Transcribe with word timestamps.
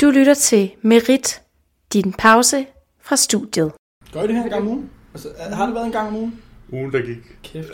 Du 0.00 0.10
lytter 0.10 0.34
til 0.34 0.70
Merit, 0.82 1.42
din 1.92 2.12
pause 2.12 2.66
fra 3.02 3.16
studiet. 3.16 3.72
Gør 4.12 4.22
I 4.22 4.26
det 4.26 4.34
her 4.36 4.42
en 4.44 4.50
gang 4.50 4.62
om 4.62 4.68
ugen? 4.68 4.90
Altså, 5.14 5.28
har 5.52 5.66
det 5.66 5.74
været 5.74 5.86
en 5.86 5.92
gang 5.92 6.08
om 6.08 6.16
ugen? 6.16 6.40
Ugen, 6.72 6.92
der 6.92 7.00
gik. 7.02 7.36
Kæft. 7.42 7.68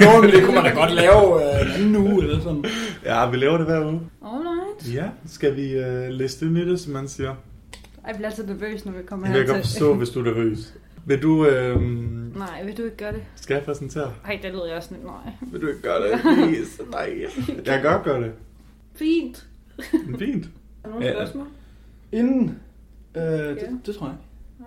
Nå 0.00 0.06
jo, 0.06 0.20
men 0.22 0.30
det 0.30 0.44
kunne 0.44 0.54
man 0.54 0.64
da 0.64 0.70
godt 0.70 0.92
lave 0.92 1.44
øh, 1.44 1.60
en 1.60 1.72
anden 1.72 1.96
uge 1.96 2.22
eller 2.24 2.40
sådan. 2.40 2.64
Ja, 3.04 3.30
vi 3.30 3.36
laver 3.36 3.56
det 3.56 3.66
hver 3.66 3.84
uge. 3.86 4.00
Alright. 4.24 4.94
Ja, 4.94 5.08
skal 5.26 5.56
vi 5.56 5.78
uh, 5.80 6.08
liste 6.08 6.44
nyt, 6.46 6.80
som 6.80 6.92
man 6.92 7.08
siger? 7.08 7.34
Jeg 8.06 8.14
bliver 8.14 8.28
altid 8.28 8.46
nervøs, 8.46 8.84
når 8.84 8.92
vi 8.92 9.02
kommer 9.06 9.26
Jeg 9.26 9.36
kan 9.36 9.46
her 9.46 9.52
godt 9.52 9.66
forstå, 9.66 9.94
hvis 9.94 10.08
du 10.10 10.20
er 10.20 10.24
nervøs. 10.24 10.58
Vil 11.06 11.22
du, 11.22 11.46
øh, 11.46 11.80
Nej, 12.36 12.64
vil 12.64 12.76
du 12.76 12.84
ikke 12.84 12.96
gøre 12.96 13.12
det? 13.12 13.22
skal 13.36 13.54
jeg 13.54 13.62
præsentere? 13.64 14.12
Ej, 14.24 14.38
det 14.42 14.52
lyder 14.52 14.66
jeg 14.66 14.76
også 14.76 14.88
lidt. 14.92 15.04
Nej. 15.04 15.32
Vil 15.52 15.60
du 15.60 15.68
ikke 15.68 15.82
gøre 15.82 16.02
det? 16.10 16.20
Please. 16.20 16.82
Nej. 16.90 17.26
Jeg 17.66 17.80
kan 17.82 17.82
godt 17.92 18.02
gøre 18.04 18.22
det. 18.22 18.32
Fint. 18.94 19.46
Fint. 20.18 20.46
Er 20.86 20.90
der 20.92 20.98
nogle 21.00 21.14
spørgsmål? 21.16 21.46
Inden, 22.12 22.58
øh, 23.14 23.22
det, 23.22 23.56
Ja. 23.56 23.62
det 23.86 23.96
tror 23.96 24.06
jeg 24.06 24.14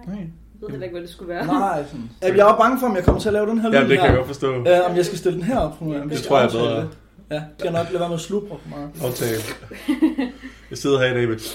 Nej. 0.07 0.15
Jeg 0.17 0.27
ved 0.61 0.69
heller 0.69 0.83
ikke, 0.85 0.93
hvad 0.93 1.01
det 1.01 1.09
skulle 1.09 1.29
være. 1.29 1.41
ikke. 1.43 1.53
Nej, 1.53 1.83
sådan. 1.85 2.09
Jeg 2.21 2.29
er 2.29 2.35
bare 2.45 2.57
bange 2.57 2.79
for, 2.79 2.87
om 2.87 2.95
jeg 2.95 3.03
kommer 3.03 3.21
til 3.21 3.29
at 3.29 3.33
lave 3.33 3.45
den 3.49 3.59
her 3.59 3.69
Ja, 3.73 3.79
det 3.79 3.87
kan 3.87 3.97
jeg 3.97 4.07
her. 4.09 4.15
godt 4.15 4.27
forstå. 4.27 4.55
Øh, 4.55 4.89
om 4.89 4.95
jeg 4.95 5.05
skal 5.05 5.17
stille 5.17 5.37
den 5.37 5.45
her 5.45 5.57
op. 5.57 5.77
Jeg 5.81 6.03
Det 6.09 6.21
tror 6.23 6.37
jeg 6.37 6.45
er 6.47 6.51
bedre. 6.51 6.81
det. 6.81 6.89
Ja, 7.31 7.35
det 7.59 7.63
jeg 7.63 7.71
nok 7.73 7.87
lade 7.89 7.99
være 7.99 8.09
med 8.09 8.15
at 8.15 8.21
slupre 8.21 8.57
for 8.63 8.69
meget. 8.69 8.89
Aftale. 9.03 9.41
Jeg 10.69 10.77
sidder 10.77 10.99
her 10.99 11.05
i 11.05 11.13
dag 11.13 11.27
med... 11.27 11.39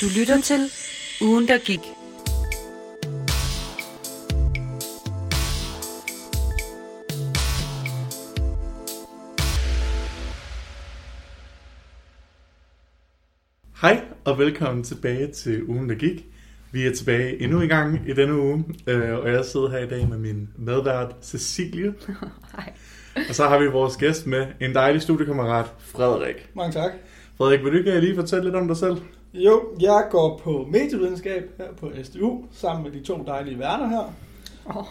Du 0.00 0.06
lytter 0.18 0.40
til 0.40 0.60
Ugen, 1.22 1.48
der 1.48 1.58
gik. 1.58 1.80
Hej 13.84 14.00
og 14.24 14.38
velkommen 14.38 14.84
tilbage 14.84 15.26
til 15.26 15.64
ugen, 15.64 15.88
der 15.88 15.94
gik. 15.94 16.26
Vi 16.72 16.86
er 16.86 16.94
tilbage 16.94 17.42
endnu 17.42 17.60
en 17.60 17.68
gang 17.68 18.00
i 18.08 18.12
denne 18.12 18.40
uge, 18.40 18.64
øh, 18.86 19.18
og 19.18 19.32
jeg 19.32 19.44
sidder 19.44 19.70
her 19.70 19.78
i 19.78 19.88
dag 19.88 20.08
med 20.08 20.18
min 20.18 20.48
medvært 20.56 21.14
Cecilie. 21.22 21.94
Hej. 22.56 22.72
Og 23.28 23.34
så 23.34 23.48
har 23.48 23.58
vi 23.58 23.66
vores 23.66 23.96
gæst 23.96 24.26
med, 24.26 24.46
en 24.60 24.74
dejlig 24.74 25.02
studiekammerat, 25.02 25.66
Frederik. 25.78 26.50
Mange 26.54 26.72
tak. 26.72 26.90
Frederik, 27.38 27.64
vil 27.64 27.72
du 27.72 27.78
ikke 27.78 28.00
lige 28.00 28.14
fortælle 28.14 28.44
lidt 28.44 28.54
om 28.54 28.68
dig 28.68 28.76
selv? 28.76 28.96
Jo, 29.34 29.62
jeg 29.80 30.06
går 30.10 30.40
på 30.44 30.68
medievidenskab 30.70 31.50
her 31.58 31.72
på 31.80 31.90
SDU, 32.02 32.44
sammen 32.52 32.84
med 32.84 33.00
de 33.00 33.06
to 33.06 33.24
dejlige 33.26 33.58
værter 33.58 33.88
her. 33.88 34.12
Åh. 34.66 34.84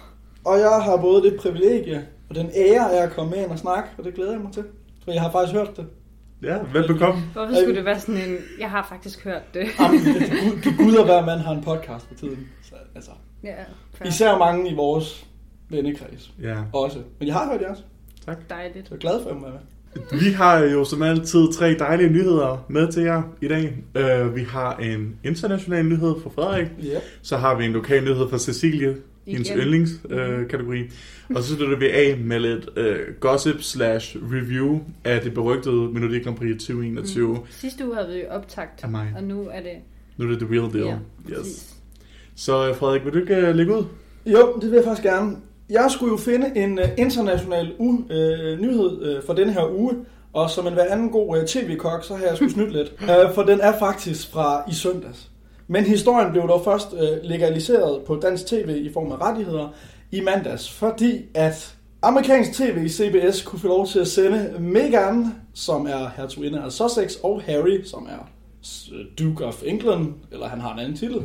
Og 0.46 0.60
jeg 0.60 0.82
har 0.84 0.98
både 0.98 1.24
det 1.24 1.40
privilegie 1.40 2.08
og 2.30 2.36
den 2.36 2.50
ære 2.56 2.94
af 2.94 3.04
at 3.04 3.12
komme 3.12 3.32
med 3.32 3.44
ind 3.44 3.52
og 3.52 3.60
snakke, 3.60 3.90
og 3.98 4.04
det 4.04 4.14
glæder 4.14 4.32
jeg 4.32 4.42
mig 4.42 4.54
til. 4.54 4.64
For 5.04 5.12
jeg 5.12 5.22
har 5.22 5.32
faktisk 5.32 5.56
hørt 5.56 5.78
det. 5.78 5.86
Ja, 6.44 6.58
velbekomme. 6.74 7.22
Hvorfor 7.34 7.54
skulle 7.56 7.76
det 7.76 7.86
være 7.86 8.00
sådan 8.00 8.18
en... 8.18 8.38
Jeg 8.60 8.70
har 8.70 8.86
faktisk 8.90 9.24
hørt 9.24 9.54
det. 9.54 9.68
Jamen, 9.80 10.00
Gud, 10.00 10.62
kan 10.64 10.78
Gud 10.78 10.96
og 10.96 11.06
hver 11.06 11.26
mand 11.26 11.40
har 11.40 11.52
en 11.54 11.64
podcast 11.64 12.08
på 12.10 12.14
tiden. 12.16 12.48
Så, 12.64 12.76
altså, 12.96 13.12
Ja, 13.44 13.54
fair. 13.94 14.08
især 14.08 14.38
mange 14.38 14.72
i 14.72 14.76
vores 14.76 15.26
vennekreds 15.70 16.34
Ja, 16.42 16.58
også. 16.74 17.00
Men 17.20 17.28
jeg 17.28 17.36
har 17.36 17.52
hørt 17.52 17.62
jeres, 17.62 17.84
Dejligt. 18.50 18.88
så 18.88 18.94
jeg 18.94 18.98
er 18.98 19.00
glad 19.00 19.24
for 19.24 19.30
at 19.30 19.36
være 19.42 19.52
med. 19.52 20.20
vi 20.20 20.32
har 20.32 20.60
jo 20.60 20.86
som 20.86 21.02
altid 21.02 21.54
tre 21.54 21.74
dejlige 21.80 22.10
nyheder 22.10 22.66
med 22.70 22.92
til 22.92 23.04
jer 23.04 23.22
i 23.42 23.48
dag. 23.48 23.78
Uh, 24.26 24.36
vi 24.36 24.44
har 24.44 24.76
en 24.78 25.16
international 25.24 25.86
nyhed 25.86 26.16
for 26.24 26.30
Frederik, 26.30 26.68
Ja. 26.84 27.00
så 27.22 27.38
har 27.38 27.56
vi 27.56 27.66
en 27.66 27.72
lokal 27.72 28.04
nyhed 28.04 28.30
for 28.30 28.38
Cecilie, 28.38 28.96
hendes 29.28 29.48
yndlingskategori. 29.56 30.46
Kategori. 30.50 30.84
og 31.36 31.44
så 31.44 31.56
slutter 31.56 31.78
vi 31.78 31.90
af 31.90 32.18
med 32.18 32.40
lidt 32.40 32.70
uh, 32.78 33.16
gossip 33.20 33.62
slash 33.62 34.18
review 34.32 34.80
af 35.04 35.22
det 35.22 35.34
berygtede 35.34 35.76
Melodi 35.76 36.20
Grand 36.20 36.38
Prix 36.38 36.52
2021 36.60 37.28
mm. 37.34 37.38
Sidste 37.52 37.86
uge 37.88 37.96
havde 37.96 38.08
vi 38.14 38.20
jo 38.20 38.26
optagt, 38.30 38.84
af 38.84 38.90
mig. 38.90 39.14
og 39.18 39.24
nu 39.24 39.48
er 39.52 39.62
det... 39.62 39.72
Nu 40.18 40.26
er 40.26 40.30
det 40.30 40.40
the 40.40 40.60
real 40.60 40.74
deal. 40.74 40.86
Ja, 40.86 40.96
yes. 41.32 41.38
præcis. 41.40 41.74
Så 42.36 42.70
uh, 42.70 42.76
Frederik, 42.76 43.06
vil 43.06 43.14
du 43.14 43.20
ikke 43.20 43.50
uh, 43.50 43.56
lægge 43.56 43.78
ud? 43.78 43.84
Jo, 44.26 44.60
det 44.62 44.72
vil 44.72 44.76
jeg 44.76 44.84
faktisk 44.86 45.04
gerne. 45.04 45.36
Jeg 45.70 45.88
skulle 45.92 46.12
jo 46.12 46.18
finde 46.18 46.52
en 46.56 46.80
uh, 46.80 46.86
international 46.98 47.68
u- 47.80 47.84
uh, 47.84 48.60
nyhed 48.60 49.18
uh, 49.18 49.24
for 49.26 49.34
den 49.34 49.50
her 49.50 49.72
uge, 49.78 49.94
og 50.34 50.50
som 50.50 50.68
en 50.68 50.74
hver 50.74 50.92
anden 50.94 51.10
god 51.10 51.38
uh, 51.38 51.46
tv-kok, 51.46 52.04
så 52.04 52.16
har 52.16 52.26
jeg 52.26 52.38
sgu 52.38 52.50
snydt 52.50 52.72
lidt. 52.72 52.94
Uh, 53.02 53.34
for 53.36 53.44
den 53.44 53.60
er 53.62 53.80
faktisk 53.80 54.32
fra 54.32 54.64
i 54.72 54.74
søndags. 54.74 55.30
Men 55.74 55.84
historien 55.84 56.32
blev 56.32 56.48
dog 56.48 56.64
først 56.64 56.94
øh, 56.94 57.18
legaliseret 57.24 58.02
på 58.06 58.16
dansk 58.16 58.46
tv 58.46 58.86
i 58.86 58.94
form 58.94 59.12
af 59.12 59.22
rettigheder 59.22 59.68
i 60.12 60.22
mandags, 60.22 60.72
fordi 60.72 61.22
at 61.34 61.76
amerikansk 62.02 62.54
tv 62.54 62.88
CBS 62.88 63.42
kunne 63.42 63.60
få 63.60 63.68
lov 63.68 63.88
til 63.88 64.00
at 64.00 64.08
sende 64.08 64.56
Meghan, 64.60 65.36
som 65.54 65.86
er 65.86 66.10
hertuginde 66.18 66.62
af 66.62 66.72
Sussex, 66.72 67.16
og 67.24 67.42
Harry, 67.42 67.84
som 67.84 68.08
er 68.10 68.30
øh, 68.94 69.06
Duke 69.20 69.46
of 69.46 69.64
England, 69.66 70.14
eller 70.32 70.48
han 70.48 70.62
har 70.62 70.74
en 70.74 70.80
anden 70.80 70.96
titel, 70.96 71.18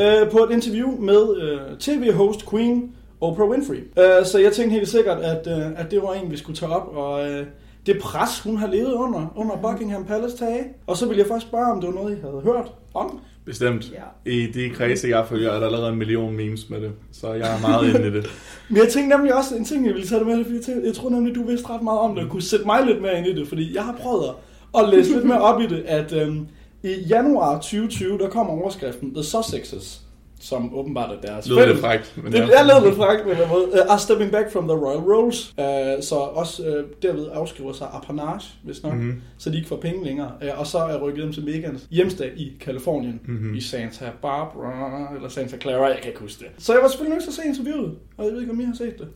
øh, 0.00 0.30
på 0.30 0.38
et 0.38 0.50
interview 0.50 1.00
med 1.00 1.36
øh, 1.36 1.78
tv-host 1.78 2.50
Queen 2.50 2.94
Oprah 3.20 3.48
Winfrey. 3.48 3.92
Øh, 3.98 4.26
så 4.26 4.38
jeg 4.38 4.52
tænkte 4.52 4.74
helt 4.74 4.88
sikkert, 4.88 5.18
at, 5.18 5.46
øh, 5.46 5.66
at 5.76 5.90
det 5.90 6.02
var 6.02 6.12
en, 6.12 6.30
vi 6.30 6.36
skulle 6.36 6.58
tage 6.58 6.72
op, 6.72 6.96
og 6.96 7.30
øh, 7.30 7.46
det 7.86 7.98
pres, 8.02 8.40
hun 8.40 8.56
har 8.56 8.66
levet 8.66 8.92
under, 8.92 9.32
under 9.36 9.56
Buckingham 9.56 10.04
Palace 10.04 10.36
tage. 10.36 10.64
Og 10.86 10.96
så 10.96 11.06
ville 11.06 11.18
jeg 11.18 11.26
faktisk 11.26 11.48
spørge, 11.48 11.72
om 11.72 11.80
det 11.80 11.88
var 11.88 11.94
noget, 11.94 12.18
I 12.18 12.20
havde 12.20 12.40
hørt 12.44 12.72
om. 12.94 13.20
Bestemt. 13.44 13.92
Ja. 13.92 14.30
I 14.30 14.46
de 14.46 14.70
kredse, 14.70 15.08
jeg 15.08 15.26
følger, 15.28 15.50
er 15.50 15.58
der 15.58 15.66
allerede 15.66 15.92
en 15.92 15.98
million 15.98 16.36
memes 16.36 16.70
med 16.70 16.80
det. 16.80 16.92
Så 17.12 17.32
jeg 17.32 17.56
er 17.56 17.60
meget 17.60 17.94
inde 17.94 18.08
i 18.08 18.10
det. 18.10 18.30
Men 18.68 18.76
jeg 18.76 18.88
tænkte 18.88 19.16
nemlig 19.16 19.34
også 19.34 19.56
en 19.56 19.64
ting, 19.64 19.86
jeg 19.86 19.94
ville 19.94 20.08
tage 20.08 20.18
det 20.18 20.26
med, 20.26 20.44
fordi 20.44 20.56
jeg, 20.56 20.64
tænkte, 20.64 20.86
jeg 20.86 20.94
tror 20.94 21.10
nemlig, 21.10 21.34
du 21.34 21.42
vidste 21.46 21.70
ret 21.70 21.82
meget 21.82 22.00
om 22.00 22.14
det, 22.14 22.24
og 22.24 22.30
kunne 22.30 22.42
sætte 22.42 22.66
mig 22.66 22.86
lidt 22.86 23.02
mere 23.02 23.18
ind 23.18 23.26
i 23.26 23.34
det, 23.34 23.48
fordi 23.48 23.74
jeg 23.74 23.84
har 23.84 23.92
prøvet 23.92 24.30
at, 24.78 24.88
læse 24.88 25.12
lidt 25.14 25.24
mere 25.24 25.40
op 25.40 25.60
i 25.60 25.66
det, 25.66 25.82
at 25.86 26.12
øhm, 26.12 26.46
i 26.82 26.94
januar 27.08 27.54
2020, 27.54 28.18
der 28.18 28.28
kommer 28.28 28.52
overskriften 28.52 29.14
The 29.14 29.24
Sussexes, 29.24 30.02
som 30.42 30.74
åbenbart 30.78 31.10
er 31.10 31.20
deres 31.28 31.48
Lyder 31.48 31.66
lidt 31.66 31.78
frækt. 31.80 32.12
Men 32.22 32.32
Det 32.32 32.38
ja. 32.38 32.44
er 32.44 32.84
lidt 32.84 32.96
frækt 32.96 33.22
på 33.22 33.30
den 33.30 33.48
måde. 33.48 33.62
Uh, 33.72 33.92
are 33.92 33.98
stepping 33.98 34.32
back 34.32 34.52
from 34.52 34.68
the 34.68 34.76
royal 34.76 35.00
roles. 35.00 35.54
Uh, 35.58 35.64
så 36.04 36.14
også 36.14 36.62
uh, 36.62 36.90
derved 37.02 37.26
afskriver 37.32 37.72
sig 37.72 37.86
apanage, 37.92 38.40
hvis 38.64 38.82
nok, 38.82 38.92
Mhm. 38.92 39.02
mm-hmm. 39.02 39.20
så 39.38 39.50
de 39.50 39.56
ikke 39.56 39.68
får 39.68 39.76
penge 39.76 40.04
længere. 40.04 40.30
Uh, 40.42 40.60
og 40.60 40.66
så 40.66 40.78
er 40.78 40.98
rykket 41.02 41.22
hjem 41.22 41.32
til 41.32 41.44
Megans 41.44 41.86
hjemstad 41.90 42.26
i 42.36 42.52
Kalifornien, 42.60 43.20
Mhm. 43.24 43.32
mm-hmm. 43.36 43.54
i 43.54 43.60
Santa 43.60 44.04
Barbara, 44.22 45.12
eller 45.16 45.28
Santa 45.28 45.56
Clara, 45.58 45.86
jeg 45.86 45.98
kan 46.02 46.08
ikke 46.08 46.20
huske 46.20 46.38
det. 46.38 46.64
Så 46.64 46.72
jeg 46.72 46.82
var 46.82 46.88
selvfølgelig 46.88 47.14
nødt 47.14 47.24
til 47.24 47.30
at 47.30 47.34
se 47.34 47.42
interviewet, 47.48 47.92
og 48.16 48.24
jeg 48.24 48.32
ved 48.32 48.40
ikke, 48.40 48.52
om 48.52 48.60
I 48.60 48.64
har 48.64 48.74
set 48.74 48.98
det. 48.98 49.08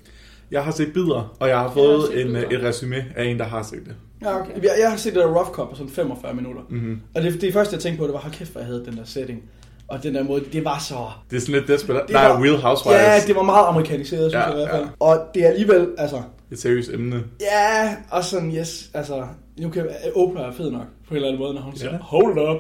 Jeg 0.50 0.64
har 0.64 0.72
set 0.72 0.92
bidder, 0.92 1.34
og 1.40 1.48
jeg 1.48 1.56
har 1.56 1.62
Jeg 1.62 1.68
har 1.70 1.74
fået 1.74 2.22
en, 2.26 2.36
et 2.36 2.62
resume 2.62 3.04
af 3.16 3.24
en, 3.24 3.38
der 3.38 3.44
har 3.44 3.62
set 3.62 3.84
det. 3.86 3.94
Ja, 4.22 4.40
okay. 4.40 4.50
Jeg, 4.62 4.70
jeg 4.80 4.90
har 4.90 4.96
set 4.96 5.14
det 5.14 5.22
der 5.22 5.28
rough 5.34 5.48
cut 5.50 5.68
på 5.68 5.74
sådan 5.76 5.90
45 5.92 6.34
minutter. 6.34 6.62
Mm-hmm. 6.70 7.00
Og 7.14 7.22
det, 7.22 7.40
det 7.40 7.52
første, 7.52 7.74
jeg 7.74 7.80
tænkte 7.82 7.98
på, 8.00 8.04
det 8.06 8.12
var, 8.14 8.20
hold 8.20 8.32
kæft, 8.32 8.52
hvor 8.52 8.60
jeg 8.60 8.66
havde 8.66 8.84
den 8.86 8.96
der 8.96 9.04
setting. 9.04 9.42
Og 9.88 10.02
den 10.02 10.14
der 10.14 10.22
måde, 10.22 10.44
det 10.52 10.64
var 10.64 10.78
så... 10.78 10.94
Det 11.30 11.36
er 11.36 11.40
sådan 11.40 11.54
lidt 11.54 11.68
desperat. 11.68 12.02
Det 12.06 12.12
Nej, 12.12 12.28
var- 12.28 12.42
Real 12.42 12.56
Housewives. 12.56 13.00
Ja, 13.02 13.20
det 13.26 13.36
var 13.36 13.42
meget 13.42 13.66
amerikaniseret, 13.68 14.30
synes 14.30 14.34
Ja, 14.34 14.40
jeg 14.40 14.52
i 14.52 14.56
hvert 14.56 14.70
fald. 14.70 14.82
ja. 14.84 14.88
Og 15.00 15.18
det 15.34 15.42
er 15.44 15.48
alligevel, 15.48 15.88
altså, 15.98 16.22
Et 16.52 16.58
seriøst 16.60 16.90
emne. 16.90 17.24
Ja, 17.40 17.96
og 18.10 18.24
sådan, 18.24 18.50
yes, 18.56 18.90
altså, 18.94 19.24
nu 19.60 19.70
kan 19.70 19.88
Oprah 20.16 20.48
er 20.48 20.52
fed 20.52 20.70
nok, 20.70 20.82
på 21.08 21.10
en 21.10 21.16
eller 21.16 21.28
anden 21.28 21.42
måde, 21.42 21.54
når 21.54 21.60
hun 21.60 21.76
siger, 21.76 21.92
Ja. 21.92 21.98
hold 22.00 22.38
up, 22.38 22.56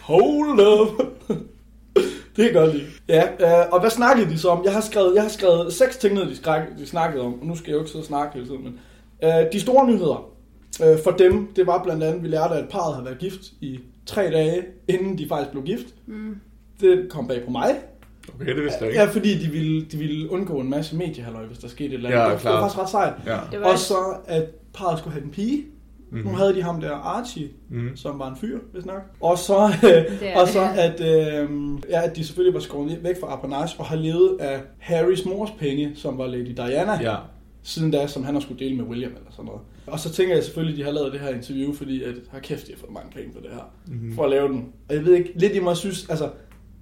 hold 0.00 0.60
up. 0.80 1.02
det 2.36 2.46
er 2.48 2.52
godt 2.52 2.74
lide. 2.74 2.86
Ja, 3.08 3.22
øh, 3.62 3.72
og 3.72 3.80
hvad 3.80 3.90
snakkede 3.90 4.30
de 4.30 4.38
så 4.38 4.48
om? 4.48 4.64
Jeg 4.64 4.72
har 4.72 4.80
skrevet, 4.80 5.14
jeg 5.14 5.22
har 5.22 5.30
skrevet 5.30 5.72
seks 5.72 5.96
ting 5.96 6.14
ned, 6.14 6.26
de, 6.30 6.36
skrak, 6.36 6.62
de 6.78 6.86
snakkede 6.86 7.24
om, 7.24 7.40
og 7.40 7.46
nu 7.46 7.56
skal 7.56 7.66
jeg 7.70 7.74
jo 7.74 7.78
ikke 7.80 7.90
sidde 7.90 8.02
og 8.02 8.06
snakke 8.06 8.34
hele 8.34 8.46
tiden, 8.46 8.64
men 8.64 8.74
øh, 9.24 9.52
de 9.52 9.60
store 9.60 9.86
nyheder 9.86 10.28
øh, 10.84 10.98
for 11.04 11.10
dem, 11.10 11.52
det 11.56 11.66
var 11.66 11.82
blandt 11.82 12.04
andet, 12.04 12.22
vi 12.22 12.28
lærte, 12.28 12.54
at 12.54 12.68
parret 12.68 12.94
havde 12.94 13.04
været 13.06 13.18
gift 13.18 13.40
i 13.60 13.78
tre 14.06 14.22
dage, 14.30 14.62
inden 14.88 15.18
de 15.18 15.26
faktisk 15.28 15.50
blev 15.50 15.64
gift. 15.64 15.86
Mm. 16.06 16.36
Det 16.82 17.06
kom 17.10 17.28
bag 17.28 17.44
på 17.44 17.50
mig. 17.50 17.70
Okay, 18.34 18.46
det 18.54 18.62
vidste 18.62 18.78
jeg 18.80 18.88
ikke. 18.88 19.00
Ja, 19.00 19.06
fordi 19.06 19.38
de 19.38 19.48
ville, 19.50 19.84
de 19.84 19.96
ville 19.96 20.30
undgå 20.30 20.58
en 20.60 20.70
masse 20.70 20.96
mediehalløj, 20.96 21.44
hvis 21.46 21.58
der 21.58 21.68
skete 21.68 21.88
et 21.88 21.94
eller 21.94 22.08
andet. 22.08 22.20
Ja, 22.20 22.24
det, 22.24 22.30
var, 22.32 22.36
det 22.38 22.44
var 22.44 22.50
klart. 22.50 22.62
faktisk 22.72 22.78
ret 22.82 22.88
sejt. 22.90 23.12
Ja. 23.26 23.38
Det 23.52 23.60
var 23.60 23.72
Og 23.72 23.78
så, 23.78 23.96
at 24.26 24.44
parret 24.74 24.98
skulle 24.98 25.12
have 25.14 25.24
en 25.24 25.30
pige. 25.30 25.64
Mhm. 26.10 26.20
Mm. 26.20 26.26
Nu 26.26 26.36
havde 26.36 26.54
de 26.54 26.62
ham 26.62 26.80
der 26.80 26.90
Archie, 26.92 27.48
Mhm. 27.68 27.96
som 27.96 28.18
var 28.18 28.30
en 28.30 28.36
fyr, 28.36 28.58
hvis 28.72 28.86
nok. 28.86 29.02
Og 29.20 29.38
så, 29.38 29.54
og 29.56 29.70
det. 29.80 30.48
så 30.48 30.68
at, 30.76 31.00
øh, 31.00 31.48
ja, 31.90 32.02
at 32.02 32.16
de 32.16 32.24
selvfølgelig 32.24 32.54
var 32.54 32.60
skåret 32.60 32.98
væk 33.02 33.20
fra 33.20 33.32
apanage 33.32 33.74
og 33.78 33.84
har 33.84 33.96
levet 33.96 34.36
af 34.40 34.60
Harrys 34.78 35.24
mors 35.24 35.50
penge, 35.58 35.92
som 35.94 36.18
var 36.18 36.26
Lady 36.26 36.52
Diana, 36.56 36.92
Ja. 37.02 37.14
siden 37.62 37.90
da, 37.90 38.06
som 38.06 38.24
han 38.24 38.34
har 38.34 38.40
skulle 38.40 38.64
dele 38.64 38.76
med 38.76 38.84
William 38.84 39.10
eller 39.10 39.30
sådan 39.30 39.44
noget. 39.44 39.60
Og 39.86 39.98
så 40.00 40.12
tænker 40.12 40.34
jeg 40.34 40.44
selvfølgelig, 40.44 40.74
at 40.74 40.78
de 40.78 40.84
har 40.84 40.92
lavet 40.92 41.12
det 41.12 41.20
her 41.20 41.28
interview, 41.28 41.72
fordi 41.74 42.02
at, 42.02 42.14
har 42.30 42.38
kæft, 42.40 42.66
de 42.66 42.72
har 42.72 42.78
fået 42.78 42.92
mange 42.92 43.10
penge 43.16 43.30
for 43.34 43.40
det 43.40 43.50
her, 43.50 43.70
Mhm. 43.86 44.06
mm. 44.06 44.14
for 44.14 44.24
at 44.24 44.30
lave 44.30 44.48
den. 44.48 44.68
Og 44.88 44.94
jeg 44.94 45.04
ved 45.04 45.14
ikke, 45.14 45.32
lidt 45.34 45.52
i 45.54 45.60
mig 45.60 45.76
synes, 45.76 46.06
altså, 46.10 46.28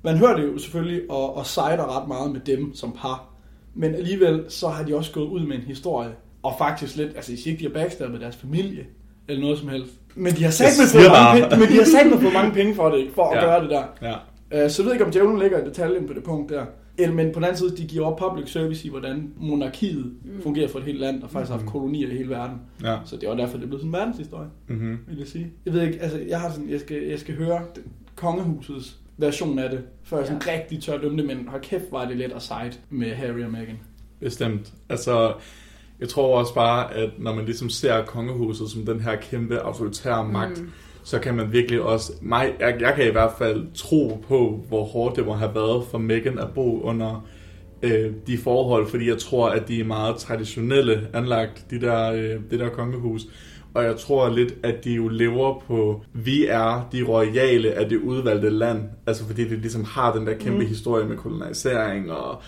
man 0.02 0.16
hører 0.16 0.36
det 0.36 0.46
jo 0.46 0.58
selvfølgelig, 0.58 1.00
og, 1.10 1.36
og 1.36 1.46
sejder 1.46 2.00
ret 2.00 2.08
meget 2.08 2.32
med 2.32 2.40
dem 2.40 2.74
som 2.74 2.92
par. 2.98 3.26
Men 3.74 3.94
alligevel, 3.94 4.44
så 4.48 4.68
har 4.68 4.84
de 4.84 4.96
også 4.96 5.12
gået 5.12 5.26
ud 5.28 5.40
med 5.46 5.56
en 5.56 5.62
historie, 5.62 6.10
og 6.42 6.52
faktisk 6.58 6.96
lidt, 6.96 7.12
altså, 7.16 7.32
jeg 7.32 7.38
siger 7.38 7.52
ikke, 7.52 7.64
de 7.64 7.74
har 7.74 7.80
backstabbet 7.82 8.20
deres 8.20 8.36
familie, 8.36 8.86
eller 9.28 9.42
noget 9.42 9.58
som 9.58 9.68
helst. 9.68 9.92
Men 10.14 10.32
de 10.34 10.44
har 10.44 10.50
sat 10.50 10.66
med 10.78 11.04
for 11.04 11.10
mange, 11.10 11.42
penge, 11.42 11.56
men 11.60 11.68
de 11.68 11.74
har 11.78 11.84
sat 11.84 12.06
med 12.10 12.18
for 12.18 12.30
mange 12.32 12.52
penge 12.52 12.74
for 12.74 12.88
det, 12.88 12.98
ikke? 12.98 13.12
for 13.12 13.24
at 13.30 13.36
Ja. 13.38 13.44
gøre 13.44 13.62
det 13.62 13.70
der. 13.70 13.84
Ja. 14.02 14.64
Øh, 14.64 14.70
Så 14.70 14.82
jeg 14.82 14.86
ved 14.86 14.92
ikke, 14.92 15.04
om 15.04 15.10
djævlen 15.12 15.38
ligger 15.38 15.58
i 15.62 15.68
detaljen 15.68 16.06
på 16.06 16.12
det 16.12 16.24
punkt 16.24 16.50
der. 16.52 16.64
Eller, 16.98 17.14
men 17.14 17.26
på 17.32 17.34
den 17.34 17.44
anden 17.44 17.56
side, 17.58 17.76
de 17.76 17.84
giver 17.86 18.06
op 18.06 18.18
public 18.18 18.52
service 18.52 18.86
i, 18.86 18.90
hvordan 18.90 19.30
monarkiet 19.40 20.04
Mm. 20.04 20.42
fungerer 20.42 20.68
for 20.68 20.78
et 20.78 20.84
helt 20.84 21.00
land, 21.00 21.22
og 21.22 21.30
faktisk 21.30 21.50
har 21.50 21.56
haft 21.58 21.64
Mhm. 21.64 21.72
kolonier 21.72 22.08
i 22.08 22.16
hele 22.16 22.28
verden. 22.30 22.56
Ja. 22.84 22.96
Så 23.04 23.16
det 23.16 23.28
var 23.28 23.34
derfor, 23.34 23.58
det 23.58 23.68
blev 23.68 23.78
sådan 23.78 23.88
en 23.88 23.92
verdenshistorie, 23.92 24.48
Mm-hmm. 24.68 24.98
vil 25.08 25.18
jeg 25.18 25.26
sige. 25.26 25.52
Jeg 25.66 25.72
ved 25.74 25.82
ikke, 25.82 25.98
altså, 26.02 26.18
jeg 26.28 26.40
har 26.40 26.50
sådan, 26.50 26.70
jeg 26.70 26.80
skal, 26.80 27.02
jeg 27.02 27.18
skal 27.18 27.34
høre 27.34 27.60
kongehusets 28.16 28.96
version 29.20 29.58
af 29.58 29.70
det, 29.70 29.80
før 30.04 30.18
jeg 30.18 30.26
sådan 30.26 30.42
rigtig 30.46 30.82
tør 30.82 30.98
dømme 30.98 31.18
det, 31.18 31.26
men 31.26 31.48
hold 31.48 31.62
kæft, 31.62 31.84
var 31.92 32.04
det 32.08 32.16
let 32.16 32.32
at 32.32 32.42
sejt 32.42 32.80
med 32.90 33.14
Harry 33.14 33.44
og 33.44 33.50
Meghan. 33.50 33.78
Bestemt. 34.20 34.72
Altså, 34.88 35.32
jeg 36.00 36.08
tror 36.08 36.38
også 36.38 36.54
bare, 36.54 36.94
at 36.94 37.10
når 37.18 37.34
man 37.34 37.44
ligesom 37.44 37.68
ser 37.70 38.04
kongehuset 38.04 38.70
som 38.70 38.86
den 38.86 39.00
her 39.00 39.16
kæmpe 39.16 39.58
autoritære 39.58 40.24
magt, 40.28 40.60
Mm. 40.60 40.70
så 41.04 41.18
kan 41.18 41.34
man 41.34 41.52
virkelig 41.52 41.80
også... 41.80 42.12
Mig, 42.22 42.52
jeg, 42.60 42.76
jeg 42.80 42.94
kan 42.96 43.06
i 43.06 43.10
hvert 43.10 43.32
fald 43.38 43.66
tro 43.74 44.24
på, 44.28 44.64
hvor 44.68 44.84
hårdt 44.84 45.16
det 45.16 45.26
må 45.26 45.32
have 45.32 45.54
været 45.54 45.84
for 45.90 45.98
Meghan 45.98 46.38
at 46.38 46.48
bo 46.54 46.80
under 46.82 47.26
øh, 47.82 48.12
de 48.26 48.38
forhold, 48.38 48.88
fordi 48.88 49.08
jeg 49.08 49.18
tror, 49.18 49.48
at 49.48 49.68
de 49.68 49.80
er 49.80 49.84
meget 49.84 50.16
traditionelle 50.16 51.08
anlagt, 51.14 51.66
de 51.70 51.80
der, 51.80 52.12
øh, 52.12 52.40
det 52.50 52.60
der 52.60 52.68
kongehus. 52.68 53.22
Og 53.74 53.84
jeg 53.84 53.96
tror 53.96 54.28
lidt, 54.28 54.54
at 54.62 54.84
de 54.84 54.92
jo 54.92 55.08
lever 55.08 55.62
på, 55.66 56.02
vi 56.12 56.46
er 56.46 56.88
de 56.92 57.02
royale 57.02 57.72
af 57.72 57.88
det 57.88 57.96
udvalgte 57.96 58.50
land. 58.50 58.82
Altså 59.06 59.26
fordi 59.26 59.48
de 59.48 59.56
ligesom 59.56 59.84
har 59.84 60.14
den 60.14 60.26
der 60.26 60.34
kæmpe 60.34 60.58
Mm. 60.60 60.66
historie 60.66 61.06
med 61.08 61.16
kolonisering, 61.16 62.12
og, 62.12 62.42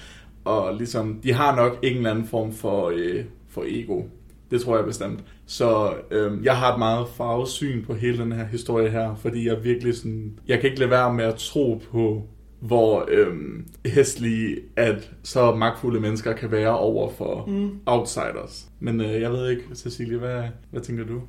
og 0.44 0.74
ligesom, 0.76 1.20
de 1.22 1.32
har 1.32 1.56
nok 1.56 1.78
en 1.82 1.96
eller 1.96 2.10
anden 2.10 2.26
form 2.26 2.52
for, 2.52 2.92
øh, 2.94 3.24
for 3.48 3.64
ego. 3.66 4.02
Det 4.50 4.60
tror 4.60 4.76
jeg 4.76 4.84
bestemt. 4.84 5.24
Så 5.46 5.94
øhm, 6.10 6.44
jeg 6.44 6.56
har 6.56 6.72
et 6.72 6.78
meget 6.78 7.06
farvet 7.08 7.48
syn 7.48 7.84
på 7.84 7.94
hele 7.94 8.18
den 8.18 8.32
her 8.32 8.44
historie 8.46 8.90
her, 8.90 9.14
fordi 9.14 9.48
jeg 9.48 9.64
virkelig 9.64 9.96
sådan, 9.96 10.38
jeg 10.48 10.60
kan 10.60 10.70
ikke 10.70 10.78
lade 10.80 10.90
være 10.90 11.14
med 11.14 11.24
at 11.24 11.34
tro 11.34 11.82
på, 11.92 12.22
hvor 12.62 13.08
øhm, 13.08 13.66
hæstlige, 13.86 14.56
at 14.76 15.10
så 15.22 15.54
magtfulde 15.54 16.00
mennesker 16.00 16.32
kan 16.32 16.50
være 16.50 16.78
over 16.78 17.10
for 17.10 17.44
Mm. 17.46 17.78
outsiders. 17.86 18.68
Men 18.80 19.00
øh, 19.00 19.20
jeg 19.20 19.30
ved 19.32 19.50
ikke, 19.50 19.62
Cecilie, 19.74 20.18
hvad, 20.18 20.42
hvad 20.70 20.80
tænker 20.80 21.04
du? 21.04 21.20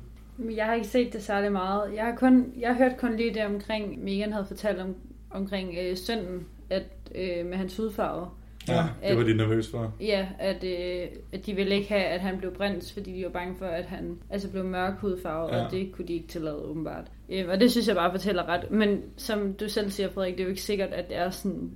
Jeg 0.56 0.64
har 0.66 0.74
ikke 0.74 0.86
set 0.86 1.12
det 1.12 1.22
særlig 1.22 1.52
meget. 1.52 1.94
Jeg 1.96 2.04
har, 2.04 2.14
kun, 2.16 2.46
jeg 2.60 2.68
har 2.68 2.76
hørt 2.76 2.96
kun 2.98 3.16
lige 3.16 3.34
det 3.34 3.44
omkring, 3.46 4.04
Megan 4.04 4.32
havde 4.32 4.46
fortalt 4.46 4.80
om, 4.80 4.94
omkring 5.30 5.74
øh, 5.82 5.96
sønnen, 5.96 6.46
at, 6.70 6.82
øh, 7.14 7.46
med 7.46 7.56
hans 7.56 7.76
hudfarve. 7.76 8.26
Ja. 8.68 8.84
det 9.08 9.16
var 9.16 9.22
de 9.22 9.34
nervøs 9.36 9.70
for. 9.70 9.92
Ja, 10.00 10.28
at, 10.38 10.64
øh, 10.64 11.06
at 11.32 11.46
de 11.46 11.54
ville 11.54 11.74
ikke 11.74 11.88
have, 11.88 12.04
at 12.04 12.20
han 12.20 12.38
blev 12.38 12.54
brændt, 12.54 12.92
fordi 12.92 13.12
de 13.18 13.24
var 13.24 13.30
bange 13.30 13.54
for, 13.58 13.66
at 13.66 13.84
han 13.84 14.18
altså 14.30 14.50
blev 14.50 14.64
mørk 14.64 14.94
hudfarve. 15.00 15.54
Ja. 15.56 15.64
og 15.64 15.70
det 15.70 15.92
kunne 15.92 16.08
de 16.08 16.12
ikke 16.12 16.28
tillade 16.28 16.56
åbenbart. 16.56 17.04
Øh, 17.32 17.44
og 17.48 17.60
det 17.60 17.70
synes 17.70 17.88
jeg 17.88 17.96
bare 17.96 18.10
fortæller 18.10 18.48
ret. 18.48 18.70
Men 18.70 18.98
som 19.16 19.52
du 19.52 19.68
selv 19.68 19.90
siger, 19.90 20.10
Frederik, 20.10 20.32
det 20.34 20.40
er 20.40 20.44
jo 20.44 20.50
ikke 20.50 20.62
sikkert, 20.62 20.88
at 20.92 21.08
det 21.08 21.16
er 21.16 21.30
sådan... 21.30 21.70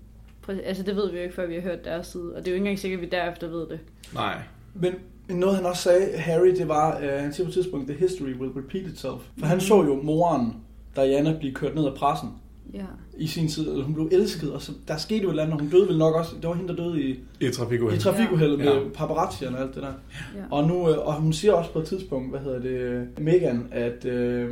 Altså 0.64 0.82
det 0.82 0.96
ved 0.96 1.10
vi 1.10 1.16
jo 1.16 1.22
ikke, 1.22 1.34
før 1.34 1.46
vi 1.46 1.54
har 1.54 1.60
hørt 1.60 1.84
deres 1.84 2.06
side, 2.06 2.32
og 2.34 2.38
det 2.38 2.46
er 2.48 2.50
jo 2.50 2.54
ikke 2.54 2.56
engang 2.64 2.78
sikkert, 2.78 2.98
at 3.00 3.02
vi 3.06 3.08
derefter 3.16 3.48
ved 3.48 3.66
det. 3.66 3.78
Nej. 4.14 4.38
Men 4.74 4.94
noget 5.38 5.56
han 5.56 5.66
også 5.66 5.82
sagde, 5.82 6.16
Harry, 6.18 6.48
det 6.56 6.68
var, 6.68 6.98
øh, 6.98 7.08
han 7.08 7.32
siger 7.32 7.44
på 7.46 7.48
et 7.48 7.54
tidspunkt, 7.54 7.88
the 7.90 7.98
history 7.98 8.34
will 8.40 8.50
repeat 8.52 8.86
itself. 8.86 9.20
For 9.38 9.46
han 9.46 9.60
så 9.60 9.74
jo 9.84 10.02
moren, 10.02 10.52
Diana, 10.96 11.36
blive 11.38 11.54
kørt 11.54 11.74
ned 11.74 11.86
af 11.86 11.94
pressen 11.94 12.28
Ja. 12.74 12.84
i 13.18 13.26
sin 13.26 13.48
tid, 13.48 13.68
eller 13.70 13.84
hun 13.84 13.94
blev 13.94 14.08
elsket, 14.12 14.52
og 14.52 14.62
så 14.62 14.72
der 14.88 14.96
skete 14.96 15.20
jo 15.22 15.28
et 15.28 15.32
eller 15.32 15.42
andet, 15.42 15.54
og 15.54 15.60
hun 15.60 15.70
døde 15.70 15.88
vel 15.88 15.98
nok 15.98 16.14
også, 16.14 16.32
det 16.40 16.48
var 16.48 16.54
hende, 16.54 16.68
der 16.76 16.84
døde 16.84 17.02
i, 17.02 17.20
I 17.40 17.50
trafikuheld. 17.50 17.98
i 18.00 18.02
trafikuheldet 18.02 18.58
med 18.58 18.66
Ja. 18.66 18.78
paparazzierne 18.94 19.56
og 19.56 19.62
alt 19.62 19.74
det 19.74 19.82
der. 19.82 19.92
ja. 20.36 20.42
Og, 20.50 20.64
nu, 20.68 20.90
øh, 20.90 21.06
og 21.06 21.14
hun 21.14 21.32
siger 21.32 21.52
også 21.52 21.72
på 21.72 21.78
et 21.78 21.84
tidspunkt, 21.86 22.30
hvad 22.30 22.40
hedder 22.40 22.58
det, 22.60 23.08
Megan, 23.20 23.68
at, 23.72 24.04
øh, 24.04 24.50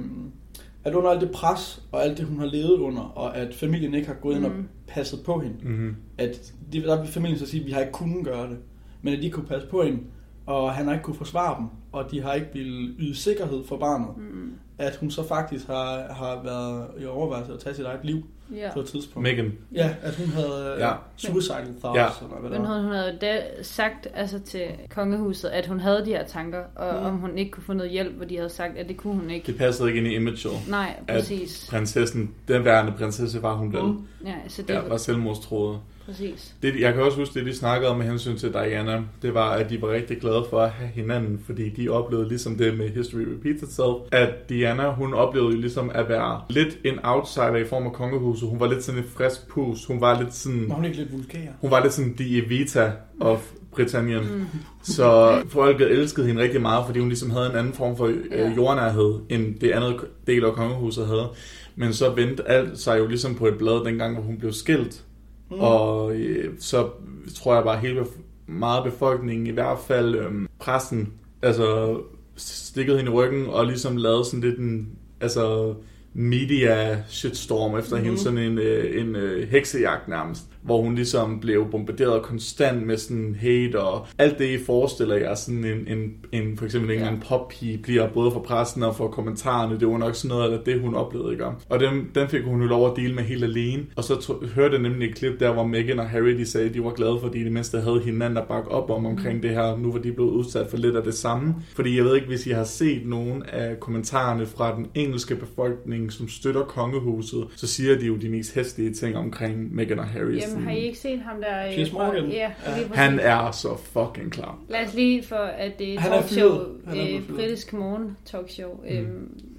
at 0.87 0.95
under 0.95 1.11
alt 1.11 1.21
det 1.21 1.31
pres, 1.31 1.83
og 1.93 2.05
alt 2.05 2.19
det, 2.19 2.27
hun 2.27 2.39
har 2.39 2.47
levet 2.47 2.79
under, 2.79 3.03
og 3.03 3.37
at 3.37 3.55
familien 3.55 3.95
ikke 3.95 4.07
har 4.07 4.15
gået 4.15 4.37
ind 4.37 4.45
og 4.45 4.51
Mhm. 4.53 4.69
passet 4.87 5.21
på 5.25 5.39
hende, 5.39 5.57
Mm-hmm. 5.63 5.97
at 6.19 6.53
de, 6.73 6.83
der 6.83 7.01
vil 7.01 7.09
familien 7.09 7.39
så 7.39 7.47
sige, 7.47 7.61
at 7.61 7.67
vi 7.67 7.73
har 7.73 7.81
ikke 7.81 7.93
kunnet 7.93 8.25
gøre 8.25 8.49
det, 8.51 8.59
men 9.03 9.15
at 9.15 9.23
de 9.23 9.31
kunne 9.31 9.47
passe 9.47 9.69
på 9.69 9.83
hende, 9.83 9.99
og 10.47 10.73
han 10.73 10.87
har 10.87 10.93
ikke 10.93 11.05
kunne 11.05 11.17
forsvare 11.17 11.59
dem, 11.61 11.67
og 11.93 12.11
de 12.11 12.23
har 12.23 12.33
ikke 12.33 12.49
ville 12.53 12.95
yde 12.99 13.15
sikkerhed 13.15 13.65
for 13.65 13.77
barnet, 13.77 14.09
Mm. 14.17 14.53
at 14.79 14.97
hun 14.97 15.11
så 15.11 15.23
faktisk 15.29 15.67
har, 15.67 16.13
har 16.13 16.41
været 16.45 16.87
i 17.01 17.05
overvejelse 17.05 17.53
at 17.53 17.59
tage 17.59 17.75
sit 17.75 17.85
eget 17.85 18.05
liv 18.05 18.23
ja. 18.55 18.73
på 18.75 18.81
et 18.81 18.87
tidspunkt. 18.87 19.23
Megan. 19.29 19.53
Ja, 19.75 19.95
at 20.03 20.15
hun 20.17 20.27
havde 20.27 20.75
ja. 20.79 20.89
Ja. 20.89 20.95
suicidal 21.17 21.75
thoughts, 21.81 21.99
Ja. 22.21 22.27
eller 22.27 22.41
hvad 22.41 22.51
Men 22.51 22.67
hun, 22.67 22.83
hun 22.85 22.93
havde 22.93 23.19
da 23.21 23.43
sagt 23.63 24.07
altså, 24.15 24.39
til 24.39 24.67
kongehuset, 24.91 25.49
at 25.49 25.67
hun 25.67 25.81
havde 25.81 26.01
de 26.05 26.11
her 26.11 26.25
tanker, 26.27 26.63
og 26.75 27.01
Mm. 27.01 27.07
om 27.07 27.17
hun 27.17 27.39
ikke 27.39 27.51
kunne 27.51 27.63
få 27.65 27.73
noget 27.73 27.91
hjælp, 27.93 28.15
hvor 28.15 28.25
de 28.25 28.37
havde 28.37 28.51
sagt, 28.51 28.77
at 28.77 28.89
det 28.89 28.97
kunne 28.97 29.15
hun 29.15 29.31
ikke. 29.31 29.47
Det 29.47 29.57
passede 29.59 29.89
ikke 29.89 29.99
ind 29.99 30.09
i 30.09 30.15
imaget. 30.15 30.47
Nej, 30.69 30.95
At- 31.09 31.15
præcis. 31.19 31.67
Prinsessen, 31.71 32.31
den 32.49 32.65
værende 32.65 32.93
prinsesse 32.93 33.43
var 33.43 33.55
hun 33.55 33.73
vel. 33.73 33.83
Mm. 33.83 34.07
Ja, 34.27 34.35
så 34.49 34.63
det 34.63 34.75
Ja, 34.75 34.81
var 34.81 34.97
selvmordstroet. 34.97 35.79
Præcis. 36.07 36.55
Det, 36.63 36.81
jeg 36.81 36.95
kan 36.95 37.03
også 37.03 37.19
huske, 37.19 37.39
det 37.39 37.47
de 37.47 37.55
snakkede 37.57 37.91
om 37.91 37.99
med 37.99 38.07
hensyn 38.07 38.37
til 38.37 38.53
Diana, 38.53 39.03
det 39.23 39.35
var, 39.35 39.51
at 39.51 39.71
de 39.71 39.83
var 39.83 39.89
rigtig 39.93 40.21
glade 40.21 40.45
for 40.51 40.61
at 40.61 40.71
have 40.71 40.89
hinanden, 40.95 41.41
fordi 41.47 41.69
de 41.69 41.89
oplevede 41.89 42.29
ligesom 42.29 42.57
det 42.59 42.79
med 42.79 42.89
History 42.89 43.21
Repeats 43.21 43.63
Itself, 43.63 43.97
at 44.13 44.49
Diana, 44.49 44.91
hun 44.93 45.15
oplevede 45.15 45.53
jo 45.55 45.61
ligesom 45.61 45.91
at 45.95 46.09
være 46.09 46.41
lidt 46.49 46.79
en 46.85 46.99
outsider 47.05 47.57
i 47.57 47.65
form 47.65 47.87
af 47.87 47.93
kongehuset. 47.93 48.49
Hun 48.49 48.61
var 48.61 48.69
lidt 48.69 48.85
sådan 48.85 49.01
et 49.01 49.07
frisk 49.17 49.49
pus. 49.49 49.85
Hun 49.85 50.01
var 50.01 50.23
lidt 50.23 50.35
sådan, 50.35 50.69
Var 50.69 50.75
hun 50.75 50.85
ikke 50.85 50.97
lidt 50.97 51.13
vulgær? 51.13 51.49
hun 51.61 51.71
var 51.71 51.83
lidt 51.83 51.93
sådan 51.93 52.15
de 52.19 52.39
Evita 52.39 52.93
of 53.21 53.51
Britannien. 53.73 54.23
Mm. 54.23 54.47
Så 54.83 55.41
folket 55.49 55.91
elskede 55.91 56.27
hende 56.27 56.43
rigtig 56.43 56.61
meget, 56.61 56.87
fordi 56.87 56.99
hun 56.99 57.09
ligesom 57.09 57.31
havde 57.31 57.51
en 57.51 57.57
anden 57.57 57.73
form 57.73 57.97
for 57.97 58.07
øh, 58.07 58.57
jordnærhed, 58.57 59.15
end 59.29 59.55
det 59.61 59.71
andet 59.71 59.97
del 60.27 60.45
af 60.45 60.53
kongehuset 60.53 61.07
havde. 61.07 61.29
Men 61.77 61.93
så 61.93 62.11
vendte 62.11 62.49
alt 62.49 62.79
sig 62.79 62.99
jo 62.99 63.07
ligesom 63.07 63.35
på 63.35 63.47
et 63.47 63.59
blad, 63.59 63.85
dengang 63.85 64.15
hvor 64.15 64.23
hun 64.23 64.39
blev 64.39 64.53
skilt. 64.53 65.03
Mm. 65.51 65.57
Og 65.61 66.17
øh, 66.17 66.55
så 66.59 66.89
tror 67.35 67.55
jeg 67.55 67.65
bare 67.65 67.79
hele 67.79 68.01
bef- 68.01 68.21
meget 68.47 68.85
befolkningen, 68.85 69.47
i 69.47 69.51
hvert 69.51 69.79
fald 69.79 70.15
øhm, 70.15 70.49
pressen, 70.59 71.13
altså 71.43 71.99
stikket 72.37 72.97
hende 72.97 73.11
i 73.11 73.15
ryggen 73.15 73.47
og 73.47 73.67
ligesom 73.67 73.97
lavet 73.97 74.27
sådan 74.27 74.41
lidt 74.41 74.59
en 74.59 74.89
altså 75.21 75.75
media 76.15 77.03
shitstorm 77.09 77.79
efter 77.79 77.97
mm. 77.97 78.05
hende, 78.05 78.19
sådan 78.19 78.39
en, 78.39 78.59
øh, 78.59 79.01
en 79.01 79.17
øh, 79.17 79.49
heksejagt 79.49 80.09
nærmest, 80.09 80.43
hvor 80.67 80.83
hun 80.83 80.95
ligesom 80.95 81.41
blev 81.41 81.71
bombarderet 81.71 82.23
konstant 82.23 82.87
med 82.87 82.97
sådan 82.97 83.37
hate 83.41 83.81
og 83.81 84.07
alt 84.19 84.39
det, 84.39 84.45
I 84.61 84.65
forestiller 84.65 85.17
jer, 85.17 85.35
sådan 85.35 85.65
en, 85.65 85.99
en, 85.99 86.15
en 86.33 86.57
for 86.57 86.65
eksempel 86.65 86.91
en 86.91 86.97
Ja. 87.03 87.11
en 87.11 87.23
poppige 87.29 87.79
bliver 87.79 88.09
både 88.09 88.31
for 88.31 88.41
pressen 88.41 88.83
og 88.83 88.97
for 88.97 89.09
kommentarerne, 89.09 89.81
det 89.81 89.89
var 89.89 89.99
nok 89.99 90.15
sådan 90.15 90.37
noget 90.37 90.53
af 90.53 90.59
det, 90.67 90.81
hun 90.81 90.95
oplevede, 90.95 91.33
ikke? 91.33 91.45
Og 91.69 91.81
den, 91.81 92.07
den 92.15 92.29
fik 92.29 92.43
hun 92.45 92.61
jo 92.63 92.67
lov 92.67 92.91
at 92.91 92.97
dele 92.97 93.15
med 93.15 93.23
helt 93.23 93.45
alene, 93.45 93.83
og 93.97 94.05
så 94.05 94.21
to, 94.21 94.35
hørte 94.55 94.75
jeg 94.75 94.83
nemlig 94.83 95.09
et 95.09 95.15
klip 95.15 95.41
der, 95.41 95.53
hvor 95.53 95.67
Meghan 95.67 95.99
og 95.99 96.09
Harry, 96.09 96.39
de 96.39 96.47
sagde, 96.47 96.69
at 96.69 96.75
de 96.75 96.85
var 96.85 96.91
glade, 96.91 97.19
fordi 97.23 97.45
de 97.45 97.51
mindste 97.51 97.81
havde 97.81 98.01
hinanden 98.05 98.37
at 98.37 98.45
bakke 98.49 98.71
op 98.71 98.91
om 98.91 99.07
omkring 99.07 99.43
det 99.43 99.51
her, 99.51 99.77
nu 99.77 99.93
var 99.93 99.99
de 99.99 100.13
blevet 100.13 100.31
udsat 100.31 100.67
for 100.71 100.77
lidt 100.77 100.97
af 100.97 101.03
det 101.03 101.15
samme. 101.15 101.55
Fordi 101.75 101.97
jeg 101.97 102.05
ved 102.05 102.15
ikke, 102.15 102.27
hvis 102.27 102.47
I 102.47 102.51
har 102.51 102.65
set 102.65 103.07
nogen 103.07 103.43
af 103.43 103.81
kommentarerne 103.81 104.47
fra 104.47 104.77
den 104.77 104.87
engelske 104.95 105.37
befolkning, 105.37 106.13
som 106.13 106.29
støtter 106.29 106.63
kongehuset, 106.63 107.45
så 107.57 107.67
siger 107.67 107.99
de 107.99 108.07
jo 108.07 108.17
de 108.17 108.29
mest 108.29 108.55
hæslige 108.55 108.93
ting 108.93 109.17
omkring 109.17 109.75
Meghan 109.75 109.99
og 109.99 110.05
Harry. 110.07 110.41
Jamen, 110.57 110.69
har 110.69 110.77
I 110.77 110.79
ikke 110.81 110.99
set 110.99 111.21
ham 111.21 111.41
der? 111.41 111.67
øh, 111.67 111.75
Piers 111.75 111.91
fra- 111.91 112.07
Morgan? 112.07 112.31
Ja, 112.31 112.53
Ja. 112.67 112.73
Han 112.95 113.21
er 113.21 113.51
så 113.51 113.77
fucking 113.77 114.33
klar. 114.33 114.59
Lad 114.69 114.87
os 114.87 114.95
lige 114.95 115.23
for, 115.23 115.37
at 115.37 115.79
det 115.79 115.95
er 115.95 116.01
talkshow, 116.01 116.51
øh, 116.87 117.37
britisk 117.37 117.73
morgen 117.73 118.17
talkshow, 118.25 118.75
Mm. 118.75 118.89
øh, 118.97 119.09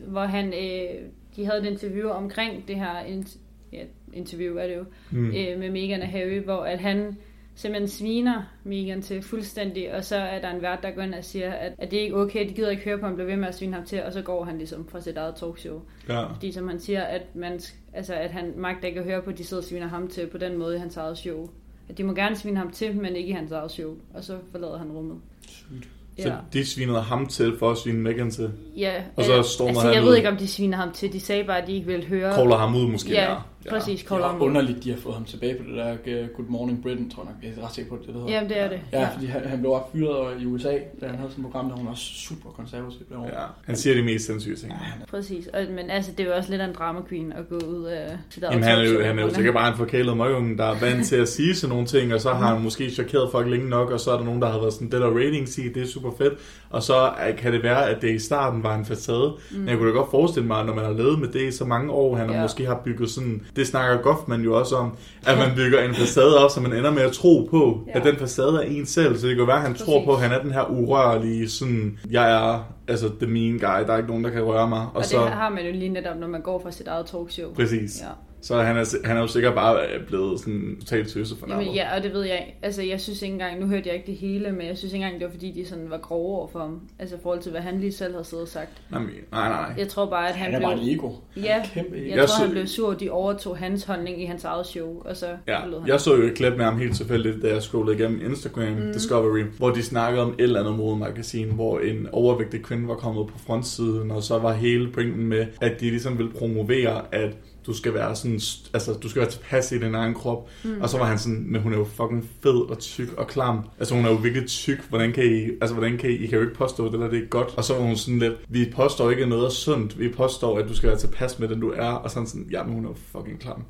hvor 0.07 0.21
han, 0.25 0.47
øh, 0.47 1.01
de 1.35 1.45
havde 1.45 1.59
et 1.59 1.65
interview 1.65 2.09
omkring 2.09 2.67
det 2.67 2.75
her 2.75 2.99
in- 3.07 3.27
ja, 3.73 3.81
interview, 4.13 4.55
er 4.57 4.67
det 4.67 4.75
jo, 4.75 4.83
Mm. 5.11 5.25
øh, 5.27 5.59
med 5.59 5.69
Meghan 5.71 6.01
og 6.01 6.07
Harry, 6.07 6.39
hvor 6.43 6.57
at 6.63 6.79
han 6.79 7.17
simpelthen 7.55 7.87
sviner 7.87 8.43
Meghan 8.63 9.01
til 9.01 9.21
fuldstændig, 9.21 9.93
og 9.93 10.03
så 10.03 10.15
er 10.15 10.41
der 10.41 10.49
en 10.49 10.61
vært, 10.61 10.79
der 10.83 10.91
går 10.91 11.01
ind 11.01 11.13
og 11.13 11.23
siger, 11.23 11.51
at, 11.51 11.73
at 11.77 11.91
det 11.91 11.99
er 11.99 12.03
ikke 12.03 12.15
okay, 12.15 12.49
de 12.49 12.53
gider 12.53 12.69
ikke 12.69 12.83
høre 12.83 12.97
på, 12.97 13.01
at 13.05 13.07
han 13.09 13.15
bliver 13.15 13.29
ved 13.29 13.37
med 13.37 13.47
at 13.47 13.55
svine 13.55 13.73
ham 13.73 13.85
til, 13.85 14.03
og 14.03 14.13
så 14.13 14.21
går 14.21 14.43
han 14.43 14.57
ligesom 14.57 14.87
fra 14.87 15.01
sit 15.01 15.17
eget 15.17 15.35
talkshow. 15.35 15.81
Ja. 16.09 16.33
Fordi 16.33 16.51
som 16.51 16.67
han 16.67 16.79
siger, 16.79 17.01
at, 17.03 17.21
man, 17.35 17.59
altså, 17.97 18.13
at 18.13 18.31
han 18.31 18.53
magter 18.57 18.87
ikke 18.87 18.99
at 18.99 19.05
høre 19.05 19.21
på, 19.21 19.29
at 19.29 19.37
de 19.37 19.43
sidder 19.43 19.63
og 19.63 19.67
sviner 19.69 19.87
ham 19.87 20.07
til 20.07 20.27
på 20.27 20.37
den 20.37 20.57
måde 20.57 20.75
i 20.75 20.79
hans 20.79 20.97
eget 20.97 21.17
show. 21.17 21.49
At 21.89 21.97
de 21.97 22.03
må 22.03 22.13
gerne 22.13 22.35
svine 22.35 22.57
ham 22.57 22.71
til, 22.71 22.95
men 22.95 23.15
ikke 23.15 23.29
i 23.29 23.31
hans 23.31 23.51
eget 23.51 23.71
show. 23.71 23.93
Og 24.13 24.23
så 24.23 24.37
forlader 24.51 24.77
han 24.77 24.87
rummet. 24.91 25.17
Sygt. 25.47 25.87
Så 26.19 26.27
Ja. 26.29 26.35
de 26.53 26.65
svinede 26.65 27.01
ham 27.01 27.25
til 27.27 27.57
for 27.59 27.71
at 27.71 27.77
svine 27.77 27.99
Meghan 27.99 28.31
til. 28.31 28.51
Ja, 28.77 28.93
Og 29.15 29.23
så 29.23 29.41
stormer 29.43 29.69
altså, 29.69 29.85
han 29.85 29.93
jeg 29.95 30.03
ud. 30.03 30.07
ved 30.07 30.15
ikke, 30.15 30.29
om 30.29 30.37
de 30.37 30.47
sviner 30.47 30.77
ham 30.77 30.91
til. 30.91 31.13
De 31.13 31.19
sagde 31.19 31.43
bare, 31.43 31.61
at 31.61 31.67
de 31.67 31.73
ikke 31.73 31.87
ville 31.87 32.05
høre. 32.05 32.35
Caller 32.35 32.57
ham 32.57 32.75
ud 32.75 32.87
måske. 32.87 33.11
Ja, 33.11 33.35
præcis. 33.69 33.99
Det 33.99 34.09
Caller 34.09 34.25
er 34.27 34.39
underligt, 34.39 34.83
de 34.83 34.89
har 34.89 34.97
fået 34.97 35.15
ham 35.15 35.25
tilbage 35.25 35.55
på 35.55 35.63
det 35.69 35.75
der 35.75 35.91
uh, 36.23 36.29
Good 36.35 36.45
Morning 36.49 36.81
Britain, 36.81 37.09
tror 37.11 37.23
jeg 37.23 37.31
nok. 37.33 37.43
Jeg 37.55 37.61
er 37.63 37.67
ret 37.67 37.75
sikker 37.75 37.91
på, 37.91 37.97
det, 37.97 38.05
det 38.07 38.13
hedder. 38.15 38.29
Jamen, 38.29 38.49
det 38.49 38.59
er 38.61 38.69
det. 38.69 38.79
Ja, 38.93 39.09
fordi 39.13 39.25
han, 39.25 39.41
han 39.45 39.59
blev 39.59 39.71
også 39.71 39.85
fyret 39.93 40.41
i 40.41 40.45
USA, 40.45 40.71
da 41.01 41.07
han 41.07 41.15
havde 41.15 41.31
sådan 41.31 41.45
et 41.45 41.51
program, 41.51 41.69
der 41.69 41.75
hun 41.77 41.87
også 41.87 42.03
super 42.03 42.49
konservativ. 42.49 42.99
Ja, 43.11 43.27
han 43.65 43.75
siger 43.75 43.95
de 43.95 44.01
mest 44.03 44.25
sindssyge 44.25 44.55
ting. 44.55 44.71
Ja, 44.71 45.05
Præcis. 45.09 45.47
Og, 45.47 45.59
men 45.75 45.89
altså, 45.89 46.11
det 46.11 46.19
er 46.19 46.27
jo 46.29 46.35
også 46.35 46.49
lidt 46.49 46.61
af 46.61 46.65
en 46.67 46.73
drama 46.73 46.99
queen 47.09 47.31
at 47.33 47.49
gå 47.49 47.55
ud 47.67 47.83
af 47.85 48.17
sit 48.29 48.43
eget 48.43 48.51
Jamen, 48.53 48.63
han 48.67 48.79
er 48.79 48.83
jo, 48.83 49.03
han 49.03 49.19
er 49.19 49.23
jo 49.23 49.33
sikkert 49.33 49.53
bare 49.53 49.71
en 49.71 49.77
forkælet 49.77 50.17
møgunge, 50.17 50.57
der 50.57 50.65
er 50.65 50.79
vant 50.79 51.05
til 51.05 51.15
at 51.15 51.27
sige 51.29 51.55
sådan 51.55 51.69
nogle 51.71 51.87
ting, 51.87 52.13
og 52.13 52.21
så 52.21 52.29
har 52.33 52.53
han 52.53 52.63
måske 52.63 52.89
chokeret 52.89 53.31
folk 53.31 53.47
længe 53.47 53.69
nok, 53.69 53.91
og 53.91 53.99
så 53.99 54.11
er 54.11 54.17
der 54.17 54.25
nogen, 54.25 54.41
der 54.41 54.49
har 54.49 54.59
været 54.59 54.73
sådan, 54.73 54.91
det 54.91 55.01
der 55.01 55.09
ratings 55.09 55.57
i, 55.57 55.69
det 55.73 55.83
er 55.83 55.87
super 55.87 56.11
fedt, 56.17 56.33
og 56.69 56.83
så 56.83 56.95
er- 56.95 57.31
kan 57.37 57.53
det 57.53 57.63
være, 57.63 57.89
at 57.89 58.01
det 58.01 58.11
i 58.15 58.19
starten 58.19 58.63
var 58.63 58.75
en 58.75 58.85
facade. 58.85 59.33
Mm. 59.51 59.57
Men 59.57 59.67
jeg 59.69 59.77
kunne 59.77 59.89
da 59.89 59.93
godt 59.93 60.11
forestille 60.11 60.47
mig, 60.47 60.65
når 60.65 60.75
man 60.75 60.85
har 60.85 60.91
levet 60.93 61.19
med 61.19 61.27
det 61.27 61.41
i 61.41 61.51
så 61.51 61.65
mange 61.65 61.91
år, 61.91 62.15
han 62.15 62.29
Ja. 62.29 62.35
ja. 62.35 62.41
måske 62.41 62.65
har 62.65 62.81
bygget 62.85 63.09
sådan 63.09 63.41
Det 63.55 63.67
snakker 63.67 64.01
Goffman 64.01 64.41
jo 64.41 64.59
også 64.59 64.75
om, 64.75 64.91
at 65.27 65.37
man 65.37 65.49
bygger 65.55 65.81
en 65.81 65.95
facade 65.95 66.43
op, 66.45 66.51
så 66.51 66.61
man 66.61 66.73
ender 66.73 66.91
med 66.91 67.01
at 67.01 67.11
tro 67.11 67.47
på, 67.51 67.79
Ja. 67.87 67.99
at 67.99 68.03
den 68.05 68.15
facade 68.15 68.55
er 68.55 68.61
en 68.61 68.85
selv. 68.85 69.17
Så 69.17 69.27
det 69.27 69.35
kan 69.37 69.47
være, 69.47 69.55
at 69.55 69.61
han 69.61 69.73
tror 69.75 69.93
Præcis. 69.93 70.05
på, 70.05 70.13
at 70.13 70.19
han 70.21 70.31
er 70.31 70.41
den 70.41 70.51
her 70.51 70.63
urørlige, 70.71 71.49
sådan, 71.49 71.99
jeg 72.11 72.31
er 72.31 72.63
altså 72.87 73.09
the 73.21 73.29
mean 73.31 73.51
guy, 73.51 73.87
der 73.87 73.93
er 73.93 73.97
ikke 73.97 74.09
nogen, 74.09 74.23
der 74.23 74.29
kan 74.29 74.43
røre 74.43 74.67
mig. 74.69 74.79
Og, 74.81 74.87
Og 74.95 75.05
så, 75.05 75.21
det 75.21 75.29
har 75.29 75.49
man 75.49 75.65
jo 75.65 75.71
lige 75.71 75.89
netop, 75.89 76.17
når 76.19 76.27
man 76.27 76.41
går 76.41 76.59
fra 76.59 76.71
sit 76.71 76.87
eget 76.87 77.05
talkshow. 77.05 77.53
præcis. 77.53 78.01
Ja. 78.01 78.07
Så 78.41 78.61
han 78.61 78.77
er, 78.77 78.85
han 79.07 79.17
er 79.17 79.21
jo 79.21 79.27
sikkert 79.27 79.53
bare 79.53 79.79
blevet 80.07 80.39
sådan 80.39 80.77
totalt 80.79 81.09
tøse 81.09 81.35
for 81.39 81.47
Jamen, 81.49 81.73
ja, 81.73 81.95
og 81.97 82.03
det 82.03 82.13
ved 82.13 82.21
jeg. 82.23 82.53
Altså, 82.61 82.81
jeg 82.81 83.01
synes 83.01 83.21
ikke 83.21 83.33
engang, 83.33 83.59
nu 83.59 83.67
hørte 83.67 83.83
jeg 83.87 83.95
ikke 83.95 84.07
det 84.07 84.15
hele, 84.15 84.51
men 84.51 84.67
jeg 84.67 84.77
synes 84.77 84.93
ikke 84.93 85.05
engang, 85.05 85.19
det 85.21 85.25
var 85.27 85.31
fordi, 85.33 85.51
de 85.51 85.65
sådan 85.67 85.89
var 85.89 85.97
grove 85.97 86.37
over 86.37 86.47
for 86.47 86.59
ham. 86.59 86.81
Altså, 86.99 87.15
i 87.15 87.19
forhold 87.23 87.39
til, 87.41 87.51
hvad 87.51 87.61
han 87.61 87.79
lige 87.79 87.91
selv 87.91 88.11
havde 88.13 88.23
siddet 88.25 88.43
og 88.43 88.47
sagt. 88.49 88.69
Nej, 88.91 88.99
men- 88.99 89.09
nej, 89.31 89.49
nej. 89.49 89.73
Jeg 89.77 89.87
tror 89.87 90.05
bare, 90.05 90.29
at 90.29 90.35
han, 90.35 90.53
Han 90.53 90.61
er 90.61 90.67
bare 90.67 90.77
blev... 90.77 90.87
et 90.87 90.93
ego. 90.93 91.11
Ja, 91.37 91.63
Kæmpe 91.73 91.95
ego. 91.97 92.05
jeg, 92.07 92.15
Jeg 92.17 92.27
tror, 92.27 92.43
han 92.43 92.51
blev 92.51 92.67
sur, 92.67 92.93
de 92.93 93.09
overtog 93.09 93.57
hans 93.57 93.83
holdning 93.83 94.21
i 94.21 94.25
hans 94.25 94.43
eget 94.43 94.65
show, 94.65 95.01
og 95.05 95.17
så 95.17 95.27
Ja, 95.47 95.55
han. 95.59 95.73
jeg 95.87 96.01
så 96.01 96.15
jo 96.15 96.21
et 96.23 96.35
klip 96.35 96.53
med 96.57 96.65
ham 96.65 96.77
helt 96.79 96.95
tilfældigt, 96.95 97.41
da 97.41 97.47
jeg 97.47 97.61
scrollede 97.63 97.97
igennem 97.97 98.21
Instagram 98.29 98.67
mm. 98.73 98.93
Discovery, 98.93 99.43
hvor 99.57 99.69
de 99.69 99.83
snakkede 99.83 100.23
om 100.23 100.29
et 100.29 100.43
eller 100.43 100.59
andet 100.59 100.75
modemagasin, 100.77 101.51
hvor 101.53 101.79
en 101.79 102.07
overvægtig 102.11 102.63
kvinde 102.63 102.87
var 102.87 102.95
kommet 102.95 103.27
på 103.27 103.39
frontsiden, 103.39 104.11
og 104.11 104.23
så 104.23 104.39
var 104.39 104.53
hele 104.53 104.91
pointen 104.91 105.27
med, 105.27 105.45
at 105.61 105.79
de 105.79 105.89
ligesom 105.89 106.17
ville 106.17 106.31
promovere, 106.31 107.01
at 107.11 107.29
du 107.67 107.73
skal 107.73 107.93
være 107.93 108.15
sådan, 108.15 108.39
altså 108.73 108.93
du 109.03 109.09
skal 109.09 109.21
være 109.21 109.29
tilpas 109.29 109.71
i 109.71 109.77
din 109.79 109.95
egen 109.95 110.13
krop. 110.13 110.49
Mm. 110.63 110.81
Og 110.81 110.89
så 110.89 110.97
var 110.97 111.05
han 111.05 111.19
sådan, 111.19 111.43
men 111.47 111.61
hun 111.61 111.73
er 111.73 111.77
jo 111.77 111.83
fucking 111.85 112.29
fed 112.43 112.69
og 112.71 112.79
tyk 112.79 113.13
og 113.17 113.27
klam. 113.27 113.59
Altså 113.79 113.95
hun 113.95 114.05
er 114.05 114.09
jo 114.09 114.15
virkelig 114.15 114.47
tyk. 114.49 114.89
Hvordan 114.89 115.11
kan 115.13 115.23
I, 115.23 115.43
altså 115.61 115.75
hvordan 115.75 115.97
kan 115.97 116.09
I, 116.09 116.13
I 116.13 116.27
kan 116.27 116.37
jo 116.37 116.43
ikke 116.45 116.55
påstå, 116.57 116.85
at 116.85 116.91
det 116.91 116.99
der 116.99 117.09
det 117.09 117.23
er 117.23 117.27
godt. 117.27 117.53
Og 117.57 117.63
så 117.63 117.73
var 117.73 117.81
hun 117.81 117.95
sådan 117.95 118.19
lidt, 118.19 118.33
vi 118.49 118.71
påstår 118.75 119.11
ikke 119.11 119.25
noget 119.25 119.51
sundt. 119.51 119.99
Vi 119.99 120.09
påstår, 120.09 120.59
at 120.59 120.69
du 120.69 120.75
skal 120.75 120.89
være 120.89 120.97
tilpas 120.97 121.39
med 121.39 121.47
den 121.47 121.59
du 121.59 121.71
er. 121.75 121.89
Og 121.91 122.11
sådan 122.11 122.27
sådan, 122.27 122.47
jamen 122.51 122.73
hun 122.73 122.85
er 122.85 122.89
jo 122.89 122.95
fucking 123.11 123.39
klam. 123.39 123.63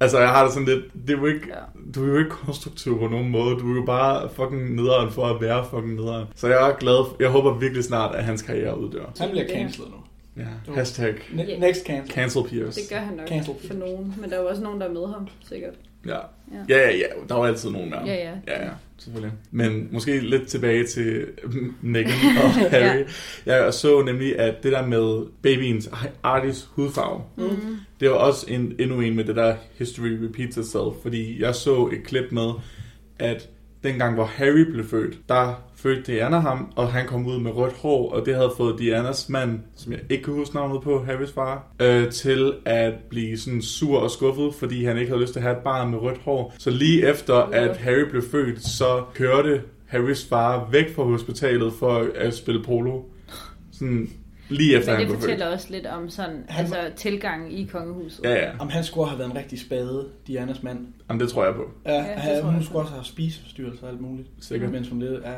Altså, 0.00 0.18
jeg 0.18 0.28
har 0.28 0.44
det 0.44 0.52
sådan 0.52 0.68
lidt, 0.68 0.80
det 1.06 1.14
er 1.14 1.18
jo 1.18 1.26
ikke, 1.26 1.46
Ja. 1.48 1.90
du 1.94 2.04
er 2.04 2.08
jo 2.08 2.18
ikke 2.18 2.30
konstruktiv 2.30 2.98
på 2.98 3.06
nogen 3.08 3.30
måde. 3.30 3.56
Du 3.56 3.72
er 3.72 3.76
jo 3.76 3.84
bare 3.86 4.28
fucking 4.36 4.74
nederen 4.74 5.10
for 5.10 5.26
at 5.26 5.40
være 5.40 5.64
fucking 5.70 5.94
nederen. 5.94 6.26
Så 6.34 6.48
jeg 6.48 6.70
er 6.70 6.76
glad, 6.76 7.04
jeg 7.20 7.28
håber 7.30 7.54
virkelig 7.58 7.84
snart, 7.84 8.14
at 8.14 8.24
hans 8.24 8.42
karriere 8.42 8.80
uddør. 8.80 9.04
Han 9.20 9.30
bliver 9.30 9.46
cancelled 9.48 9.88
nu. 9.90 9.96
Ja. 10.36 10.72
Hashtag 10.74 11.14
Ne-. 11.32 11.58
Next 11.60 11.86
cancel. 11.86 12.14
cancel 12.14 12.42
Pierce. 12.48 12.80
Det 12.80 12.90
gør 12.90 12.96
han 12.98 13.16
nok 13.16 13.28
Cancel. 13.28 13.54
for 13.66 13.74
nogen, 13.74 14.14
men 14.20 14.30
der 14.30 14.36
er 14.36 14.40
jo 14.42 14.48
også 14.48 14.62
nogen, 14.62 14.80
der 14.80 14.86
er 14.88 14.92
med 14.92 15.06
ham, 15.14 15.28
sikkert. 15.48 15.74
Ja. 16.06 16.16
Ja. 16.68 16.78
Ja, 16.78 16.90
ja. 16.96 17.04
Der 17.28 17.34
var 17.34 17.46
altid 17.46 17.70
nogen 17.70 17.92
der. 17.92 18.06
Ja, 18.06 18.14
ja. 18.14 18.30
Ja, 18.46 18.64
ja. 18.64 18.70
Selvfølgelig. 18.98 19.32
Men 19.50 19.88
måske 19.92 20.20
lidt 20.20 20.48
tilbage 20.48 20.86
til 20.86 21.26
Meghan 21.82 22.36
og 22.44 22.50
Harry. 22.70 23.04
ja. 23.46 23.64
Jeg 23.64 23.74
så 23.74 24.02
nemlig, 24.02 24.38
at 24.38 24.62
det 24.62 24.72
der 24.72 24.86
med 24.86 25.26
babyens 25.42 25.90
artis 26.22 26.68
hudfarve, 26.70 27.20
Mm. 27.36 27.76
det 28.00 28.10
var 28.10 28.16
også 28.16 28.46
en, 28.48 28.74
endnu 28.78 29.00
en 29.00 29.16
med 29.16 29.24
det 29.24 29.36
der 29.36 29.54
history 29.78 30.08
repeats 30.08 30.56
itself, 30.56 30.94
fordi 31.02 31.42
jeg 31.42 31.54
så 31.54 31.86
et 31.92 32.02
klip 32.04 32.32
med, 32.32 32.50
at 33.18 33.48
dengang 33.84 34.14
hvor 34.14 34.24
Harry 34.24 34.70
blev 34.72 34.84
født, 34.84 35.18
der 35.28 35.54
fødte 35.76 36.12
Diana 36.12 36.38
ham, 36.38 36.72
og 36.76 36.92
han 36.92 37.06
kom 37.06 37.26
ud 37.26 37.40
med 37.40 37.50
rødt 37.50 37.72
hår, 37.72 38.12
og 38.12 38.26
det 38.26 38.34
havde 38.34 38.52
fået 38.56 38.78
Dianas 38.78 39.28
mand, 39.28 39.60
som 39.76 39.92
jeg 39.92 40.00
ikke 40.10 40.24
kan 40.24 40.34
huske 40.34 40.54
navnet 40.54 40.82
på, 40.82 41.04
Harrys 41.04 41.32
far, 41.32 41.66
øh, 41.80 42.10
til 42.10 42.52
at 42.64 42.94
blive 43.10 43.38
sådan 43.38 43.62
sur 43.62 43.98
og 43.98 44.10
skuffet, 44.10 44.54
fordi 44.54 44.84
han 44.84 44.98
ikke 44.98 45.10
havde 45.10 45.22
lyst 45.22 45.32
til 45.32 45.40
at 45.40 45.44
have 45.44 45.56
et 45.56 45.62
barn 45.62 45.90
med 45.90 45.98
rødt 45.98 46.18
hår. 46.18 46.54
Så 46.58 46.70
lige 46.70 47.08
efter, 47.08 47.34
at 47.34 47.76
Harry 47.76 48.10
blev 48.10 48.22
født, 48.30 48.64
så 48.64 49.02
kørte 49.14 49.62
Harrys 49.86 50.28
far 50.28 50.68
væk 50.70 50.94
fra 50.94 51.02
hospitalet 51.02 51.72
for 51.72 52.06
at 52.14 52.34
spille 52.34 52.62
polo. 52.64 53.00
Sådan 53.72 54.10
lige 54.52 54.76
efter 54.76 54.90
Men 54.90 54.96
han 54.96 55.00
det 55.00 55.06
blev 55.08 55.16
født. 55.20 55.22
fortæller 55.30 55.46
også 55.54 55.66
lidt 55.70 55.86
om 55.86 56.08
sådan, 56.08 56.44
Han- 56.48 56.64
altså 56.64 56.76
tilgangen 56.96 57.50
i 57.52 57.64
kongehuset. 57.64 58.24
Ja, 58.24 58.34
ja. 58.34 58.50
Om 58.58 58.68
han 58.68 58.84
skulle 58.84 59.08
have 59.08 59.18
været 59.18 59.30
en 59.30 59.36
rigtig 59.36 59.60
spade, 59.60 60.08
Dianas 60.26 60.62
mand. 60.62 60.78
Jamen, 61.08 61.20
det 61.20 61.28
tror 61.28 61.44
jeg 61.44 61.54
på. 61.54 61.62
Ja, 61.86 61.94
det 61.96 62.02
han, 62.04 62.34
jeg 62.34 62.42
hun 62.42 62.56
på. 62.58 62.62
skulle 62.64 62.78
også 62.80 62.92
have 62.92 63.04
spiseforstyrrelser 63.04 63.84
og 63.86 63.92
alt 63.92 64.00
muligt. 64.00 64.28
Sikkert. 64.40 64.70
Mens 64.72 64.88
hun 64.88 64.98
levede. 65.00 65.20
Ja. 65.24 65.32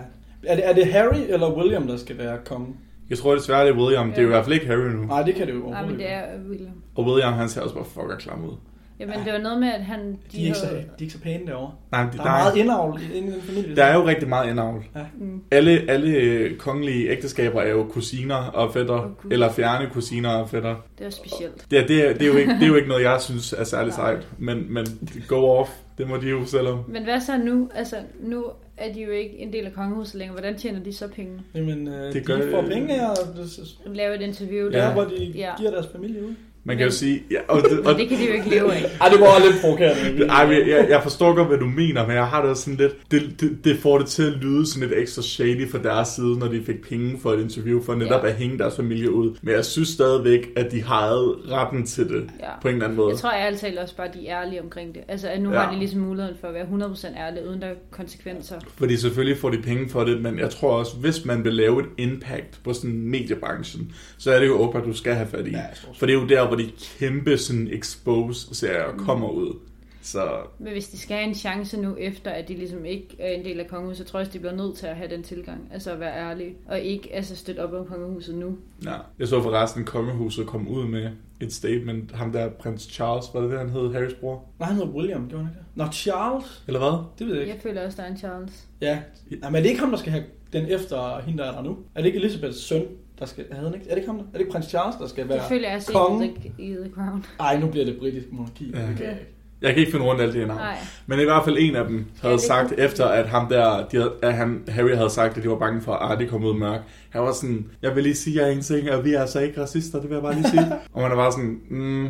Er, 0.47 0.55
det, 0.57 0.69
er 0.69 0.73
det 0.73 0.87
Harry 0.87 1.21
eller 1.29 1.57
William, 1.59 1.87
der 1.87 1.97
skal 1.97 2.19
være 2.19 2.39
konge? 2.45 2.67
Jeg 3.11 3.19
tror 3.19 3.35
desværre, 3.35 3.67
det 3.67 3.73
er 3.75 3.77
William. 3.79 4.09
Det 4.09 4.19
er 4.19 4.23
jo 4.23 4.29
i 4.29 4.31
hvert 4.31 4.45
fald 4.45 4.55
ikke 4.55 4.67
Harry 4.67 4.89
nu. 4.91 5.05
Nej, 5.05 5.23
det 5.23 5.35
kan 5.35 5.47
det 5.47 5.53
jo 5.55 5.59
Nej, 5.59 5.67
overhovedet 5.67 5.91
men 5.91 5.99
det 5.99 6.05
ikke. 6.05 6.15
er 6.15 6.39
William. 6.51 6.73
Og 6.95 7.05
William, 7.07 7.33
han 7.33 7.49
ser 7.49 7.61
også 7.61 7.75
bare 7.75 7.85
fucker 7.85 8.17
klam 8.19 8.45
ud. 8.45 8.57
Jamen, 9.01 9.15
det 9.25 9.33
var 9.33 9.39
noget 9.39 9.61
med, 9.61 9.69
at 9.69 9.81
han... 9.85 10.19
De 10.33 10.43
er, 10.43 10.45
ikke 10.47 10.57
så, 10.59 10.67
de 10.67 10.77
er 10.77 10.81
ikke 11.01 11.13
så 11.13 11.21
pæne 11.21 11.47
derovre. 11.47 11.73
Nej, 11.93 12.03
men 12.05 12.13
Der 12.13 12.19
der, 12.23 12.25
er 12.31 12.39
meget 12.39 12.57
indavl 12.57 13.01
i- 13.15 13.17
inde 13.19 13.29
i 13.29 13.33
den 13.33 13.41
familie. 13.43 13.77
der 13.77 13.85
er 13.85 13.95
jo 13.99 14.07
rigtig 14.07 14.29
meget 14.29 14.51
indavl. 14.51 14.85
Mm. 15.19 15.43
Alle, 15.51 15.85
alle 15.89 16.11
øh, 16.17 16.57
kongelige 16.57 17.11
ægteskaber 17.11 17.61
er 17.61 17.71
jo 17.71 17.85
kusiner 17.85 18.35
og 18.35 18.73
fætter, 18.73 19.15
Gud. 19.23 19.31
eller 19.33 19.53
fjerne 19.53 19.91
kusiner 19.93 20.29
og 20.31 20.51
fætter. 20.51 20.77
Det 20.99 21.05
var 21.05 21.11
specielt. 21.11 21.67
Det, 21.71 21.79
er- 21.79 21.87
det, 21.87 22.09
er, 22.09 22.13
det, 22.13 22.23
er 22.23 22.27
jo 22.27 22.37
ikke, 22.37 22.53
det 22.55 22.63
er 22.63 22.67
jo 22.67 22.75
ikke 22.77 22.89
noget, 22.89 23.03
jeg 23.05 23.21
synes 23.21 23.53
er 23.53 23.65
særlig 23.65 23.93
sejt, 23.93 24.29
men, 24.39 24.73
men 24.75 24.87
go 25.29 25.45
off, 25.45 25.71
det 25.99 26.09
må 26.09 26.17
de 26.17 26.29
jo 26.29 26.45
selv 26.47 26.69
om. 26.69 26.79
Men 26.89 27.05
hvad 27.05 27.21
så 27.21 27.37
nu? 27.39 27.69
Altså, 27.75 27.97
nu 28.21 28.45
er 28.77 28.93
de 28.93 29.01
jo 29.03 29.11
ikke 29.11 29.39
en 29.39 29.53
del 29.53 29.65
af 29.67 29.73
kongehuset 29.73 30.15
længere. 30.15 30.33
Hvordan 30.41 30.59
tjener 30.59 30.81
de 30.81 30.93
så 30.93 31.09
penge? 31.09 31.33
Jamen, 31.55 31.89
øh, 31.89 31.95
Det 31.95 32.15
de 32.15 32.21
gør- 32.21 32.51
får 32.51 32.63
penge 32.63 32.95
her, 32.95 33.09
og 33.09 33.17
det, 33.37 33.97
Lave 33.97 34.15
et 34.15 34.21
interview 34.23 34.71
der, 34.71 34.79
Ja. 34.79 34.85
der. 34.85 34.93
hvor 34.93 35.05
de 35.05 35.25
Ja. 35.35 35.51
giver 35.59 35.71
deres 35.71 35.87
familie 35.93 36.25
ud. 36.27 36.35
Man 36.67 36.77
kan 36.77 36.87
jo 36.87 36.93
sige... 36.93 37.23
Ja, 37.31 37.39
og 37.49 37.63
det, 37.71 37.79
og, 37.87 37.95
det 37.99 38.09
kan 38.09 38.19
de 38.19 38.27
jo 38.27 38.33
ikke 38.33 38.51
leve 38.51 38.73
af. 38.75 38.83
Ej, 39.01 39.09
det 39.09 39.21
var 39.21 39.45
lidt 39.51 39.61
provokerende. 39.61 40.27
ej, 40.27 40.47
men 40.47 40.69
jeg, 40.69 40.87
jeg 40.91 41.03
forstår 41.03 41.35
godt, 41.35 41.49
hvad 41.49 41.59
du 41.59 41.67
mener, 41.67 42.07
men 42.07 42.17
jeg 42.17 42.27
har 42.27 42.41
det 42.41 42.51
også 42.51 42.63
sådan 42.63 42.77
lidt... 42.79 42.93
Det, 43.11 43.41
det, 43.41 43.65
det 43.65 43.79
får 43.79 43.99
det 43.99 44.07
til 44.07 44.23
at 44.23 44.33
lyde 44.33 44.67
sådan 44.67 44.89
lidt 44.89 44.99
ekstra 45.01 45.23
shady 45.23 45.71
fra 45.71 45.79
deres 45.79 46.09
side, 46.09 46.39
når 46.39 46.49
de 46.49 46.63
fik 46.67 46.89
penge 46.89 47.19
for 47.23 47.33
et 47.33 47.41
interview, 47.41 47.83
for 47.83 47.95
netop 47.95 48.25
Ja. 48.25 48.29
at 48.29 48.35
hænge 48.35 48.59
deres 48.59 48.77
familie 48.77 49.11
ud. 49.11 49.37
Men 49.43 49.55
jeg 49.55 49.65
synes 49.65 49.89
stadigvæk, 49.89 50.49
at 50.57 50.73
de 50.73 50.83
havde 50.83 51.37
retten 51.51 51.87
til 51.87 52.09
det, 52.09 52.31
Ja. 52.41 52.47
på 52.63 52.69
en 52.69 52.75
eller 52.75 52.85
anden 52.85 52.97
måde. 52.97 53.11
Jeg 53.11 53.19
tror 53.19 53.31
ærligt 53.33 53.61
talt 53.61 53.79
også 53.79 53.97
bare, 53.97 54.09
at 54.09 54.15
de 54.15 54.29
er 54.29 54.41
ærlige 54.43 54.63
omkring 54.63 54.95
det. 54.95 55.03
Altså, 55.09 55.29
at 55.29 55.43
nu 55.43 55.53
Ja. 55.53 55.59
har 55.59 55.73
de 55.73 55.79
ligesom 55.79 56.01
muligheden 56.01 56.37
for 56.41 56.49
at 56.49 56.55
være 56.55 56.65
100% 56.65 57.19
ærlige, 57.19 57.49
uden 57.49 57.61
der 57.61 57.67
er 57.67 57.75
konsekvenser. 57.91 58.57
Fordi 58.77 58.97
selvfølgelig 58.97 59.39
får 59.39 59.51
de 59.51 59.59
penge 59.63 59.89
for 59.89 60.05
det, 60.05 60.23
men 60.23 60.39
jeg 60.39 60.51
tror 60.51 60.71
også, 60.79 60.97
hvis 60.97 61.25
man 61.25 61.45
vil 61.45 61.53
lave 61.55 61.81
et 61.81 61.87
impact 61.99 62.59
på 62.65 62.73
sådan 62.73 63.01
mediebranchen, 63.01 63.93
så 64.19 64.33
er 64.33 64.39
det 64.41 64.47
jo 64.47 64.63
Oprah, 64.63 64.85
du 64.85 64.93
skal 64.93 65.15
have 65.15 65.29
fat 65.29 65.47
i. 65.47 65.51
Ja, 65.51 65.57
jeg. 65.57 65.67
For 65.99 66.07
det 66.07 66.15
er 66.15 66.21
jo 66.21 66.27
der, 66.27 66.49
hvor 66.55 66.63
de 66.63 66.71
kæmpe 66.99 67.39
sådan 67.39 67.69
expose-serier 67.73 68.97
kommer 68.99 69.29
ud. 69.29 69.59
Så 70.03 70.29
Men 70.59 70.73
hvis 70.73 70.89
de 70.89 70.99
skal 70.99 71.17
have 71.17 71.29
en 71.29 71.35
chance 71.35 71.81
nu, 71.81 71.97
efter 71.99 72.31
at 72.31 72.49
de 72.49 72.55
ligesom 72.55 72.85
ikke 72.85 73.17
er 73.19 73.31
en 73.31 73.45
del 73.45 73.61
af 73.61 73.69
kongehuset, 73.69 74.07
så 74.07 74.13
tror 74.13 74.19
jeg, 74.19 74.27
også, 74.27 74.33
de 74.33 74.39
bliver 74.39 74.55
nødt 74.55 74.77
til 74.77 74.87
at 74.87 74.97
have 74.97 75.11
den 75.11 75.23
tilgang. 75.23 75.69
Altså 75.73 75.93
at 75.93 76.01
være 76.01 76.31
ærlige, 76.31 76.55
og 76.69 76.81
ikke 76.81 77.15
altså 77.15 77.37
støtte 77.37 77.61
op 77.65 77.73
om 77.73 77.87
kongehuset 77.87 78.35
nu. 78.35 78.57
ja. 78.85 78.95
Jeg 79.19 79.29
så 79.29 79.43
forresten, 79.43 79.83
at 79.83 79.87
kongehuset 79.87 80.47
kom 80.47 80.69
ud 80.69 80.87
med 80.87 81.11
et 81.41 81.53
statement. 81.53 82.13
Ham 82.13 82.33
der, 82.33 82.49
prins 82.49 82.83
Charles, 82.83 83.25
var 83.35 83.41
det 83.41 83.51
det, 83.51 83.59
han 83.59 83.71
hed, 83.71 83.93
Harrys 83.93 84.15
bror? 84.15 84.45
Nej, 84.59 84.69
han 84.69 84.77
hedder 84.77 84.91
William, 84.93 85.29
gjorde 85.29 85.45
han 85.45 85.53
ikke 85.53 85.59
det? 85.59 85.67
Nå, 85.77 85.93
Charles? 85.93 86.63
Eller 86.67 86.81
hvad? 86.81 86.99
Det 87.19 87.27
ved 87.27 87.35
jeg 87.35 87.43
ikke. 87.43 87.55
Jeg 87.55 87.63
føler 87.63 87.87
også, 87.87 87.97
der 87.97 88.03
er 88.03 88.11
en 88.11 88.19
Charles. 88.19 88.67
Ja. 88.81 88.99
Nej, 89.31 89.51
men 89.51 89.57
er 89.57 89.61
det 89.61 89.69
ikke 89.69 89.81
ham, 89.81 89.91
der 89.91 89.99
skal 89.99 90.13
have 90.13 90.25
den 90.53 90.67
efter 90.67 91.21
hende, 91.21 91.39
der 91.43 91.51
er 91.51 91.55
der 91.55 91.63
nu? 91.63 91.77
Er 91.95 92.01
det 92.01 92.07
ikke 92.07 92.19
Elisabeths 92.19 92.59
søn, 92.59 92.87
der 93.19 93.27
skal... 93.27 93.45
Havde 93.53 93.65
han 93.71 93.75
ikke? 93.75 93.87
Er 93.87 93.91
det 93.91 93.97
ikke 93.97 94.07
ham? 94.11 94.19
Er 94.19 94.23
det 94.33 94.41
ikke 94.41 94.53
prins 94.53 94.67
Charles, 94.67 94.97
der 95.01 95.07
skal 95.07 95.23
Det 95.25 95.31
være... 95.31 95.49
føler 95.49 95.69
jeg 95.69 95.77
også 95.77 95.93
konge? 95.93 96.27
i 96.27 96.31
The, 96.35 96.53
i 96.59 96.71
The 96.75 96.91
Crown. 96.95 97.25
Ej, 97.41 97.59
nu 97.61 97.67
bliver 97.69 97.85
det 97.87 97.99
britisk 97.99 98.27
monarki. 98.33 98.71
Ja. 98.75 98.79
Det 98.89 98.97
kan 98.97 99.07
jeg 99.07 99.13
ikke. 99.13 99.34
Jeg 99.65 99.73
kan 99.73 99.81
ikke 99.81 99.93
finde 99.93 100.07
rundt 100.07 100.21
alle 100.23 100.35
de 100.35 100.39
her 100.39 100.47
navne. 100.47 100.63
Nej. 100.63 100.77
Men 101.07 101.21
i 101.21 101.25
hvert 101.25 101.45
fald 101.45 101.57
en 101.61 101.77
af 101.77 101.85
dem 101.87 102.05
havde 102.23 102.35
det 102.35 102.43
sagt, 102.43 102.69
kunne- 102.69 102.81
efter 102.81 103.05
at 103.07 103.29
ham 103.29 103.49
der, 103.49 103.87
de 103.93 103.97
havde, 103.97 104.13
at 104.23 104.35
han, 104.35 104.63
Harry 104.69 104.95
havde 104.97 105.11
sagt, 105.11 105.37
at 105.37 105.43
de 105.43 105.49
var 105.51 105.57
bange 105.57 105.81
for, 105.83 105.93
at 105.93 106.11
Artie 106.13 106.27
kom 106.29 106.45
ud 106.45 106.55
mørk. 106.59 106.81
Han 107.11 107.23
var 107.23 107.33
sådan, 107.33 107.67
jeg 107.83 107.95
vil 107.95 108.03
lige 108.03 108.15
sige 108.15 108.43
jer 108.43 108.47
en 108.53 108.61
ting, 108.63 108.91
og 108.91 109.05
vi 109.05 109.15
er 109.15 109.21
altså 109.21 109.41
ikke 109.41 109.61
racister, 109.63 110.01
det 110.01 110.09
vil 110.11 110.15
jeg 110.15 110.23
bare 110.23 110.35
lige 110.35 110.51
sige. 110.51 110.67
og 110.93 111.03
man 111.03 111.11
er 111.13 111.17
bare 111.17 111.33
sådan, 111.33 111.59
mm. 111.71 112.09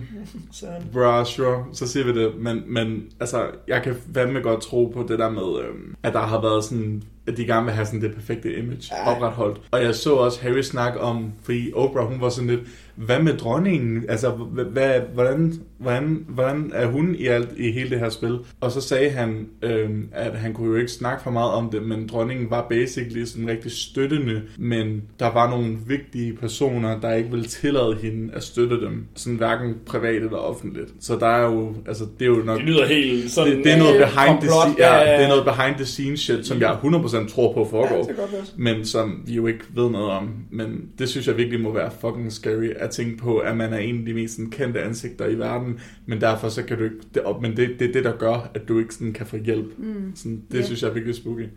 Bro, 0.93 1.25
sure, 1.25 1.65
så 1.73 1.89
siger 1.89 2.05
vi 2.13 2.23
det. 2.25 2.33
Men, 2.39 2.63
men 2.67 3.03
altså, 3.21 3.43
jeg 3.69 3.83
kan 3.83 3.95
fandme 4.15 4.41
godt 4.41 4.63
tro 4.63 4.93
på 4.95 5.07
det 5.09 5.19
der 5.19 5.31
med, 5.31 5.65
øhm, 5.69 5.95
at 6.03 6.13
der 6.13 6.21
har 6.21 6.41
været 6.41 6.65
sådan, 6.65 7.03
at 7.27 7.37
de 7.37 7.45
gerne 7.47 7.65
vil 7.65 7.75
have 7.75 7.87
sådan 7.87 8.03
det 8.03 8.15
perfekte 8.15 8.55
image 8.59 8.83
Ja. 9.07 9.11
opretholdt. 9.17 9.61
Og 9.71 9.83
jeg 9.83 9.95
så 9.95 10.15
også 10.15 10.43
Harry 10.43 10.63
snakke 10.63 11.01
om, 11.01 11.33
fordi 11.43 11.73
Oprah, 11.75 12.07
hun 12.07 12.21
var 12.21 12.29
sådan 12.29 12.51
lidt, 12.51 12.61
hvad 12.97 13.23
med 13.23 13.37
dronningen? 13.37 14.05
Altså, 14.09 14.31
hvad, 14.31 15.01
hvordan, 15.15 15.53
hvordan, 15.79 16.25
hvordan 16.29 16.71
er 16.75 16.87
hun 16.87 17.15
i 17.19 17.27
alt 17.27 17.49
i 17.57 17.71
hele 17.73 17.91
det 17.91 17.99
her 17.99 18.09
spil? 18.09 18.39
Og 18.61 18.71
så 18.71 18.81
sagde 18.81 19.11
han, 19.11 19.47
øhm, 19.63 20.09
at 20.13 20.33
han 20.33 20.53
kunne 20.55 20.69
jo 20.69 20.77
ikke 20.77 20.93
snakke 20.93 21.23
for 21.23 21.31
meget 21.31 21.51
om 21.53 21.71
det, 21.71 21.83
men 21.83 22.07
dronningen 22.09 22.51
var 22.51 22.67
basically 22.71 23.25
sådan 23.25 23.49
rigtig 23.49 23.73
støttende, 23.73 24.43
men 24.59 25.03
der 25.19 25.33
var 25.33 25.51
nogle 25.51 25.77
vigtige 25.87 26.33
personer, 26.37 27.01
der 27.01 27.13
ikke 27.15 27.31
ville 27.31 27.45
tillade 27.47 27.97
hende 28.03 28.35
at 28.35 28.43
støtte 28.43 28.81
dem, 28.81 29.07
sådan 29.15 29.37
hverken 29.37 29.75
privat 29.87 30.15
eller 30.17 30.37
offentligt. 30.37 30.89
Så 31.01 31.17
der 31.17 31.27
er 31.27 31.45
jo, 31.53 31.75
altså, 31.87 32.05
det 32.19 32.25
er 32.25 32.29
jo 32.29 32.43
nok... 32.45 32.59
Det 32.59 32.67
lyder 32.67 32.87
helt 32.87 33.31
sådan... 33.31 33.57
Det, 33.57 33.65
det, 33.65 33.73
er 33.73 33.79
noget 33.79 33.95
øh, 33.95 34.01
behind 34.01 34.41
the, 34.41 34.49
komplot. 34.49 34.69
scene, 34.71 34.87
ja, 34.87 35.17
det 35.17 35.25
er 35.25 35.29
noget 35.29 35.45
behind 35.45 35.75
the 35.77 35.85
scenes 35.85 36.21
shit, 36.21 36.47
som 36.47 36.61
jeg 36.61 36.79
100% 36.85 37.35
tror 37.35 37.53
på 37.53 37.61
Ja, 37.61 37.79
foregår 37.79 38.07
være. 38.17 38.43
men 38.57 38.85
som 38.85 39.23
vi 39.27 39.35
jo 39.35 39.47
ikke 39.47 39.65
ved 39.75 39.91
noget 39.91 40.11
om. 40.11 40.31
Men 40.51 40.89
det 40.99 41.09
synes 41.09 41.27
jeg 41.27 41.37
virkelig 41.37 41.61
må 41.61 41.73
være 41.73 41.91
fucking 42.01 42.33
scary 42.33 42.69
at 42.85 42.91
tænke 42.91 43.17
på, 43.17 43.39
at 43.39 43.57
man 43.57 43.73
er 43.73 43.79
en 43.79 43.99
af 43.99 44.05
de 44.07 44.15
mest 44.15 44.35
sådan, 44.37 44.51
kendte 44.51 44.83
ansigter 44.83 45.27
i 45.27 45.39
verden, 45.39 45.81
men 46.07 46.21
derfor 46.21 46.49
så 46.49 46.63
kan 46.63 46.79
du 46.79 46.85
ikke, 46.85 46.97
det, 47.15 47.23
men 47.41 47.57
det, 47.57 47.69
det 47.79 47.89
er 47.89 47.93
det, 47.93 48.05
der 48.05 48.17
gør, 48.17 48.51
at 48.55 48.69
du 48.69 48.79
ikke 48.79 48.95
sådan 48.95 49.13
kan 49.13 49.27
få 49.27 49.37
hjælp. 49.37 49.79
Mm. 49.79 50.13
Sådan, 50.15 50.43
det 50.53 50.59
Ja. 50.59 50.63
synes 50.65 50.83
jeg 50.83 50.89
er 50.89 50.93
virkelig 50.95 51.15
spooky. 51.17 51.49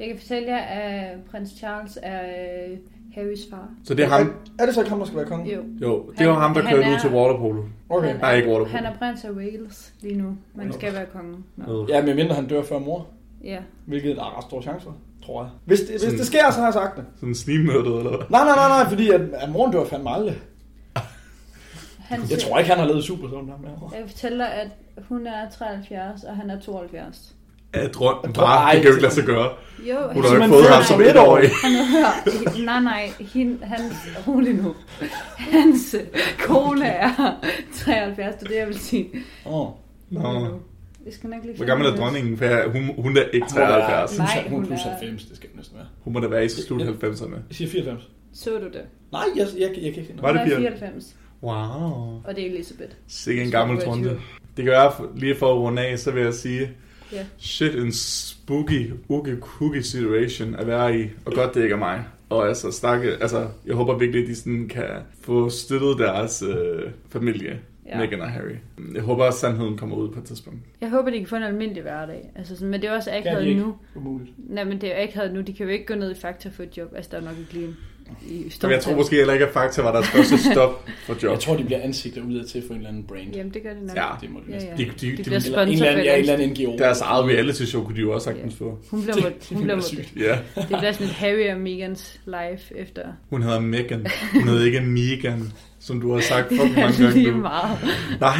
Jeg 0.00 0.08
kan 0.08 0.18
fortælle 0.18 0.48
jer, 0.48 0.58
at 0.58 1.18
prins 1.30 1.50
Charles 1.58 1.98
er 2.02 2.20
øh, 2.22 2.76
Harrys 3.14 3.38
far. 3.50 3.68
Så 3.84 3.94
det 3.94 4.04
er 4.04 4.08
ham, 4.08 4.32
Er 4.58 4.64
det 4.66 4.74
så 4.74 4.80
ikke 4.80 4.90
ham, 4.90 4.98
der 4.98 5.06
skal 5.06 5.16
være 5.18 5.26
konge? 5.26 5.54
Jo. 5.54 5.62
jo, 5.82 6.12
det 6.18 6.28
var 6.28 6.34
ham, 6.34 6.54
der 6.54 6.62
Han 6.62 6.74
kørte 6.76 6.88
er- 6.88 6.94
ud 6.94 7.00
til 7.00 7.10
waterpolo. 7.10 7.62
Okay. 7.88 8.08
Han, 8.08 8.16
Nej, 8.20 8.34
ikke 8.36 8.48
waterpolo. 8.48 8.70
han 8.76 8.84
er 8.84 8.94
prins 8.98 9.24
af 9.24 9.30
Wales 9.30 9.92
lige 10.02 10.16
nu. 10.18 10.36
Man 10.54 10.72
skal 10.72 10.92
være 10.92 11.06
konge. 11.12 11.36
Øh. 11.58 11.90
Ja, 11.90 12.06
men 12.06 12.16
mindre 12.16 12.34
han 12.34 12.46
dør 12.46 12.62
før 12.62 12.78
mor. 12.78 13.06
Ja. 13.44 13.58
Hvilket 13.86 14.10
er 14.18 14.36
ret 14.38 14.44
store 14.44 14.62
chancer, 14.62 14.90
tror 15.24 15.42
jeg. 15.42 15.50
Hvis 15.64 15.80
det, 15.80 15.88
hvis 15.90 16.00
Sådan- 16.00 16.18
det 16.18 16.26
sker, 16.26 16.50
så 16.50 16.58
har 16.58 16.66
jeg 16.66 16.74
sagt 16.74 16.96
det. 16.96 17.04
Sådan 17.20 17.34
snigmødet, 17.34 17.86
eller 17.98 18.08
hvad? 18.16 18.18
Nej, 18.30 18.44
nej, 18.44 18.54
nej, 18.56 18.68
nej, 18.82 18.88
fordi 18.88 19.10
at, 19.10 19.20
at 19.20 19.50
moren 19.52 19.72
dør 19.72 19.84
fandme 19.84 20.10
aldrig. 20.10 20.36
Han 22.08 22.20
Jeg 22.30 22.38
tror 22.38 22.58
ikke, 22.58 22.70
han 22.70 22.78
har 22.78 22.86
lavet 22.86 23.04
super 23.04 23.28
sådan 23.28 23.48
ham 23.48 23.64
her. 23.64 23.98
Jeg 23.98 24.08
fortæller, 24.10 24.44
at 24.44 24.68
hun 25.08 25.26
er 25.26 25.50
73, 25.58 26.24
og 26.24 26.36
han 26.36 26.50
er 26.50 26.60
72. 26.60 27.34
Ja, 27.74 27.86
drøm, 27.88 28.16
Ej, 28.24 28.32
bare, 28.32 28.74
det 28.74 28.82
kan 28.82 28.88
jo 28.90 28.94
ikke 28.96 29.02
lade 29.02 29.14
sig 29.14 29.24
gøre. 29.24 29.50
Jo, 29.88 29.94
Hun 30.12 30.22
han, 30.22 30.22
har 30.24 30.28
jo 30.36 30.42
ikke 30.42 30.48
fået 30.48 30.68
ham 30.68 30.82
som 30.82 31.00
etårig. 31.00 31.10
etårig. 31.10 31.50
han 31.62 31.72
hør, 31.94 32.64
nej, 32.64 32.80
nej, 32.80 33.10
hende, 33.32 33.64
hans, 33.64 33.94
rolig 34.28 34.54
nu. 34.54 34.74
Hans 35.38 35.96
kone 36.38 36.86
er 36.86 37.38
73, 37.74 38.34
det 38.34 38.42
er 38.42 38.48
det, 38.48 38.56
jeg 38.56 38.66
vil 38.66 38.78
sige. 38.78 39.08
Åh. 39.46 39.60
Oh. 39.60 39.68
Nå. 40.10 40.20
Jeg 41.06 41.12
skal 41.14 41.30
nok 41.30 41.44
lige 41.44 41.56
Hvor 41.56 41.66
gammel 41.66 41.86
er 41.86 41.96
dronningen? 41.96 42.36
For 42.38 42.44
jeg- 42.44 42.64
hun, 42.72 42.82
hun 43.02 43.16
er 43.16 43.22
ikke 43.32 43.46
73. 43.50 44.18
Nej, 44.18 44.26
hun 44.42 44.50
hun 44.52 44.62
er 44.62 44.66
plus 44.66 44.80
er- 44.80 44.88
90, 44.90 45.24
det 45.24 45.36
skal 45.36 45.48
det 45.48 45.56
næsten 45.56 45.76
være. 45.76 45.86
Hun 46.04 46.12
må 46.12 46.20
da 46.20 46.26
være 46.26 46.44
i 46.44 46.48
slut 46.48 46.82
90'erne. 46.82 47.34
Jeg 47.34 47.40
siger 47.50 47.70
94. 47.70 48.02
det. 48.02 48.38
Så 48.38 48.50
du 48.50 48.56
det? 48.66 48.82
Nej, 49.12 49.22
jeg, 49.36 49.46
jeg, 49.54 49.60
jeg, 49.60 49.68
jeg 49.68 49.74
kan 49.74 49.82
ikke 49.84 50.04
finde 50.06 50.22
Var 50.22 50.32
det 50.32 50.40
er 50.52 50.56
94? 50.56 51.14
94, 51.40 51.42
Wow. 51.42 52.22
og 52.24 52.36
det 52.36 52.46
er 52.46 52.50
Elisabeth. 52.50 52.90
Sikke 53.08 53.42
en 53.42 53.50
gammel 53.50 53.80
trunde. 53.80 54.08
Det 54.56 54.64
kan 54.64 54.72
være, 54.72 54.92
lige 55.16 55.34
for 55.34 55.52
at 55.52 55.58
runde 55.58 55.82
af, 55.82 55.98
så 55.98 56.10
vil 56.10 56.22
jeg 56.22 56.34
sige, 56.34 56.70
Ja. 57.12 57.24
shit 57.38 57.74
en 57.74 57.92
spooky, 57.92 58.90
uge 59.08 59.36
cookie 59.40 59.82
situation 59.82 60.54
at 60.54 60.66
være 60.66 61.00
i, 61.00 61.04
og 61.26 61.32
godt 61.32 61.54
det 61.54 61.62
ikke 61.62 61.72
er 61.72 61.78
mig. 61.78 62.04
Og 62.28 62.48
altså, 62.48 62.70
stakke, 62.70 63.10
altså, 63.20 63.48
jeg 63.66 63.74
håber 63.74 63.98
virkelig, 63.98 64.22
at 64.22 64.28
de 64.28 64.34
sådan 64.34 64.68
kan 64.68 64.84
få 65.20 65.48
støttet 65.50 65.98
deres 65.98 66.42
øh, 66.42 66.90
familie, 67.10 67.60
Ja. 67.86 67.98
Meghan 67.98 68.20
og 68.20 68.28
Harry. 68.30 68.54
Jeg 68.94 69.02
håber, 69.02 69.24
at 69.24 69.34
sandheden 69.34 69.76
kommer 69.76 69.96
ud 69.96 70.08
på 70.08 70.18
et 70.20 70.24
tidspunkt. 70.24 70.58
Jeg 70.80 70.90
håber, 70.90 71.10
de 71.10 71.18
kan 71.18 71.26
få 71.26 71.36
en 71.36 71.42
almindelig 71.42 71.82
hverdag. 71.82 72.30
Altså, 72.36 72.54
sådan, 72.56 72.68
men 72.70 72.80
det 72.82 72.88
er 72.88 72.92
også 72.94 73.10
akavet 73.12 73.56
nu. 73.56 73.74
Umuligt. 73.94 74.30
Nej, 74.50 74.64
men 74.64 74.80
det 74.80 74.98
er 74.98 75.02
akavet 75.02 75.34
nu. 75.34 75.40
De 75.40 75.52
kan 75.52 75.66
jo 75.66 75.72
ikke 75.72 75.86
gå 75.86 75.94
ned 75.94 76.10
i 76.10 76.14
Fakta 76.20 76.48
for 76.48 76.62
et 76.62 76.76
job. 76.76 76.92
Altså, 76.96 77.10
der 77.12 77.16
er 77.16 77.24
nok 77.24 77.38
ikke 77.38 77.52
lige 77.52 77.66
en 77.66 77.76
i 78.28 78.50
Så 78.60 78.68
jeg 78.68 78.80
tror 78.80 78.94
måske 78.96 79.16
heller 79.16 79.32
ikke, 79.32 79.46
at 79.46 79.52
Fakta 79.52 79.82
var 79.82 79.92
deres 79.92 80.08
første 80.08 80.38
stop 80.52 80.88
for 81.06 81.16
job. 81.22 81.30
Jeg 81.32 81.40
tror, 81.40 81.56
de 81.56 81.64
bliver 81.64 81.80
ansigter 81.82 82.22
udad 82.22 82.44
til 82.44 82.62
for 82.66 82.70
en 82.74 82.76
eller 82.78 82.88
anden 82.88 83.04
brand. 83.04 83.34
Jamen, 83.34 83.54
det 83.54 83.62
gør 83.62 83.72
det 83.74 83.82
nok. 83.82 83.96
Ja. 83.96 84.06
Det 84.20 84.30
må 84.30 84.40
de 84.48 84.52
ja, 84.52 84.64
ja. 84.64 84.70
De- 84.76 84.84
de- 84.84 84.90
de, 85.00 85.16
de- 85.16 85.22
bliver 85.22 85.26
Eller 85.26 85.36
en 85.36 85.42
sponsor 85.42 85.72
eller 85.72 85.88
anden, 85.90 86.04
ja, 86.04 86.14
en 86.14 86.20
eller 86.20 86.36
for 86.36 86.42
anden 86.42 86.64
NGO. 86.66 86.78
Deres 86.78 87.00
eget 87.00 87.24
reality 87.24 87.62
show 87.62 87.84
kunne 87.84 87.96
de 87.96 88.00
jo 88.00 88.12
også 88.12 88.24
sagtens 88.24 88.54
få. 88.56 88.78
Hun 88.90 89.02
bliver, 89.02 89.14
Det- 89.16 89.24
det 89.48 89.56
hun 89.58 89.66
mod, 89.74 89.82
sygt. 89.82 90.12
Ja, 90.16 90.38
det 90.56 90.66
bliver 90.66 90.92
sådan 90.92 91.06
et 91.06 91.12
Harry 91.12 91.50
og 91.54 91.60
Megans 91.60 92.20
life 92.26 92.76
efter. 92.78 93.02
hun 93.30 93.42
hedder 93.42 93.60
Megan. 93.60 94.06
Hun 94.32 94.48
hedder 94.48 94.64
ikke 94.66 94.80
Megan, 94.80 95.52
som 95.80 96.00
du 96.00 96.12
har 96.12 96.20
sagt 96.20 96.48
fucking 96.48 96.74
mange 96.76 96.92
Det 96.92 97.00
er 97.00 97.04
gange 97.04 97.22
lige 97.22 97.32
meget. 97.32 97.78
Nej, 98.20 98.32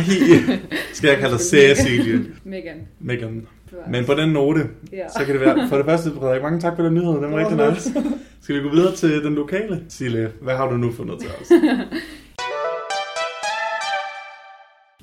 skal 0.93 1.09
jeg 1.09 1.19
kalde 1.19 1.33
dig 1.33 1.41
Cecilie. 1.41 2.21
Megan. 2.45 2.77
Megan. 3.01 3.47
Men 3.89 4.05
på 4.05 4.15
den 4.15 4.29
note, 4.29 4.61
Ja. 4.93 5.09
så 5.09 5.25
kan 5.25 5.35
det 5.35 5.41
være, 5.41 5.69
for 5.69 5.77
det 5.77 5.85
første, 5.87 6.11
Frederik, 6.11 6.43
mange 6.43 6.61
tak 6.61 6.77
for 6.77 6.83
den 6.83 6.95
nyhed, 6.95 7.13
den 7.13 7.33
var 7.33 7.39
rigtig 7.39 7.71
nice. 7.71 7.93
Skal 8.41 8.55
vi 8.57 8.61
gå 8.63 8.69
videre 8.69 8.95
til 8.95 9.25
den 9.25 9.35
lokale? 9.35 9.85
Sille, 9.89 10.33
hvad 10.41 10.57
har 10.57 10.69
du 10.71 10.77
nu 10.77 10.93
fundet 10.93 11.21
til 11.21 11.29
os? 11.41 11.51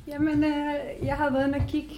Jamen, 0.07 0.43
øh, 0.43 0.73
jeg 1.05 1.15
har 1.15 1.29
været 1.31 1.47
inde 1.47 1.57
og 1.57 1.63
kigge 1.67 1.89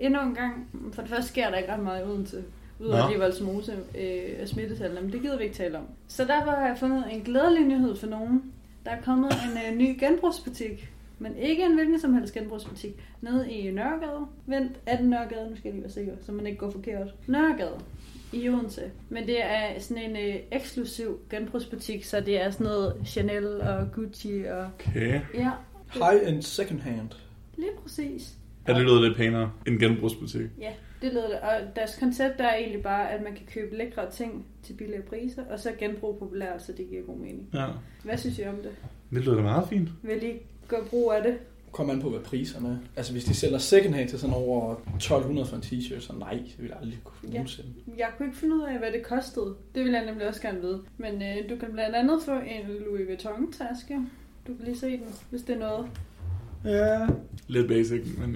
endnu 0.00 0.20
en 0.20 0.34
gang. 0.34 0.68
For 0.92 1.02
det 1.02 1.10
første 1.10 1.28
sker 1.28 1.50
der 1.50 1.56
ikke 1.56 1.72
ret 1.72 1.82
meget 1.82 2.00
i 2.00 2.04
Odense. 2.04 2.42
Udover 2.80 3.10
de 3.12 3.18
Voldsmose 3.18 3.72
øh, 3.98 4.46
smittetallene, 4.46 5.00
men 5.00 5.12
det 5.12 5.20
gider 5.22 5.36
vi 5.38 5.44
ikke 5.44 5.56
tale 5.56 5.78
om. 5.78 5.84
Så 6.08 6.24
derfor 6.24 6.50
har 6.50 6.66
jeg 6.66 6.76
fundet 6.80 7.04
en 7.12 7.20
glædelig 7.20 7.66
nyhed 7.66 7.96
for 7.96 8.06
nogen. 8.06 8.42
Der 8.84 8.90
er 8.90 9.00
kommet 9.04 9.32
en 9.32 9.72
øh, 9.72 9.78
ny 9.78 10.00
genbrugsbutik. 10.00 10.88
Men 11.18 11.36
ikke 11.36 11.64
en 11.64 11.74
hvilken 11.74 12.00
som 12.00 12.14
helst 12.14 12.34
genbrugsbutik. 12.34 12.92
Nede 13.20 13.50
i 13.52 13.70
Nørregade. 13.70 14.26
Vent, 14.46 14.72
er 14.86 14.96
det 14.96 15.08
Nørregade? 15.08 15.50
Nu 15.50 15.56
skal 15.56 15.68
jeg 15.68 15.72
lige 15.74 15.82
være 15.82 15.92
sikker, 15.92 16.12
så 16.22 16.32
man 16.32 16.46
ikke 16.46 16.58
går 16.58 16.70
forkert. 16.70 17.14
Nørregade 17.26 17.80
i 18.32 18.48
Odense. 18.48 18.90
Men 19.08 19.26
det 19.26 19.44
er 19.44 19.78
sådan 19.80 20.02
en 20.10 20.16
øh, 20.34 20.40
eksklusiv 20.52 21.18
genbrugsbutik, 21.30 22.04
så 22.04 22.20
det 22.20 22.40
er 22.40 22.50
sådan 22.50 22.64
noget 22.64 22.96
Chanel 23.06 23.60
og 23.60 23.92
Gucci 23.92 24.42
og... 24.50 24.68
Okay. 24.78 25.20
Ja, 25.34 25.50
High 25.92 26.20
and 26.34 26.42
second 26.42 26.80
hand. 26.80 27.08
lige 27.56 27.70
præcis. 27.82 28.34
Ja, 28.68 28.74
det 28.74 28.82
lyder 28.82 29.02
lidt 29.02 29.16
pænere 29.16 29.52
end 29.66 29.78
genbrugsbutik. 29.80 30.46
Ja, 30.60 30.72
det 31.02 31.12
lyder 31.12 31.26
det. 31.28 31.40
Og 31.40 31.76
deres 31.76 31.96
koncept 32.00 32.40
er 32.40 32.54
egentlig 32.54 32.82
bare, 32.82 33.10
at 33.10 33.22
man 33.22 33.34
kan 33.34 33.46
købe 33.46 33.76
lækre 33.76 34.10
ting 34.10 34.46
til 34.62 34.72
billige 34.74 35.02
priser, 35.02 35.42
og 35.50 35.58
så 35.60 35.72
genbruge 35.78 36.18
populært, 36.18 36.62
så 36.62 36.72
det 36.72 36.88
giver 36.88 37.02
god 37.02 37.16
mening. 37.16 37.48
Ja, 37.54 37.66
Hvad 38.04 38.16
synes 38.16 38.38
I 38.38 38.44
om 38.44 38.54
det? 38.56 38.70
det 39.10 39.24
lyder 39.24 39.34
da 39.36 39.42
meget 39.42 39.68
fint. 39.68 39.88
Vil 40.02 40.22
I 40.24 40.32
gøre 40.68 40.84
brug 40.90 41.12
af 41.12 41.22
det? 41.22 41.38
Kom 41.72 41.90
an 41.90 42.00
på, 42.00 42.10
hvad 42.10 42.20
priserne 42.20 42.68
er. 42.68 42.76
Altså, 42.96 43.12
hvis 43.12 43.24
de 43.24 43.34
sælger 43.34 43.58
second 43.58 43.94
hand 43.94 44.08
til 44.08 44.18
sådan 44.18 44.34
over 44.34 44.74
1200 44.96 45.48
for 45.48 45.56
en 45.56 45.62
t-shirt, 45.62 46.00
så 46.00 46.12
nej, 46.18 46.32
det 46.32 46.54
vil 46.58 46.68
jeg 46.68 46.76
aldrig 46.82 46.98
kunne 47.04 47.30
Ja. 47.30 47.36
nogensinde. 47.36 47.68
Jeg 47.98 48.06
kunne 48.16 48.26
ikke 48.26 48.38
finde 48.38 48.56
ud 48.56 48.62
af, 48.62 48.78
hvad 48.78 48.92
det 48.92 49.02
kostede. 49.02 49.54
Det 49.74 49.84
vil 49.84 49.92
jeg 49.92 50.04
nemlig 50.06 50.28
også 50.28 50.42
gerne 50.42 50.60
vide. 50.60 50.80
Men 50.98 51.14
øh, 51.22 51.50
du 51.50 51.56
kan 51.56 51.68
blandt 51.72 51.96
andet 51.96 52.22
få 52.24 52.32
en 52.32 52.66
Louis 52.86 53.06
Vuitton-taske. 53.08 53.94
Du 54.46 54.54
kan 54.54 54.64
lige 54.64 54.78
se 54.78 54.90
den, 54.90 55.06
hvis 55.30 55.42
det 55.42 55.54
er 55.54 55.58
noget. 55.58 55.86
Ja. 56.64 57.06
Lidt 57.48 57.68
basic, 57.68 58.02
men 58.18 58.34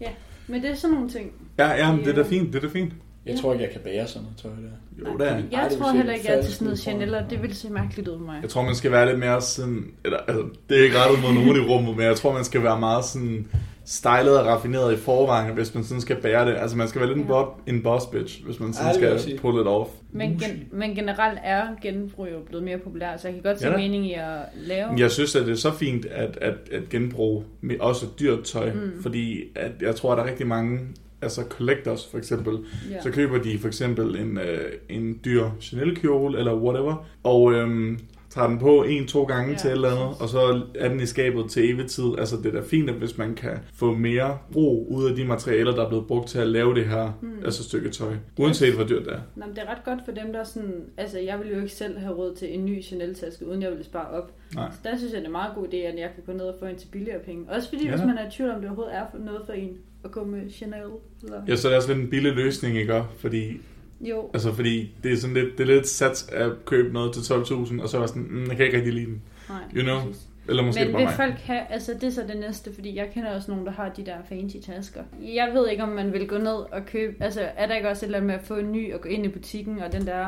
ja. 0.00 0.08
Men 0.48 0.62
det 0.62 0.70
er 0.70 0.74
sådan 0.74 0.94
nogle 0.94 1.10
ting. 1.10 1.32
Ja, 1.58 1.70
ja, 1.70 1.92
men 1.92 2.04
det 2.04 2.10
er 2.10 2.14
da 2.14 2.22
fint, 2.22 2.52
det 2.52 2.64
er 2.64 2.68
da 2.68 2.72
fint. 2.72 2.92
Jeg 3.26 3.38
tror 3.40 3.52
ikke, 3.52 3.64
jeg 3.64 3.72
kan 3.72 3.80
bære 3.80 4.06
sådan 4.06 4.22
noget 4.22 4.36
tøj 4.38 4.50
der. 4.50 5.10
Jo, 5.10 5.18
det 5.18 5.28
er. 5.28 5.34
Jeg 5.34 5.44
Ej, 5.62 5.68
det 5.68 5.78
tror 5.78 5.92
heller 5.92 6.12
ikke, 6.12 6.28
at 6.28 6.32
jeg 6.34 6.38
er 6.38 6.42
til 6.44 6.52
sådan 6.52 6.64
noget. 6.64 6.78
Chanel, 6.78 7.14
og 7.14 7.22
det 7.30 7.42
ville 7.42 7.56
se 7.56 7.70
mærkeligt 7.70 8.08
ud 8.08 8.18
for 8.18 8.24
mig. 8.24 8.38
Jeg 8.42 8.50
tror, 8.50 8.62
man 8.62 8.74
skal 8.74 8.90
være 8.92 9.06
lidt 9.06 9.18
mere 9.18 9.42
sådan... 9.42 9.84
Eller, 10.04 10.18
altså, 10.18 10.44
det 10.68 10.78
er 10.80 10.84
ikke 10.84 10.96
rettet 10.98 11.22
mod 11.22 11.32
nogen 11.34 11.56
i 11.56 11.68
rummet, 11.68 11.96
men 11.96 12.06
jeg 12.06 12.16
tror, 12.16 12.32
man 12.32 12.44
skal 12.44 12.62
være 12.62 12.80
meget 12.80 13.04
sådan 13.04 13.46
stylet 13.84 14.40
og 14.40 14.46
raffineret 14.46 14.92
i 14.92 14.96
forvejen, 14.96 15.54
hvis 15.54 15.74
man 15.74 15.84
sådan 15.84 16.00
skal 16.00 16.16
bære 16.16 16.46
det. 16.50 16.56
Altså, 16.56 16.76
man 16.76 16.88
skal 16.88 17.00
være 17.00 17.08
lidt 17.08 17.18
en, 17.18 17.24
Ja. 17.24 17.28
bob, 17.30 17.60
en 17.66 17.82
boss 17.82 18.06
bitch, 18.06 18.44
hvis 18.44 18.60
man 18.60 18.68
Ja, 18.68 18.72
sådan 18.72 18.86
jeg 18.86 18.94
skal 18.94 19.20
sige. 19.20 19.38
pull 19.38 19.60
it 19.60 19.66
off. 19.66 19.90
Men, 20.12 20.30
gen, 20.30 20.64
men 20.72 20.94
generelt 20.94 21.38
er 21.44 21.66
genbrug 21.82 22.26
jo 22.32 22.38
blevet 22.46 22.64
mere 22.64 22.78
populært, 22.78 23.20
så 23.20 23.28
jeg 23.28 23.34
kan 23.34 23.42
godt 23.42 23.58
se 23.60 23.66
Ja 23.66 23.72
da. 23.72 23.76
mening 23.78 24.06
i 24.06 24.12
at 24.12 24.36
lave. 24.56 24.88
Jeg 24.96 25.10
synes, 25.10 25.36
at 25.36 25.46
det 25.46 25.52
er 25.52 25.56
så 25.56 25.72
fint 25.72 26.06
at, 26.06 26.38
at, 26.40 26.54
at 26.72 26.88
genbruge 26.88 27.44
med 27.60 27.78
også 27.80 28.06
dyrt 28.20 28.42
tøj, 28.44 28.72
mm. 28.72 29.02
fordi 29.02 29.40
at 29.54 29.70
jeg 29.80 29.96
tror, 29.96 30.12
at 30.12 30.18
der 30.18 30.24
er 30.24 30.28
rigtig 30.30 30.46
mange 30.46 30.78
altså 31.24 31.42
collectors 31.50 32.06
for 32.10 32.18
eksempel, 32.18 32.58
Ja. 32.90 33.00
så 33.02 33.10
køber 33.10 33.38
de 33.42 33.58
for 33.58 33.68
eksempel 33.68 34.16
en, 34.16 34.38
øh, 34.38 34.72
en 34.88 35.20
dyr 35.24 35.44
Chanel-kjole 35.60 36.38
eller 36.38 36.54
whatever, 36.54 37.06
og 37.22 37.52
øhm, 37.52 37.98
tager 38.30 38.48
den 38.48 38.58
på 38.58 38.82
en-to 38.82 39.24
gange 39.24 39.52
Ja, 39.52 39.58
til 39.58 39.68
et 39.68 39.72
eller 39.72 39.88
andet, 39.90 40.16
og 40.20 40.28
så 40.28 40.62
er 40.74 40.88
den 40.88 41.00
i 41.00 41.06
skabet 41.06 41.50
til 41.50 41.70
evig 41.70 41.86
tid. 41.86 42.04
Altså 42.18 42.36
det 42.36 42.46
er 42.46 42.60
da 42.60 42.66
fint, 42.66 42.90
at 42.90 42.96
hvis 42.96 43.18
man 43.18 43.34
kan 43.34 43.58
få 43.74 43.94
mere 43.94 44.38
brug 44.52 44.90
ud 44.92 45.10
af 45.10 45.16
de 45.16 45.24
materialer, 45.24 45.74
der 45.74 45.84
er 45.84 45.88
blevet 45.88 46.06
brugt 46.06 46.28
til 46.28 46.38
at 46.38 46.46
lave 46.46 46.74
det 46.74 46.84
her 46.86 47.18
Mm. 47.20 47.30
altså 47.44 47.64
stykke 47.64 47.88
tøj, 47.90 48.12
uanset 48.38 48.74
hvor 48.74 48.84
dyrt 48.84 49.04
det 49.04 49.12
er. 49.12 49.20
Nå, 49.36 49.46
men 49.46 49.54
det 49.56 49.62
er 49.66 49.70
ret 49.70 49.84
godt 49.84 49.98
for 50.04 50.12
dem, 50.12 50.32
der 50.32 50.40
er 50.40 50.44
sådan... 50.44 50.74
Altså, 50.96 51.18
jeg 51.18 51.38
ville 51.38 51.52
jo 51.54 51.60
ikke 51.60 51.72
selv 51.74 51.98
have 51.98 52.14
råd 52.14 52.34
til 52.34 52.54
en 52.54 52.64
ny 52.64 52.82
Chanel-taske, 52.82 53.46
uden 53.48 53.62
jeg 53.62 53.70
ville 53.70 53.84
spare 53.84 54.08
op. 54.10 54.32
Nej. 54.54 54.68
Så 54.72 54.78
der 54.84 54.96
synes 54.96 55.12
jeg, 55.12 55.18
det 55.18 55.24
er 55.24 55.28
en 55.28 55.32
meget 55.32 55.52
god 55.54 55.64
idé, 55.66 55.76
at 55.76 55.98
jeg 55.98 56.10
kan 56.14 56.22
gå 56.26 56.32
ned 56.32 56.44
og 56.46 56.54
få 56.60 56.66
en 56.66 56.76
til 56.76 56.88
billigere 56.88 57.18
penge. 57.18 57.44
Også 57.48 57.68
fordi, 57.68 57.84
Ja. 57.84 57.90
hvis 57.90 58.06
man 58.06 58.18
er 58.18 58.28
i 58.28 58.30
tvivl 58.30 58.50
om, 58.50 58.56
det 58.60 58.66
overhovedet 58.70 58.94
er 58.96 59.04
noget 59.24 59.40
for 59.46 59.52
en 59.52 59.76
at 60.04 60.10
gå 60.10 60.24
med 60.24 60.50
Chanel. 60.50 60.82
Eller... 61.22 61.42
Ja, 61.48 61.56
så 61.56 61.68
er 61.68 61.70
det 61.70 61.76
også 61.76 61.92
lidt 61.92 62.04
en 62.04 62.10
billig 62.10 62.32
løsning, 62.32 62.76
ikke? 62.78 63.02
Fordi 63.18 63.60
Jo, 64.00 64.30
Altså 64.34 64.52
fordi 64.52 64.94
det 65.02 65.12
er 65.12 65.16
sådan 65.16 65.34
lidt, 65.34 65.58
det 65.58 65.70
er 65.70 65.74
lidt 65.74 65.88
sats 65.88 66.28
at 66.32 66.50
købe 66.64 66.92
noget 66.92 67.12
til 67.14 67.20
12.000, 67.20 67.82
og 67.82 67.88
så 67.88 67.96
er 67.96 68.00
jeg 68.00 68.08
sådan, 68.08 68.26
mm, 68.30 68.46
jeg 68.48 68.56
kan 68.56 68.66
ikke 68.66 68.76
rigtig 68.76 68.92
lide 68.94 69.06
den. 69.06 69.22
nej. 69.48 69.58
You 69.76 69.82
know? 69.82 70.00
præcis. 70.00 70.22
Eller 70.48 70.62
måske 70.62 70.84
Men 70.84 70.96
vil 70.96 71.04
mig. 71.04 71.12
folk 71.14 71.34
have, 71.34 71.60
altså 71.70 71.94
det 71.94 72.04
er 72.04 72.10
så 72.10 72.22
det 72.28 72.40
næste, 72.40 72.74
fordi 72.74 72.96
jeg 72.96 73.10
kender 73.14 73.34
også 73.34 73.50
nogen, 73.50 73.66
der 73.66 73.72
har 73.72 73.88
de 73.88 74.06
der 74.06 74.16
fancy 74.28 74.56
tasker. 74.56 75.00
Jeg 75.22 75.50
ved 75.54 75.68
ikke, 75.68 75.82
om 75.82 75.88
man 75.88 76.12
vil 76.12 76.28
gå 76.28 76.38
ned 76.38 76.52
og 76.72 76.86
købe, 76.86 77.24
altså 77.24 77.40
er 77.56 77.66
der 77.66 77.74
ikke 77.76 77.88
også 77.88 78.04
et 78.06 78.08
eller 78.08 78.18
andet 78.18 78.26
med 78.26 78.34
at 78.34 78.42
få 78.42 78.54
en 78.56 78.72
ny 78.72 78.94
og 78.94 79.00
gå 79.00 79.08
ind 79.08 79.24
i 79.26 79.28
butikken, 79.28 79.78
og 79.78 79.92
den 79.92 80.06
der 80.06 80.24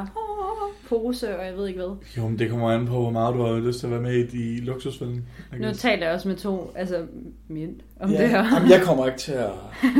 pose, 0.89 1.39
og 1.39 1.47
jeg 1.47 1.57
ved 1.57 1.67
ikke 1.69 1.81
hvad. 1.81 1.97
Jo, 2.17 2.29
men 2.29 2.39
det 2.39 2.51
kommer 2.51 2.71
an 2.71 2.87
på, 2.87 2.93
hvor 3.01 3.11
meget 3.11 3.35
du 3.35 3.43
har 3.43 3.57
lyst 3.57 3.79
til 3.79 3.87
at 3.87 3.93
være 3.93 4.01
med 4.01 4.13
i 4.15 4.27
de 4.27 4.61
luksusfælden. 4.65 5.25
Nu 5.61 5.73
taler 5.73 6.07
jeg 6.07 6.15
også 6.15 6.29
med 6.29 6.37
to, 6.37 6.73
altså 6.75 7.03
mænd, 7.49 7.75
om 8.01 8.11
ja. 8.11 8.23
det 8.23 8.29
her. 8.31 8.45
Jamen, 8.55 8.71
jeg 8.71 8.81
kommer 8.83 9.07
ikke 9.07 9.19
til 9.19 9.33
at... 9.33 9.51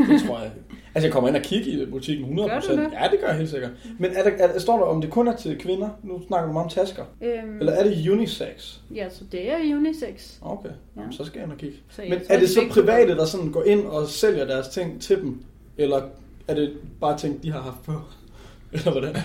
Det 0.09 0.21
tror 0.27 0.39
jeg. 0.39 0.51
Altså, 0.95 1.07
jeg 1.07 1.13
kommer 1.13 1.27
ind 1.27 1.37
og 1.37 1.43
kigge 1.43 1.71
i 1.71 1.85
butikken 1.85 2.39
100%. 2.39 2.41
Gør 2.49 2.59
du 2.59 2.71
det? 2.71 2.91
Ja, 3.01 3.07
det 3.11 3.19
gør 3.21 3.27
jeg 3.27 3.37
helt 3.37 3.49
sikkert. 3.49 3.71
Men 3.99 4.11
er 4.15 4.23
der, 4.23 4.29
er, 4.45 4.59
står 4.59 4.77
der, 4.77 4.85
om 4.85 5.01
det 5.01 5.09
kun 5.11 5.27
er 5.27 5.35
til 5.35 5.57
kvinder? 5.57 5.89
Nu 6.03 6.21
snakker 6.27 6.47
du 6.47 6.53
meget 6.53 6.63
om 6.63 6.69
tasker. 6.69 7.03
Øhm, 7.21 7.59
Eller 7.59 7.73
er 7.73 7.83
det 7.83 8.09
unisex? 8.09 8.77
Ja, 8.95 9.09
så 9.09 9.23
det 9.31 9.51
er 9.51 9.75
unisex. 9.75 10.37
Okay, 10.41 10.69
Ja. 10.97 11.01
så 11.11 11.25
skal 11.25 11.39
jeg 11.39 11.43
ind 11.45 11.51
og 11.53 11.57
kigge. 11.57 11.77
Så 11.89 12.01
Men 12.09 12.19
er 12.29 12.39
det 12.39 12.49
så 12.49 12.61
private, 12.71 13.15
der 13.15 13.25
sådan 13.25 13.51
går 13.51 13.63
ind 13.63 13.85
og 13.85 14.07
sælger 14.07 14.45
deres 14.45 14.67
ting 14.67 15.01
til 15.01 15.17
dem? 15.21 15.41
Eller 15.77 16.01
er 16.47 16.53
det 16.55 16.73
bare 17.01 17.17
ting, 17.17 17.43
de 17.43 17.51
har 17.51 17.61
haft 17.61 17.83
på? 17.85 17.93
Eller 18.73 18.91
hvordan? 18.91 19.15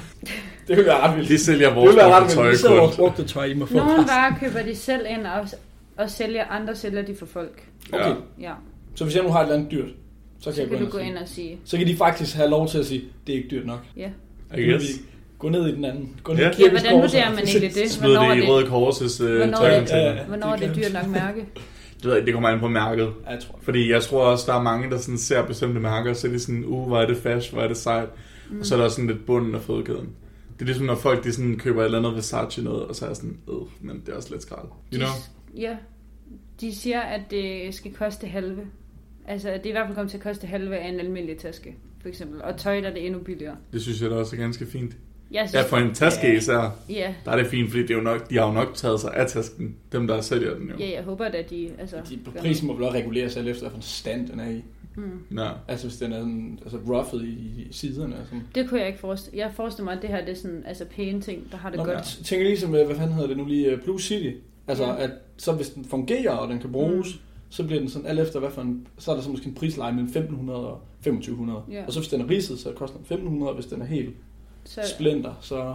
Det 0.69 0.77
vil 0.77 0.85
være 0.87 1.01
ret 1.01 1.17
vildt. 1.17 1.29
De 1.29 1.39
sælger 1.39 1.67
det 1.69 1.77
vores 1.77 1.97
brugte 1.97 2.35
tøj 2.35 2.51
Vi 2.51 2.57
sælger 2.57 2.77
vores 2.81 2.97
kun. 2.97 3.03
brugte 3.05 3.25
tøj, 3.25 3.45
I 3.45 3.55
må 3.55 3.67
få. 3.67 3.75
Nogle 3.75 3.93
varer 3.97 4.35
køber 4.41 4.63
de 4.63 4.77
selv 4.77 5.07
ind 5.11 5.27
og, 5.27 5.49
og 5.97 6.11
sælger, 6.11 6.45
andre 6.45 6.77
sælger 6.77 7.03
de 7.03 7.15
for 7.19 7.27
folk. 7.27 7.63
Okay, 7.93 8.05
Ja. 8.09 8.15
Ja, 8.41 8.53
så 8.95 9.05
hvis 9.05 9.17
jeg 9.17 9.23
nu 9.25 9.31
har 9.31 9.39
et 9.41 9.43
eller 9.45 9.55
andet 9.57 9.71
dyrt, 9.71 9.89
så 10.41 10.45
kan 10.45 10.55
så 10.55 10.61
jeg 10.61 10.71
kan 10.71 10.79
gå 10.79 10.85
du 10.85 10.91
gå 10.91 10.99
ind 10.99 11.17
og 11.19 11.29
sige. 11.29 11.59
Så 11.65 11.77
kan 11.79 11.87
de 11.87 11.97
faktisk 11.97 12.37
have 12.37 12.51
lov 12.51 12.69
til 12.69 12.79
at 12.79 12.87
sige, 12.87 13.05
det 13.27 13.33
er 13.33 13.37
ikke 13.37 13.49
dyrt 13.51 13.67
nok. 13.67 13.81
ja. 13.97 14.09
Guess. 14.57 14.85
Kunne 15.39 15.53
gå 15.53 15.59
ned 15.59 15.69
i 15.69 15.77
den 15.77 15.85
anden. 15.85 16.21
Gå 16.23 16.33
ned 16.33 16.41
i 16.41 16.63
Ja, 16.63 16.71
hvordan 16.71 17.01
vurderer 17.01 17.31
man 17.31 17.39
egentlig 17.49 17.75
det? 17.75 17.91
Smid 17.91 18.09
Hvornår 18.11 18.23
er 18.25 18.29
det 18.35 18.37
i 18.37 18.41
det, 18.41 18.49
Røde 18.49 18.67
Korsets 18.67 19.21
øh, 19.21 19.37
Hvornår 19.37 19.43
er 19.43 19.47
det- 19.47 19.59
tøjkontainer. 19.89 20.03
Ja, 20.11 20.15
ja. 20.17 20.25
hvornår 20.25 20.47
er 20.47 20.57
det 20.57 20.61
det 20.69 20.75
kan- 20.75 20.83
dyrt 20.83 20.93
nok 21.03 21.07
mærke? 21.13 21.41
Det 21.97 22.05
ved 22.11 22.15
jeg, 22.17 22.27
det 22.27 22.35
kommer 22.35 22.49
an 22.49 22.61
på 22.61 22.69
mærket. 22.69 23.09
Ja, 23.27 23.31
jeg 23.31 23.41
tror. 23.41 23.59
Fordi 23.63 23.91
jeg 23.93 24.03
tror 24.03 24.25
også, 24.25 24.45
der 24.47 24.59
er 24.59 24.63
mange, 24.63 24.91
der 24.91 24.99
sådan 24.99 25.19
ser 25.19 25.43
bestemte 25.47 25.81
mærker, 25.81 26.11
og 26.11 26.17
så 26.17 26.27
er 26.27 26.31
de 26.31 26.39
sådan, 26.39 26.65
uh, 26.67 26.87
hvor 26.87 26.99
er 26.99 27.07
det 27.07 27.17
fast, 27.17 27.53
hvor 27.53 27.63
er 27.63 27.69
det 27.69 27.77
sejt. 27.77 28.09
Mm. 28.53 28.61
Og 28.61 28.67
så 28.67 28.75
er 28.75 28.77
der 28.79 28.85
også 28.85 28.95
sådan 28.97 29.11
lidt 29.11 29.27
bunden 29.27 29.55
af 29.55 29.63
fødekæden. 29.63 30.09
Det 30.55 30.61
er 30.61 30.65
ligesom, 30.65 30.87
når 30.87 30.95
folk 30.95 31.25
de 31.25 31.33
sådan 31.33 31.57
køber 31.59 31.81
et 31.81 31.85
eller 31.85 31.99
andet 31.99 32.15
Versace 32.15 32.63
noget, 32.63 32.83
og 32.83 32.97
så 32.97 33.05
er 33.05 33.09
jeg 33.09 33.17
sådan, 33.17 33.39
øh, 33.49 33.55
men 33.81 34.03
det 34.07 34.13
er 34.13 34.17
også 34.17 34.31
lidt 34.31 34.43
skrald. 34.43 34.69
You 34.93 34.99
know? 34.99 35.09
Ja, 35.57 35.77
de 36.61 36.75
siger, 36.75 37.01
at 37.01 37.21
det 37.31 37.75
skal 37.75 37.93
koste 37.93 38.27
halve. 38.27 38.63
Altså, 39.27 39.49
det 39.49 39.67
er 39.67 39.69
i 39.69 39.73
hvert 39.73 39.87
fald 39.87 39.95
kommet 39.95 40.11
til 40.11 40.19
at 40.19 40.23
koste 40.25 40.47
halve 40.47 40.77
af 40.79 40.89
en 40.89 41.01
almindelig 41.01 41.39
taske, 41.39 41.77
for 42.01 42.09
eksempel. 42.09 42.43
Og 42.43 42.57
tøj, 42.57 42.81
der 42.81 42.89
er 42.89 42.93
det 42.95 43.07
endnu 43.07 43.21
billigere. 43.21 43.57
Det 43.73 43.83
synes 43.83 44.03
jeg 44.03 44.11
da 44.11 44.15
også 44.15 44.37
er 44.37 44.41
ganske 44.41 44.67
fint. 44.67 44.93
Jeg 45.31 45.41
Ja, 45.43 45.47
synes, 45.49 45.67
for 45.67 45.77
en 45.77 45.95
taske 45.95 46.37
især, 46.37 46.77
ja, 46.89 47.15
der 47.25 47.31
er 47.31 47.37
det 47.37 47.47
fint, 47.47 47.71
fordi 47.71 47.83
det 47.83 47.91
er 47.91 47.95
jo 47.95 48.01
nok, 48.01 48.31
de 48.31 48.37
har 48.39 48.47
jo 48.47 48.53
nok 48.53 48.75
taget 48.75 49.01
sig 49.01 49.15
af 49.15 49.27
tasken, 49.29 49.77
dem 49.93 50.07
der 50.07 50.21
sælger 50.21 50.55
den 50.55 50.69
jo. 50.69 50.75
ja, 50.79 50.91
jeg 50.95 51.03
håber 51.03 51.25
at 51.25 51.51
de... 51.51 51.71
Altså, 51.79 51.97
De, 52.11 52.19
prisen 52.41 52.67
må 52.67 52.75
vel 52.75 52.83
også 52.85 52.99
reguleres 52.99 53.37
alt 53.37 53.49
efter, 53.49 53.63
hvilken 53.63 53.83
stand 53.83 54.29
den 54.29 54.41
er 54.41 54.51
i. 54.51 54.63
Mm. 54.97 55.39
Ja. 55.39 55.51
Altså 55.69 55.87
hvis 55.87 55.99
den 55.99 56.13
er 56.13 56.19
sådan, 56.19 56.59
altså 56.63 56.79
roughed 56.89 57.23
i, 57.23 57.33
i 57.63 57.69
siderne. 57.71 58.17
Og 58.17 58.27
sådan. 58.27 58.43
Det 58.55 58.69
kunne 58.69 58.81
jeg 58.81 58.89
ikke 58.89 59.01
forestille. 59.01 59.39
Jeg 59.39 59.53
forestiller 59.55 59.85
mig, 59.85 59.97
at 59.97 60.03
det 60.03 60.11
her 60.11 60.21
det 60.25 60.29
er 60.33 60.35
sådan, 60.37 60.63
altså 60.67 60.85
pæne 60.85 61.21
ting, 61.21 61.53
der 61.53 61.57
har 61.59 61.71
det 61.71 61.79
Nå, 61.79 61.85
godt. 61.85 61.99
t- 61.99 62.25
tænker 62.25 62.47
ligesom, 62.47 62.71
hvad 62.71 62.87
fanden 62.97 63.13
hedder 63.13 63.29
det 63.29 63.37
nu 63.37 63.45
lige, 63.45 63.67
øh, 63.67 63.83
Blue 63.83 64.01
City. 64.01 64.37
Altså, 64.69 64.85
Ja. 64.85 65.03
at 65.05 65.11
så 65.37 65.53
hvis 65.53 65.71
den 65.71 65.85
fungerer, 65.85 66.31
og 66.33 66.49
den 66.49 66.59
kan 66.59 66.73
bruges, 66.73 67.15
Mm. 67.15 67.21
så 67.49 67.65
bliver 67.67 67.81
den 67.81 67.89
sådan, 67.89 68.07
alt 68.09 68.21
efter 68.21 68.39
hvad 68.41 68.51
for 68.51 68.63
en, 68.63 68.87
så 68.99 69.11
er 69.11 69.15
der 69.15 69.23
så 69.23 69.31
måske 69.31 69.47
en 69.47 69.55
prisleje 69.55 69.93
mellem 69.93 70.09
1500 70.09 70.67
og 70.69 70.81
2500. 70.97 71.63
Ja. 71.71 71.85
Og 71.87 71.93
så 71.93 72.01
hvis 72.01 72.09
den 72.09 72.21
er 72.21 72.31
ridset, 72.31 72.59
så 72.59 72.73
koster 72.73 72.97
den 72.97 73.05
1500, 73.05 73.51
og 73.51 73.55
hvis 73.55 73.67
den 73.67 73.81
er 73.83 73.87
helt 73.87 74.15
Så, 74.65 74.81
splinter, 74.95 75.35
så... 75.41 75.75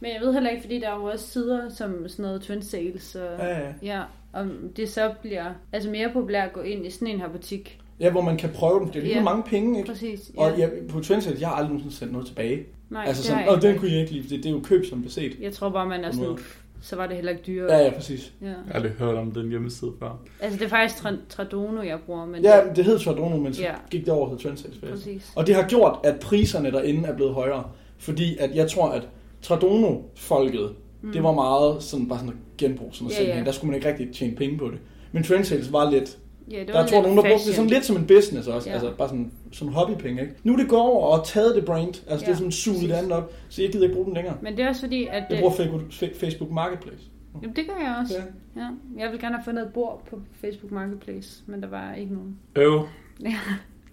men 0.00 0.10
jeg 0.12 0.20
ved 0.20 0.32
heller 0.32 0.50
ikke, 0.50 0.62
fordi 0.62 0.80
der 0.80 0.88
er 0.90 0.96
jo 0.96 1.04
også 1.04 1.26
sider 1.26 1.68
som 1.68 2.08
sådan 2.08 2.22
noget 2.22 2.42
twin 2.42 2.62
sales. 2.62 3.14
Og, 3.14 3.38
Ja, 3.38 3.58
ja. 3.58 3.72
ja, 3.82 4.02
om 4.32 4.52
det 4.76 4.88
så 4.90 5.14
bliver 5.22 5.52
altså 5.72 5.90
mere 5.90 6.10
populært 6.12 6.46
at 6.48 6.52
gå 6.52 6.60
ind 6.60 6.86
i 6.86 6.90
sådan 6.90 7.08
en 7.08 7.20
her 7.20 7.28
butik. 7.28 7.80
Ja, 8.00 8.10
hvor 8.10 8.20
man 8.20 8.36
kan 8.36 8.50
prøve 8.54 8.80
dem. 8.80 8.88
Det 8.88 8.96
er 8.96 9.02
lige 9.02 9.14
Ja. 9.16 9.22
mange 9.22 9.42
penge, 9.42 9.78
ikke? 9.78 9.90
Præcis. 9.92 10.30
Og 10.36 10.58
ja, 10.58 10.68
på 10.88 11.00
Trendsale, 11.00 11.36
jeg 11.40 11.48
har 11.48 11.54
aldrig 11.54 11.68
nogensinde 11.70 11.96
sendt 11.96 12.12
noget 12.12 12.26
tilbage. 12.26 12.62
Nej, 12.90 13.04
altså 13.06 13.22
det 13.22 13.26
sådan, 13.28 13.42
jeg 13.44 13.48
og 13.50 13.62
den 13.62 13.78
kunne 13.78 13.90
jeg 13.90 14.00
ikke 14.00 14.12
lide, 14.12 14.22
det, 14.28 14.44
det 14.44 14.46
er 14.46 14.50
jo 14.54 14.60
køb 14.64 14.84
som 14.86 15.02
beset. 15.02 15.32
Jeg 15.40 15.52
tror 15.52 15.68
bare, 15.68 15.88
man 15.88 16.04
er 16.04 16.12
sådan, 16.12 16.38
så 16.82 16.96
var 16.96 17.06
det 17.06 17.16
heller 17.16 17.30
ikke 17.32 17.42
dyrere. 17.46 17.72
Ja, 17.76 17.84
ja, 17.84 17.90
præcis. 17.90 18.32
ja. 18.42 18.46
Jeg 18.46 18.54
har 18.66 18.74
aldrig 18.74 18.92
hørt 18.92 19.14
om 19.16 19.30
den 19.30 19.48
hjemmeside 19.48 19.90
før. 19.98 20.18
Altså, 20.40 20.58
det 20.58 20.64
er 20.64 20.68
faktisk 20.68 21.04
Tra- 21.04 21.28
Tradono, 21.28 21.82
jeg 21.82 21.98
bruger, 22.06 22.26
men 22.26 22.42
Ja, 22.42 22.60
det, 22.68 22.76
det 22.76 22.84
hed 22.84 22.98
Chardonnay, 22.98 23.38
men 23.38 23.54
så 23.54 23.62
Ja. 23.62 23.72
gik 23.90 24.00
det 24.04 24.14
over 24.14 24.36
til 24.36 24.46
Trendsale. 24.46 24.74
præcis. 24.90 25.32
Og 25.36 25.46
det 25.46 25.54
har 25.54 25.68
gjort, 25.68 25.98
at 26.04 26.20
priserne 26.20 26.70
derinde 26.70 27.08
er 27.08 27.14
blevet 27.16 27.34
højere. 27.34 27.64
Fordi 27.98 28.36
at 28.38 28.54
jeg 28.54 28.70
tror, 28.70 28.88
at 28.88 29.08
Tradono-folket, 29.42 30.70
mm. 31.02 31.12
det 31.12 31.22
var 31.22 31.32
meget 31.32 31.82
sådan, 31.82 32.08
bare 32.08 32.18
sådan 32.18 32.34
genbrug, 32.58 32.88
sådan 32.94 33.04
noget 33.04 33.18
Ja, 33.18 33.22
ja, 33.24 33.30
ja. 33.30 33.38
ja. 33.38 33.44
Der 33.44 33.52
skulle 33.52 33.68
man 33.70 33.74
ikke 33.76 33.88
rigtig 33.88 34.12
tjene 34.14 34.36
penge 34.36 34.58
på 34.58 34.64
det. 34.70 34.78
Men 35.12 35.22
Trendsales 35.22 35.72
var 35.72 35.90
lidt, 35.90 36.18
Ja, 36.50 36.60
det 36.60 36.68
der 36.68 36.80
er 36.80 36.86
tror 36.86 37.02
nogen, 37.02 37.16
der 37.16 37.22
brugte 37.22 37.46
det 37.46 37.54
sådan 37.54 37.70
lidt 37.70 37.84
som 37.84 37.96
en 37.96 38.06
business 38.06 38.48
også. 38.48 38.68
Ja. 38.68 38.74
Altså 38.74 38.92
bare 38.98 39.08
sådan, 39.08 39.32
som 39.52 39.68
hobbypenge, 39.68 40.22
ikke? 40.22 40.34
Nu 40.44 40.52
er 40.52 40.56
det 40.56 40.68
gået 40.68 40.82
over 40.82 41.18
og 41.18 41.26
taget 41.26 41.54
det 41.56 41.64
brand. 41.64 41.88
Altså 41.88 42.10
ja. 42.10 42.18
det 42.18 42.28
er 42.28 42.34
sådan 42.34 42.52
suget 42.52 42.80
det 42.80 42.92
andet 42.92 43.12
op. 43.12 43.32
Så 43.48 43.62
jeg 43.62 43.72
gider 43.72 43.84
ikke 43.84 43.94
bruge 43.94 44.06
den 44.06 44.14
længere. 44.14 44.36
Men 44.42 44.56
det 44.56 44.64
er 44.64 44.68
også 44.68 44.80
fordi, 44.80 45.06
at... 45.10 45.24
Jeg 45.30 45.38
bruger 45.38 45.80
Facebook 46.14 46.50
Marketplace. 46.50 47.02
Jamen, 47.42 47.56
det 47.56 47.66
gør 47.66 47.84
jeg 47.84 47.96
også. 48.02 48.14
Ja. 48.56 48.60
Ja. 48.62 48.68
Jeg 48.98 49.12
vil 49.12 49.20
gerne 49.20 49.36
have 49.36 49.44
fundet 49.44 49.66
et 49.66 49.72
bord 49.72 50.06
på 50.10 50.20
Facebook 50.40 50.72
Marketplace, 50.72 51.42
men 51.46 51.62
der 51.62 51.68
var 51.68 51.94
ikke 51.94 52.14
nogen. 52.14 52.38
Øv, 52.56 52.86
Ja, 53.24 53.34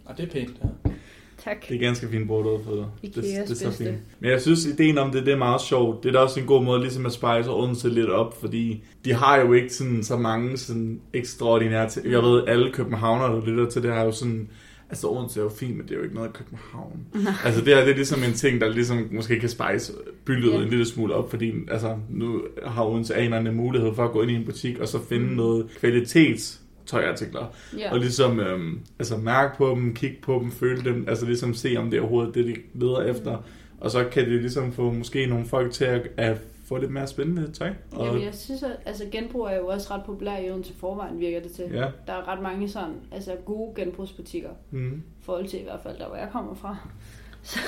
Og 0.06 0.17
det 0.17 0.24
er 0.24 0.32
pænt, 0.32 0.62
ja. 0.63 0.91
Tak. 1.43 1.69
det 1.69 1.76
er 1.76 1.80
ganske 1.80 2.08
fint 2.10 2.32
ud 2.32 2.63
for. 2.63 2.91
Ikeas 3.04 3.15
det, 3.15 3.23
det 3.23 3.65
er 3.65 3.71
så 3.71 3.78
fint. 3.78 3.97
Men 4.19 4.32
jeg 4.32 4.41
synes, 4.41 4.65
ideen 4.65 4.97
om 4.97 5.12
det, 5.12 5.26
det 5.26 5.34
er 5.34 5.38
meget 5.38 5.62
sjovt. 5.62 6.04
Det 6.04 6.10
er 6.10 6.13
da 6.13 6.19
også 6.19 6.39
en 6.39 6.45
god 6.45 6.63
måde 6.63 6.82
ligesom 6.82 7.06
at 7.06 7.12
spice 7.12 7.50
Odense 7.52 7.89
lidt 7.89 8.10
op, 8.10 8.39
fordi 8.39 8.84
de 9.06 9.13
har 9.13 9.38
jo 9.38 9.54
ikke 9.54 9.73
sådan, 9.73 10.04
så 10.04 10.17
mange 10.17 10.58
sådan 10.58 11.00
ekstraordinære 11.13 11.89
ting. 11.89 12.12
Jeg 12.12 12.23
ved, 12.23 12.43
alle 12.47 12.71
københavnere, 12.71 13.36
der 13.36 13.45
lytter 13.45 13.65
til 13.69 13.84
det, 13.84 13.93
har 13.93 14.04
jo 14.04 14.12
sådan... 14.12 14.50
Altså, 14.89 15.08
Odense 15.08 15.39
er 15.39 15.43
jo 15.43 15.50
fint, 15.50 15.78
men 15.78 15.86
det 15.88 15.91
er 15.91 15.97
jo 15.97 16.04
ikke 16.04 16.15
noget 16.15 16.28
af 16.28 16.34
København. 16.34 17.00
altså, 17.45 17.62
det 17.62 17.76
her 17.76 17.82
det 17.84 17.91
er 17.91 17.95
ligesom 17.95 18.23
en 18.23 18.34
ting, 18.34 18.62
der 18.62 18.69
ligesom 18.69 19.08
måske 19.12 19.39
kan 19.39 19.50
spice 19.50 19.93
byldet 20.26 20.52
Ja. 20.54 20.58
en 20.62 20.69
lille 20.69 20.86
smule 20.86 21.13
op, 21.13 21.30
fordi 21.30 21.54
altså, 21.71 21.95
nu 22.10 22.41
har 22.65 22.84
Odense 22.86 23.15
anerne 23.15 23.52
mulighed 23.52 23.95
for 23.95 24.04
at 24.06 24.12
gå 24.12 24.21
ind 24.21 24.32
i 24.32 24.36
en 24.36 24.45
butik 24.45 24.80
og 24.80 24.88
så 24.88 25.00
finde 25.10 25.26
Mm. 25.26 25.32
noget 25.36 25.65
kvalitets 25.80 26.62
tøjartikler. 26.88 27.54
Ja. 27.78 27.91
Og 27.91 28.00
ligesom 28.00 28.39
øhm, 28.39 28.80
altså 29.00 29.17
mærke 29.17 29.58
på 29.58 29.69
dem, 29.69 29.93
kigge 29.95 30.17
på 30.21 30.39
dem, 30.43 30.52
føle 30.52 30.84
dem, 30.84 31.06
altså 31.08 31.26
ligesom 31.26 31.54
se, 31.54 31.76
om 31.78 31.89
det 31.89 31.97
er 31.97 32.02
overhovedet 32.02 32.36
det, 32.36 32.45
de 32.45 32.56
leder 32.73 33.02
efter. 33.02 33.38
Og 33.80 33.91
så 33.91 34.06
kan 34.12 34.30
det 34.30 34.41
ligesom 34.41 34.71
få 34.71 34.91
måske 34.91 35.26
nogle 35.26 35.45
folk 35.45 35.71
til 35.71 35.86
at, 35.86 36.08
at 36.17 36.38
få 36.65 36.78
lidt 36.78 36.91
mere 36.91 37.08
spændende 37.08 37.52
tøj. 37.52 37.73
Og, 37.91 38.06
Jamen, 38.06 38.23
jeg 38.23 38.34
synes, 38.34 38.63
at 38.63 38.71
altså, 38.86 39.04
genbrug 39.12 39.45
er 39.45 39.56
jo 39.56 39.67
også 39.67 39.93
ret 39.93 40.04
populær 40.06 40.38
i 40.38 40.52
Odense 40.52 40.73
forvejen, 40.73 41.19
virker 41.19 41.39
det 41.39 41.52
til. 41.52 41.65
Ja. 41.71 41.86
Der 42.08 42.13
er 42.13 42.28
ret 42.28 42.41
mange 42.41 42.69
sådan, 42.69 42.95
altså 43.12 43.32
gode 43.45 43.73
genbrugsbutikker, 43.76 44.50
mm, 44.71 45.02
forhold 45.21 45.47
til 45.47 45.60
i 45.60 45.63
hvert 45.63 45.80
fald 45.84 45.97
der, 45.97 46.08
hvor 46.08 46.15
jeg 46.15 46.30
kommer 46.32 46.54
fra. 46.56 46.78
Så, 47.43 47.60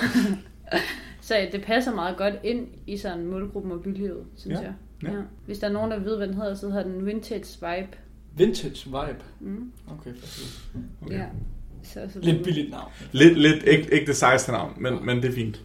så 1.21 1.47
det 1.51 1.61
passer 1.63 1.95
meget 1.95 2.17
godt 2.17 2.33
ind 2.43 2.67
i 2.87 2.97
sådan 2.97 3.25
målgruppen 3.25 3.71
og 3.71 3.81
bylivet, 3.81 4.23
synes 4.35 4.59
Ja, 4.59 4.65
jeg. 4.65 4.73
ja. 5.11 5.17
Hvis 5.45 5.59
der 5.59 5.67
er 5.67 5.71
nogen, 5.71 5.91
der 5.91 5.99
ved, 5.99 6.17
hvad 6.17 6.27
den 6.27 6.35
hedder, 6.35 6.55
så 6.55 6.69
hedder 6.69 6.83
den 6.83 7.05
Vintage 7.05 7.45
Vibe. 7.61 7.97
Vintage 8.37 8.85
vibe. 8.85 9.23
Mm. 9.39 9.71
Okay, 9.99 10.19
præcis. 10.21 10.59
okay. 11.05 11.15
Ja. 11.17 11.23
Så, 11.83 11.99
så 12.13 12.19
Lidt 12.21 12.43
billigt 12.43 12.71
navn. 12.71 12.91
Lidt, 13.11 13.37
lidt 13.39 13.63
ikke, 13.63 13.93
ikke 13.93 14.05
det 14.05 14.15
sejeste 14.15 14.51
navn, 14.51 14.73
men, 14.77 15.05
men 15.05 15.17
det 15.21 15.25
er 15.29 15.33
fint. 15.33 15.61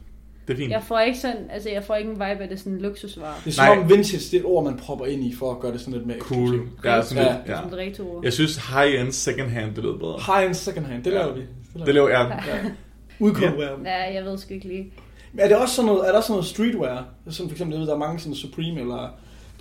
Det 0.48 0.54
er 0.54 0.56
fint. 0.58 0.70
Jeg 0.70 0.82
får 0.82 1.00
ikke 1.00 1.18
sådan, 1.18 1.50
altså 1.50 1.70
jeg 1.70 1.84
får 1.84 1.94
ikke 1.94 2.08
en 2.10 2.14
vibe 2.14 2.24
af 2.24 2.48
det 2.48 2.52
er 2.52 2.56
sådan 2.56 2.72
en 2.72 2.80
luksusvare. 2.80 3.34
Det 3.44 3.50
er 3.50 3.54
som 3.54 3.78
om 3.78 3.88
vintage, 3.90 4.18
det 4.30 4.34
er 4.34 4.38
et 4.40 4.44
ord, 4.44 4.64
man 4.64 4.76
propper 4.76 5.06
ind 5.06 5.24
i, 5.24 5.34
for 5.34 5.50
at 5.50 5.60
gøre 5.60 5.72
det 5.72 5.80
sådan 5.80 5.94
lidt 5.94 6.06
mere 6.06 6.18
Cool. 6.18 6.42
eksklusivt. 6.54 6.84
Ja, 6.84 7.02
sådan 7.02 7.24
Ja. 7.24 7.32
lidt, 7.32 7.48
ja. 7.48 7.56
Sådan 7.56 7.72
et 7.72 7.78
retro 7.78 8.20
Jeg 8.24 8.32
synes 8.32 8.56
high-end 8.56 9.12
second 9.12 9.48
hand, 9.50 9.74
det 9.74 9.84
lød 9.84 9.98
bedre. 9.98 10.18
High-end 10.18 10.54
second 10.54 10.86
hand, 10.86 11.04
det 11.04 11.10
Ja. 11.12 11.18
laver 11.18 11.34
vi. 11.34 11.40
Det 11.86 11.94
laver 11.94 12.08
jeg. 12.08 12.42
Ja. 12.46 12.70
Udkonkurrerer 13.18 13.76
dem. 13.76 13.84
Ja, 13.84 14.14
jeg 14.14 14.24
ved 14.24 14.38
sgu 14.38 14.54
ikke 14.54 14.68
lige. 14.68 14.92
Men 15.32 15.40
er 15.40 15.48
det 15.48 15.56
også 15.56 15.74
sådan 15.74 15.86
noget, 15.86 16.00
er 16.06 16.10
der 16.10 16.16
også 16.16 16.26
sådan 16.26 16.34
noget 16.34 16.46
streetwear? 16.46 17.04
Som 17.30 17.48
for 17.48 17.52
eksempel, 17.54 17.74
jeg 17.74 17.80
ved, 17.80 17.88
der 17.88 17.94
er 17.94 17.98
mange 17.98 18.18
sådan 18.18 18.34
Supreme 18.34 18.80
eller... 18.80 19.14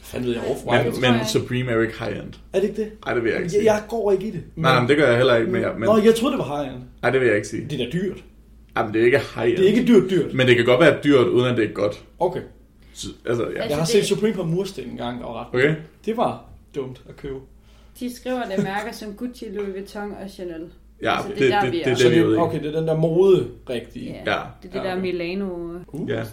Fanden 0.03 0.27
ved 0.29 0.35
jeg, 0.35 0.43
Men, 0.47 0.53
det 0.93 1.01
jeg 1.01 1.11
men 1.11 1.19
ikke. 1.19 1.27
Supreme 1.31 1.71
er 1.71 1.75
jo 1.75 1.81
ikke 1.81 1.99
high-end. 1.99 2.33
Er 2.53 2.59
det 2.59 2.69
ikke 2.69 2.81
det? 2.81 2.91
Ej, 3.07 3.13
det 3.13 3.23
vil 3.23 3.29
jeg 3.29 3.37
ikke 3.39 3.43
Jeg, 3.45 3.51
sige. 3.51 3.73
jeg 3.73 3.81
går 3.89 4.11
ikke 4.11 4.27
i 4.27 4.31
det. 4.31 4.43
Nej, 4.55 4.71
nej, 4.71 4.79
men 4.81 4.89
det 4.89 4.97
gør 4.97 5.07
jeg 5.07 5.17
heller 5.17 5.35
ikke 5.35 5.51
mere. 5.51 5.73
Men, 5.73 5.83
Nå, 5.83 5.97
jeg 5.97 6.15
troede, 6.15 6.31
det 6.37 6.39
var 6.45 6.57
high-end. 6.63 6.83
ej, 7.03 7.09
det 7.09 7.19
vil 7.19 7.27
jeg 7.27 7.35
ikke 7.35 7.47
sige. 7.47 7.67
Det 7.69 7.81
er 7.81 7.85
da 7.85 7.91
dyrt. 7.91 8.23
Ej, 8.75 8.83
men 8.85 8.93
det 8.93 9.01
er 9.01 9.05
ikke 9.05 9.19
high-end. 9.35 9.57
Det 9.57 9.65
er 9.65 9.69
ikke 9.75 9.87
dyrt 9.87 10.09
dyrt. 10.09 10.33
Men 10.33 10.47
det 10.47 10.55
kan 10.55 10.65
godt 10.65 10.79
være 10.79 10.97
dyrt, 11.03 11.27
uden 11.27 11.47
at 11.47 11.57
det 11.57 11.69
er 11.69 11.73
godt. 11.73 12.03
Okay. 12.19 12.41
Så, 12.93 13.07
altså, 13.25 13.43
ja. 13.43 13.49
Jeg 13.55 13.63
har 13.75 13.79
Altså, 13.79 13.91
set 13.91 13.99
det- 14.01 14.07
Supreme 14.09 14.33
på 14.33 14.43
mursten 14.43 14.89
en 14.89 14.97
gang, 14.97 15.19
der 15.19 15.25
var 15.25 15.39
ret. 15.41 15.47
Okay? 15.59 15.75
Det 16.05 16.17
var 16.17 16.45
dumt 16.75 17.01
at 17.09 17.15
købe. 17.17 17.39
De 17.99 18.15
skriver 18.15 18.43
det 18.55 18.63
mærker 18.63 18.91
som 18.91 19.13
Gucci, 19.13 19.45
Louis 19.53 19.73
Vuitton 19.73 20.11
og 20.23 20.29
Chanel. 20.29 20.61
Ja, 21.01 21.15
Altså, 21.15 21.29
det, 21.29 21.37
det 21.39 21.53
er 21.53 21.61
det, 21.61 21.73
der, 21.73 21.79
det, 21.79 21.85
det, 21.85 22.05
det, 22.05 22.11
det, 22.15 22.23
ude 22.25 22.35
i. 22.35 22.39
okay, 22.39 22.59
det 22.63 22.75
er 22.75 22.79
den 22.79 22.87
der 22.87 22.97
mode 22.97 23.47
rigtige. 23.69 24.09
Ja. 24.25 24.31
Ja. 24.33 24.39
Det 24.63 24.69
er 24.69 24.71
det 24.81 24.89
Ja, 24.89 24.93
der 24.93 24.97
okay. 24.97 25.01
Milano-style. 25.11 26.01
Uh. 26.01 26.09
Ja. 26.09 26.23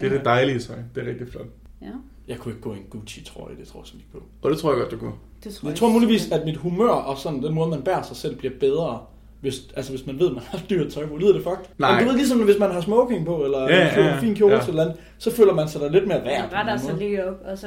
Det 0.00 0.06
er 0.12 0.16
det 0.16 0.24
dejlige 0.24 0.58
tøj. 0.58 0.76
Det 0.94 1.02
er 1.02 1.08
rigtig 1.10 1.28
flot. 1.28 1.46
Ja, 1.82 1.86
Jeg 2.28 2.38
kunne 2.38 2.52
ikke 2.52 2.62
gå 2.62 2.74
i 2.74 2.76
en 2.76 2.84
Gucci-trøje, 2.90 3.56
det 3.60 3.68
tror 3.68 3.80
jeg 3.80 3.86
simpelthen 3.86 4.00
ikke 4.00 4.12
på. 4.12 4.22
Og 4.42 4.50
det 4.50 4.58
tror 4.58 4.70
jeg 4.70 4.80
godt, 4.80 4.90
du 4.90 4.96
kunne. 4.96 5.12
det 5.44 5.54
tror 5.54 5.68
Jeg 5.68 5.76
tror 5.76 5.88
muligvis, 5.88 6.30
at 6.32 6.44
mit 6.44 6.56
humør 6.56 6.88
og 6.88 7.18
sådan 7.18 7.42
den 7.42 7.54
måde, 7.54 7.70
man 7.70 7.82
bærer 7.82 8.02
sig 8.02 8.16
selv, 8.16 8.36
bliver 8.36 8.54
bedre, 8.60 9.00
hvis, 9.40 9.54
altså 9.76 9.92
hvis 9.92 10.06
man 10.06 10.18
ved, 10.18 10.26
at 10.26 10.32
man 10.32 10.42
har 10.46 10.60
dyrt 10.70 10.92
tøj 10.92 11.06
på. 11.06 11.16
Lyder 11.16 11.32
det 11.32 11.42
fucked? 11.42 11.64
Nej. 11.78 11.90
Men 11.94 12.04
du 12.04 12.08
ved 12.08 12.16
ligesom, 12.16 12.38
hvis 12.38 12.58
man 12.58 12.70
har 12.70 12.80
smoking 12.80 13.26
på, 13.26 13.44
eller 13.44 13.58
Ja, 13.58 13.76
ja, 13.76 13.98
en 13.98 14.04
ja, 14.04 14.20
fin 14.20 14.34
kjole 14.34 14.54
ja. 14.54 14.60
til 14.60 14.70
eller 14.70 14.82
andet, 14.82 14.98
så 15.18 15.30
føler 15.30 15.54
man 15.54 15.68
sig 15.68 15.80
da 15.80 15.88
lidt 15.88 16.06
mere 16.06 16.24
værd. 16.24 16.40
Man 16.40 16.48
på 16.48 16.54
en 16.54 16.58
retter 16.58 16.72
eller 16.72 16.82
sig 16.82 16.90
anden 16.90 17.08
lige 17.08 17.26
op, 17.28 17.40
og 17.44 17.58
så... 17.58 17.66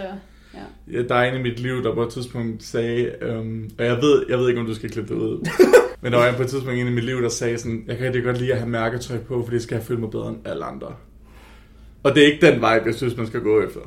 Ja. 0.53 0.97
Ja, 0.97 1.03
der 1.03 1.15
er 1.15 1.31
en 1.31 1.39
i 1.39 1.43
mit 1.43 1.59
liv, 1.59 1.83
der 1.83 1.93
på 1.93 2.03
et 2.03 2.09
tidspunkt 2.09 2.63
sagde, 2.63 3.11
øhm, 3.21 3.69
og 3.79 3.85
jeg 3.85 4.01
ved, 4.01 4.25
jeg 4.29 4.37
ved 4.39 4.49
ikke, 4.49 4.61
om 4.61 4.67
du 4.67 4.75
skal 4.75 4.89
klippe 4.89 5.13
det 5.13 5.19
ud, 5.21 5.47
men 6.01 6.11
der 6.11 6.19
var 6.19 6.27
en 6.27 6.35
på 6.35 6.41
et 6.41 6.49
tidspunkt 6.49 6.79
en 6.79 6.87
i 6.87 6.91
mit 6.91 7.03
liv, 7.03 7.21
der 7.21 7.29
sagde 7.29 7.57
sådan, 7.57 7.83
jeg 7.87 7.97
kan 7.97 8.05
rigtig 8.05 8.23
godt 8.23 8.37
lide 8.37 8.51
at 8.51 8.57
have 8.57 8.69
mærketøj 8.69 9.17
på, 9.17 9.43
fordi 9.43 9.55
det 9.55 9.63
skal 9.63 9.75
jeg 9.75 9.83
føle 9.83 9.99
mig 9.99 10.09
bedre 10.09 10.29
end 10.29 10.37
alle 10.45 10.65
andre. 10.65 10.87
Og 12.05 12.15
det 12.15 12.23
er 12.23 12.27
ikke 12.33 12.45
den 12.45 12.55
vibe, 12.55 12.83
jeg 12.85 12.95
synes, 12.95 13.17
man 13.17 13.27
skal 13.27 13.39
gå 13.41 13.61
efter. 13.63 13.79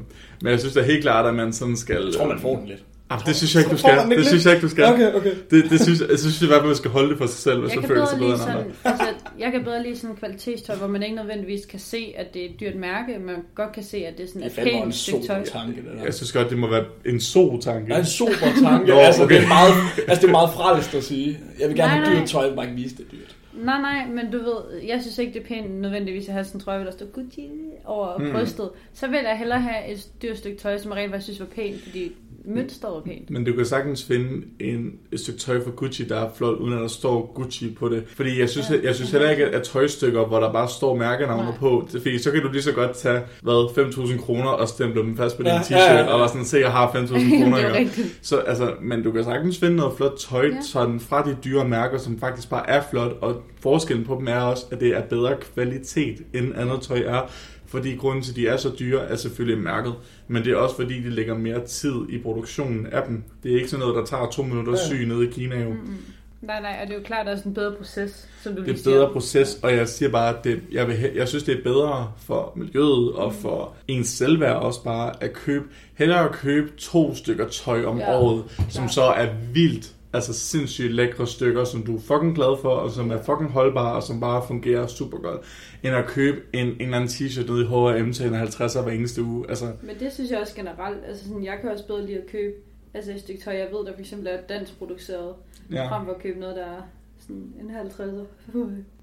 Men 0.43 0.51
jeg 0.51 0.61
synes 0.61 0.75
da 0.75 0.83
helt 0.83 1.03
klart, 1.03 1.27
at 1.27 1.35
man 1.35 1.53
sådan 1.53 1.77
skal... 1.77 2.05
Jeg 2.05 2.15
tror, 2.15 2.29
man 2.29 2.39
får 2.41 2.57
den 2.57 2.67
lidt. 2.69 2.83
Ah, 3.11 3.21
det 3.27 3.37
synes 3.37 3.55
jeg 3.55 3.61
ikke, 3.63 3.73
du 3.73 3.79
skal. 3.79 3.99
Det 4.19 4.27
synes 4.27 4.45
jeg 4.45 4.55
ikke, 4.55 4.65
du 4.67 4.71
skal. 4.71 4.85
Okay, 4.85 5.15
okay. 5.15 5.31
Det, 5.51 5.65
det 5.71 5.81
synes, 5.83 6.01
jeg 6.11 6.19
synes 6.19 6.43
i 6.43 6.47
hvert 6.47 6.59
fald, 6.59 6.67
man 6.67 6.77
skal 6.77 6.91
holde 6.91 7.09
det 7.11 7.19
for 7.19 7.27
sig 7.27 7.39
selv, 7.39 7.61
hvis 7.61 7.71
Jeg 7.71 7.77
man 7.77 7.83
kan, 7.83 7.89
føler 7.89 8.07
sig 8.07 8.19
bedre 8.19 8.33
end 8.35 8.43
andre. 8.43 8.55
sådan, 8.55 8.73
altså, 8.85 9.05
jeg 9.39 9.53
kan 9.53 9.65
bedre 9.65 9.83
lide 9.83 9.99
sådan 9.99 10.17
kvalitetstøj, 10.17 10.77
hvor 10.77 10.87
man 10.87 11.03
ikke 11.03 11.17
nødvendigvis 11.17 11.67
kan 11.67 11.79
se, 11.81 12.15
at 12.17 12.35
det 12.35 12.43
er 12.43 12.47
et 12.47 12.61
dyrt 12.61 12.75
mærke, 12.77 13.13
men 13.19 13.27
man 13.27 13.37
godt 13.55 13.73
kan 13.73 13.83
se, 13.85 13.97
at 13.97 14.15
det 14.19 14.25
er 14.25 14.29
sådan 14.29 14.43
Det 14.43 14.53
et 14.53 14.59
er 14.59 14.63
en 14.77 14.83
pænt 14.83 14.95
stykke 14.95 15.27
tøj. 15.27 15.45
tanke, 15.45 15.77
det 15.77 15.91
der. 15.99 16.05
Jeg 16.05 16.15
synes 16.15 16.33
godt, 16.33 16.51
det 16.51 16.59
må 16.59 16.71
være 16.71 16.85
en 17.07 17.21
so-tanke. 17.21 17.93
Er 17.93 17.99
en 17.99 18.07
super 18.07 18.49
tanke. 18.63 18.93
Altså, 18.95 19.23
okay. 19.23 19.35
det 19.37 19.45
er 19.45 19.49
meget, 19.49 19.73
altså, 20.09 20.21
det 20.23 20.29
er 20.29 20.33
meget 20.41 20.51
frelst 20.55 20.95
at 20.95 21.05
sige. 21.05 21.39
Jeg 21.61 21.69
vil 21.69 21.77
gerne 21.77 21.95
Nej, 21.95 22.05
have 22.05 22.21
dyrt 22.21 22.29
tøj, 22.29 22.49
vil 22.49 22.57
bare 22.57 22.65
ikke 22.65 22.77
vise 22.83 22.97
det 22.97 23.05
er 23.07 23.11
dyrt. 23.17 23.35
Nej, 23.53 23.81
nej, 23.81 24.07
men 24.07 24.31
du 24.31 24.39
ved, 24.39 24.83
jeg 24.83 25.01
synes 25.01 25.19
ikke, 25.19 25.33
det 25.33 25.43
er 25.43 25.47
pænt 25.47 25.71
nødvendigvis 25.71 26.29
at 26.29 26.33
have 26.33 26.45
sådan 26.45 26.61
en 26.61 26.65
trøje, 26.65 26.85
der 26.85 26.91
står 26.91 27.07
Gucci 27.07 27.51
over 27.85 28.19
mm. 28.19 28.33
brystet. 28.33 28.71
Så 28.93 29.07
vil 29.07 29.21
jeg 29.25 29.39
hellere 29.39 29.61
have 29.61 29.93
et 29.93 30.09
dyrt 30.23 30.39
stykke 30.39 30.59
tøj, 30.59 30.79
som 30.79 30.91
jeg 30.91 30.99
rent 30.99 31.13
faktisk 31.13 31.25
synes 31.25 31.41
var 31.41 31.55
pænt, 31.55 31.83
fordi 31.83 32.17
Mønstret 32.55 32.97
er 32.97 33.01
pænt. 33.01 33.31
Men 33.31 33.45
du 33.45 33.53
kan 33.53 33.65
sagtens 33.67 34.05
finde 34.05 34.43
en, 34.61 34.91
et 35.13 35.21
stykke 35.21 35.41
tøj 35.41 35.65
fra 35.65 35.71
Gucci, 35.77 36.05
der 36.09 36.17
er 36.21 36.29
flot, 36.37 36.59
uden 36.59 36.73
at 36.75 36.81
der 36.81 36.89
står 36.89 37.33
Gucci 37.35 37.75
på 37.79 37.89
det. 37.89 38.05
Fordi 38.17 38.41
jeg 38.41 38.49
synes, 38.49 38.71
Ja. 38.71 38.75
ja. 38.77 38.81
jeg 38.85 38.95
synes 38.95 39.11
heller 39.11 39.31
ikke, 39.31 39.47
at 39.47 39.63
tøjstykker, 39.63 40.25
hvor 40.27 40.41
der 40.41 40.53
bare 40.53 40.69
står 40.69 40.97
mærkenavne 40.97 41.55
på, 41.59 41.89
det- 41.93 42.03
fordi 42.03 42.19
så 42.19 42.31
kan 42.31 42.43
du 42.43 42.49
lige 42.53 42.63
så 42.63 42.73
godt 42.73 42.97
tage, 42.97 43.21
hvad, 43.43 43.71
5.000 43.75 44.19
kroner 44.19 44.49
og 44.51 44.69
stemple 44.69 45.03
dem 45.03 45.17
fast 45.17 45.37
på 45.37 45.43
din 45.43 45.51
Ja, 45.53 45.59
t-shirt, 45.61 45.75
ja, 45.77 45.97
ja. 45.99 46.13
og 46.13 46.19
der 46.21 46.27
sådan 46.27 46.45
se, 46.45 46.59
jeg 46.59 46.73
har 46.73 46.91
5.000 46.93 47.15
det 47.33 47.43
kroner. 47.43 47.57
er. 47.59 47.85
Så 48.23 48.37
altså, 48.37 48.73
men 48.83 49.03
du 49.03 49.13
kan 49.13 49.25
sagtens 49.25 49.59
finde 49.59 49.77
noget 49.77 49.93
flot 49.97 50.13
tøj, 50.19 50.47
Ja. 50.47 50.55
ja. 50.55 50.61
sådan 50.63 51.01
fra 51.01 51.23
de 51.25 51.37
dyre 51.45 51.69
mærker, 51.69 51.99
som 51.99 52.19
faktisk 52.21 52.51
bare 52.51 52.71
er 52.71 52.83
flot, 52.91 53.17
og 53.21 53.43
forskellen 53.61 54.05
på 54.07 54.17
dem 54.19 54.29
er 54.29 54.41
også, 54.41 54.65
at 54.71 54.81
det 54.81 54.89
er 54.97 55.03
bedre 55.03 55.37
kvalitet, 55.55 56.17
end 56.35 56.53
andet 56.57 56.81
tøj 56.81 57.03
er. 57.07 57.31
Fordi 57.69 57.95
grunden 57.97 58.23
til, 58.23 58.33
at 58.33 58.37
de 58.37 58.49
er 58.49 58.57
så 58.57 58.71
dyre, 58.79 59.01
er 59.09 59.17
selvfølgelig 59.17 59.63
mærket. 59.63 59.95
Men 60.29 60.45
det 60.45 60.53
er 60.53 60.57
også 60.57 60.77
fordi, 60.77 61.03
de 61.03 61.11
lægger 61.11 61.35
mere 61.39 61.67
tid 61.67 61.95
i 62.09 62.19
produktionen 62.19 62.87
af 62.87 63.03
dem. 63.09 63.23
Det 63.43 63.53
er 63.53 63.57
ikke 63.57 63.69
sådan 63.69 63.81
noget, 63.81 63.97
der 63.97 64.05
tager 64.05 64.31
to 64.31 64.43
minutter 64.43 64.73
at 64.73 64.79
sy 64.79 64.93
nede 64.95 65.25
i 65.29 65.31
Kina 65.31 65.63
jo. 65.63 65.71
Mm-mm. 65.71 65.97
Nej, 66.43 66.61
nej, 66.63 66.79
og 66.83 66.87
det 66.89 66.95
er 66.95 66.99
jo 66.99 67.05
klart, 67.05 67.29
er 67.29 67.37
sådan 67.37 67.51
en 67.51 67.55
bedre 67.55 67.73
proces, 67.73 68.29
som 68.43 68.55
du 68.55 68.65
Det 68.65 68.71
er 68.73 68.77
siger. 68.77 68.85
bedre 68.97 69.13
proces, 69.13 69.59
og 69.63 69.73
jeg 69.77 69.89
siger 69.89 70.09
bare, 70.11 70.39
at 70.39 70.45
det, 70.45 70.61
jeg, 70.73 70.89
vil, 70.89 70.97
jeg 71.15 71.29
synes, 71.29 71.45
det 71.45 71.59
er 71.59 71.63
bedre 71.63 72.13
for 72.27 72.53
miljøet 72.57 73.13
og 73.13 73.35
for 73.35 73.75
ens 73.89 74.09
selvværd 74.09 74.57
også 74.57 74.85
bare 74.85 75.23
at 75.23 75.33
købe, 75.33 75.65
hellere 75.95 76.25
at 76.25 76.33
købe 76.33 76.71
to 76.79 77.15
stykker 77.15 77.49
tøj 77.49 77.85
om 77.85 77.99
Ja, 77.99 78.19
året, 78.19 78.45
som 78.71 78.89
så 78.89 79.03
er 79.03 79.27
vildt, 79.53 79.93
altså 80.13 80.33
sindssygt 80.33 80.95
lækre 80.95 81.27
stykker, 81.27 81.65
som 81.65 81.83
du 81.83 81.97
er 81.97 82.01
fucking 82.01 82.35
glad 82.35 82.61
for, 82.63 82.69
og 82.69 82.91
som 82.91 83.11
er 83.11 83.23
fucking 83.23 83.51
holdbare, 83.51 83.95
og 83.95 84.03
som 84.03 84.21
bare 84.21 84.43
fungerer 84.47 84.87
super 84.87 85.19
godt, 85.19 85.41
end 85.83 85.95
at 85.95 86.07
købe 86.07 86.41
en, 86.53 86.67
en 86.67 86.77
eller 86.81 86.97
anden 86.97 87.11
t-shirt 87.11 87.53
nede 87.53 87.63
i 87.63 87.67
H&M 88.03 88.13
til 88.13 88.27
en 88.27 88.35
50'er 88.35 88.83
hver 88.83 88.93
eneste 88.93 89.23
uge. 89.23 89.45
Altså, 89.49 89.65
Men 89.83 89.97
det 90.01 90.13
synes 90.13 90.31
jeg 90.31 90.39
også 90.41 90.55
generelt, 90.57 90.99
altså 91.09 91.25
sådan, 91.25 91.45
jeg 91.45 91.59
kan 91.61 91.71
også 91.71 91.87
bedre 91.87 92.07
lide 92.07 92.17
at 92.19 92.27
købe 92.33 92.53
altså 92.95 93.13
et 93.13 93.21
stykke 93.21 93.41
tøj, 93.41 93.53
jeg 93.55 93.69
ved, 93.73 93.87
der 93.87 93.93
for 93.93 94.01
eksempel 94.01 94.29
er 94.29 94.37
dansk 94.49 94.79
produceret, 94.79 95.33
ja. 95.73 95.89
frem 95.89 96.05
for 96.07 96.13
at 96.13 96.23
købe 96.23 96.41
noget, 96.41 96.57
der 96.57 96.63
er 96.63 96.83
sådan 97.21 97.43
en 97.61 97.71
50'er. 97.87 98.59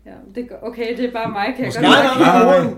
Ja, 0.05 0.11
det, 0.35 0.49
går- 0.49 0.59
okay, 0.61 0.97
det 0.97 1.05
er 1.05 1.11
bare 1.11 1.31
mig, 1.31 1.45
kan 1.55 1.57
jeg 1.59 1.67
Måske- 1.67 1.81
godt 1.81 2.19
Nej, 2.19 2.43
nej, 2.43 2.63
nej. 2.63 2.73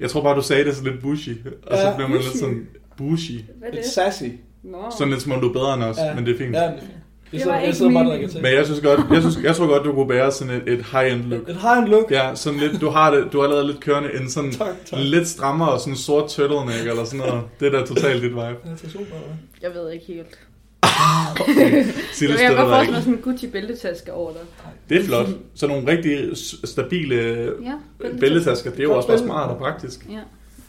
Jeg 0.00 0.10
tror 0.10 0.22
bare, 0.22 0.36
du 0.36 0.42
sagde 0.42 0.64
det 0.64 0.76
sådan 0.76 0.92
lidt 0.92 1.02
bushy, 1.02 1.28
og 1.66 1.76
så 1.78 1.88
Ja, 1.88 1.94
bliver 1.96 2.08
man 2.08 2.16
lidt 2.18 2.26
bushy. 2.28 2.40
sådan 2.40 2.68
bushy. 2.96 3.32
Hvad 3.32 3.68
er 3.68 3.70
det? 3.70 3.74
Lidt 3.74 3.86
sassy. 3.86 4.24
Nå. 4.62 4.78
Sådan 4.98 5.10
lidt 5.12 5.22
som 5.22 5.32
om 5.32 5.40
du 5.40 5.48
er 5.48 5.52
bedre 5.52 5.74
end 5.74 5.82
os, 5.82 5.96
Ja. 5.98 6.14
men 6.14 6.26
det 6.26 6.34
er 6.34 6.38
fint. 6.38 6.54
Ja, 6.54 6.60
det 6.62 6.68
er 6.74 6.78
fint. 6.80 6.90
Jeg 7.32 7.40
Det 7.40 7.48
var 7.48 7.54
jeg 7.54 7.64
ikke 7.64 7.76
sidder 7.76 7.92
bare 7.92 8.02
og 8.04 8.10
drikker. 8.10 8.42
Men 8.42 8.52
jeg 8.52 8.64
synes 8.66 8.80
godt, 8.80 9.00
jeg, 9.10 9.20
synes, 9.22 9.38
jeg 9.42 9.56
tror 9.56 9.66
godt, 9.66 9.84
du 9.84 9.92
kunne 9.92 10.08
bære 10.08 10.32
sådan 10.32 10.54
et, 10.54 10.62
et 10.72 10.84
high-end 10.92 11.22
look. 11.24 11.48
Et 11.48 11.56
high-end 11.56 11.88
look. 11.88 12.10
Ja, 12.10 12.34
sådan 12.34 12.58
lidt, 12.58 12.80
du 12.80 12.88
har 12.88 13.10
det, 13.14 13.32
du 13.32 13.38
har 13.38 13.44
allerede 13.44 13.66
lidt 13.66 13.80
kørende 13.80 14.08
en 14.20 14.30
sådan 14.30 14.52
Tak, 14.58 14.68
tak. 14.86 14.98
lidt 15.02 15.28
strammere 15.28 15.70
og 15.70 15.80
sådan 15.80 15.96
sort 15.96 16.28
turtleneck 16.30 16.86
eller 16.88 17.04
sådan 17.04 17.26
noget. 17.26 17.42
Det 17.60 17.74
er 17.74 17.80
da 17.80 17.86
totalt 17.86 18.22
dit 18.22 18.30
vibe. 18.30 18.40
Ja, 18.40 18.50
det 18.50 18.84
er 18.84 18.88
super, 18.88 19.04
hva'? 19.04 19.58
Jeg 19.62 19.70
ved 19.74 19.92
ikke 19.92 20.04
helt. 20.06 20.38
Sig 22.12 22.28
det 22.28 22.40
Jeg 22.40 22.48
kan 22.48 22.56
godt 22.56 22.68
forestille 22.68 22.92
mig 22.92 23.02
sådan 23.02 23.14
en 23.14 23.20
Gucci 23.22 23.46
bæltetaske 23.46 24.12
over 24.12 24.32
dig. 24.32 24.40
Det 24.88 25.00
er 25.00 25.04
flot. 25.04 25.26
Så 25.54 25.66
nogle 25.66 25.90
rigtig 25.90 26.28
stabile 26.64 27.16
Ja, 27.62 28.08
bæltetasker, 28.20 28.70
det 28.70 28.80
er 28.80 28.84
jo 28.84 28.96
også 28.96 29.08
bare 29.08 29.18
smart 29.18 29.50
og 29.50 29.58
praktisk. 29.58 30.06
Ja. 30.10 30.20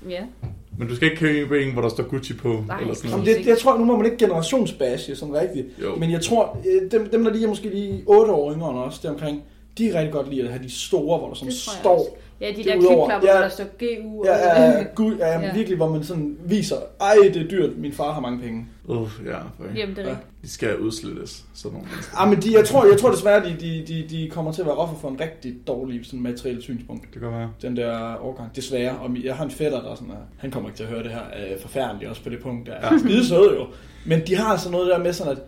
Ja. 0.10 0.22
Men 0.82 0.90
du 0.90 0.96
skal 0.96 1.12
ikke 1.12 1.20
købe 1.20 1.64
en, 1.64 1.74
hvor 1.74 1.82
der 1.82 1.90
står 1.90 2.04
Gucci 2.04 2.34
på. 2.34 2.64
Nej. 2.68 2.80
Eller 2.82 2.94
sådan 2.94 3.10
Jamen, 3.10 3.26
noget. 3.26 3.40
det, 3.40 3.48
jeg 3.48 3.58
tror, 3.58 3.78
nu 3.78 3.86
må 3.86 3.98
man 3.98 4.06
ikke 4.06 4.18
generationsbashe 4.18 5.16
som 5.16 5.30
rigtigt. 5.30 5.68
Jo. 5.82 5.96
Men 5.96 6.12
jeg 6.12 6.22
tror, 6.22 6.58
øh, 6.70 6.92
dem, 6.92 7.10
dem 7.10 7.24
der 7.24 7.32
lige 7.32 7.44
er 7.44 7.48
måske 7.48 7.70
lige 7.70 8.04
8 8.06 8.32
år 8.32 8.54
yngre 8.54 8.70
end 8.72 8.80
os, 8.80 9.00
deromkring, 9.00 9.42
de 9.78 9.90
er 9.90 9.94
rigtig 10.00 10.14
godt 10.14 10.30
lide 10.30 10.42
at 10.44 10.50
have 10.50 10.64
de 10.64 10.70
store, 10.70 11.18
hvor 11.18 11.28
der 11.28 11.34
sådan 11.36 11.50
Det 11.50 11.58
står. 11.58 11.98
også. 12.00 12.10
Ja, 12.42 12.48
de 12.56 12.64
der 12.64 12.72
er 12.74 12.80
klipklapper, 12.80 13.28
ja. 13.28 13.34
hvor 13.34 13.42
der 13.42 13.50
står 13.50 13.64
GU. 13.80 14.20
og- 14.20 14.26
Ja, 14.26 14.64
ja, 14.64 14.84
gud, 14.96 15.16
ja, 15.16 15.40
Ja. 15.40 15.54
virkelig, 15.54 15.78
hvor 15.78 15.90
man 15.90 16.04
sådan 16.04 16.38
viser, 16.46 16.76
ej, 17.02 17.16
det 17.34 17.42
er 17.42 17.48
dyrt, 17.48 17.78
min 17.78 17.94
far 17.94 18.14
har 18.14 18.22
mange 18.22 18.40
penge. 18.40 18.66
Uh, 18.86 19.10
ja, 19.26 19.38
for 19.38 19.66
Jamen, 19.76 19.96
det 19.96 20.06
er 20.06 20.10
Ja. 20.10 20.16
De 20.42 20.50
skal 20.50 20.78
udslettes, 20.80 21.46
sådan 21.54 21.74
nogle 21.74 21.90
mennesker. 21.92 22.18
Ah, 22.18 22.30
men 22.30 22.42
de, 22.42 22.54
jeg, 22.58 22.66
tror, 22.66 22.86
jeg 22.86 22.98
tror 23.00 23.12
desværre, 23.12 23.44
de, 23.46 23.56
de, 23.60 23.84
de, 23.88 24.06
de 24.10 24.30
kommer 24.30 24.52
til 24.52 24.62
at 24.62 24.68
være 24.68 24.76
offer 24.76 24.96
for 24.96 25.10
en 25.10 25.20
rigtig 25.20 25.56
dårlig 25.68 26.06
sådan 26.06 26.22
materiel 26.22 26.62
synspunkt. 26.62 27.04
Det 27.14 27.22
kan 27.22 27.32
være. 27.32 27.50
Den 27.62 27.78
der 27.78 28.18
årgang, 28.26 28.56
desværre. 28.56 28.98
Og 28.98 29.10
jeg 29.24 29.36
har 29.36 29.46
en 29.46 29.52
fætter, 29.52 29.82
der 29.82 29.92
er 29.92 29.96
sådan, 29.96 30.12
at 30.12 30.18
han 30.38 30.52
kommer 30.52 30.70
ikke 30.70 30.78
til 30.78 30.84
at 30.84 30.90
høre 30.90 31.04
det 31.04 31.12
her 31.12 31.22
øh, 31.52 31.60
forfærdeligt 31.62 32.10
også 32.10 32.24
på 32.24 32.30
det 32.30 32.40
punkt. 32.40 32.68
Der 32.68 32.74
er 32.74 32.98
skide 33.00 33.26
søde 33.28 33.56
jo. 33.60 33.66
Men 34.06 34.22
de 34.28 34.36
har 34.36 34.52
altså 34.52 34.72
noget 34.72 34.88
der 34.88 34.98
med 35.00 35.14
sådan, 35.14 35.32
at 35.34 35.40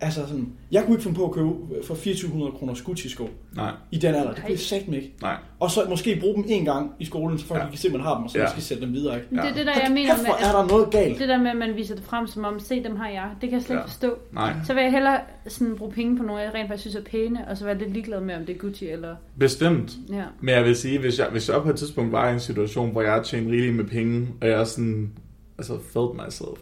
altså 0.00 0.20
sådan, 0.26 0.52
jeg 0.72 0.82
kunne 0.84 0.92
ikke 0.94 1.02
finde 1.02 1.16
på 1.16 1.24
at 1.24 1.32
købe 1.32 1.48
for 1.86 1.94
2400 1.94 2.52
kroner 2.52 2.74
Gucci-sko 2.84 3.28
Nej, 3.56 3.70
i 3.90 3.98
den 3.98 4.14
alder. 4.14 4.32
Det 4.32 4.42
kunne 4.42 4.50
jeg 4.50 4.58
sagt 4.58 4.82
ikke. 4.88 5.14
nej. 5.22 5.36
Og 5.60 5.70
så 5.70 5.80
måske 5.88 6.16
bruge 6.20 6.34
dem 6.34 6.44
en 6.48 6.64
gang 6.64 6.92
i 6.98 7.04
skolen, 7.04 7.38
så 7.38 7.46
folk 7.46 7.58
Ja. 7.60 7.64
ja. 7.64 7.70
kan 7.70 7.78
se, 7.78 7.86
at 7.88 7.92
man 7.92 8.02
har 8.02 8.14
dem, 8.14 8.24
og 8.24 8.30
så 8.30 8.38
Ja. 8.38 8.44
ja. 8.44 8.50
skal 8.50 8.62
sætte 8.62 8.82
dem 8.84 8.92
videre. 8.92 9.14
Ikke? 9.16 9.26
Men 9.30 9.38
det 9.38 9.44
er 9.44 9.48
Ja. 9.50 9.58
det, 9.58 9.66
der 9.66 9.72
jeg 9.82 9.90
mener 9.92 10.16
med, 10.16 10.30
er 10.48 10.52
der 10.52 10.66
noget 10.66 10.90
galt. 10.90 11.18
det 11.18 11.28
der 11.28 11.38
med, 11.38 11.50
at 11.50 11.56
man 11.56 11.76
viser 11.76 11.94
det 11.94 12.04
frem 12.04 12.26
som 12.26 12.44
om, 12.44 12.60
se 12.60 12.84
dem 12.84 12.96
har 12.96 13.08
jeg. 13.08 13.30
Det 13.40 13.48
kan 13.50 13.58
jeg 13.58 13.62
slet 13.62 13.74
ikke 13.76 13.80
Ja. 13.80 13.86
forstå. 13.86 14.18
Nej. 14.32 14.52
Så 14.66 14.74
vil 14.74 14.82
jeg 14.82 14.92
hellere 14.92 15.20
sådan 15.48 15.76
bruge 15.76 15.92
penge 15.92 16.16
på 16.16 16.22
noget, 16.22 16.42
jeg 16.42 16.54
rent 16.54 16.68
faktisk 16.68 16.80
synes 16.80 16.94
er 16.96 17.10
pæne, 17.10 17.48
og 17.48 17.56
så 17.56 17.64
være 17.64 17.78
lidt 17.78 17.92
ligeglad 17.92 18.20
med, 18.20 18.34
om 18.34 18.46
det 18.46 18.54
er 18.54 18.58
Gucci 18.58 18.88
eller... 18.88 19.16
Bestemt. 19.38 19.92
Ja. 20.12 20.22
Men 20.40 20.54
jeg 20.54 20.64
vil 20.64 20.76
sige, 20.76 20.98
hvis 20.98 21.18
jeg, 21.18 21.26
hvis 21.32 21.48
jeg 21.48 21.62
på 21.62 21.70
et 21.70 21.76
tidspunkt 21.76 22.12
var 22.12 22.28
i 22.30 22.32
en 22.32 22.40
situation, 22.40 22.90
hvor 22.92 23.02
jeg 23.02 23.12
har 23.12 23.22
tjent 23.22 23.50
rigeligt 23.50 23.76
med 23.76 23.84
penge, 23.84 24.28
og 24.40 24.48
jeg 24.48 24.60
er 24.60 24.64
sådan, 24.64 25.12
altså 25.58 25.72
felt 25.92 26.26
myself, 26.26 26.58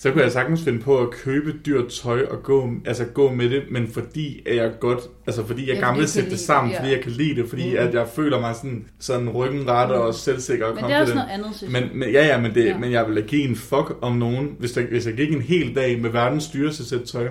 så 0.00 0.10
kunne 0.10 0.22
jeg 0.22 0.32
sagtens 0.32 0.62
finde 0.64 0.78
på 0.78 0.98
at 0.98 1.10
købe 1.10 1.54
dyrt 1.66 1.88
tøj 1.88 2.22
og 2.30 2.42
gå, 2.42 2.70
altså 2.86 3.04
gå 3.04 3.32
med 3.32 3.50
det, 3.50 3.62
men 3.70 3.88
fordi 3.88 4.42
at 4.46 4.56
jeg 4.56 4.72
godt, 4.80 4.98
altså 5.26 5.46
fordi 5.46 5.68
jeg 5.70 5.76
gerne 5.78 6.00
du 6.02 6.06
sætte 6.08 6.30
det 6.30 6.38
sammen, 6.38 6.70
det, 6.70 6.76
ja. 6.76 6.80
fordi 6.82 6.92
jeg 6.92 7.02
kan 7.02 7.12
lide 7.12 7.34
det, 7.42 7.48
fordi 7.48 7.70
Mm. 7.70 7.76
at 7.78 7.94
jeg 7.94 8.06
føler 8.16 8.40
mig 8.40 8.54
sådan, 8.56 8.84
sådan 8.98 9.28
ryggen 9.30 9.68
ret 9.68 9.90
og 9.90 10.14
selvsikker 10.14 10.66
og 10.66 10.74
Men 10.74 10.84
det 10.84 10.92
er 10.92 11.00
også 11.00 11.12
confident. 11.12 11.28
noget 11.28 11.44
andet, 11.46 11.56
synes. 11.56 11.72
Men, 11.72 11.98
men, 11.98 12.10
ja, 12.10 12.26
ja, 12.26 12.40
men, 12.40 12.54
det, 12.54 12.64
Ja. 12.64 12.78
men 12.78 12.92
jeg 12.92 13.06
ville 13.08 13.22
give 13.22 13.42
en 13.48 13.56
fuck 13.56 13.96
om 14.00 14.16
nogen, 14.16 14.56
hvis, 14.58 14.72
der, 14.72 14.82
hvis 14.82 15.06
jeg 15.06 15.14
gik 15.14 15.32
en 15.34 15.42
hel 15.42 15.74
dag 15.74 16.00
med 16.00 16.10
verdens 16.10 16.48
dyreste 16.48 16.84
sæt 16.88 17.02
tøj, 17.02 17.28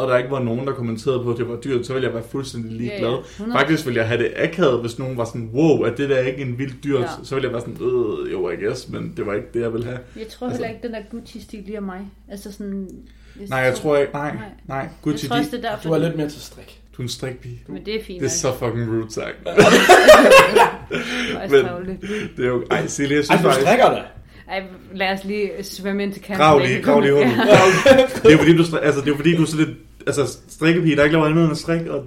og 0.00 0.10
der 0.10 0.16
ikke 0.18 0.30
var 0.30 0.42
nogen, 0.42 0.66
der 0.66 0.72
kommenterede 0.72 1.22
på, 1.22 1.30
at 1.30 1.38
det 1.38 1.48
var 1.48 1.56
dyrt, 1.56 1.86
så 1.86 1.92
ville 1.92 2.06
jeg 2.06 2.14
være 2.14 2.22
fuldstændig 2.30 2.72
ligeglad. 2.72 3.10
Ja, 3.10 3.16
100. 3.18 3.58
Faktisk 3.58 3.86
ville 3.86 4.00
jeg 4.00 4.08
have 4.08 4.22
det 4.22 4.32
akavet, 4.36 4.80
hvis 4.80 4.98
nogen 4.98 5.16
var 5.16 5.24
sådan, 5.24 5.50
wow, 5.54 5.78
er 5.80 5.94
det 5.94 6.08
der 6.10 6.18
ikke 6.18 6.42
en 6.42 6.58
vild 6.58 6.72
dyrt? 6.84 7.00
Ja. 7.00 7.06
Så 7.22 7.34
ville 7.34 7.46
jeg 7.48 7.52
være 7.52 7.60
sådan, 7.60 7.76
øh, 7.86 8.32
jo, 8.32 8.50
I 8.50 8.56
guess, 8.64 8.88
men 8.88 9.12
det 9.16 9.26
var 9.26 9.34
ikke 9.34 9.46
det, 9.54 9.60
jeg 9.60 9.72
ville 9.72 9.86
have. 9.86 9.98
Jeg 10.16 10.28
tror 10.28 10.46
Altså- 10.46 10.62
heller 10.62 10.76
ikke, 10.76 10.86
den 10.88 10.94
der 10.94 11.00
Gucci-stil 11.10 11.62
lige 11.66 11.76
er 11.76 11.80
mig. 11.80 12.00
Altså 12.30 12.52
sådan... 12.52 12.88
Nej, 13.48 13.58
jeg 13.58 13.74
tror 13.74 13.96
ikke, 13.96 14.12
nej, 14.12 14.30
Nej. 14.34 14.42
nej, 14.68 14.78
Jeg 14.78 14.88
Gucci, 15.02 15.28
tror 15.28 15.36
også, 15.36 15.50
de, 15.50 15.56
det 15.56 15.64
er 15.64 15.70
derfor. 15.70 15.88
Du 15.88 15.94
er 15.94 15.98
lidt 15.98 16.16
mere 16.16 16.28
til 16.28 16.40
strik. 16.42 16.80
du 16.96 17.02
er 17.02 17.04
en 17.04 17.08
strikpige. 17.08 17.62
Men 17.68 17.84
det 17.84 18.00
er 18.00 18.04
fint. 18.04 18.20
Det 18.20 18.26
er 18.26 18.30
så 18.30 18.52
fucking 18.52 18.90
rude 18.90 19.12
sagt. 19.12 19.36
men... 21.50 21.64
Det 22.36 22.44
er 22.44 22.48
jo, 22.48 22.64
ej, 22.70 22.86
Silje, 22.86 23.10
jeg 23.10 23.18
Ej, 23.18 23.22
synes 23.24 23.40
du 23.40 23.48
faktisk, 23.48 23.66
strikker 23.66 23.90
da. 23.90 24.02
Ej, 24.50 24.62
lad 24.94 25.12
os 25.12 25.24
lige 25.24 25.50
svømme 25.62 26.02
ind 26.02 26.12
til 26.12 26.22
kanten. 26.22 26.44
grav 26.44 26.58
lige, 26.58 26.82
grav 26.82 27.00
lige 27.00 27.12
hullet. 27.12 27.32
Det 28.22 28.32
er 28.32 28.38
fordi, 28.38 28.56
du, 28.56 28.64
altså, 28.82 29.00
det 29.04 29.12
er 29.12 29.16
fordi, 29.16 29.36
du 29.36 29.42
er 29.42 29.46
så 29.46 29.56
lidt, 29.56 29.68
altså, 30.06 30.38
strikkepige, 30.48 30.96
der 30.96 31.04
ikke 31.04 31.12
laver 31.12 31.26
andet 31.26 31.42
end 31.42 31.52
at 31.52 31.58
strikke, 31.58 31.92
og, 31.92 32.04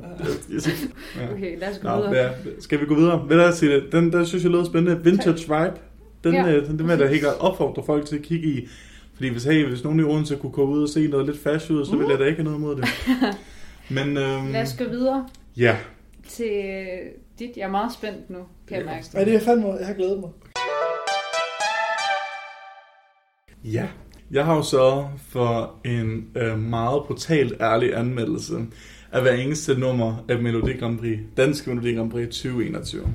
jeg 0.53 0.61
synes, 0.61 0.87
ja. 1.19 1.31
Okay, 1.33 1.59
lad 1.59 1.69
os 1.69 1.77
gå 1.79 1.87
Nå, 1.87 1.95
videre. 1.95 2.15
ja. 2.23 2.29
Skal 2.59 2.81
vi 2.81 2.85
gå 2.85 2.95
videre? 2.95 3.21
Ved 3.29 3.35
du 3.37 3.43
hvad, 3.43 3.53
Silje? 3.53 3.83
Den 3.91 4.11
der 4.11 4.23
synes 4.23 4.43
jeg 4.43 4.51
lød 4.51 4.65
spændende. 4.65 5.03
Vintage 5.03 5.37
vibe. 5.39 5.73
Den, 6.23 6.33
Ja, 6.33 6.45
ja, 6.45 6.55
den, 6.59 6.65
den 6.67 6.79
vil 6.79 6.87
jeg 6.89 6.99
da 6.99 7.07
helt 7.07 7.21
klart 7.21 7.35
opfordre 7.39 7.83
folk 7.85 8.05
til 8.05 8.15
at 8.15 8.21
kigge 8.21 8.47
i. 8.47 8.67
Fordi 9.15 9.29
hvis, 9.29 9.43
hey, 9.43 9.67
hvis 9.67 9.83
nogen 9.83 9.99
i 9.99 10.03
Odense 10.03 10.35
kunne 10.35 10.51
komme 10.51 10.75
ud 10.75 10.83
og 10.83 10.89
se 10.89 11.07
noget 11.07 11.25
lidt 11.25 11.39
fashion 11.43 11.77
ud, 11.79 11.85
så 11.85 11.95
ville 11.95 12.09
jeg 12.11 12.19
da 12.19 12.23
ikke 12.25 12.37
have 12.37 12.43
noget 12.43 12.57
imod 12.57 12.75
det. 12.75 12.85
Men 13.95 14.17
øhm, 14.17 14.51
Lad 14.51 14.61
os 14.61 14.75
gå 14.77 14.83
videre 14.83 15.27
ja, 15.57 15.77
til 16.27 16.51
dit. 17.39 17.49
Jeg 17.57 17.63
er 17.63 17.71
meget 17.71 17.93
spændt 17.93 18.29
nu, 18.29 18.37
kan 18.67 18.77
jeg 18.77 18.85
mærke. 18.85 19.05
Ej, 19.13 19.23
det 19.23 19.35
er 19.35 19.39
fandme, 19.39 19.67
jeg 19.73 19.87
har 19.87 19.93
glædet 19.93 20.19
mig. 20.19 20.29
ja. 23.63 23.87
Jeg 24.33 24.45
har 24.45 24.55
jo 24.55 24.61
så 24.61 25.05
for 25.29 25.75
en 25.85 26.25
øh, 26.35 26.59
meget 26.59 27.03
brutalt 27.03 27.53
ærlig 27.61 27.97
anmeldelse 27.97 28.55
af 29.11 29.21
hver 29.21 29.31
eneste 29.31 29.79
nummer 29.79 30.25
af 30.29 30.39
Melodi 30.39 30.77
Grand 30.77 30.99
Prix, 30.99 31.19
Danske 31.37 31.69
Melodi 31.69 31.95
Grand 31.95 32.11
Prix 32.11 32.27
2021. 32.27 33.05
Mm. 33.05 33.11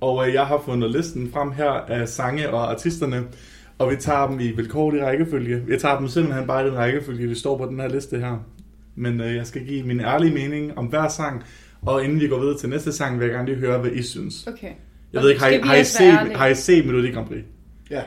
Og 0.00 0.28
øh, 0.28 0.34
jeg 0.34 0.46
har 0.46 0.62
fundet 0.64 0.90
listen 0.90 1.30
frem 1.32 1.52
her 1.52 1.70
af 1.70 2.08
sange 2.08 2.50
og 2.50 2.70
artisterne, 2.70 3.24
og 3.78 3.90
vi 3.90 3.96
tager 3.96 4.26
dem 4.28 4.40
i 4.40 4.50
vilkårlig 4.50 5.02
rækkefølge. 5.02 5.62
Jeg 5.68 5.80
tager 5.80 5.98
dem 5.98 6.08
simpelthen 6.08 6.46
bare 6.46 6.66
i 6.66 6.68
den 6.68 6.76
rækkefølge, 6.76 7.28
vi 7.28 7.34
står 7.34 7.58
på 7.58 7.66
den 7.66 7.80
her 7.80 7.88
liste 7.88 8.18
her. 8.18 8.44
Men 8.94 9.20
øh, 9.20 9.36
jeg 9.36 9.46
skal 9.46 9.66
give 9.66 9.82
min 9.82 10.00
ærlige 10.00 10.34
mening 10.34 10.78
om 10.78 10.86
hver 10.86 11.08
sang, 11.08 11.42
og 11.82 12.04
inden 12.04 12.20
vi 12.20 12.28
går 12.28 12.38
videre 12.38 12.58
til 12.58 12.68
næste 12.68 12.92
sang, 12.92 13.18
vil 13.18 13.24
jeg 13.24 13.34
gerne 13.34 13.46
lige 13.46 13.58
høre, 13.58 13.78
hvad 13.78 13.90
I 13.90 14.02
synes. 14.02 14.46
Okay. 14.46 14.72
Jeg 15.12 15.22
ved 15.22 15.30
ikke, 15.30 15.42
har 15.42 15.48
I, 15.48 15.60
har 15.62 15.76
I, 15.76 15.84
set, 15.84 16.36
har 16.36 16.46
I 16.46 16.54
set 16.54 16.86
Melodi 16.86 17.10
Grand 17.10 17.26
Prix? 17.26 17.42
Ja. 17.90 18.02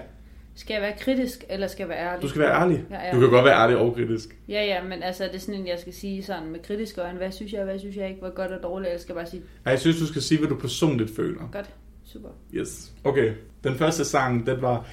Skal 0.55 0.73
jeg 0.73 0.81
være 0.81 0.93
kritisk, 0.99 1.43
eller 1.49 1.67
skal 1.67 1.83
jeg 1.83 1.89
være 1.89 1.99
ærlig? 2.07 2.21
Du 2.21 2.27
skal 2.29 2.41
være 2.41 2.61
ærlig. 2.61 2.83
Ja, 2.91 3.07
ja. 3.07 3.11
Du 3.15 3.19
kan 3.19 3.29
godt 3.29 3.45
være 3.45 3.63
ærlig 3.63 3.77
og 3.77 3.95
kritisk. 3.95 4.37
Ja, 4.49 4.65
ja, 4.65 4.83
men 4.83 5.03
altså, 5.03 5.23
er 5.23 5.31
det 5.31 5.41
sådan 5.41 5.59
en, 5.61 5.67
jeg 5.67 5.79
skal 5.79 5.93
sige 5.93 6.23
sådan 6.23 6.51
med 6.51 6.59
kritisk 6.67 6.97
øjne, 6.97 7.17
hvad 7.17 7.31
synes 7.31 7.53
jeg, 7.53 7.63
hvad 7.63 7.79
synes 7.79 7.95
jeg 7.95 8.07
ikke, 8.07 8.19
hvor 8.19 8.35
godt 8.35 8.51
og 8.51 8.63
dårligt, 8.63 8.89
eller 8.89 9.01
skal 9.01 9.13
jeg 9.13 9.23
bare 9.23 9.29
sige, 9.29 9.41
Ej, 9.65 9.71
Jeg 9.71 9.79
synes, 9.79 9.99
du 9.99 10.05
skal 10.05 10.21
sige, 10.21 10.39
hvad 10.39 10.49
du 10.49 10.55
personligt 10.55 11.15
føler. 11.15 11.49
godt, 11.51 11.69
super. 12.05 12.29
Yes. 12.53 12.91
Okay, 13.03 13.31
den 13.63 13.75
første 13.75 14.05
sang, 14.05 14.45
den 14.45 14.61
var 14.61 14.85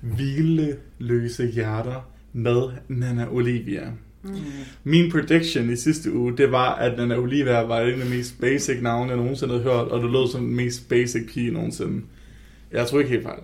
Hvileløse 0.00 1.46
Hjerter 1.46 2.10
med 2.32 2.62
Nana 2.88 3.26
Olivia. 3.30 3.82
Mm. 4.22 4.34
Min 4.84 5.10
prediction 5.10 5.70
i 5.70 5.76
sidste 5.76 6.12
uge, 6.12 6.36
det 6.36 6.52
var, 6.52 6.74
at 6.74 6.98
Nana 6.98 7.16
Olivia 7.16 7.60
var 7.60 7.80
en 7.80 8.00
af 8.00 8.06
de 8.06 8.10
mest 8.16 8.40
basic 8.40 8.82
navne, 8.82 9.08
jeg 9.10 9.16
nogensinde 9.16 9.52
havde 9.52 9.64
hørt, 9.64 9.88
og 9.88 10.02
du 10.02 10.06
lød 10.06 10.28
som 10.28 10.40
den 10.44 10.56
mest 10.56 10.88
basic 10.88 11.32
pige 11.34 11.50
nogensinde. 11.50 12.02
Jeg 12.72 12.86
tror 12.86 12.98
ikke 12.98 13.10
helt 13.10 13.22
fejl. 13.22 13.40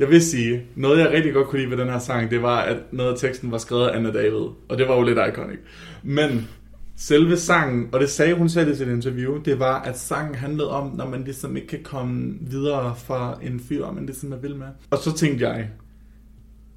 Jeg 0.00 0.08
vil 0.08 0.22
sige, 0.22 0.62
noget 0.76 0.98
jeg 0.98 1.10
rigtig 1.10 1.32
godt 1.32 1.48
kunne 1.48 1.58
lide 1.58 1.70
ved 1.70 1.76
den 1.78 1.88
her 1.88 1.98
sang, 1.98 2.30
det 2.30 2.42
var, 2.42 2.60
at 2.60 2.76
noget 2.92 3.12
af 3.12 3.18
teksten 3.18 3.50
var 3.50 3.58
skrevet 3.58 3.88
af 3.88 3.96
Anna 3.96 4.12
David. 4.12 4.46
Og 4.68 4.78
det 4.78 4.88
var 4.88 4.96
jo 4.96 5.02
lidt 5.02 5.18
iconic. 5.28 5.58
Men 6.02 6.48
selve 6.96 7.36
sangen, 7.36 7.88
og 7.92 8.00
det 8.00 8.10
sagde 8.10 8.34
hun 8.34 8.48
selv 8.48 8.72
i 8.72 8.74
sit 8.74 8.88
interview, 8.88 9.42
det 9.42 9.58
var, 9.58 9.82
at 9.82 9.98
sangen 9.98 10.34
handlede 10.34 10.70
om, 10.70 10.92
når 10.96 11.08
man 11.08 11.24
ligesom 11.24 11.56
ikke 11.56 11.68
kan 11.68 11.82
komme 11.84 12.34
videre 12.40 12.94
fra 12.96 13.38
en 13.42 13.60
fyr, 13.60 13.90
man 13.90 14.06
ligesom 14.06 14.32
er 14.32 14.36
vild 14.36 14.54
med. 14.54 14.66
Og 14.90 14.98
så 14.98 15.16
tænkte 15.16 15.48
jeg, 15.48 15.68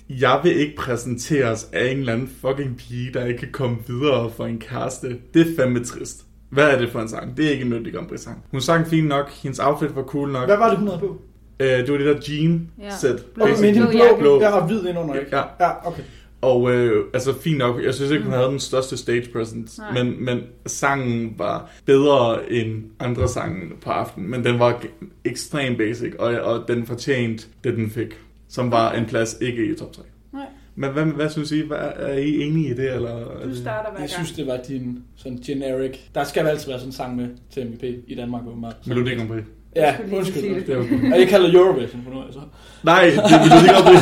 jeg 0.09 0.39
vil 0.43 0.57
ikke 0.57 0.75
præsenteres 0.75 1.69
af 1.73 1.91
en 1.91 1.97
eller 1.97 2.13
anden 2.13 2.27
fucking 2.27 2.77
pige, 2.77 3.13
der 3.13 3.25
ikke 3.25 3.39
kan 3.39 3.51
komme 3.51 3.77
videre 3.87 4.31
for 4.31 4.45
en 4.45 4.59
kæreste. 4.59 5.17
Det 5.33 5.41
er 5.41 5.55
fandme 5.55 5.83
trist. 5.83 6.25
Hvad 6.49 6.69
er 6.69 6.77
det 6.77 6.89
for 6.89 6.99
en 6.99 7.09
sang? 7.09 7.37
Det 7.37 7.45
er 7.45 7.51
ikke 7.51 7.63
en 7.63 7.69
Melodi 7.69 7.91
Grand 7.91 8.07
Prix 8.07 8.21
sang. 8.21 8.43
Hun 8.51 8.61
sang 8.61 8.87
fint 8.87 9.07
nok, 9.07 9.31
hendes 9.31 9.59
outfit 9.59 9.95
var 9.95 10.03
cool 10.03 10.31
nok. 10.31 10.45
Hvad 10.45 10.57
var 10.57 10.69
det, 10.69 10.77
hun 10.77 10.87
havde 10.87 10.99
på? 10.99 11.21
Øh, 11.59 11.67
det 11.67 11.91
var 11.91 11.97
det 11.97 12.05
der 12.05 12.33
jean 12.33 12.69
Ja. 12.79 12.89
Okay, 13.41 13.53
men 13.61 13.75
blå 13.75 13.83
den 13.83 13.91
blå, 13.91 14.17
blå. 14.19 14.41
Jeg 14.41 14.49
har 14.49 14.67
hvid 14.67 14.79
indenunder, 14.79 15.15
ikke? 15.15 15.37
Ja. 15.37 15.43
Ja, 15.59 15.87
okay. 15.87 16.03
Og 16.41 16.71
øh, 16.71 17.05
altså 17.13 17.39
fint 17.41 17.57
nok, 17.57 17.83
jeg 17.83 17.93
synes 17.93 18.11
ikke, 18.11 18.23
hun 18.23 18.33
havde 18.33 18.47
den 18.47 18.59
største 18.59 18.97
stage 18.97 19.27
presence, 19.33 19.81
Nej. 19.81 20.03
men, 20.03 20.25
men 20.25 20.41
sangen 20.65 21.33
var 21.37 21.71
bedre 21.85 22.51
end 22.51 22.83
andre 22.99 23.27
sange 23.27 23.61
på 23.81 23.89
aftenen, 23.89 24.29
men 24.29 24.43
den 24.43 24.59
var 24.59 24.83
ekstremt 25.25 25.77
basic, 25.77 26.13
og, 26.19 26.33
og 26.33 26.67
den 26.67 26.85
fortjente 26.85 27.47
det, 27.63 27.75
den 27.77 27.89
fik, 27.89 28.07
som 28.49 28.71
var 28.71 28.91
en 28.91 29.05
plads 29.05 29.37
ikke 29.41 29.65
i 29.65 29.75
top 29.75 29.93
3. 29.93 30.01
Nej, 30.33 30.45
Men 30.75 30.89
hvad, 30.91 31.05
hvad 31.05 31.29
synes 31.29 31.51
I? 31.51 31.61
Hvad, 31.67 31.77
er 31.95 32.13
I 32.13 32.41
enige 32.41 32.67
i 32.69 32.73
det? 32.73 32.93
Eller, 32.93 33.09
er 33.09 33.47
du 33.47 33.55
starter 33.55 33.91
hver 33.91 33.99
Jeg 33.99 34.09
gang. 34.09 34.09
synes, 34.09 34.31
det 34.31 34.47
var 34.47 34.59
din 34.67 34.99
sådan 35.15 35.37
generic... 35.37 35.97
Der 36.15 36.23
skal 36.23 36.47
altid 36.47 36.67
være 36.67 36.79
sådan 36.79 36.89
en 36.89 36.93
sang 36.93 37.15
med 37.15 37.27
til 37.51 37.67
MVP 37.67 37.83
i 38.07 38.15
Danmark, 38.15 38.41
åbenbart. 38.47 38.75
Melodi 38.87 39.15
Grand 39.15 39.29
Prix. 39.29 39.43
Ja, 39.75 39.93
skulle 39.93 40.09
lige 40.09 40.17
undskyld. 40.19 40.41
sige. 40.43 40.55
Det 40.55 40.67
godt. 40.67 41.13
Og 41.13 41.19
jeg 41.19 41.27
kalder 41.27 41.59
Eurovision 41.59 42.01
for 42.03 42.11
nu, 42.11 42.23
altså. 42.23 42.39
Nej, 42.83 43.03
det 43.03 43.17
er 43.17 43.39
Melodi 43.39 43.67
Grand 43.67 43.85
Prix. 43.85 44.01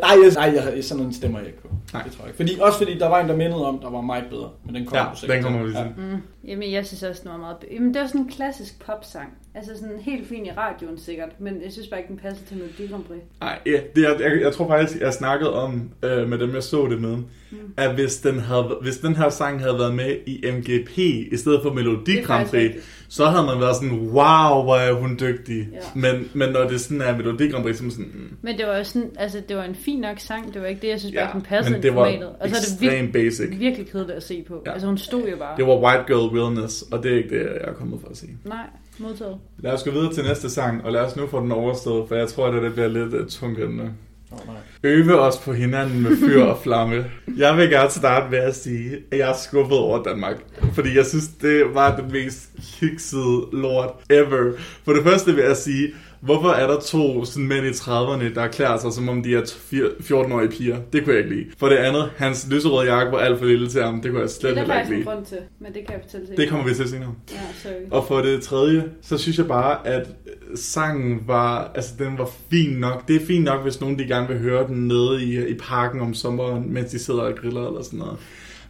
Nej, 0.00 0.14
jeg, 0.24 0.32
nej 0.52 0.74
jeg, 0.76 0.84
sådan 0.84 1.04
en 1.04 1.12
stemmer 1.14 1.38
jeg 1.38 1.48
ikke 1.48 1.62
på. 1.62 1.68
Nej. 1.92 2.02
Det 2.02 2.12
tror 2.12 2.24
jeg 2.24 2.28
ikke. 2.28 2.36
Fordi, 2.36 2.58
også 2.60 2.78
fordi 2.78 2.98
der 2.98 3.08
var 3.08 3.20
en, 3.20 3.28
der 3.28 3.36
mindede 3.36 3.66
om, 3.66 3.78
der 3.78 3.90
var 3.90 4.00
meget 4.00 4.24
bedre. 4.30 4.50
Men 4.66 4.74
den 4.74 4.86
kommer 4.86 5.04
Ja, 5.08 5.14
sikkert 5.14 5.36
den 5.36 5.44
kommer 5.44 5.62
vi 5.62 5.72
til. 5.72 5.86
Mm. 5.96 6.48
Jamen, 6.48 6.72
jeg 6.72 6.86
synes 6.86 7.02
også, 7.02 7.22
den 7.24 7.30
var 7.30 7.36
meget... 7.38 7.56
Jamen, 7.72 7.94
det 7.94 8.00
var 8.00 8.06
sådan 8.06 8.20
en 8.20 8.28
klassisk 8.28 8.84
popsang. 8.86 9.28
Altså 9.54 9.72
sådan 9.80 9.98
helt 10.00 10.28
fin 10.28 10.46
i 10.46 10.50
radioen 10.50 10.98
sikkert, 10.98 11.28
men 11.38 11.62
jeg 11.64 11.72
synes 11.72 11.88
bare 11.88 12.00
ikke, 12.00 12.08
den 12.08 12.16
passer 12.18 12.44
til 12.46 12.56
Melodi 12.56 12.86
Grand 12.92 13.04
Prix. 13.04 13.20
Nej, 13.40 13.58
ja, 13.66 13.80
det 13.96 14.04
er, 14.04 14.28
jeg, 14.30 14.40
jeg 14.40 14.52
tror 14.52 14.68
faktisk, 14.68 15.00
jeg 15.00 15.12
snakkede 15.12 15.52
om 15.62 15.90
øh, 16.02 16.28
med 16.28 16.38
dem, 16.38 16.54
jeg 16.54 16.62
så 16.62 16.86
det 16.90 17.00
med, 17.00 17.16
mm. 17.62 17.72
at 17.76 17.94
hvis 17.94 18.16
den, 18.16 18.40
havde, 18.40 18.78
hvis 18.82 18.98
den 18.98 19.16
her 19.16 19.28
sang 19.28 19.60
havde 19.60 19.78
været 19.78 19.94
med 19.94 20.16
i 20.26 20.44
MGP 20.52 20.98
i 21.32 21.36
stedet 21.36 21.60
for 21.62 21.72
Melodi 21.72 22.20
Grand 22.20 22.48
Prix, 22.48 22.72
så 23.08 23.26
havde 23.26 23.46
man 23.46 23.60
været 23.60 23.76
sådan, 23.76 23.98
wow, 23.98 24.62
hvor 24.62 24.76
er 24.76 24.92
hun 24.92 25.18
dygtig. 25.20 25.68
Ja. 25.72 25.78
Men, 25.94 26.30
men 26.34 26.48
når 26.48 26.68
det 26.68 26.80
sådan 26.80 27.00
er 27.00 27.16
Melodi 27.16 27.48
Grand 27.48 27.64
Prix, 27.64 27.76
så 27.76 27.84
er 27.84 27.90
sådan, 27.90 28.10
mm, 28.14 28.36
Men 28.42 28.58
det 28.58 28.66
var 28.66 28.76
jo 28.76 28.84
sådan, 28.84 29.10
altså 29.18 29.42
det 29.48 29.56
var 29.56 29.64
en 29.64 29.74
fin 29.74 30.00
nok 30.00 30.18
sang, 30.18 30.54
det 30.54 30.62
var 30.62 30.68
ikke 30.68 30.82
det, 30.82 30.88
jeg 30.88 31.00
synes 31.00 31.14
bare 31.14 31.22
ja, 31.22 31.28
ikke, 31.28 31.34
den 31.34 31.42
passede 31.42 31.72
men 31.72 31.82
det 31.82 31.94
var 31.94 32.04
formatet. 32.04 32.28
Og 32.28 32.48
så 32.48 32.56
er 32.56 32.60
det 32.60 32.92
ekstremt 32.92 33.12
basic. 33.12 33.50
virkelig, 33.58 33.90
kedeligt 33.90 34.16
at 34.16 34.22
se 34.22 34.44
på. 34.48 34.62
Ja. 34.66 34.72
Altså 34.72 34.86
hun 34.86 34.98
stod 34.98 35.28
jo 35.28 35.36
bare. 35.36 35.56
Det 35.56 35.66
var 35.66 35.76
white 35.76 36.04
girl 36.06 36.38
realness, 36.38 36.82
og 36.82 37.02
det 37.02 37.12
er 37.12 37.16
ikke 37.16 37.28
det, 37.28 37.44
jeg 37.44 37.58
er 37.60 37.72
kommet 37.72 38.00
for 38.00 38.08
at 38.08 38.16
sige. 38.16 38.38
Nej, 38.44 38.66
modtaget. 38.98 39.36
Lad 39.58 39.72
os 39.72 39.84
gå 39.84 39.90
videre 39.90 40.12
til 40.12 40.24
næste 40.24 40.50
sang, 40.50 40.84
og 40.84 40.92
lad 40.92 41.00
os 41.00 41.16
nu 41.16 41.26
få 41.26 41.40
den 41.40 41.52
overstået, 41.52 42.08
for 42.08 42.14
jeg 42.14 42.28
tror, 42.28 42.46
at 42.46 42.62
det 42.62 42.72
bliver 42.72 42.88
lidt 42.88 43.14
uh, 43.14 43.26
tungt 43.26 43.60
emne. 43.60 43.92
Oh, 44.34 44.46
nej. 44.46 44.56
Øve 44.84 45.20
os 45.20 45.36
på 45.36 45.52
hinanden 45.52 46.02
med 46.02 46.16
fyr 46.16 46.42
og 46.42 46.58
flamme. 46.62 47.04
Jeg 47.36 47.56
vil 47.56 47.70
gerne 47.70 47.90
starte 47.90 48.30
med 48.30 48.38
at 48.38 48.56
sige, 48.56 48.96
at 49.10 49.18
jeg 49.18 49.30
er 49.30 49.36
skuffet 49.36 49.78
over 49.78 50.02
Danmark. 50.02 50.36
Fordi 50.72 50.96
jeg 50.96 51.06
synes, 51.06 51.28
det 51.28 51.62
var 51.72 51.96
den 51.96 52.12
mest 52.12 52.48
kiksede 52.78 53.46
lort 53.52 53.90
ever. 54.10 54.52
For 54.84 54.92
det 54.92 55.02
første 55.02 55.34
vil 55.34 55.44
jeg 55.44 55.56
sige, 55.56 55.88
hvorfor 56.24 56.48
er 56.48 56.66
der 56.66 56.80
to 56.80 57.24
sådan 57.24 57.48
mænd 57.48 57.66
i 57.66 57.70
30'erne, 57.70 58.34
der 58.34 58.48
klæder 58.52 58.76
sig, 58.78 58.92
som 58.92 59.08
om 59.08 59.22
de 59.22 59.34
er 59.34 59.40
fir- 59.42 60.02
14-årige 60.02 60.48
piger? 60.50 60.78
Det 60.92 61.04
kunne 61.04 61.14
jeg 61.16 61.24
ikke 61.24 61.36
lide. 61.36 61.46
For 61.58 61.68
det 61.68 61.76
andet, 61.76 62.10
hans 62.16 62.46
lyserøde 62.50 62.92
jakke 62.94 63.12
var 63.12 63.18
alt 63.18 63.38
for 63.38 63.46
lille 63.46 63.68
til 63.68 63.82
ham. 63.82 64.00
Det 64.00 64.10
kunne 64.10 64.20
jeg 64.20 64.28
Det 64.28 64.34
slet 64.36 64.50
er 64.50 64.54
der 64.54 64.66
faktisk 64.66 64.90
ikke 64.90 64.94
en 64.94 64.98
lide. 65.04 65.14
grund 65.14 65.26
til, 65.26 65.38
men 65.60 65.72
det 65.74 65.86
kan 65.86 65.92
jeg 65.94 66.00
fortælle 66.02 66.26
til. 66.26 66.36
Det 66.36 66.48
kommer 66.48 66.66
vi 66.68 66.74
til 66.74 66.88
senere. 66.88 67.14
Ja, 67.32 67.36
sorry. 67.62 67.72
Og 67.90 68.04
for 68.08 68.18
det 68.20 68.42
tredje, 68.42 68.84
så 69.02 69.18
synes 69.18 69.38
jeg 69.38 69.46
bare, 69.46 69.86
at 69.86 70.08
sangen 70.54 71.20
var, 71.26 71.72
altså 71.74 71.90
den 71.98 72.18
var 72.18 72.30
fin 72.50 72.76
nok. 72.76 73.08
Det 73.08 73.22
er 73.22 73.26
fint 73.26 73.44
nok, 73.44 73.62
hvis 73.62 73.80
nogen 73.80 73.98
de 73.98 74.04
gerne 74.04 74.28
vil 74.28 74.38
høre 74.38 74.66
den 74.68 74.88
nede 74.88 75.24
i, 75.24 75.48
i 75.48 75.54
parken 75.58 76.00
om 76.00 76.14
sommeren, 76.14 76.72
mens 76.72 76.90
de 76.90 76.98
sidder 76.98 77.20
og 77.20 77.34
griller 77.36 77.66
eller 77.68 77.82
sådan 77.82 77.98
noget. 77.98 78.16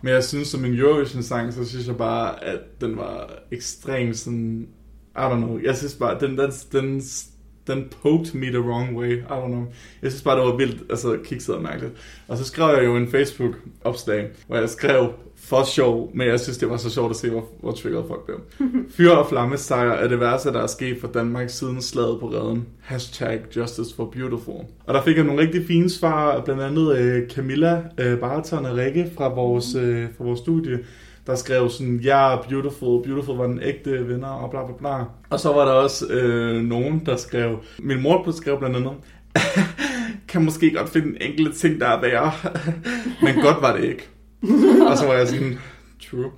Men 0.02 0.12
jeg 0.12 0.24
synes, 0.24 0.48
som 0.48 0.64
en 0.64 0.74
Eurovision-sang, 0.78 1.52
så 1.52 1.64
synes 1.68 1.86
jeg 1.86 1.96
bare, 1.96 2.44
at 2.44 2.58
den 2.80 2.96
var 2.96 3.30
ekstremt 3.52 4.16
sådan, 4.18 4.66
I 5.16 5.20
don't 5.20 5.34
know, 5.36 5.58
jeg 5.64 5.76
synes 5.76 5.94
bare, 5.94 6.16
den, 6.20 6.38
den, 6.38 6.50
den, 6.72 7.02
den 7.66 7.84
poked 8.02 8.34
me 8.34 8.46
the 8.46 8.60
wrong 8.60 8.96
way, 8.96 9.16
I 9.16 9.20
don't 9.30 9.46
know. 9.46 9.64
Jeg 10.02 10.10
synes 10.10 10.22
bare, 10.22 10.38
det 10.38 10.46
var 10.46 10.56
vildt, 10.56 10.82
altså 10.90 11.18
kikset 11.24 11.54
og 11.54 11.62
mærkeligt. 11.62 11.92
Og 12.28 12.38
så 12.38 12.44
skrev 12.44 12.76
jeg 12.76 12.84
jo 12.84 12.96
en 12.96 13.08
Facebook-opslag, 13.08 14.28
hvor 14.46 14.56
jeg 14.56 14.68
skrev, 14.68 15.12
for 15.36 15.64
sjov, 15.64 16.10
men 16.14 16.28
jeg 16.28 16.40
synes, 16.40 16.58
det 16.58 16.70
var 16.70 16.76
så 16.76 16.90
sjovt 16.90 17.10
at 17.10 17.16
se, 17.16 17.30
hvor, 17.30 17.44
hvor 17.60 17.72
triggeret 17.72 18.04
folk 18.08 18.24
blev. 18.24 18.40
Fyr 18.96 19.10
og 19.10 19.28
flamme 19.28 19.56
sejr 19.56 19.92
er 19.92 20.08
det 20.08 20.20
værste, 20.20 20.52
der 20.52 20.62
er 20.62 20.66
sket 20.66 21.00
for 21.00 21.08
Danmark 21.08 21.50
siden 21.50 21.82
slaget 21.82 22.20
på 22.20 22.26
redden. 22.26 22.66
Hashtag 22.80 23.40
Justice 23.56 23.94
for 23.96 24.04
Beautiful. 24.04 24.64
Og 24.86 24.94
der 24.94 25.02
fik 25.02 25.16
jeg 25.16 25.24
nogle 25.24 25.40
rigtig 25.40 25.66
fine 25.66 25.90
svar, 25.90 26.40
blandt 26.40 26.62
andet 26.62 26.98
øh, 26.98 27.28
Camilla 27.28 27.82
øh, 27.98 28.18
Baraton 28.18 28.66
og 28.66 28.76
Rikke 28.76 29.10
fra 29.16 29.34
vores, 29.34 29.74
øh, 29.74 30.06
fra 30.16 30.24
vores 30.24 30.40
studie, 30.40 30.78
der 31.26 31.34
skrev 31.34 31.70
sådan, 31.70 31.96
ja, 31.96 32.30
yeah, 32.30 32.48
beautiful, 32.48 33.02
beautiful 33.04 33.36
var 33.36 33.46
den 33.46 33.60
ægte 33.62 34.06
vinder, 34.06 34.28
og 34.28 34.50
bla 34.50 34.66
bla 34.66 34.74
bla. 34.78 35.04
Og 35.30 35.40
så 35.40 35.52
var 35.52 35.64
der 35.64 35.72
også 35.72 36.06
øh, 36.06 36.62
nogen, 36.62 37.02
der 37.06 37.16
skrev, 37.16 37.58
min 37.78 38.02
mor 38.02 38.30
skrev 38.30 38.58
blandt 38.58 38.76
andet, 38.76 38.92
kan 40.28 40.44
måske 40.44 40.70
godt 40.70 40.88
finde 40.88 41.08
en 41.08 41.30
enkelt 41.30 41.56
ting, 41.56 41.80
der 41.80 41.86
er 41.86 42.00
værre, 42.00 42.32
men 43.24 43.34
godt 43.42 43.62
var 43.62 43.76
det 43.76 43.84
ikke. 43.84 44.08
og 44.90 44.98
så 44.98 45.06
var 45.06 45.14
jeg 45.14 45.28
sådan, 45.28 45.58
true. 46.10 46.30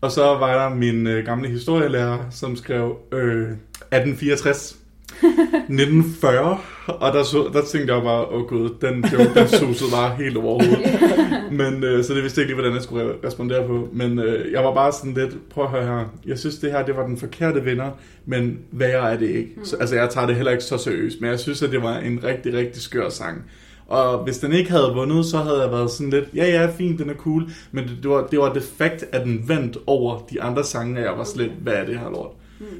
Og 0.00 0.12
så 0.12 0.22
var 0.22 0.68
der 0.68 0.74
min 0.74 1.06
øh, 1.06 1.24
gamle 1.24 1.48
historielærer, 1.48 2.18
som 2.30 2.56
skrev 2.56 2.96
øh, 3.12 3.50
1864. 3.50 4.81
1940, 5.22 6.58
og 6.86 7.12
der, 7.12 7.22
så, 7.22 7.50
der 7.52 7.62
tænkte 7.62 7.94
jeg 7.94 8.02
bare, 8.02 8.24
åh 8.26 8.42
oh 8.42 8.48
gud, 8.48 8.70
den 8.80 9.04
joke, 9.12 9.40
den 9.40 9.48
susede 9.48 9.90
bare 9.90 10.14
helt 10.16 10.36
over 10.36 10.64
hovedet. 10.64 11.00
Men, 11.60 11.84
øh, 11.84 12.04
så 12.04 12.14
det 12.14 12.22
vidste 12.22 12.40
jeg 12.40 12.44
ikke 12.44 12.54
lige, 12.54 12.60
hvordan 12.60 12.74
jeg 12.74 12.82
skulle 12.82 13.12
re- 13.12 13.26
respondere 13.26 13.66
på. 13.66 13.88
Men 13.92 14.18
øh, 14.18 14.52
jeg 14.52 14.64
var 14.64 14.74
bare 14.74 14.92
sådan 14.92 15.14
lidt, 15.14 15.48
prøv 15.50 15.64
at 15.64 15.70
høre 15.70 15.84
her, 15.84 16.04
jeg 16.26 16.38
synes 16.38 16.58
det 16.58 16.72
her, 16.72 16.84
det 16.84 16.96
var 16.96 17.06
den 17.06 17.18
forkerte 17.18 17.64
vinder, 17.64 17.90
men 18.26 18.58
værre 18.70 19.12
er 19.12 19.18
det 19.18 19.28
ikke. 19.28 19.50
Så, 19.64 19.76
altså 19.76 19.96
jeg 19.96 20.10
tager 20.10 20.26
det 20.26 20.36
heller 20.36 20.52
ikke 20.52 20.64
så 20.64 20.78
seriøst, 20.78 21.20
men 21.20 21.30
jeg 21.30 21.38
synes, 21.40 21.62
at 21.62 21.70
det 21.70 21.82
var 21.82 21.98
en 21.98 22.24
rigtig, 22.24 22.54
rigtig 22.54 22.82
skør 22.82 23.08
sang. 23.08 23.44
Og 23.86 24.24
hvis 24.24 24.38
den 24.38 24.52
ikke 24.52 24.70
havde 24.70 24.92
vundet, 24.94 25.26
så 25.26 25.38
havde 25.38 25.62
jeg 25.62 25.70
været 25.70 25.90
sådan 25.90 26.10
lidt, 26.10 26.24
ja 26.34 26.44
ja, 26.44 26.66
fint, 26.78 26.98
den 26.98 27.10
er 27.10 27.14
cool, 27.14 27.50
men 27.72 27.84
det, 27.84 27.98
det 28.02 28.10
var, 28.10 28.26
det 28.26 28.38
var 28.38 28.52
det 28.52 28.62
fakt, 28.62 29.04
at 29.12 29.24
den 29.24 29.44
vandt 29.46 29.78
over 29.86 30.18
de 30.30 30.42
andre 30.42 30.64
sange, 30.64 30.98
og 30.98 31.04
jeg 31.04 31.18
var 31.18 31.28
lidt, 31.36 31.52
hvad 31.62 31.72
er 31.72 31.84
det 31.84 31.98
her 31.98 32.10
lort? 32.10 32.30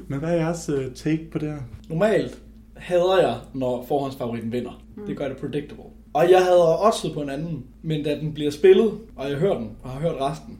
Men 0.07 0.19
hvad 0.19 0.29
er 0.29 0.35
jeres 0.35 0.69
uh, 0.69 0.93
take 0.95 1.29
på 1.31 1.37
det 1.37 1.49
her? 1.49 1.59
Normalt 1.89 2.41
hader 2.75 3.19
jeg, 3.19 3.35
når 3.53 3.85
forhåndsfavoritten 3.87 4.51
vinder. 4.51 4.83
Mm. 4.95 5.05
Det 5.05 5.17
gør 5.17 5.27
det 5.27 5.37
predictable. 5.37 5.83
Og 6.13 6.31
jeg 6.31 6.43
havde 6.43 6.85
oddset 6.85 7.13
på 7.13 7.21
en 7.21 7.29
anden, 7.29 7.65
men 7.81 8.03
da 8.03 8.15
den 8.15 8.33
bliver 8.33 8.51
spillet, 8.51 8.91
og 9.15 9.29
jeg 9.29 9.37
hører 9.37 9.57
den, 9.57 9.69
og 9.83 9.89
har 9.89 9.99
hørt 9.99 10.21
resten, 10.21 10.59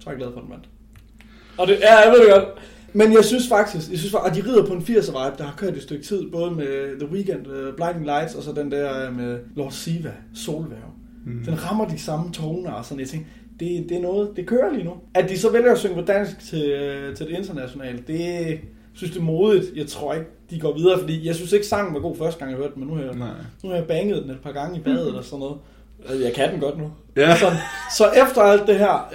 så 0.00 0.10
er 0.10 0.12
jeg 0.12 0.18
glad 0.18 0.32
for, 0.32 0.38
at 0.38 0.42
den 0.42 0.52
vandt. 0.52 0.68
Og 1.58 1.66
det, 1.66 1.78
ja, 1.80 1.96
jeg 1.96 2.12
ved 2.12 2.20
det 2.20 2.34
godt. 2.34 2.48
Men 2.92 3.12
jeg 3.12 3.24
synes 3.24 3.48
faktisk, 3.48 3.90
jeg 3.90 3.98
synes, 3.98 4.14
at 4.26 4.34
de 4.34 4.44
rider 4.44 4.66
på 4.66 4.72
en 4.72 4.80
80'er 4.80 5.10
vibe, 5.10 5.36
der 5.38 5.44
har 5.44 5.54
kørt 5.56 5.74
et 5.74 5.82
stykke 5.82 6.04
tid, 6.04 6.30
både 6.30 6.50
med 6.50 7.00
The 7.00 7.08
Weeknd, 7.08 7.46
uh, 7.46 7.74
Blinding 7.76 8.04
Lights, 8.04 8.34
og 8.34 8.42
så 8.42 8.52
den 8.52 8.70
der 8.70 9.06
øh, 9.06 9.16
med 9.16 9.38
Lord 9.56 9.70
Siva, 9.72 10.12
Solværv. 10.34 10.92
Mm. 11.26 11.44
Den 11.44 11.64
rammer 11.64 11.88
de 11.88 11.98
samme 11.98 12.32
toner, 12.32 12.70
og 12.70 12.84
sådan, 12.84 13.00
jeg 13.00 13.08
tænker, 13.08 13.26
det, 13.60 13.86
det 13.88 13.96
er 13.96 14.00
noget, 14.02 14.30
det 14.36 14.46
kører 14.46 14.72
lige 14.72 14.84
nu. 14.84 14.92
At 15.14 15.28
de 15.28 15.38
så 15.38 15.50
vælger 15.52 15.72
at 15.72 15.78
synge 15.78 15.94
på 15.94 16.00
dansk 16.00 16.38
til, 16.38 16.70
øh, 16.70 17.16
til 17.16 17.26
det 17.26 17.38
internationale, 17.38 17.98
det 18.06 18.60
synes 18.94 19.12
det 19.12 19.18
er 19.20 19.24
modigt. 19.24 19.66
Jeg 19.76 19.86
tror 19.86 20.14
ikke, 20.14 20.26
de 20.50 20.60
går 20.60 20.72
videre, 20.76 20.98
fordi 20.98 21.26
jeg 21.26 21.34
synes 21.34 21.52
ikke, 21.52 21.66
sangen 21.66 21.94
var 21.94 22.00
god 22.00 22.16
første 22.16 22.38
gang, 22.38 22.50
jeg 22.50 22.58
hørte 22.58 22.74
den, 22.74 22.80
men 22.80 22.88
nu 22.88 22.94
har 22.94 23.02
jeg, 23.04 23.14
Nej. 23.14 23.28
nu 23.62 23.68
har 23.68 23.76
jeg 23.76 23.86
banget 23.86 24.22
den 24.22 24.30
et 24.30 24.40
par 24.40 24.52
gange 24.52 24.78
i 24.78 24.80
badet 24.80 25.06
eller 25.06 25.22
sådan 25.22 25.38
noget. 25.38 25.56
Øh, 26.14 26.20
Jeg 26.20 26.32
kan 26.34 26.52
den 26.52 26.60
godt 26.60 26.78
nu. 26.78 26.90
Ja. 27.16 27.36
Så, 27.36 27.46
så 27.96 28.04
efter 28.26 28.42
alt 28.42 28.66
det 28.66 28.78
her, 28.78 29.08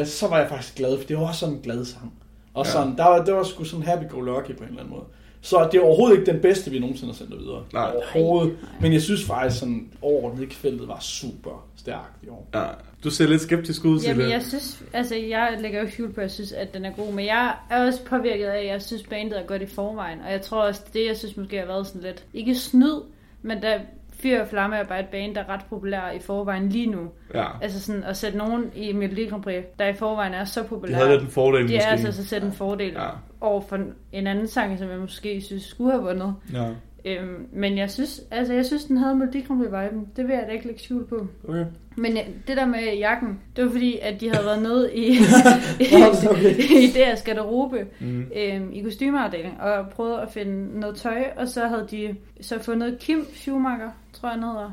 øh, 0.00 0.06
så 0.06 0.26
var 0.28 0.38
jeg 0.38 0.48
faktisk 0.48 0.76
glad, 0.76 0.98
for 0.98 1.04
det 1.06 1.16
var 1.18 1.26
også 1.28 1.40
sådan 1.40 1.54
en 1.54 1.60
glad 1.60 1.84
sang. 1.84 2.12
Og 2.54 2.64
Ja. 2.66 2.70
sådan, 2.70 2.96
der 2.96 3.04
var, 3.04 3.24
det 3.24 3.34
var 3.34 3.42
sgu 3.42 3.64
sådan 3.64 3.84
happy-go-lucky 3.86 4.52
på 4.56 4.62
en 4.62 4.68
eller 4.68 4.80
anden 4.80 4.90
måde. 4.90 5.04
Så 5.40 5.68
det 5.72 5.78
er 5.80 5.84
overhovedet 5.84 6.18
ikke 6.18 6.32
den 6.32 6.40
bedste, 6.40 6.70
vi 6.70 6.78
nogensinde 6.78 7.12
har 7.12 7.16
sendt 7.16 7.38
videre. 7.40 7.62
Nej. 7.72 7.90
Overhovedet. 7.96 8.56
Men 8.80 8.92
jeg 8.92 9.02
synes 9.02 9.24
faktisk, 9.24 9.58
sådan 9.60 9.88
overordnet 10.02 10.52
feltet 10.54 10.88
var 10.88 10.98
super 11.00 11.68
stærkt 11.76 12.24
i 12.24 12.28
år. 12.28 12.48
Ja. 12.54 12.64
Du 13.04 13.10
ser 13.10 13.26
lidt 13.28 13.40
skeptisk 13.40 13.84
ud 13.84 13.98
til 14.00 14.08
Jamen, 14.08 14.24
det. 14.24 14.32
jeg 14.32 14.42
synes, 14.42 14.82
altså, 14.92 15.14
jeg 15.16 15.56
lægger 15.60 15.80
jo 15.82 15.90
skjul 15.90 16.12
på, 16.12 16.20
at 16.20 16.22
jeg 16.24 16.30
synes, 16.30 16.52
at 16.52 16.74
den 16.74 16.84
er 16.84 16.90
god, 16.90 17.12
men 17.12 17.26
jeg 17.26 17.54
er 17.70 17.86
også 17.86 18.04
påvirket 18.04 18.46
af, 18.46 18.58
at 18.58 18.66
jeg 18.66 18.82
synes, 18.82 19.02
bandet 19.02 19.38
er 19.38 19.42
godt 19.46 19.62
i 19.62 19.66
forvejen, 19.66 20.20
og 20.26 20.32
jeg 20.32 20.42
tror 20.42 20.62
også, 20.62 20.82
det 20.92 21.06
jeg 21.06 21.16
synes 21.16 21.36
måske 21.36 21.58
har 21.58 21.66
været 21.66 21.86
sådan 21.86 22.02
lidt, 22.02 22.24
ikke 22.34 22.54
snyd, 22.54 23.02
men 23.42 23.60
da 23.60 23.80
Fyr 24.22 24.40
og 24.40 24.48
Flamme 24.48 24.76
er 24.76 24.84
bare 24.84 25.00
et 25.00 25.06
band, 25.06 25.34
der 25.34 25.40
er 25.40 25.48
ret 25.48 25.60
populær 25.70 26.10
i 26.10 26.18
forvejen 26.20 26.68
lige 26.68 26.86
nu. 26.86 27.08
Ja. 27.34 27.44
Altså 27.62 27.80
sådan 27.80 28.04
at 28.04 28.16
sætte 28.16 28.38
nogen 28.38 28.64
i 28.74 28.92
Melodi 28.92 29.26
Grand 29.26 29.42
Prix, 29.42 29.64
der 29.78 29.86
i 29.86 29.94
forvejen 29.94 30.34
er 30.34 30.44
så 30.44 30.62
populær. 30.62 30.96
havde 30.96 31.10
lidt 31.10 31.22
en 31.22 31.28
fordel 31.28 31.62
det 31.62 31.70
måske. 31.70 31.76
er 31.82 31.86
altså 31.90 32.12
så 32.12 32.26
sætte 32.26 32.46
en 32.46 32.52
fordel 32.52 32.92
Ja. 32.92 33.08
over 33.40 33.60
for 33.60 33.78
en 34.12 34.26
anden 34.26 34.48
sang, 34.48 34.78
som 34.78 34.90
jeg 34.90 34.98
måske 34.98 35.40
synes 35.40 35.62
skulle 35.62 35.90
have 35.90 36.02
vundet. 36.02 36.34
Ja. 36.52 36.68
Øhm, 37.08 37.46
men 37.52 37.78
jeg 37.78 37.90
synes, 37.90 38.22
altså 38.30 38.54
jeg 38.54 38.66
synes, 38.66 38.84
den 38.84 38.96
havde 38.96 39.14
Melodi 39.14 39.40
Grand 39.40 39.60
Prix-viben. 39.60 40.08
Det 40.16 40.28
vil 40.28 40.34
jeg 40.34 40.44
da 40.46 40.52
ikke 40.52 40.66
lægge 40.66 40.80
skjul 40.82 41.06
på. 41.06 41.26
Okay. 41.48 41.64
Men 41.96 42.16
ja, 42.16 42.24
det 42.46 42.56
der 42.56 42.66
med 42.66 42.96
jakken, 42.98 43.40
det 43.56 43.64
var 43.64 43.70
fordi, 43.70 43.98
at 44.02 44.20
de 44.20 44.30
havde 44.30 44.44
været 44.44 44.62
nede 44.62 44.94
i, 44.96 45.10
okay. 46.30 46.54
i 46.84 46.86
deres 46.94 47.22
garderobe 47.22 47.86
Mm. 48.00 48.24
øhm, 48.36 48.72
i 48.72 48.82
kostymeafdelingen 48.82 49.60
og 49.60 49.88
prøvede 49.90 50.20
at 50.20 50.30
finde 50.30 50.80
noget 50.80 50.96
tøj, 50.96 51.24
og 51.36 51.48
så 51.48 51.66
havde 51.66 51.86
de 51.90 52.16
så 52.40 52.62
fundet 52.62 52.98
Kim 52.98 53.26
Schumacher, 53.34 53.90
tror 54.12 54.28
jeg 54.28 54.34
han 54.34 54.42
hedder, 54.42 54.70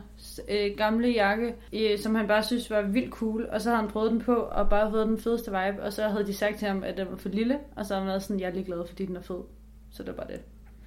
øh, 0.50 0.78
gamle 0.78 1.08
jakke, 1.08 1.54
øh, 1.74 2.00
som 2.00 2.16
han 2.16 2.28
bare 2.28 2.44
synes 2.44 2.72
var 2.72 2.82
vildt 2.82 3.10
cool, 3.12 3.48
og 3.52 3.62
så 3.62 3.70
havde 3.70 3.82
han 3.82 3.90
prøvet 3.92 4.12
den 4.12 4.20
på 4.22 4.36
og 4.36 4.70
bare 4.70 4.92
fået 4.92 5.08
den 5.08 5.18
fedeste 5.20 5.52
vibe, 5.52 5.84
og 5.84 5.94
så 5.94 6.04
havde 6.08 6.26
de 6.26 6.34
sagt 6.34 6.58
til 6.60 6.68
ham, 6.68 6.84
at 6.84 6.98
den 6.98 7.08
var 7.12 7.18
for 7.18 7.30
lille, 7.30 7.58
og 7.76 7.86
så 7.86 7.94
havde 7.94 8.04
han 8.04 8.10
været 8.10 8.24
sådan, 8.24 8.40
jeg 8.40 8.50
er 8.50 8.54
ligeglad, 8.54 8.88
fordi 8.88 9.06
den 9.06 9.16
er 9.16 9.22
fed. 9.22 9.42
Så 9.92 10.04
det 10.04 10.08
var 10.08 10.24
bare 10.24 10.28
det. 10.32 10.42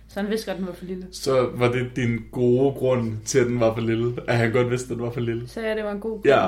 Så 0.08 0.20
han 0.20 0.30
vidste 0.30 0.46
godt, 0.46 0.54
at 0.54 0.58
den 0.58 0.66
var 0.66 0.74
for 0.74 0.84
lille. 0.84 1.06
Så 1.12 1.48
var 1.54 1.68
det 1.68 1.86
din 1.96 2.18
gode 2.32 2.72
grund 2.72 3.12
til, 3.24 3.38
at 3.38 3.46
den 3.46 3.60
var 3.60 3.74
for 3.74 3.80
lille? 3.80 4.12
At 4.28 4.36
han 4.36 4.52
godt 4.52 4.70
vidste, 4.70 4.86
at 4.92 4.96
den 4.96 5.04
var 5.04 5.10
for 5.10 5.20
lille? 5.20 5.48
Så 5.48 5.60
ja, 5.60 5.74
det 5.74 5.84
var 5.84 5.92
en 5.92 6.00
god 6.00 6.20
Ja. 6.24 6.46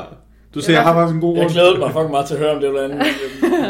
Du 0.55 0.61
siger, 0.61 0.77
jeg 0.77 0.83
har 0.85 0.93
faktisk 0.95 1.15
en 1.15 1.21
god 1.21 1.37
Jeg 1.37 1.43
grund. 1.43 1.53
glædede 1.53 1.79
mig 1.79 1.91
fucking 1.93 2.11
meget 2.11 2.27
til 2.27 2.35
at 2.35 2.41
høre 2.41 2.51
om 2.55 2.61
det 2.61 2.69
eller 2.69 2.83
andet. 2.85 2.99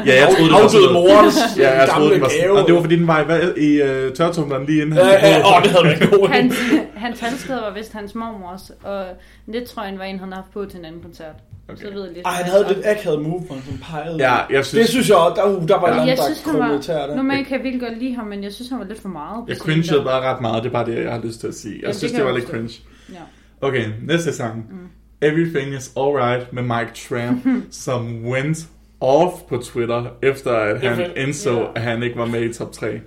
Ja, 0.07 0.14
jeg 0.20 0.28
troede, 0.36 0.51
det 0.53 0.62
var 0.62 0.68
sådan 0.68 0.93
morens 0.93 1.38
Ja, 1.59 1.80
jeg 1.80 1.88
troede, 1.88 2.11
den 2.14 2.20
var 2.20 2.28
sådan. 2.28 2.51
Og 2.51 2.66
det 2.66 2.74
var 2.74 2.80
fordi, 2.80 2.97
den 2.97 3.07
var 3.07 3.20
i, 3.22 3.24
hvad- 3.24 3.55
i 3.57 3.70
uh, 3.82 4.12
tørretumleren 4.14 4.66
lige 4.66 4.82
inden 4.82 4.95
Ja, 4.99 5.07
ja, 5.09 5.38
åh, 5.57 5.62
det 5.62 5.70
havde 5.70 5.84
været 5.84 6.03
en 6.03 6.09
god. 6.18 6.28
Hans, 6.28 6.55
hans 6.95 7.20
halskæde 7.20 7.61
var 7.61 7.74
vist 7.74 7.93
hans 7.93 8.14
mormors, 8.14 8.70
og 8.84 9.05
det 9.53 9.64
tror 9.64 9.84
jeg 9.84 9.99
var 9.99 10.05
en, 10.05 10.18
han 10.18 10.28
havde 10.28 10.43
haft 10.43 10.53
på 10.53 10.64
til 10.70 10.78
en 10.78 10.84
anden 10.84 11.03
koncert. 11.03 11.34
Okay. 11.73 11.83
Så 11.87 11.91
ved 11.93 12.05
jeg 12.05 12.12
lidt. 12.14 12.27
Ej, 12.27 12.33
han 12.33 12.45
havde 12.45 12.64
lidt 12.75 12.87
akavet 12.87 13.23
move, 13.23 13.41
hvor 13.41 13.55
han 13.55 13.64
sådan 13.64 13.81
pegede. 13.91 14.16
Ja, 14.18 14.35
jeg 14.51 14.64
synes, 14.66 14.81
Det 14.83 14.89
synes 14.89 15.09
jeg 15.09 15.16
også, 15.16 15.43
der, 15.43 15.57
uh, 15.57 15.68
der 15.68 15.81
var 15.81 15.89
Ja. 15.89 15.95
ja. 15.95 16.07
Jeg 16.07 16.16
der 16.16 16.23
synes, 16.25 16.59
var... 16.59 16.81
tæer 16.81 17.07
der. 17.07 17.16
Normalt 17.16 17.47
kan 17.47 17.57
jeg 17.57 17.64
virkelig 17.64 17.89
godt 17.89 17.99
lide 17.99 18.14
ham, 18.14 18.27
men 18.27 18.43
jeg 18.45 18.53
synes, 18.53 18.68
han 18.71 18.79
var 18.79 18.85
lidt 18.85 19.01
for 19.01 19.09
meget. 19.09 19.45
jeg 19.49 19.57
cringede 19.57 19.97
der. 19.97 20.05
bare 20.05 20.21
ret 20.35 20.41
meget. 20.41 20.62
Det 20.62 20.68
er 20.68 20.73
bare 20.73 20.87
det, 20.87 21.05
jeg 21.05 21.12
har 21.12 21.21
lyst 21.21 21.41
til 21.41 21.47
at 21.47 21.55
sige. 21.55 21.75
Jeg 21.75 21.83
Jamen, 21.83 21.95
synes, 21.95 22.12
det 22.12 22.18
det, 22.18 22.27
var 22.27 22.33
lidt 22.33 22.45
forstå. 22.45 22.57
cringe. 22.57 22.75
Ja. 23.12 23.66
Okay, 23.68 23.85
næste 24.07 24.33
sang. 24.33 24.57
Mm. 24.71 24.77
Everything 25.23 25.75
is 25.75 25.93
Alright 25.97 26.53
med 26.53 26.62
Mike 26.62 26.91
Tramp, 27.09 27.47
som 27.87 28.25
went 28.27 28.59
off 29.01 29.35
på 29.49 29.57
Twitter, 29.57 30.05
efter 30.23 30.53
at 30.53 30.81
han 30.81 31.11
indså, 31.16 31.59
Ja. 31.61 31.66
at 31.75 31.83
han 31.83 32.03
ikke 32.03 32.16
var 32.18 32.27
med 32.27 32.43
i 32.43 32.53
top 32.53 32.73
3. 32.73 33.01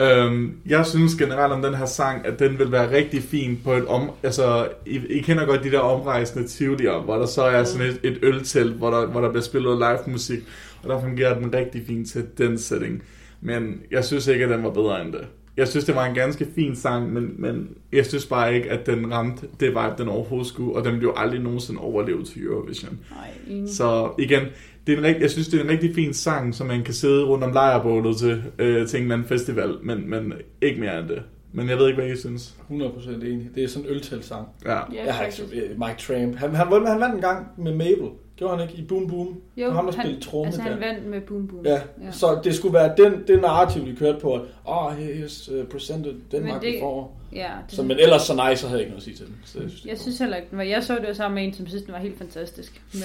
Um, 0.00 0.56
jeg 0.66 0.86
synes 0.86 1.14
generelt 1.14 1.52
om 1.52 1.62
den 1.62 1.74
her 1.74 1.86
sang, 1.86 2.26
at 2.26 2.38
den 2.38 2.58
vil 2.58 2.72
være 2.72 2.96
rigtig 2.96 3.22
fin 3.22 3.60
på 3.64 3.72
et 3.72 3.86
om... 3.86 4.10
Altså, 4.22 4.68
I, 4.86 5.00
I 5.10 5.20
kender 5.20 5.46
godt 5.46 5.64
de 5.64 5.70
der 5.70 5.78
omrejsende 5.78 6.48
tivolier, 6.48 7.02
hvor 7.02 7.16
der 7.16 7.26
så 7.26 7.42
er 7.42 7.64
sådan 7.64 7.86
et, 7.86 8.00
et 8.02 8.18
øltelt, 8.22 8.72
hvor 8.72 8.90
der, 8.90 9.06
hvor 9.06 9.20
der 9.20 9.28
bliver 9.28 9.42
spillet 9.42 9.78
live 9.78 10.12
musik, 10.12 10.38
og 10.82 10.88
der 10.88 11.00
fungerer 11.00 11.38
den 11.38 11.54
rigtig 11.54 11.82
fint 11.86 12.08
til 12.08 12.26
den 12.38 12.58
setting. 12.58 13.02
Men 13.40 13.80
jeg 13.90 14.04
synes 14.04 14.26
ikke, 14.26 14.44
at 14.44 14.50
den 14.50 14.62
var 14.62 14.70
bedre 14.70 15.04
end 15.04 15.12
det. 15.12 15.26
Jeg 15.56 15.68
synes, 15.68 15.84
det 15.84 15.94
var 15.94 16.06
en 16.06 16.14
ganske 16.14 16.46
fin 16.54 16.76
sang, 16.76 17.12
men, 17.12 17.34
men 17.38 17.68
jeg 17.92 18.06
synes 18.06 18.26
bare 18.26 18.54
ikke, 18.54 18.70
at 18.70 18.86
den 18.86 19.12
ramte 19.12 19.46
det 19.60 19.68
vibe, 19.68 19.94
den 19.98 20.08
overhovedet 20.08 20.48
skulle, 20.48 20.76
og 20.76 20.84
den 20.84 20.98
blev 20.98 21.12
aldrig 21.16 21.40
nogensinde 21.40 21.80
overlevet 21.80 22.26
til 22.26 22.42
Eurovision. 22.42 22.98
Nej. 23.10 23.66
Så 23.66 24.10
igen, 24.18 24.42
det 24.86 24.92
er 24.94 24.98
en 24.98 25.04
rigt, 25.04 25.20
jeg 25.20 25.30
synes, 25.30 25.48
det 25.48 25.60
er 25.60 25.64
en 25.64 25.70
rigtig 25.70 25.94
fin 25.94 26.14
sang, 26.14 26.54
som 26.54 26.66
man 26.66 26.82
kan 26.84 26.94
sidde 26.94 27.24
rundt 27.24 27.44
om 27.44 27.52
lejrebålet 27.52 28.16
til, 28.16 28.42
øh, 28.58 28.86
til 28.88 28.96
en 28.96 29.02
eller 29.02 29.14
anden 29.14 29.28
festival, 29.28 29.74
men, 29.82 30.10
men 30.10 30.32
ikke 30.62 30.80
mere 30.80 30.98
end 31.00 31.08
det. 31.08 31.22
Men 31.52 31.68
jeg 31.68 31.78
ved 31.78 31.88
ikke, 31.88 32.00
hvad 32.02 32.10
I 32.12 32.16
synes. 32.16 32.54
100% 32.70 33.10
enig. 33.10 33.50
Det 33.54 33.64
er 33.64 33.68
sådan 33.68 33.88
en 33.88 33.94
øltelsang. 33.94 34.48
Ja. 34.64 34.70
Ja, 34.74 35.04
Jeg 35.06 35.14
har 35.14 35.24
ikke 35.24 35.42
Mike 35.78 35.94
Tramp. 35.98 36.36
Han, 36.36 36.54
han, 36.54 36.66
han, 36.66 36.86
han 36.86 37.00
vandt 37.00 37.14
en 37.14 37.20
gang 37.20 37.46
med 37.58 37.74
Mabel. 37.74 38.08
Gjorde 38.36 38.56
han 38.58 38.68
ikke 38.68 38.82
i 38.82 38.84
Boom 38.86 39.08
Boom? 39.08 39.40
Jo, 39.56 39.70
ham, 39.70 39.86
der 39.86 39.92
han, 39.92 40.20
tromme 40.20 40.46
altså, 40.46 40.60
han 40.62 40.72
der. 40.72 40.78
vandt 40.78 41.06
med 41.06 41.20
Boom 41.20 41.46
Boom. 41.48 41.64
Ja, 41.66 41.72
ja, 41.74 42.10
så 42.12 42.40
det 42.44 42.54
skulle 42.54 42.74
være 42.74 42.94
den, 42.96 43.12
det 43.26 43.40
narrativ, 43.40 43.86
de 43.86 43.96
kørte 43.96 44.18
på, 44.20 44.34
at 44.34 44.40
oh, 44.64 44.92
he 44.96 45.24
is 45.24 45.50
uh, 45.52 45.64
presented 45.64 46.14
Denmark 46.32 46.52
Men 46.62 46.62
det- 46.72 46.78
before. 46.80 47.06
ja 47.32 47.48
det, 47.70 47.76
Så, 47.76 47.82
men 47.82 47.98
ellers 48.00 48.22
så 48.22 48.34
nej, 48.34 48.54
så 48.54 48.66
havde 48.66 48.78
jeg 48.80 48.86
ikke 48.86 48.90
noget 48.90 49.00
at 49.00 49.04
sige 49.04 49.16
til 49.16 49.26
den. 49.26 49.36
Så, 49.44 49.58
jeg 49.60 49.70
synes, 49.70 49.84
jeg 49.86 49.98
synes 49.98 50.18
heller 50.18 50.36
ikke, 50.36 50.48
den 50.50 50.58
var- 50.58 50.64
jeg 50.64 50.84
så 50.84 50.94
det 50.94 51.08
jo 51.08 51.14
sammen 51.14 51.34
med 51.34 51.44
en, 51.44 51.54
som 51.54 51.66
synes, 51.66 51.82
den 51.82 51.92
var 51.92 51.98
helt 52.00 52.18
fantastisk. 52.18 52.82
Men 52.94 53.02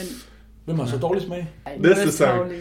Hvem 0.65 0.79
har 0.79 0.85
så 0.85 0.97
dårlig 0.97 1.21
smag? 1.21 1.47
Næste 1.79 2.03
er 2.03 2.09
sang. 2.09 2.51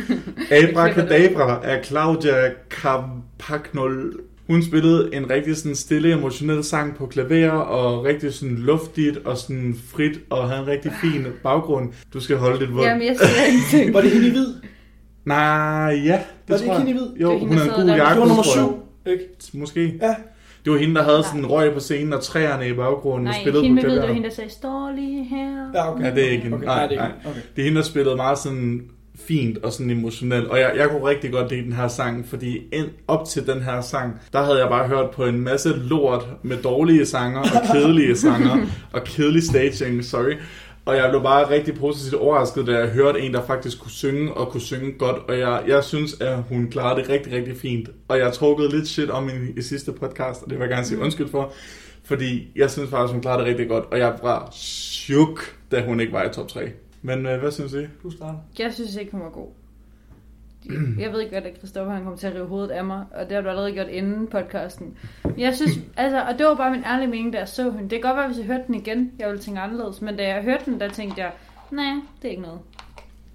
Abracadabra 0.62 1.60
af 1.64 1.84
Claudia 1.84 2.50
Campagnol. 2.70 4.20
Hun 4.46 4.62
spillede 4.62 5.14
en 5.14 5.30
rigtig 5.30 5.56
sådan 5.56 5.74
stille, 5.74 6.12
emotionel 6.12 6.64
sang 6.64 6.96
på 6.96 7.06
klaver, 7.06 7.50
og 7.50 8.04
rigtig 8.04 8.34
sådan 8.34 8.54
luftigt 8.54 9.16
og 9.16 9.38
sådan 9.38 9.76
frit, 9.88 10.20
og 10.30 10.48
havde 10.48 10.60
en 10.60 10.66
rigtig 10.66 10.92
fin 11.00 11.26
baggrund. 11.42 11.92
Du 12.12 12.20
skal 12.20 12.36
holde 12.36 12.60
dit 12.60 12.74
våd. 12.74 12.84
Jamen, 12.84 13.06
jeg 13.06 13.16
siger 13.16 13.46
ingenting. 13.46 13.94
Var 13.94 14.00
det 14.00 14.10
hende 14.10 14.26
i 14.26 14.30
hvid? 14.30 14.46
Nej, 15.24 15.36
ja, 16.04 16.12
det 16.12 16.22
Var 16.48 16.56
det 16.56 16.64
ikke 16.64 16.76
hende 16.76 16.90
i 16.90 16.94
hvid? 16.94 17.06
Jo, 17.20 17.30
Det 17.30 17.36
er 17.36 17.46
hun 17.46 17.56
har 17.56 17.64
der 17.64 17.74
en 17.74 17.80
god 17.80 17.96
jakke. 17.96 18.10
Det 18.14 18.20
var 18.20 18.26
nummer 18.26 18.42
syv, 18.42 18.82
ikke? 19.06 19.24
Måske. 19.54 19.98
Ja. 20.02 20.14
Det 20.64 20.72
var 20.72 20.78
hende, 20.78 20.94
der 20.94 21.02
havde 21.02 21.22
sådan 21.22 21.40
en 21.40 21.46
røg 21.46 21.72
på 21.74 21.80
scenen 21.80 22.12
og 22.12 22.22
træerne 22.22 22.68
i 22.68 22.72
baggrunden 22.72 23.24
Nej, 23.24 23.40
spillede 23.40 23.64
hende 23.64 23.82
på 23.82 23.86
med 23.86 23.94
det 23.94 24.02
var 24.08 24.12
hende, 24.14 24.28
der 24.28 24.34
sagde, 24.34 24.50
står 24.50 24.92
lige 24.96 25.24
her. 25.24 25.70
Ja, 25.74 25.92
okay. 25.92 26.04
Ja, 26.04 26.10
det 26.14 26.26
er 26.26 26.30
ikke 26.30 26.42
hende. 26.42 26.56
Okay, 26.56 26.66
Nej, 26.66 26.76
nej, 26.76 26.86
det 26.86 26.96
er 26.96 27.00
nej. 27.00 27.08
ikke. 27.16 27.28
Okay. 27.28 27.40
Det 27.56 27.62
er 27.62 27.64
hende, 27.66 27.78
der 27.78 27.84
spillede 27.84 28.16
meget 28.16 28.38
sådan 28.38 28.82
fint 29.28 29.58
og 29.58 29.72
sådan 29.72 29.90
emotionelt. 29.90 30.46
Og 30.48 30.58
jeg, 30.58 30.72
jeg 30.76 30.88
kunne 30.88 31.04
rigtig 31.04 31.32
godt 31.32 31.50
lide 31.50 31.62
den 31.62 31.72
her 31.72 31.88
sang, 31.88 32.26
fordi 32.28 32.58
ind, 32.72 32.86
op 33.08 33.28
til 33.28 33.46
den 33.46 33.62
her 33.62 33.80
sang, 33.80 34.20
der 34.32 34.42
havde 34.44 34.58
jeg 34.58 34.68
bare 34.68 34.88
hørt 34.88 35.10
på 35.10 35.24
en 35.24 35.40
masse 35.40 35.68
lort 35.68 36.26
med 36.42 36.56
dårlige 36.56 37.06
sanger 37.06 37.40
og 37.40 37.62
kedelige 37.72 38.16
sanger 38.16 38.66
og 38.92 39.04
kedelig 39.04 39.42
staging, 39.42 40.04
sorry. 40.04 40.32
Og 40.84 40.96
jeg 40.96 41.10
blev 41.10 41.22
bare 41.22 41.50
rigtig 41.50 41.74
positivt 41.74 42.20
overrasket, 42.20 42.66
da 42.66 42.78
jeg 42.78 42.88
hørte 42.88 43.20
en, 43.20 43.34
der 43.34 43.46
faktisk 43.46 43.80
kunne 43.80 43.90
synge 43.90 44.34
og 44.34 44.48
kunne 44.48 44.60
synge 44.60 44.92
godt. 44.92 45.16
Og 45.16 45.38
jeg, 45.38 45.62
jeg 45.66 45.84
synes, 45.84 46.20
at 46.20 46.42
hun 46.42 46.70
klarede 46.70 47.00
det 47.00 47.08
rigtig, 47.08 47.32
rigtig 47.32 47.56
fint. 47.56 47.88
Og 48.08 48.18
jeg 48.18 48.32
trukkede 48.32 48.70
lidt 48.70 48.88
shit 48.88 49.10
om 49.10 49.28
i, 49.28 49.58
i 49.58 49.62
sidste 49.62 49.92
podcast, 49.92 50.42
og 50.42 50.50
det 50.50 50.58
vil 50.58 50.64
jeg 50.64 50.70
gerne 50.70 50.86
sige 50.86 51.00
undskyld 51.00 51.28
for. 51.28 51.52
Fordi 52.04 52.52
jeg 52.56 52.70
synes 52.70 52.90
faktisk, 52.90 53.12
hun 53.12 53.22
klarede 53.22 53.40
det 53.40 53.48
rigtig 53.48 53.68
godt. 53.68 53.84
Og 53.84 53.98
jeg 53.98 54.18
var 54.22 54.48
chuk, 54.52 55.56
da 55.70 55.84
hun 55.84 56.00
ikke 56.00 56.12
var 56.12 56.24
i 56.24 56.32
top 56.32 56.48
3. 56.48 56.72
Men 57.02 57.26
øh, 57.26 57.40
hvad 57.40 57.50
synes 57.50 57.72
I? 57.72 57.86
Du 58.02 58.10
starter. 58.10 58.38
Jeg 58.58 58.74
synes 58.74 58.96
ikke, 58.96 59.12
hun 59.12 59.20
var 59.20 59.30
god. 59.30 59.63
Jeg 61.02 61.12
ved 61.12 61.30
godt, 61.30 61.44
at 61.44 61.56
Christoffer 61.58 61.92
han 61.92 62.02
kommer 62.02 62.18
til 62.18 62.26
at 62.26 62.34
rive 62.34 62.46
hovedet 62.46 62.70
af 62.70 62.84
mig, 62.84 63.04
og 63.14 63.24
det 63.28 63.32
har 63.32 63.42
du 63.42 63.48
allerede 63.48 63.72
gjort 63.72 63.88
inden 63.88 64.26
podcasten. 64.26 64.98
Men 65.24 65.40
Jeg 65.40 65.54
synes, 65.54 65.72
altså, 65.96 66.22
og 66.22 66.38
det 66.38 66.46
var 66.46 66.54
bare 66.54 66.70
min 66.70 66.84
ærlige 66.84 67.08
mening, 67.08 67.32
da 67.32 67.38
jeg 67.38 67.48
så 67.48 67.70
hende. 67.70 67.82
Det 67.82 67.90
kan 67.90 68.00
godt 68.00 68.16
være, 68.16 68.26
hvis 68.26 68.38
jeg 68.38 68.46
hørte 68.46 68.64
den 68.66 68.74
igen, 68.74 69.12
jeg 69.18 69.28
ville 69.28 69.40
tænke 69.42 69.60
anderledes, 69.60 70.02
men 70.02 70.16
da 70.16 70.28
jeg 70.28 70.42
hørte 70.42 70.64
den, 70.64 70.80
der 70.80 70.88
tænkte 70.88 71.20
jeg, 71.20 71.32
nej, 71.70 71.94
det 72.22 72.28
er 72.28 72.30
ikke 72.30 72.42
noget. 72.42 72.60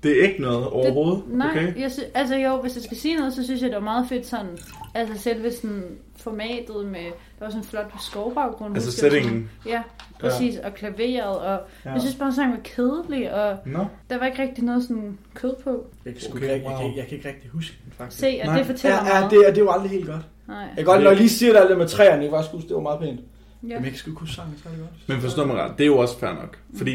Det 0.03 0.19
er 0.23 0.27
ikke 0.29 0.41
noget 0.41 0.67
overhovedet, 0.67 1.23
det, 1.27 1.37
nej, 1.37 1.49
okay? 1.51 1.81
jeg 1.81 1.91
sy- 1.91 1.99
altså 2.13 2.35
jo, 2.35 2.57
hvis 2.61 2.75
jeg 2.75 2.83
skal 2.83 2.97
sige 2.97 3.15
noget, 3.17 3.33
så 3.33 3.43
synes 3.43 3.61
jeg, 3.61 3.69
det 3.69 3.75
var 3.75 3.83
meget 3.83 4.05
fedt 4.09 4.25
sådan, 4.27 4.57
altså 4.95 5.17
selve 5.23 5.51
sådan 5.51 5.83
formatet 6.17 6.85
med, 6.85 6.99
der 7.39 7.45
var 7.45 7.49
sådan 7.49 7.61
en 7.61 7.67
flot 7.67 7.91
skovbaggrund. 8.01 8.75
Altså 8.75 8.87
jeg 9.05 9.11
settingen. 9.11 9.49
sådan. 9.63 9.73
Ja, 9.75 9.81
præcis, 10.19 10.57
og 10.57 10.73
klaveret, 10.73 11.37
og 11.39 11.59
Ja. 11.85 11.91
jeg 11.91 12.01
synes 12.01 12.15
bare, 12.15 12.33
sangen 12.33 12.51
var 12.57 12.63
kedelig, 12.63 13.33
og 13.33 13.57
Nå, 13.65 13.85
der 14.09 14.17
var 14.19 14.25
ikke 14.25 14.41
rigtig 14.41 14.63
noget 14.63 14.83
sådan 14.83 15.17
kød 15.33 15.53
på. 15.63 15.85
Jeg 16.05 16.13
kan, 16.15 16.31
Okay, 16.31 16.41
ikke, 16.41 16.53
jeg, 16.69 16.73
wow. 16.73 16.81
kan, 16.87 16.97
jeg 16.97 17.07
kan 17.07 17.17
ikke 17.17 17.27
rigtig 17.29 17.49
huske 17.49 17.77
den, 17.85 17.93
faktisk. 17.97 18.19
Se, 18.19 18.27
at 18.27 18.45
Nej. 18.45 18.57
det 18.57 18.65
fortæller 18.65 18.97
Ja, 18.97 19.03
meget. 19.03 19.23
ja, 19.23 19.29
det, 19.37 19.47
er- 19.47 19.49
det 19.51 19.57
er 19.57 19.61
jo 19.65 19.71
aldrig 19.71 19.91
helt 19.91 20.05
godt. 20.07 20.21
Nej. 20.47 20.57
Jeg 20.57 20.69
kan 20.75 20.85
godt, 20.85 21.03
når 21.03 21.09
jeg 21.09 21.17
lige 21.19 21.29
siger 21.29 21.53
det 21.53 21.59
alt 21.59 21.69
det 21.69 21.77
med 21.77 21.87
træerne, 21.87 22.21
jeg 22.23 22.29
kan 22.29 22.37
faktisk 22.37 22.53
huske, 22.53 22.67
det 22.67 22.75
var 22.75 22.81
meget 22.81 22.99
pænt. 22.99 23.19
Ja. 23.63 23.67
Jamen, 23.67 23.83
jeg 23.83 23.91
kan 23.91 23.99
sgu 23.99 24.09
ikke 24.11 24.19
huske 24.19 24.35
sangen 24.35 24.55
særlig 24.63 24.79
godt. 24.79 24.91
men 25.07 25.21
forstå 25.21 25.45
mig 25.45 25.55
ret, 25.55 25.71
det 25.77 25.83
er 25.83 25.87
jo 25.87 25.97
også 25.97 26.19
fair 26.19 26.29
nok. 26.33 26.57
Fordi, 26.77 26.93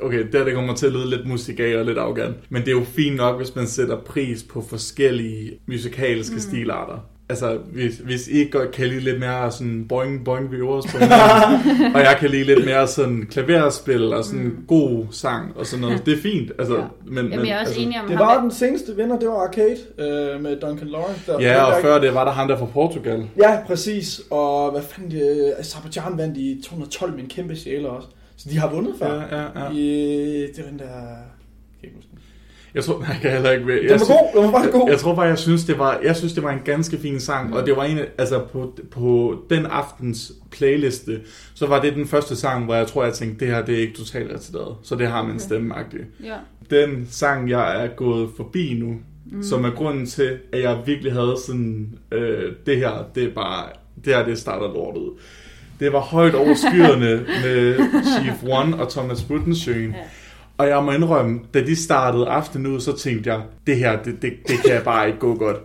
okay, 0.00 0.26
der 0.32 0.44
det 0.44 0.54
kommer 0.54 0.74
til 0.74 0.86
at 0.86 0.92
lyde 0.92 1.10
lidt 1.10 1.28
musik 1.28 1.60
af 1.60 1.76
og 1.76 1.84
lidt 1.84 1.98
arrogant. 1.98 2.36
Men 2.48 2.62
det 2.62 2.68
er 2.68 2.72
jo 2.72 2.84
fint 2.84 3.16
nok, 3.16 3.36
hvis 3.36 3.56
man 3.56 3.66
sætter 3.66 3.96
pris 3.96 4.42
på 4.42 4.64
forskellige 4.68 5.52
musikalske 5.66 6.34
mm. 6.34 6.40
stilarter. 6.40 7.04
Altså, 7.30 7.58
hvis, 7.72 7.96
hvis 7.96 8.28
I 8.28 8.48
godt 8.50 8.70
kan 8.70 8.86
lide 8.86 9.00
lidt 9.00 9.20
mere 9.20 9.52
sådan 9.52 9.86
boing, 9.88 10.24
boing, 10.24 10.52
vi 10.52 10.62
og 11.94 12.00
jeg 12.00 12.16
kan 12.20 12.30
lide 12.30 12.44
lidt 12.44 12.64
mere 12.64 12.86
sådan 12.86 13.26
klaverspil 13.30 14.12
og 14.12 14.24
sådan 14.24 14.44
mm. 14.44 14.64
god 14.68 15.04
sang 15.10 15.56
og 15.56 15.66
sådan 15.66 15.80
noget. 15.80 16.06
Det 16.06 16.18
er 16.18 16.22
fint, 16.22 16.52
altså. 16.58 16.76
Ja. 16.76 16.82
Men, 17.06 17.16
Jamen, 17.16 17.38
men, 17.38 17.46
jeg 17.46 17.54
er 17.54 17.60
også 17.60 17.70
altså, 17.70 17.80
enig 17.80 18.00
om 18.00 18.08
Det 18.08 18.16
ham. 18.16 18.26
var 18.26 18.40
den 18.40 18.50
seneste 18.50 18.96
vinder, 18.96 19.18
det 19.18 19.28
var 19.28 19.34
Arcade 19.34 19.78
øh, 19.98 20.42
med 20.42 20.60
Duncan 20.60 20.88
Lawrence. 20.88 21.32
Der, 21.32 21.40
Ja, 21.40 21.62
og 21.62 21.72
der, 21.72 21.80
før 21.82 21.98
det 22.00 22.14
var 22.14 22.24
der 22.24 22.32
ham 22.32 22.48
der 22.48 22.58
fra 22.58 22.66
Portugal. 22.66 23.28
Ja, 23.42 23.58
præcis. 23.66 24.20
Og 24.30 24.70
hvad 24.70 24.82
fanden, 24.82 25.10
det, 25.10 25.54
Azerbaijan 25.58 26.18
vandt 26.18 26.36
i 26.36 26.62
212 26.64 27.12
med 27.12 27.20
en 27.20 27.28
kæmpe 27.28 27.56
sjæle 27.56 27.88
også. 27.88 28.08
Så 28.38 28.48
de 28.50 28.56
har 28.58 28.70
vundet 28.74 28.94
før. 28.98 29.14
Ja, 29.14 29.36
ja, 29.42 29.64
ja. 29.64 29.70
I, 29.70 30.46
det 30.56 30.64
var 30.64 30.70
den 30.70 30.78
der... 30.78 30.84
Jeg 30.86 31.80
kan 31.80 31.84
ikke 31.88 31.96
huske 31.96 32.08
den. 32.10 32.18
Jeg 32.74 32.84
tror, 32.84 32.98
nej, 32.98 33.08
jeg 33.08 33.18
kan 33.20 33.30
heller 33.30 33.50
ikke 33.50 33.66
ved. 33.66 33.80
Den 33.82 33.90
var 33.90 34.06
god, 34.06 34.42
den 34.42 34.52
var 34.52 34.58
bare 34.58 34.70
god. 34.70 34.90
Jeg 34.90 34.98
tror 34.98 35.14
bare, 35.14 35.26
jeg 35.26 35.38
synes, 35.38 35.64
det 35.64 35.78
var, 35.78 36.00
jeg 36.04 36.16
synes, 36.16 36.32
det 36.32 36.42
var 36.42 36.50
en 36.50 36.60
ganske 36.64 36.98
fin 36.98 37.20
sang, 37.20 37.54
og 37.56 37.66
det 37.66 37.76
var 37.76 37.84
en, 37.84 37.98
af- 37.98 38.08
altså 38.18 38.44
på, 38.52 38.78
på 38.90 39.36
den 39.50 39.66
aftens 39.66 40.32
playliste, 40.50 41.20
så 41.54 41.66
var 41.66 41.80
det 41.80 41.94
den 41.94 42.06
første 42.06 42.36
sang, 42.36 42.64
hvor 42.64 42.74
jeg 42.74 42.86
tror, 42.86 43.04
jeg 43.04 43.14
tænkte, 43.14 43.44
det 43.46 43.54
her, 43.54 43.64
det 43.64 43.74
er 43.74 43.78
ikke 43.78 43.94
totalt 43.94 44.32
retarderet, 44.32 44.76
så 44.82 44.94
det 44.96 45.06
har 45.06 45.22
min 45.22 45.38
stemme 45.38 45.74
-agtigt. 45.74 46.26
Ja. 46.26 46.36
Den 46.70 47.06
sang, 47.10 47.50
jeg 47.50 47.84
er 47.84 47.88
gået 47.96 48.30
forbi 48.36 48.74
nu, 48.80 48.96
mm. 49.32 49.42
som 49.42 49.64
er 49.64 49.70
grunden 49.70 50.06
til, 50.06 50.38
at 50.52 50.62
jeg 50.62 50.78
virkelig 50.86 51.12
havde 51.12 51.36
sådan, 51.46 51.98
øh, 52.12 52.52
det 52.66 52.76
her, 52.76 53.04
det 53.14 53.24
er 53.24 53.34
bare, 53.34 53.64
det 54.04 54.14
her, 54.14 54.24
det 54.24 54.38
starter 54.38 54.66
lortet. 54.74 55.08
Det 55.80 55.92
var 55.92 56.00
højt 56.00 56.34
over 56.34 56.54
skyerne 56.54 57.26
med 57.44 57.74
Chief 58.20 58.42
One 58.42 58.76
og 58.76 58.90
Thomas 58.90 59.22
Buttensjøen. 59.22 59.90
Ja. 59.90 59.96
Og 60.58 60.68
jeg 60.68 60.84
må 60.84 60.92
indrømme, 60.92 61.40
da 61.54 61.60
de 61.60 61.76
startede 61.76 62.26
aftenen 62.26 62.66
ud, 62.66 62.80
så 62.80 62.96
tænkte 62.96 63.32
jeg, 63.32 63.40
det 63.66 63.76
her, 63.76 64.02
det, 64.02 64.22
det, 64.22 64.32
det 64.48 64.56
kan 64.66 64.80
bare 64.84 65.06
ikke 65.06 65.18
gå 65.18 65.34
godt. 65.34 65.56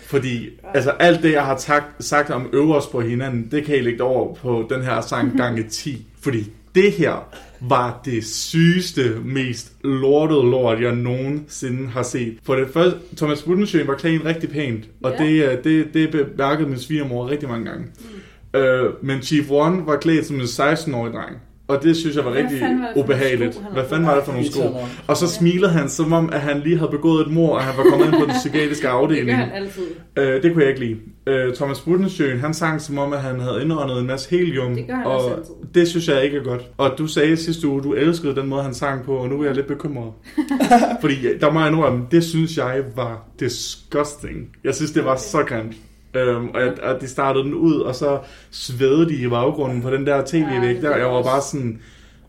Fordi 0.00 0.48
altså, 0.74 0.90
alt 0.90 1.22
det, 1.22 1.32
jeg 1.32 1.44
har 1.44 1.56
sagt, 1.56 2.04
sagt 2.04 2.30
om 2.30 2.48
øverst 2.52 2.92
på 2.92 3.00
hinanden, 3.00 3.48
det 3.50 3.64
kan 3.64 3.76
I 3.76 3.80
lægge 3.80 4.02
over 4.02 4.34
på 4.34 4.66
den 4.70 4.82
her 4.82 5.00
sang 5.00 5.36
gange 5.36 5.62
10. 5.62 6.06
Fordi 6.20 6.44
det 6.74 6.92
her 6.92 7.28
var 7.60 8.00
det 8.04 8.24
sygeste, 8.24 9.16
mest 9.24 9.72
lortede 9.84 10.42
lort, 10.50 10.80
jeg 10.80 10.94
nogensinde 10.94 11.88
har 11.88 12.02
set. 12.02 12.38
For 12.42 12.54
det 12.56 12.68
første, 12.74 12.98
Thomas 13.16 13.42
Budensjøen 13.42 13.86
var 13.86 13.94
klædt 13.94 14.24
rigtig 14.24 14.50
pænt, 14.50 14.84
og 15.02 15.12
Ja. 15.18 15.24
det, 15.24 15.44
øh, 15.44 15.64
det, 15.64 15.94
det 15.94 16.10
bemærkede 16.10 16.68
min 16.68 16.78
svigermor 16.78 17.28
rigtig 17.30 17.48
mange 17.48 17.64
gange. 17.66 17.84
Mm. 17.84 18.06
Øh, 18.54 18.84
men 19.02 19.22
Chief 19.22 19.50
One 19.50 19.86
var 19.86 19.96
klædt 19.96 20.26
som 20.26 20.36
en 20.36 20.42
16-årig 20.42 21.12
dreng. 21.12 21.36
Og 21.68 21.82
det 21.82 21.96
synes 21.96 22.16
jeg 22.16 22.24
var 22.24 22.30
Hvad 22.30 22.42
rigtig 22.42 22.60
var 22.62 22.92
ubehageligt. 23.02 23.54
sko, 23.54 23.62
Hvad 23.72 23.84
fanden 23.88 24.06
var 24.06 24.14
det 24.14 24.24
for 24.24 24.32
nogle 24.32 24.50
sko? 24.52 24.62
Og 25.06 25.16
så 25.16 25.28
smilede 25.28 25.68
han, 25.70 25.88
som 25.88 26.12
om 26.12 26.30
at 26.32 26.40
han 26.40 26.60
lige 26.60 26.78
havde 26.78 26.90
begået 26.90 27.26
et 27.26 27.32
mord, 27.32 27.52
og 27.56 27.62
han 27.62 27.74
var 27.84 27.90
kommet 27.90 28.06
ind 28.06 28.14
på 28.14 28.24
den 28.24 28.34
psykiatriske 28.34 28.82
Det 28.86 28.92
gør 28.92 28.98
afdeling. 28.98 29.36
han 29.38 29.50
altid. 29.52 29.82
Øh, 30.16 30.42
det 30.42 30.52
kunne 30.52 30.62
jeg 30.64 30.70
ikke 30.70 30.84
lide. 30.86 30.96
Øh, 31.26 31.54
Thomas 31.54 31.80
Budensjøen, 31.80 32.38
han 32.40 32.54
sang 32.54 32.80
som 32.80 32.98
om, 32.98 33.12
at 33.12 33.18
han 33.20 33.40
havde 33.40 33.62
indåndet 33.62 34.00
en 34.00 34.06
masse 34.06 34.30
helium. 34.30 34.74
Det 34.74 34.86
gør 34.86 34.94
han 34.94 35.06
og 35.06 35.16
også 35.16 35.30
altid. 35.30 35.54
det 35.74 35.88
synes 35.88 36.08
jeg 36.08 36.24
ikke 36.24 36.36
er 36.36 36.42
godt. 36.44 36.62
Og 36.78 36.90
du 36.98 37.06
sagde 37.06 37.36
sidste 37.36 37.68
uge, 37.68 37.82
du 37.82 37.92
elskede 37.92 38.34
den 38.36 38.46
måde, 38.46 38.62
han 38.62 38.74
sang 38.74 39.04
på, 39.04 39.16
og 39.16 39.28
nu 39.28 39.40
er 39.40 39.44
jeg 39.46 39.54
lidt 39.54 39.66
bekymret. 39.66 40.12
Fordi 41.00 41.38
der 41.40 41.50
må 41.52 41.60
jeg 41.60 41.68
indrømme, 41.68 42.04
det 42.10 42.24
synes 42.24 42.56
jeg 42.56 42.82
var 42.96 43.24
disgusting. 43.40 44.36
Jeg 44.64 44.74
synes, 44.74 44.90
det 44.90 45.04
var 45.04 45.16
så 45.16 45.42
grimt. 45.48 45.74
Øhm, 46.16 46.48
og 46.48 46.62
at, 46.62 46.78
at 46.78 47.00
de 47.00 47.08
startede 47.08 47.44
den 47.44 47.54
ud, 47.54 47.80
og 47.80 47.94
så 47.94 48.18
svævede 48.50 49.08
de 49.08 49.14
i 49.14 49.28
baggrunden 49.28 49.82
på 49.82 49.90
den 49.90 50.06
der 50.06 50.22
tv-væg 50.26 50.82
der. 50.82 50.96
Jeg 50.96 51.06
var 51.06 51.22
bare 51.22 51.42
sådan, 51.42 51.80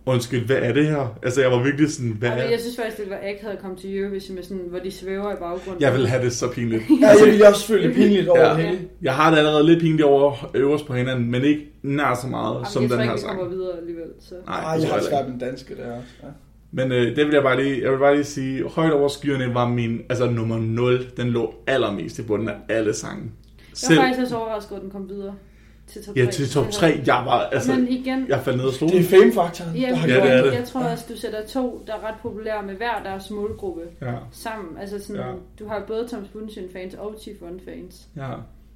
undskyld, 0.06 0.46
hvad 0.46 0.56
er 0.62 0.74
det 0.74 0.86
her? 0.88 1.18
Altså, 1.24 1.42
jeg 1.42 1.52
var 1.52 1.64
virkelig 1.64 1.92
sådan, 1.92 2.16
hvad 2.20 2.30
Altså, 2.30 2.46
er 2.46 2.50
jeg 2.50 2.60
synes 2.60 2.76
faktisk, 2.76 2.98
det 2.98 3.10
var 3.10 3.18
akavet 3.24 3.54
at 3.54 3.60
komme 3.62 3.78
til 3.78 3.98
Eurovision, 4.00 4.36
med 4.36 4.44
sådan, 4.44 4.64
hvor 4.70 4.80
de 4.80 4.92
svæver 4.92 5.32
i 5.32 5.36
baggrunden. 5.40 5.82
Jeg 5.82 5.94
vil 5.94 6.08
have 6.08 6.24
det 6.24 6.34
så 6.34 6.50
pinligt. 6.52 6.84
Ja, 7.02 7.08
jeg 7.08 7.26
ville 7.26 7.48
også 7.48 7.68
føle 7.68 7.94
pinligt 7.94 8.28
over 8.28 8.40
Ja. 8.40 8.50
det 8.50 8.58
hele. 8.64 8.80
Jeg 9.02 9.14
har 9.16 9.32
det 9.32 9.38
allerede 9.38 9.66
lidt 9.66 9.80
pinligt 9.80 10.04
over 10.04 10.52
øverst 10.54 10.86
på 10.86 10.94
hinanden, 10.94 11.32
men 11.32 11.44
ikke 11.44 11.66
nær 11.84 12.20
så 12.22 12.28
meget 12.28 12.54
Jamen, 12.54 12.66
som 12.66 12.82
jeg 12.84 12.90
den 12.90 12.98
tror 12.98 13.04
her 13.06 13.12
ikke, 13.14 13.22
vi 13.24 13.28
kommer 13.28 13.44
sang. 13.44 13.52
videre 13.56 13.78
alligevel. 13.78 14.08
Så. 14.20 14.36
Nej, 14.48 14.76
det 14.76 14.82
jeg 14.82 14.90
tror 14.90 14.90
har 14.90 14.96
jeg 14.96 15.06
skabt 15.06 15.28
en 15.34 15.40
danske 15.40 15.76
der 15.76 15.84
også. 15.98 16.08
Ja. 16.24 16.28
Men 16.72 16.92
øh, 16.92 17.16
det 17.16 17.26
vil 17.26 17.34
jeg 17.34 17.44
bare 17.44 17.64
lige, 17.64 17.82
jeg 17.84 17.92
vil 17.92 17.98
bare 17.98 18.14
lige 18.16 18.24
sige, 18.26 18.64
højt 18.64 18.92
over 18.94 19.08
skyerne 19.08 19.54
var 19.54 19.68
min, 19.70 20.02
altså 20.10 20.30
nummer 20.30 20.58
0, 20.58 21.06
den 21.18 21.28
lå 21.28 21.54
allermest 21.68 22.20
i 22.20 22.22
bunden 22.22 22.50
af 22.50 22.54
alle 22.70 22.94
sange. 22.94 23.24
Jeg 23.90 23.98
var 23.98 24.04
faktisk 24.04 24.22
også 24.22 24.38
overrasket, 24.38 24.76
at 24.76 24.82
den 24.82 24.92
kom 24.92 25.10
videre 25.10 25.36
til 25.88 26.04
top 26.06 26.16
3. 26.16 26.22
ja, 26.22 26.32
til 26.32 26.50
top 26.50 26.70
3, 26.72 27.02
jeg 27.06 27.22
var, 27.26 27.40
altså, 27.40 27.76
Men 27.76 27.88
igen, 27.88 28.26
jeg 28.28 28.42
faldt 28.42 28.58
ned 28.58 28.66
og 28.66 28.74
slog. 28.74 28.90
Det 28.90 29.00
er 29.00 29.04
fame-faktoren, 29.04 29.76
ja, 29.76 29.88
der 29.90 29.96
har 29.96 30.08
Ja, 30.08 30.16
det 30.16 30.32
er 30.34 30.44
det. 30.44 30.54
jeg 30.54 30.66
tror 30.66 30.82
også, 30.84 31.06
du 31.10 31.18
sætter 31.18 31.46
to, 31.48 31.84
der 31.88 31.94
er 31.94 32.08
ret 32.08 32.16
populære 32.22 32.64
med 32.64 32.76
hver 32.76 33.04
deres 33.04 33.30
målgruppe 33.32 33.82
Ja, 34.02 34.14
sammen. 34.32 34.78
Altså 34.78 35.00
sådan, 35.00 35.22
Ja. 35.22 35.32
du 35.60 35.68
har 35.68 35.84
både 35.88 36.08
Thomas 36.08 36.28
Bundsjøen 36.30 36.68
fans 36.74 36.94
og 36.94 37.16
Chief 37.22 37.42
One 37.42 37.60
fans. 37.66 38.08
ja. 38.18 38.30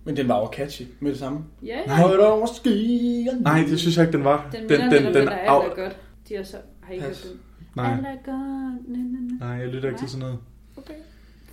Men 0.03 0.17
den 0.17 0.27
var 0.27 0.39
jo 0.39 0.45
catchy 0.45 0.81
med 0.99 1.11
det 1.11 1.19
samme. 1.19 1.39
Ja, 1.65 1.77
Nej. 1.87 2.03
Over 2.03 2.45
skyerne. 2.45 3.41
Nej, 3.41 3.63
det 3.69 3.79
synes 3.79 3.97
jeg 3.97 4.05
ikke, 4.07 4.17
den 4.17 4.23
var. 4.25 4.49
den 4.51 4.69
den, 4.69 4.79
den, 4.91 5.03
den, 5.03 5.13
der 5.13 5.29
af- 5.29 5.55
alt 5.55 5.71
er 5.71 5.83
godt. 5.83 5.97
De 6.29 6.35
har 6.35 6.43
så, 6.43 6.57
har 6.81 6.93
I 6.93 6.99
hørt 6.99 7.27
den? 7.31 7.39
Nej, 7.75 7.95
na. 8.01 9.45
nej, 9.45 9.55
jeg 9.55 9.67
lytter 9.67 9.89
ikke 9.89 9.99
til 9.99 10.09
sådan 10.09 10.19
noget. 10.19 10.37
Okay. 10.77 10.93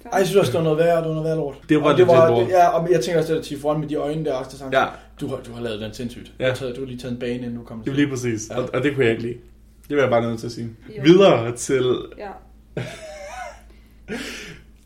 Ej, 0.05 0.18
jeg 0.18 0.26
synes 0.26 0.36
også, 0.40 0.53
det 0.53 0.59
var 0.59 0.64
noget 0.64 0.78
værre, 0.78 0.96
det 0.99 1.05
var 1.09 1.14
noget 1.14 1.24
værre 1.24 1.36
lort. 1.36 1.55
Det 1.68 1.76
var 1.80 1.92
og 1.92 1.99
det 1.99 2.07
var, 2.07 2.34
det, 2.38 2.49
ja, 2.49 2.68
og 2.68 2.88
jeg 2.92 3.01
tænker 3.01 3.20
også, 3.20 3.32
det 3.32 3.38
der 3.42 3.44
Chief 3.46 3.64
One 3.64 3.78
med 3.80 3.88
de 3.88 3.94
øjne 3.94 4.24
der 4.24 4.32
også, 4.34 4.51
der 4.53 4.57
sang. 4.59 4.72
Ja, 4.72 4.84
Du 5.20 5.26
har, 5.28 5.36
du 5.36 5.53
har 5.53 5.62
lavet 5.62 5.80
den 5.80 5.94
sindssygt. 5.94 6.32
Ja. 6.40 6.44
Du, 6.44 6.49
har 6.49 6.55
taget, 6.57 6.76
du 6.76 6.80
har 6.80 6.86
lige 6.86 6.99
taget 6.99 7.12
en 7.12 7.18
bane, 7.18 7.34
inden 7.34 7.55
du 7.57 7.62
kom 7.62 7.80
det 7.82 7.90
var 7.90 7.96
lige 7.96 8.09
præcis, 8.09 8.49
Ja. 8.51 8.57
og, 8.59 8.68
og 8.74 8.82
det 8.82 8.94
kunne 8.94 9.05
jeg 9.05 9.11
ikke 9.12 9.22
lide. 9.22 9.34
Det 9.88 9.96
vil 9.96 10.03
jeg 10.03 10.11
bare 10.11 10.22
nødt 10.22 10.38
til 10.40 10.46
at 10.46 10.53
sige. 10.53 10.68
Jo. 10.96 11.03
Videre 11.05 11.57
til 11.57 11.96
Ja. 12.18 12.82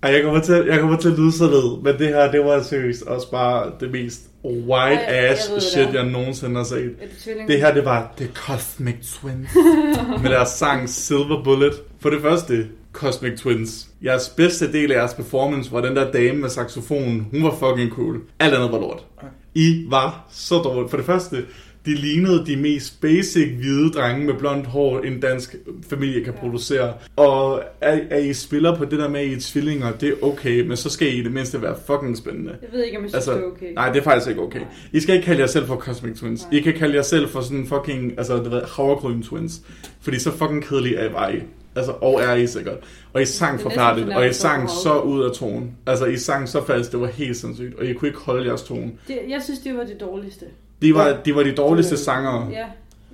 Ej, 0.03 0.11
jeg 0.13 0.23
kommer 0.23 0.41
til, 0.41 0.55
jeg 0.71 0.81
kommer 0.81 0.97
til 0.99 1.09
at 1.11 1.19
lyde 1.19 1.33
så 1.33 1.45
led, 1.45 1.83
men 1.83 1.99
det 1.99 2.09
her, 2.09 2.31
det 2.31 2.45
var 2.45 2.63
seriøst 2.63 3.03
også 3.03 3.31
bare 3.31 3.71
det 3.81 3.91
mest 3.93 4.21
white 4.45 4.73
Ej, 5.03 5.15
jeg 5.15 5.29
ass 5.31 5.49
ved 5.49 5.55
det 5.55 5.63
shit, 5.63 5.83
er. 5.89 5.93
jeg 5.93 6.05
nogensinde 6.05 6.57
har 6.57 6.65
set. 6.65 6.91
Er? 7.01 7.47
Det 7.47 7.59
her, 7.61 7.75
det 7.75 7.85
var 7.85 8.13
The 8.17 8.29
Cosmic 8.35 8.95
Twins 9.15 9.49
med 10.23 10.31
deres 10.31 10.49
sang 10.49 10.89
Silver 10.89 11.45
Bullet. 11.45 11.73
For 12.01 12.11
det 12.11 12.23
første, 12.23 12.67
Cosmic 12.93 13.39
Twins. 13.39 13.89
Jeres 14.05 14.29
bedste 14.29 14.73
del 14.73 14.93
af 14.93 14.97
jeres 14.97 15.15
performance 15.15 15.73
var 15.73 15.81
den 15.81 15.97
der 15.97 16.11
dame 16.11 16.39
med 16.39 16.49
saxofonen. 16.49 17.27
Hun 17.31 17.43
var 17.45 17.55
fucking 17.55 17.91
cool. 17.91 18.21
Alt 18.39 18.55
andet 18.55 18.73
var 18.73 18.79
lort. 18.79 19.07
I 19.55 19.85
var 19.89 20.27
så 20.31 20.55
dårligt. 20.55 20.91
For 20.91 20.97
det 20.97 21.07
første, 21.07 21.37
de 21.87 21.95
lignede 21.95 22.47
de 22.47 22.57
mest 22.57 23.01
basic 23.01 23.49
hvide 23.49 23.91
drenge 23.91 24.27
med 24.27 24.35
blondt 24.35 24.67
hår, 24.67 25.01
en 25.01 25.21
dansk 25.21 25.57
familie 25.91 26.25
kan 26.25 26.33
producere. 26.33 26.93
Og 27.17 27.63
at, 27.81 28.01
at 28.11 28.25
I 28.25 28.33
spiller 28.33 28.77
på 28.77 28.85
det 28.85 28.99
der 28.99 29.09
med, 29.09 29.21
at 29.21 29.27
I 29.27 29.33
er 29.33 29.41
tvillinger, 29.41 29.93
det 29.93 30.09
er 30.09 30.15
okay, 30.23 30.61
men 30.61 30.77
så 30.77 30.91
skal 30.91 31.09
I 31.09 31.11
i 31.11 31.23
det 31.23 31.33
mindste 31.33 31.63
være 31.63 31.77
fucking 31.87 32.17
spændende. 32.17 32.57
Jeg 32.63 32.69
ved 32.73 32.85
ikke, 32.85 32.99
om 32.99 33.03
jeg 33.05 33.11
synes, 33.11 33.29
Altså, 33.29 33.33
det 33.33 33.41
er 33.41 33.47
okay. 33.47 33.73
Nej, 33.75 33.93
det 33.93 33.99
er 33.99 34.05
faktisk 34.05 34.29
ikke 34.29 34.41
okay. 34.43 34.61
I 34.93 35.01
skal 35.01 35.15
ikke 35.15 35.25
kalde 35.25 35.41
jer 35.41 35.47
selv 35.47 35.67
for 35.67 35.77
Cosmic 35.77 36.19
Twins. 36.19 36.43
Nej. 36.43 36.59
I 36.59 36.63
kan 36.63 36.75
kalde 36.75 36.95
jer 36.95 37.03
selv 37.03 37.29
for 37.29 37.41
sådan 37.41 37.67
fucking, 37.67 38.13
altså, 38.19 38.37
det 38.37 38.51
ved, 38.51 38.63
havregryn 38.77 39.23
twins. 39.23 39.61
Fordi 40.01 40.19
så 40.19 40.31
fucking 40.31 40.65
kedelige 40.65 40.97
er 40.97 41.13
var 41.13 41.29
I. 41.29 41.43
Altså, 41.77 41.93
og 41.93 42.21
er 42.21 42.35
I 42.35 42.47
sikkert. 42.47 42.77
Og 43.13 43.23
I 43.23 43.25
sang 43.27 43.53
Det 43.53 43.63
forfærdeligt, 43.63 44.17
og 44.17 44.27
I 44.29 44.33
sang 44.33 44.71
så 44.71 44.99
ud 45.01 45.23
af 45.25 45.33
tonen. 45.33 45.71
Altså, 45.87 46.05
I 46.07 46.17
sang 46.17 46.49
så 46.49 46.65
falsk, 46.65 46.93
det 46.93 47.01
var 47.01 47.07
helt 47.07 47.37
sindssygt. 47.37 47.79
Og 47.79 47.85
I 47.85 47.93
kunne 47.93 48.09
ikke 48.09 48.21
holde 48.21 48.47
jeres 48.49 48.63
tone. 48.63 48.91
Det, 49.09 49.19
jeg 49.29 49.41
synes, 49.45 49.61
det 49.61 49.75
var 49.77 49.85
det 49.85 50.01
dårligste. 50.01 50.45
De 50.83 50.95
var, 50.95 51.09
Ja. 51.09 51.17
de, 51.25 51.35
var 51.35 51.43
de 51.43 51.53
dårligste 51.53 51.91
Det- 51.91 51.99
sangere. 52.05 52.49
Ja, 52.53 52.65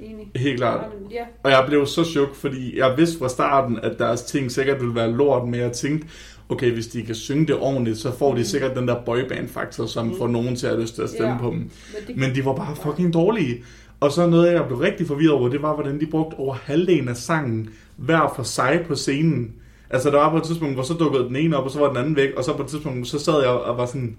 enig. 0.06 0.30
Helt 0.36 0.56
klart. 0.58 0.80
Jamen, 0.94 1.10
Ja, 1.12 1.24
Og 1.42 1.50
jeg 1.50 1.64
blev 1.68 1.86
så 1.86 2.04
chok, 2.04 2.34
fordi 2.34 2.78
jeg 2.78 2.94
vidste 2.96 3.18
fra 3.18 3.28
starten, 3.28 3.78
at 3.82 3.98
deres 3.98 4.22
ting 4.22 4.50
sikkert 4.50 4.80
ville 4.80 4.94
være 4.94 5.12
lort, 5.12 5.48
men 5.48 5.60
jeg 5.60 5.72
tænkte, 5.72 6.08
okay, 6.48 6.70
hvis 6.72 6.86
de 6.86 7.02
kan 7.02 7.14
synge 7.14 7.46
det 7.46 7.54
ordentligt, 7.56 7.98
så 7.98 8.12
får 8.18 8.34
de 8.34 8.44
sikkert 8.44 8.76
den 8.76 8.88
der 8.88 8.96
boyband-faktor, 9.06 9.86
som 9.86 10.16
får 10.18 10.26
nogen 10.28 10.56
til 10.56 10.66
at 10.66 10.78
lyst 10.78 10.94
til 10.94 11.02
at 11.02 11.08
stemme 11.10 11.32
Ja. 11.32 11.38
på 11.38 11.50
dem. 11.50 11.56
men 11.58 11.70
det, 12.06 12.16
Men 12.16 12.34
de 12.34 12.44
var 12.44 12.54
bare 12.54 12.76
fucking 12.82 13.14
dårlige. 13.14 13.64
Og 14.00 14.12
så 14.12 14.26
noget, 14.26 14.52
jeg 14.52 14.66
blev 14.66 14.78
rigtig 14.78 15.06
forvirret 15.06 15.32
over, 15.32 15.48
det 15.48 15.62
var, 15.62 15.74
hvordan 15.74 16.00
de 16.00 16.06
brugte 16.06 16.34
over 16.34 16.54
halvdelen 16.54 17.08
af 17.08 17.16
sangen 17.16 17.70
hver 17.96 18.32
for 18.36 18.42
sig 18.42 18.84
på 18.88 18.94
scenen. 18.94 19.52
Altså, 19.90 20.10
der 20.10 20.16
var 20.16 20.30
på 20.30 20.36
et 20.36 20.42
tidspunkt, 20.42 20.74
hvor 20.74 20.82
så 20.82 20.94
dukkede 20.94 21.24
den 21.24 21.36
ene 21.36 21.56
op, 21.56 21.64
og 21.64 21.70
så 21.70 21.78
var 21.78 21.88
den 21.88 21.96
anden 21.96 22.16
væk, 22.16 22.30
og 22.36 22.44
så 22.44 22.56
på 22.56 22.62
et 22.62 22.68
tidspunkt, 22.68 23.08
så 23.08 23.18
sad 23.18 23.40
jeg 23.40 23.50
og 23.50 23.76
var 23.76 23.86
sådan, 23.86 24.16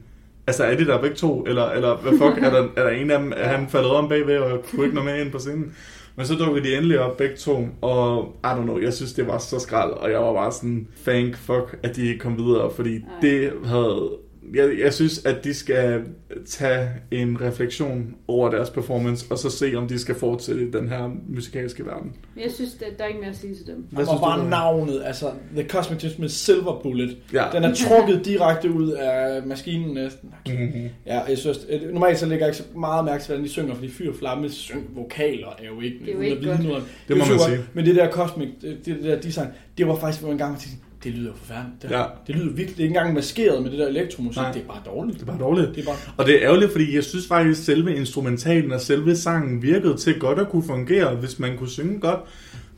altså, 0.47 0.63
er 0.63 0.77
det 0.77 0.87
der 0.87 1.01
begge 1.01 1.15
to? 1.15 1.43
Eller, 1.47 1.69
eller 1.69 1.97
hvad 1.97 2.11
fuck, 2.11 2.43
er 2.45 2.49
der, 2.49 2.67
er 2.75 2.83
der 2.83 2.89
en 2.89 3.11
af 3.11 3.19
dem, 3.19 3.33
er 3.35 3.47
han 3.47 3.69
faldet 3.69 3.91
om 3.91 4.09
bagved, 4.09 4.37
og 4.37 4.63
kunne 4.71 4.83
ikke 4.83 4.95
nå 4.95 5.03
med 5.03 5.21
ind 5.21 5.31
på 5.31 5.39
scenen? 5.39 5.73
Men 6.15 6.25
så 6.25 6.35
dukkede 6.35 6.67
de 6.67 6.75
endelig 6.75 6.99
op 6.99 7.17
begge 7.17 7.35
to, 7.35 7.67
og 7.81 8.35
I 8.43 8.47
don't 8.47 8.61
know, 8.61 8.79
jeg 8.79 8.93
synes, 8.93 9.13
det 9.13 9.27
var 9.27 9.37
så 9.37 9.59
skrald, 9.59 9.91
og 9.91 10.11
jeg 10.11 10.19
var 10.19 10.33
bare 10.33 10.51
sådan, 10.51 10.87
thank 11.05 11.37
fuck, 11.37 11.79
at 11.83 11.95
de 11.95 12.07
ikke 12.07 12.19
kom 12.19 12.37
videre, 12.37 12.71
fordi 12.75 12.93
Nej. 12.93 13.01
det 13.21 13.51
havde... 13.65 14.09
Jeg, 14.53 14.79
jeg 14.79 14.93
synes, 14.93 15.25
at 15.25 15.43
de 15.43 15.53
skal 15.53 16.01
tage 16.45 16.89
en 17.11 17.41
refleksion 17.41 18.15
over 18.27 18.49
deres 18.51 18.69
performance, 18.69 19.25
og 19.31 19.37
så 19.37 19.49
se, 19.49 19.73
om 19.75 19.87
de 19.87 19.99
skal 19.99 20.15
fortsætte 20.15 20.61
i 20.67 20.71
den 20.71 20.89
her 20.89 21.09
musikalske 21.27 21.85
verden. 21.85 22.15
jeg 22.43 22.51
synes, 22.51 22.71
det, 22.73 22.87
der 22.97 23.03
er 23.03 23.07
ikke 23.07 23.19
mere 23.19 23.29
at 23.29 23.37
sige 23.37 23.55
til 23.55 23.67
dem. 23.67 23.85
Hvad 23.91 24.05
synes 24.05 24.09
og 24.09 24.15
du? 24.17 24.21
bare 24.21 24.37
Ruben? 24.37 24.49
navnet, 24.49 25.01
altså 25.05 25.31
The 25.55 25.69
Cosmic 25.69 25.99
Twins 25.99 26.17
med 26.19 26.29
Silver 26.29 26.79
Bullet. 26.83 27.17
Ja. 27.33 27.45
Den 27.53 27.63
er 27.63 27.73
trukket 27.75 28.25
direkte 28.25 28.71
ud 28.71 28.91
af 28.91 29.43
maskinen 29.47 29.93
næsten. 29.93 30.33
Mm-hmm. 30.47 30.89
Ja, 31.05 31.19
jeg 31.21 31.37
synes, 31.37 31.59
normalt 31.93 32.19
så 32.19 32.25
lægger 32.25 32.45
jeg 32.45 32.55
ikke 32.55 32.63
så 32.73 32.79
meget 32.79 33.05
mærke 33.05 33.23
til, 33.23 33.27
hvordan 33.27 33.43
de 33.45 33.49
synger, 33.49 33.73
fordi 33.75 33.89
fyr 33.91 34.09
og 34.09 34.15
flamme 34.15 34.49
syng 34.49 34.83
vokaler 34.95 35.47
er 35.59 35.65
jo 35.75 35.81
ikke, 35.81 35.97
Det 35.99 36.09
er 36.09 36.13
jo 36.13 36.21
ikke 36.21 36.47
godt. 36.47 36.63
noget 36.63 36.75
om. 36.77 36.83
Det 37.07 37.17
må 37.17 37.25
man 37.25 37.39
sige. 37.39 37.59
Men 37.73 37.85
det 37.85 37.95
der 37.95 38.11
Cosmic, 38.11 38.47
det, 38.61 38.77
det 38.85 38.97
der 39.03 39.21
design, 39.21 39.47
det 39.77 39.87
var 39.87 39.95
faktisk, 39.95 40.23
hvor 40.23 40.31
en 40.31 40.37
gang 40.37 40.53
jeg 40.53 40.59
tænkte, 40.59 40.85
det 41.03 41.13
lyder 41.13 41.33
forfærdeligt. 41.35 41.81
Det, 41.81 41.89
Ja. 41.91 42.03
det 42.27 42.35
lyder 42.35 42.45
virkelig, 42.45 42.67
det 42.77 42.79
er 42.79 42.83
ikke 42.87 42.95
engang 42.97 43.13
maskeret 43.13 43.63
med 43.63 43.71
det 43.71 43.79
der 43.79 43.87
elektromusik, 43.87 44.41
Nej. 44.41 44.51
det 44.51 44.61
er 44.61 44.65
bare 44.67 44.81
dårligt. 44.85 45.15
Det 45.19 45.21
er 45.23 45.31
bare 45.31 45.39
dårligt. 45.39 45.75
Det 45.75 45.81
er 45.81 45.85
bare, 45.85 45.95
Og 46.17 46.25
det 46.25 46.35
er 46.35 46.41
ærgerligt, 46.41 46.71
fordi 46.71 46.95
jeg 46.95 47.03
synes 47.03 47.27
faktisk, 47.27 47.59
at 47.59 47.65
selve 47.65 47.95
instrumentalen 47.95 48.71
og 48.71 48.81
selve 48.81 49.15
sangen 49.15 49.61
virkede 49.61 49.97
til 49.97 50.19
godt 50.19 50.39
at 50.39 50.49
kunne 50.49 50.63
fungere, 50.63 51.15
hvis 51.15 51.39
man 51.39 51.57
kunne 51.57 51.69
synge 51.69 51.99
godt. 51.99 52.19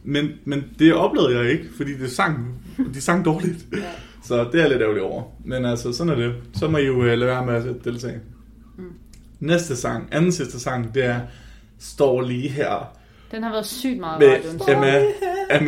Men, 0.04 0.30
men 0.46 0.64
det 0.80 0.94
oplevede 0.94 1.38
jeg 1.38 1.52
ikke, 1.52 1.66
fordi 1.78 1.98
det 1.98 2.12
sang, 2.12 2.62
de 2.94 3.02
sang 3.02 3.26
dårligt. 3.26 3.66
Ja. 3.74 3.78
Så 4.24 4.44
det 4.44 4.56
er 4.56 4.60
jeg 4.60 4.70
lidt 4.70 4.82
ærgerlig 4.82 5.02
over. 5.04 5.24
Men 5.46 5.66
altså, 5.66 5.94
sådan 5.94 6.14
er 6.14 6.18
det. 6.18 6.34
Så 6.54 6.68
må 6.68 6.78
I 6.78 6.86
jo 6.86 6.94
uh, 7.00 7.06
lade 7.06 7.20
være 7.26 7.46
med 7.46 7.54
at 7.54 7.64
deltage. 7.86 8.20
Mm. 8.78 8.84
Næste 9.40 9.76
sang, 9.76 10.08
anden 10.12 10.32
sidste 10.32 10.60
sang, 10.60 10.94
det 10.96 11.06
er 11.06 11.20
Står 11.80 12.22
lige 12.22 12.50
her 12.50 12.94
Den 13.32 13.44
har 13.44 13.52
været 13.52 13.66
sygt 13.66 14.00
meget 14.00 14.20
med 14.20 14.28
radioen. 14.28 14.62
Emma, 14.70 15.04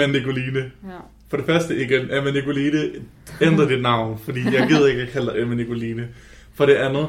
Emma 0.04 0.20
Nicoline. 0.20 0.60
Ja. 0.60 0.89
For 1.34 1.38
det 1.38 1.45
første 1.45 1.75
igen, 1.81 2.01
Emma 2.11 2.31
Nicoline, 2.31 2.77
ændre 3.41 3.69
dit 3.69 3.81
navn, 3.81 4.19
fordi 4.23 4.39
jeg 4.53 4.65
gider 4.69 4.88
ikke 4.88 5.01
at 5.01 5.09
kalde 5.09 5.31
dig 5.34 5.41
Emma 5.41 5.55
Nicoline. 5.55 6.07
For 6.55 6.65
det 6.65 6.73
andet, 6.73 7.07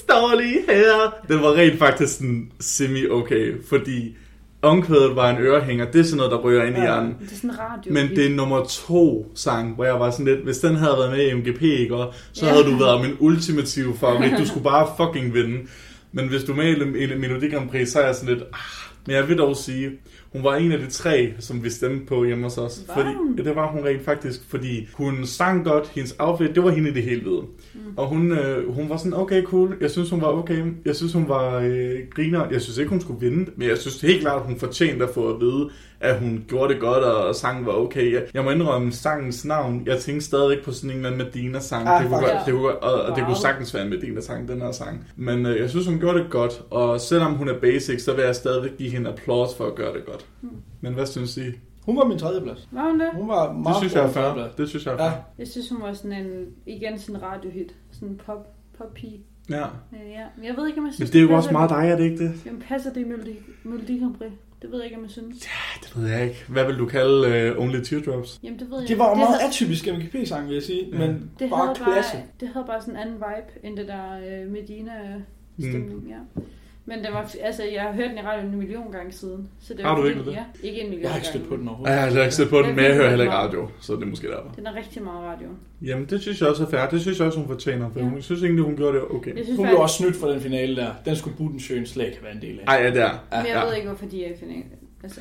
står 0.00 0.40
lige 0.40 0.58
her. 0.68 1.14
Den 1.28 1.42
var 1.42 1.52
rent 1.54 1.78
faktisk 1.78 2.16
sådan 2.16 2.50
semi-okay, 2.60 3.52
fordi 3.68 4.16
omkvædet 4.62 5.16
var 5.16 5.30
en 5.30 5.38
ørehænger. 5.42 5.84
Det 5.90 6.00
er 6.00 6.04
sådan 6.04 6.16
noget, 6.16 6.32
der 6.32 6.38
rører 6.38 6.66
ind 6.66 6.76
i 6.76 6.80
hjernen. 6.80 7.16
Det 7.20 7.32
er 7.32 7.36
sådan 7.36 7.50
en 7.50 7.56
radio. 7.58 7.92
Men 7.92 8.08
det 8.08 8.26
er 8.26 8.30
nummer 8.30 8.64
to 8.64 9.32
sang, 9.34 9.74
hvor 9.74 9.84
jeg 9.84 10.00
var 10.00 10.10
sådan 10.10 10.26
lidt, 10.26 10.40
hvis 10.44 10.58
den 10.58 10.76
havde 10.76 10.94
været 10.98 11.10
med 11.10 11.26
i 11.26 11.34
MGP, 11.34 11.62
ikke, 11.62 11.94
og 11.96 12.14
så 12.32 12.46
Ja. 12.46 12.52
havde 12.52 12.64
du 12.64 12.76
været 12.76 13.00
min 13.00 13.16
ultimative 13.20 13.94
favorit. 13.96 14.32
Du 14.38 14.46
skulle 14.46 14.64
bare 14.64 14.88
fucking 14.96 15.34
vinde. 15.34 15.58
Men 16.12 16.28
hvis 16.28 16.44
du 16.44 16.52
er 16.52 16.56
med 16.56 16.96
i 16.96 17.18
Melodi 17.18 17.48
Grand 17.50 17.70
Prix, 17.70 17.88
så 17.88 18.00
er 18.00 18.06
jeg 18.06 18.14
sådan 18.14 18.34
lidt, 18.34 18.44
ah, 18.52 18.58
men 19.06 19.16
jeg 19.16 19.28
vil 19.28 19.38
dog 19.38 19.56
sige, 19.56 19.90
Hun 20.32 20.44
var 20.44 20.54
en 20.56 20.72
af 20.72 20.78
de 20.78 20.86
tre, 20.90 21.32
som 21.38 21.64
vi 21.64 21.70
stemte 21.70 22.06
på 22.06 22.24
hjemme 22.24 22.44
hos 22.44 22.58
os. 22.58 22.82
Var 22.88 22.94
fordi, 22.94 23.08
ja, 23.38 23.42
det 23.42 23.56
var 23.56 23.66
hun 23.66 23.84
rent 23.84 24.04
faktisk, 24.04 24.40
fordi 24.48 24.88
hun 24.94 25.26
sang 25.26 25.64
godt, 25.64 25.88
hendes 25.88 26.16
outfit, 26.18 26.54
det 26.54 26.64
var 26.64 26.70
hende 26.70 26.90
i 26.90 26.92
det 26.92 27.02
hele 27.02 27.20
hvide. 27.22 27.42
Mm. 27.74 27.80
Og 27.96 28.06
hun, 28.06 28.32
øh, 28.32 28.74
hun 28.74 28.88
var 28.90 28.96
sådan, 28.96 29.14
okay, 29.14 29.42
cool, 29.44 29.76
jeg 29.80 29.90
synes, 29.90 30.10
hun 30.10 30.20
var 30.20 30.28
okay, 30.28 30.62
jeg 30.84 30.96
synes, 30.96 31.12
hun 31.12 31.28
var 31.28 31.58
øh, 31.58 31.98
griner, 32.14 32.46
jeg 32.50 32.60
synes 32.60 32.78
ikke, 32.78 32.90
hun 32.90 33.00
skulle 33.00 33.20
vinde, 33.20 33.50
men 33.56 33.68
jeg 33.68 33.78
synes 33.78 34.00
helt 34.00 34.20
klart, 34.20 34.42
hun 34.42 34.56
fortjente 34.58 35.04
at 35.04 35.10
få 35.14 35.34
at 35.34 35.40
vide, 35.40 35.70
at 36.00 36.18
hun 36.18 36.44
gjorde 36.48 36.72
det 36.72 36.80
godt, 36.80 37.04
og 37.04 37.34
sangen 37.34 37.66
var 37.66 37.72
okay. 37.72 38.12
Jeg, 38.12 38.22
jeg 38.34 38.44
må 38.44 38.50
indrømme 38.50 38.92
sangens 38.92 39.44
navn, 39.44 39.82
jeg 39.86 39.98
tænkte 39.98 40.26
stadigvæk 40.26 40.64
på 40.64 40.72
sådan 40.72 40.90
en 40.90 40.96
eller 40.96 41.10
anden 41.10 41.26
Medina-sang, 41.26 41.88
Ah, 41.88 42.02
det 42.02 42.10
kunne 42.10 42.20
godt, 42.20 42.32
det 42.46 42.54
kunne, 42.54 42.76
og, 42.76 43.02
og 43.02 43.08
det 43.16 43.18
Wow. 43.22 43.26
kunne 43.26 43.36
sagtens 43.36 43.74
være 43.74 43.82
en 43.84 43.90
Medina-sang, 43.90 44.48
den 44.48 44.60
her 44.60 44.72
sang. 44.72 45.06
Men 45.16 45.46
øh, 45.46 45.60
jeg 45.60 45.70
synes, 45.70 45.86
hun 45.86 45.98
gjorde 45.98 46.18
det 46.18 46.26
godt, 46.30 46.62
og 46.70 47.00
selvom 47.00 47.32
hun 47.34 47.48
er 47.48 47.58
basic, 47.60 48.02
så 48.04 48.14
vil 48.14 48.24
jeg 48.24 48.34
stadigvæk 48.36 48.76
give 48.78 48.90
hende 48.90 49.10
applaus 49.10 49.48
for 49.56 49.66
at 49.66 49.74
gøre 49.74 49.92
det 49.94 50.04
godt. 50.06 50.21
Men 50.80 50.94
hvad 50.94 51.06
synes 51.06 51.36
I? 51.36 51.42
Hun 51.82 51.96
var 51.96 52.04
min 52.04 52.18
tredje 52.18 52.40
plads. 52.40 52.68
Var 52.72 52.82
hun 52.90 53.00
det? 53.00 53.08
Hun 53.14 53.28
var 53.28 53.52
meget 53.52 53.66
Det 53.66 53.76
synes 53.76 53.94
jeg 53.94 54.04
er 54.04 54.08
fair. 54.08 54.48
Det 54.56 54.68
synes 54.68 54.86
jeg 54.86 54.94
er 54.94 55.04
Ja. 55.04 55.10
fair. 55.10 55.18
Jeg 55.38 55.48
synes, 55.48 55.68
hun 55.70 55.82
var 55.82 55.92
sådan 55.92 56.12
en, 56.26 56.46
igen 56.66 56.98
sådan 56.98 57.16
en 57.16 57.22
radiohit. 57.22 57.74
Sådan 57.92 58.08
en 58.08 58.16
pop, 58.26 58.54
pop-pige. 58.78 59.20
Ja. 59.50 59.56
Ja, 59.58 59.64
ja. 60.10 60.24
Men 60.36 60.44
jeg 60.46 60.56
ved 60.56 60.66
ikke, 60.68 60.78
om 60.80 60.86
jeg 60.86 60.94
synes, 60.94 61.10
Men 61.10 61.12
det 61.20 61.26
er 61.26 61.30
jo 61.30 61.36
også 61.36 61.52
meget 61.52 61.70
dig, 61.70 61.88
er 61.88 61.96
det 61.96 62.04
ikke 62.04 62.24
det? 62.24 62.46
Jamen, 62.46 62.62
passer 62.68 62.92
det 62.92 63.00
i 63.00 63.04
Melodi, 63.04 63.36
Melodi 63.64 63.98
Grand 63.98 64.14
Prix? 64.14 64.30
Det 64.62 64.70
ved 64.70 64.78
jeg 64.78 64.84
ikke, 64.84 64.96
om 64.96 65.02
jeg 65.02 65.10
synes. 65.10 65.38
Det 65.82 65.96
ved 65.96 66.08
jeg 66.08 66.24
ikke. 66.24 66.44
Hvad 66.48 66.66
vil 66.66 66.78
du 66.78 66.86
kalde 66.86 67.52
uh, 67.56 67.62
Only 67.64 67.80
Teardrops? 67.82 68.40
Jamen, 68.42 68.58
det 68.58 68.70
ved 68.70 68.78
jeg 68.80 68.88
Det 68.88 68.98
var 68.98 69.08
jo 69.08 69.14
meget 69.14 69.28
havde- 69.28 69.48
atypisk 69.48 69.86
MGP-sang, 69.86 70.46
vil 70.46 70.54
jeg 70.54 70.62
sige, 70.62 70.88
Ja. 70.92 70.98
men 70.98 71.30
det 71.38 71.50
bare 71.50 71.74
klasse. 71.74 72.12
bare, 72.16 72.22
det 72.40 72.48
havde 72.48 72.66
bare 72.66 72.80
sådan 72.80 72.94
en 72.94 73.00
anden 73.00 73.14
vibe, 73.14 73.66
end 73.66 73.76
det 73.76 73.88
der 73.88 74.42
øh, 74.42 74.50
Medina-stemning, 74.52 76.02
mm. 76.04 76.08
ja. 76.08 76.40
Men 76.86 76.98
det 76.98 77.08
var, 77.12 77.30
altså, 77.42 77.62
jeg 77.64 77.82
har 77.82 77.92
hørt 77.92 78.10
den 78.10 78.18
i 78.18 78.20
radioen 78.22 78.52
en 78.52 78.58
million 78.58 78.92
gange 78.92 79.12
siden. 79.12 79.48
Så 79.60 79.74
det 79.74 79.82
var 79.82 79.88
Har 79.88 79.96
du 79.96 80.02
fordi, 80.02 80.14
ikke 80.18 80.30
det? 80.30 80.36
Ja, 80.36 80.44
ikke 80.68 80.80
en 80.80 80.86
million 80.88 81.02
Jeg 81.02 81.10
har 81.10 81.18
ikke 81.18 81.26
gange. 81.26 81.38
stødt 81.38 81.48
på 81.48 81.56
den 81.56 81.64
Ja, 81.64 81.68
overhovedet. 81.70 81.94
jeg 81.96 82.12
har 82.12 82.22
ikke 82.22 82.34
set 82.34 82.48
på 82.50 82.58
den, 82.62 82.76
men 82.76 82.84
jeg 82.84 82.94
hører 82.94 83.08
heller 83.08 83.24
ikke 83.24 83.36
radio, 83.36 83.68
så 83.80 83.92
det 83.94 84.02
er 84.02 84.06
måske 84.06 84.28
derfor. 84.28 84.48
Den 84.56 84.66
er 84.66 84.74
rigtig 84.76 85.02
meget 85.02 85.20
radio. 85.24 85.48
Jamen, 85.82 86.06
det 86.06 86.20
synes 86.20 86.40
jeg 86.40 86.48
også 86.48 86.62
er 86.64 86.68
fair. 86.68 86.88
Det 86.88 87.00
synes 87.00 87.18
jeg 87.18 87.26
også, 87.26 87.38
hun 87.38 87.48
fortjener, 87.48 87.90
for 87.90 87.98
Ja. 88.00 88.04
hun 88.06 88.22
synes 88.22 88.42
egentlig, 88.42 88.64
hun 88.64 88.76
gjorde 88.76 88.96
det 88.98 89.04
okay. 89.10 89.36
Jeg 89.36 89.44
synes 89.44 89.56
Hun 89.56 89.66
faktisk, 89.66 89.74
blev 89.76 89.82
også 89.82 89.96
snydt 89.96 90.16
for 90.16 90.28
den 90.28 90.40
finale 90.40 90.76
der. 90.76 90.90
Den 91.04 91.16
skulle 91.16 91.36
Budensjøen 91.36 91.86
slet 91.86 92.04
ikke 92.06 92.16
have 92.18 92.24
været 92.24 92.34
en 92.36 92.42
del 92.42 92.60
af. 92.60 92.64
Ej, 92.76 92.84
ja, 92.84 92.90
det 92.90 93.02
er. 93.02 93.10
men 93.30 93.46
jeg 93.46 93.46
ja. 93.46 93.64
ved 93.64 93.74
ikke, 93.74 93.88
hvorfor 93.88 94.06
de 94.06 94.24
er 94.24 94.30
i 94.34 94.36
finalen. 94.40 94.64
Altså, 95.02 95.20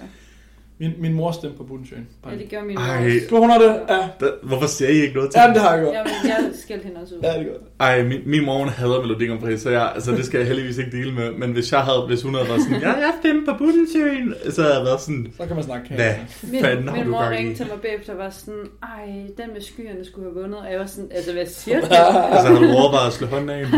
Min, 0.81 0.91
min 0.99 1.13
mor 1.13 1.31
stemte 1.31 1.57
på 1.57 1.63
Budensjøen. 1.63 2.07
ja, 2.31 2.37
det 2.37 2.49
gør 2.49 2.63
min 2.63 2.77
Ej. 2.77 2.99
mor 2.99 3.05
også. 3.05 3.27
Du, 3.29 3.37
hun 3.37 3.49
har 3.49 3.59
det? 3.59 3.79
Ja. 3.89 3.95
Da, 4.21 4.31
hvorfor 4.43 4.67
siger 4.67 4.89
I 4.89 4.93
ikke 4.93 5.15
noget 5.15 5.31
til 5.31 5.37
Ja, 5.39 5.43
hende? 5.47 5.55
det 5.59 5.63
har 5.67 5.73
jeg 5.75 5.81
gjort. 5.83 5.93
Ja, 5.95 6.03
men 6.03 6.13
jeg 6.31 6.37
skældte 6.63 6.85
hende 6.87 7.01
også 7.01 7.15
ud. 7.15 7.19
Ja, 7.23 7.29
det 7.29 7.39
er 7.39 7.43
godt. 7.51 7.61
Ej, 7.79 8.03
min, 8.03 8.19
min 8.25 8.45
mor 8.45 8.57
hun 8.57 8.69
hader 8.69 9.01
Melodi 9.01 9.25
Grand 9.27 9.39
Prix, 9.39 9.59
så 9.61 9.69
jeg, 9.69 9.91
altså, 9.95 10.11
det 10.11 10.25
skal 10.25 10.37
jeg 10.37 10.47
heldigvis 10.47 10.77
ikke 10.77 10.91
dele 10.91 11.13
med. 11.13 11.31
Men 11.31 11.51
hvis, 11.51 11.71
jeg 11.71 11.79
havde, 11.81 12.03
hvis 12.07 12.21
hun 12.21 12.33
havde 12.35 12.47
været 12.49 12.61
sådan, 12.61 12.81
ja, 12.81 12.91
jeg 12.91 13.13
stemte 13.21 13.51
på 13.51 13.57
Budensøen, 13.57 14.33
så 14.49 14.61
havde 14.61 14.75
jeg 14.75 14.85
været 14.85 15.01
sådan, 15.01 15.33
Så 15.39 15.45
kan 15.45 15.55
man 15.55 15.65
snakke 15.65 15.89
her. 15.89 15.95
hvad 15.95 16.13
Min, 16.51 16.61
fanden 16.63 16.87
har 16.87 16.95
min 16.95 17.05
du 17.05 17.11
mor 17.11 17.29
ringte 17.29 17.55
til 17.55 17.65
mig 17.71 17.81
bagefter 17.81 18.13
og 18.13 18.19
var 18.19 18.29
sådan, 18.29 18.65
ej, 18.83 19.05
den 19.37 19.47
med 19.53 19.61
skyerne 19.61 20.05
skulle 20.05 20.25
have 20.29 20.41
vundet. 20.41 20.59
Og 20.59 20.71
jeg 20.71 20.79
var 20.79 20.85
sådan, 20.85 21.09
altså 21.15 21.31
hvad 21.33 21.45
siger 21.45 21.79
du? 21.79 21.85
Altså, 22.33 22.47
har 22.53 22.59
du 22.59 22.65
overvejet 22.81 23.07
at 23.07 23.13
slå 23.13 23.27
hånden 23.27 23.49
af 23.49 23.65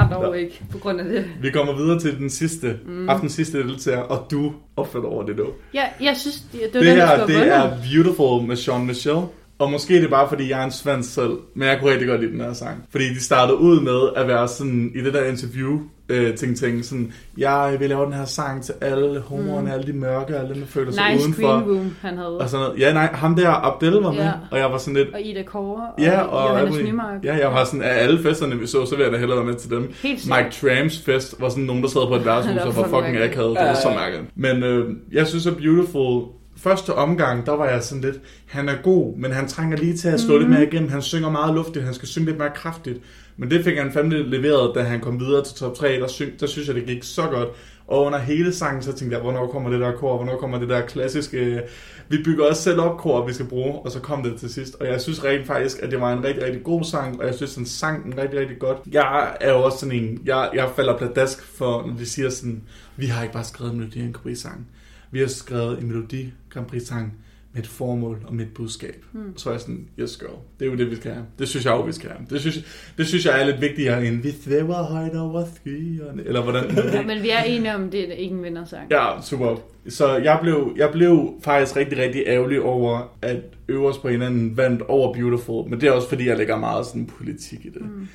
Ah, 0.00 0.10
dog 0.10 0.38
ikke, 0.38 0.62
på 0.72 0.78
grund 0.78 1.00
af 1.00 1.06
det. 1.06 1.24
Vi 1.40 1.50
kommer 1.50 1.76
videre 1.76 2.00
til 2.00 2.18
den 2.18 2.30
sidste, 2.30 2.78
mm. 2.86 3.08
aftens 3.08 3.32
sidste 3.32 3.58
deltager, 3.58 3.98
og 3.98 4.26
du 4.30 4.52
opførte 4.76 5.04
over 5.04 5.26
det 5.26 5.38
dog. 5.38 5.54
Ja, 5.74 5.84
jeg 6.00 6.16
synes, 6.16 6.40
det, 6.52 6.60
det 6.60 6.72
Det 6.72 6.84
der 6.84 7.06
her, 7.06 7.26
det 7.26 7.48
er 7.48 7.76
Beautiful 7.92 8.46
med 8.46 8.56
Sean 8.56 8.86
Michelle. 8.86 9.22
Og 9.58 9.70
måske 9.72 9.96
er 9.96 10.00
det 10.00 10.10
bare, 10.10 10.28
fordi 10.28 10.50
jeg 10.50 10.60
er 10.60 10.64
en 10.64 10.72
svensk 10.72 11.14
selv, 11.14 11.32
men 11.54 11.68
jeg 11.68 11.78
kunne 11.80 11.90
rigtig 11.92 12.08
godt 12.08 12.20
lide 12.20 12.32
den 12.32 12.40
her 12.40 12.52
sang. 12.52 12.84
Fordi 12.90 13.08
de 13.08 13.20
startede 13.20 13.58
ud 13.58 13.80
med 13.80 14.22
at 14.22 14.28
være 14.28 14.48
sådan, 14.48 14.92
i 14.94 15.00
det 15.00 15.14
der 15.14 15.24
interview, 15.24 15.78
øh, 16.08 16.34
ting, 16.36 16.56
ting, 16.56 16.84
sådan, 16.84 17.12
jeg 17.38 17.76
vil 17.80 17.88
lave 17.88 18.04
den 18.04 18.12
her 18.12 18.24
sang 18.24 18.62
til 18.64 18.74
alle 18.80 19.20
homoerne, 19.20 19.66
mm. 19.66 19.72
alle 19.72 19.86
de 19.86 19.92
mørke, 19.92 20.36
alle 20.36 20.48
dem, 20.54 20.58
der 20.60 20.66
føler 20.66 20.92
sig 20.92 21.02
Nice 21.12 21.24
udenfor. 21.24 21.48
green 21.48 21.62
room, 21.70 21.96
han 22.02 22.16
havde. 22.18 22.38
Og 22.38 22.48
sådan 22.50 22.66
noget. 22.66 22.80
Ja, 22.80 22.92
nej, 22.92 23.08
ham 23.12 23.36
der, 23.36 23.50
Abdel 23.50 23.92
var 23.92 24.12
med, 24.12 24.18
Ja. 24.22 24.32
og 24.50 24.58
jeg 24.58 24.70
var 24.72 24.78
sådan 24.78 24.94
lidt, 24.94 25.08
Og 25.14 25.20
Ida 25.22 25.42
Kåre, 25.42 25.82
og, 25.96 26.02
ja, 26.02 26.20
og 26.20 26.50
Johannes 26.50 26.84
Nymark. 26.84 27.24
ja, 27.24 27.36
jeg 27.36 27.48
var 27.48 27.64
sådan, 27.64 27.82
af 27.82 28.02
alle 28.02 28.22
festerne, 28.22 28.56
vi 28.58 28.66
så, 28.66 28.86
så 28.86 28.96
vil 28.96 29.02
jeg 29.02 29.12
da 29.12 29.18
hellere 29.18 29.38
være 29.38 29.46
med 29.46 29.54
til 29.54 29.70
dem. 29.70 29.92
Helt 30.02 30.26
Mike 30.26 30.50
Trams 30.50 31.00
fest 31.02 31.40
var 31.40 31.48
sådan 31.48 31.64
nogen, 31.64 31.82
der 31.82 31.88
sad 31.88 32.06
på 32.08 32.14
et 32.14 32.24
værtshus 32.24 32.56
og 32.66 32.76
var 32.76 32.88
fucking 33.00 33.16
akavet. 33.16 33.58
Det 33.58 33.66
var 33.66 33.74
så 33.74 33.88
mærkeligt. 33.88 34.24
Men 34.36 34.62
øh, 34.62 34.90
jeg 35.12 35.26
synes, 35.26 35.46
at 35.46 35.56
Beautiful... 35.56 36.22
Første 36.62 36.94
omgang, 36.94 37.46
der 37.46 37.52
var 37.52 37.68
jeg 37.68 37.82
sådan 37.82 38.02
lidt, 38.02 38.20
han 38.46 38.68
er 38.68 38.82
god, 38.82 39.16
men 39.16 39.32
han 39.32 39.48
trænger 39.48 39.76
lige 39.76 39.96
til 39.96 40.08
at 40.08 40.20
slå 40.20 40.34
mm-hmm. 40.34 40.50
lidt 40.50 40.60
mere 40.60 40.68
igennem. 40.68 40.88
Han 40.90 41.02
synger 41.02 41.30
meget 41.30 41.54
luftigt, 41.54 41.84
han 41.84 41.94
skal 41.94 42.08
synge 42.08 42.26
lidt 42.26 42.38
mere 42.38 42.50
kraftigt. 42.54 43.00
Men 43.36 43.50
det 43.50 43.64
fik 43.64 43.76
han 43.76 43.92
fandme 43.92 44.22
leveret, 44.22 44.74
da 44.74 44.82
han 44.82 45.00
kom 45.00 45.20
videre 45.20 45.44
til 45.44 45.54
top 45.56 45.74
3. 45.74 46.00
Der, 46.00 46.06
syng, 46.06 46.40
der 46.40 46.46
synes 46.46 46.68
jeg, 46.68 46.74
det 46.76 46.86
gik 46.86 47.02
så 47.02 47.22
godt. 47.22 47.48
Og 47.86 48.04
under 48.04 48.18
hele 48.18 48.52
sangen, 48.52 48.82
så 48.82 48.92
tænkte 48.92 49.14
jeg, 49.14 49.22
hvornår 49.22 49.46
kommer 49.46 49.70
det 49.70 49.80
der 49.80 49.92
kor, 49.92 50.16
hvornår 50.16 50.36
kommer 50.36 50.58
det 50.58 50.68
der 50.68 50.80
klassiske... 50.80 51.38
øh, 51.38 51.60
Vi 52.08 52.22
bygger 52.24 52.44
også 52.44 52.62
selv 52.62 52.80
op 52.80 52.98
kor, 52.98 53.26
vi 53.26 53.32
skal 53.32 53.46
bruge, 53.46 53.78
og 53.78 53.90
så 53.90 54.00
kom 54.00 54.22
det 54.22 54.36
til 54.40 54.52
sidst. 54.52 54.74
Og 54.74 54.86
jeg 54.86 55.00
synes 55.00 55.24
rent 55.24 55.46
faktisk, 55.46 55.82
at 55.82 55.90
det 55.90 56.00
var 56.00 56.12
en 56.12 56.24
rigtig, 56.24 56.44
rigtig 56.44 56.62
god 56.62 56.84
sang, 56.84 57.20
og 57.20 57.26
jeg 57.26 57.34
synes, 57.34 57.54
den 57.54 57.66
sang 57.66 58.04
den 58.04 58.18
rigtig, 58.18 58.40
rigtig 58.40 58.58
godt. 58.58 58.78
Jeg 58.92 59.36
er 59.40 59.50
jo 59.52 59.62
også 59.62 59.78
sådan 59.78 59.94
en, 59.94 60.20
jeg, 60.24 60.50
jeg 60.54 60.68
falder 60.76 60.98
pladask 60.98 61.42
for, 61.42 61.86
når 61.86 61.94
de 61.98 62.06
siger 62.06 62.30
sådan, 62.30 62.62
vi 62.96 63.06
har 63.06 63.22
ikke 63.22 63.34
bare 63.34 63.44
skrevet 63.44 63.72
en 63.72 63.78
Melodi 63.78 64.00
Grand 64.00 64.14
Prix 64.14 64.38
sang. 64.38 64.66
Vi 65.10 65.20
har 65.20 65.26
skrevet 65.26 65.78
en 65.78 65.86
Melodi 65.86 66.32
Grand 66.50 66.66
Prix 66.66 66.82
sang 66.82 67.18
med 67.52 67.62
et 67.62 67.68
formål 67.68 68.22
og 68.26 68.34
med 68.34 68.44
et 68.44 68.54
budskab. 68.54 69.04
Mm. 69.12 69.36
Så 69.36 69.48
er 69.48 69.54
jeg 69.54 69.60
sådan, 69.60 69.88
yes 69.98 70.16
girl, 70.16 70.38
det 70.58 70.66
er 70.66 70.70
jo 70.70 70.76
det, 70.76 70.90
vi 70.90 70.96
skal 70.96 71.12
have. 71.12 71.26
Det 71.38 71.48
synes 71.48 71.64
jeg 71.64 71.72
jo, 71.72 71.80
vi 71.80 71.92
skal 71.92 72.10
have. 72.10 72.26
Det 72.30 72.40
synes, 72.40 72.90
det 72.98 73.06
synes 73.06 73.26
jeg 73.26 73.40
er 73.40 73.46
lidt 73.46 73.60
vigtigere 73.60 74.06
end, 74.06 74.22
vi 74.22 74.30
svæver 74.30 74.82
højt 74.82 75.16
over 75.16 75.44
skyerne, 75.56 76.22
eller 76.26 76.42
hvordan 76.42 76.64
Ja, 76.92 77.02
men 77.02 77.22
vi 77.22 77.30
er 77.30 77.42
enige 77.42 77.74
om, 77.74 77.90
det 77.90 78.08
er 78.08 78.12
ikke 78.12 78.34
en 78.34 78.42
vindersang. 78.42 78.90
Ja, 78.90 79.06
super. 79.22 79.56
Så 79.88 80.16
jeg 80.16 80.38
blev, 80.42 80.72
jeg 80.76 80.90
blev 80.92 81.34
faktisk 81.42 81.76
rigtig, 81.76 81.98
rigtig 81.98 82.22
ærgerlig 82.26 82.62
over, 82.62 83.16
at 83.22 83.40
øverst 83.68 84.02
på 84.02 84.08
hinanden 84.08 84.56
vandt 84.56 84.82
over 84.82 85.14
Beautiful. 85.14 85.68
Men 85.70 85.80
det 85.80 85.88
er 85.88 85.92
også, 85.92 86.08
fordi 86.08 86.28
jeg 86.28 86.36
lægger 86.36 86.56
meget 86.56 86.86
sådan 86.86 87.06
politik 87.06 87.64
i 87.64 87.68
det. 87.68 87.82
Mm. 87.82 88.08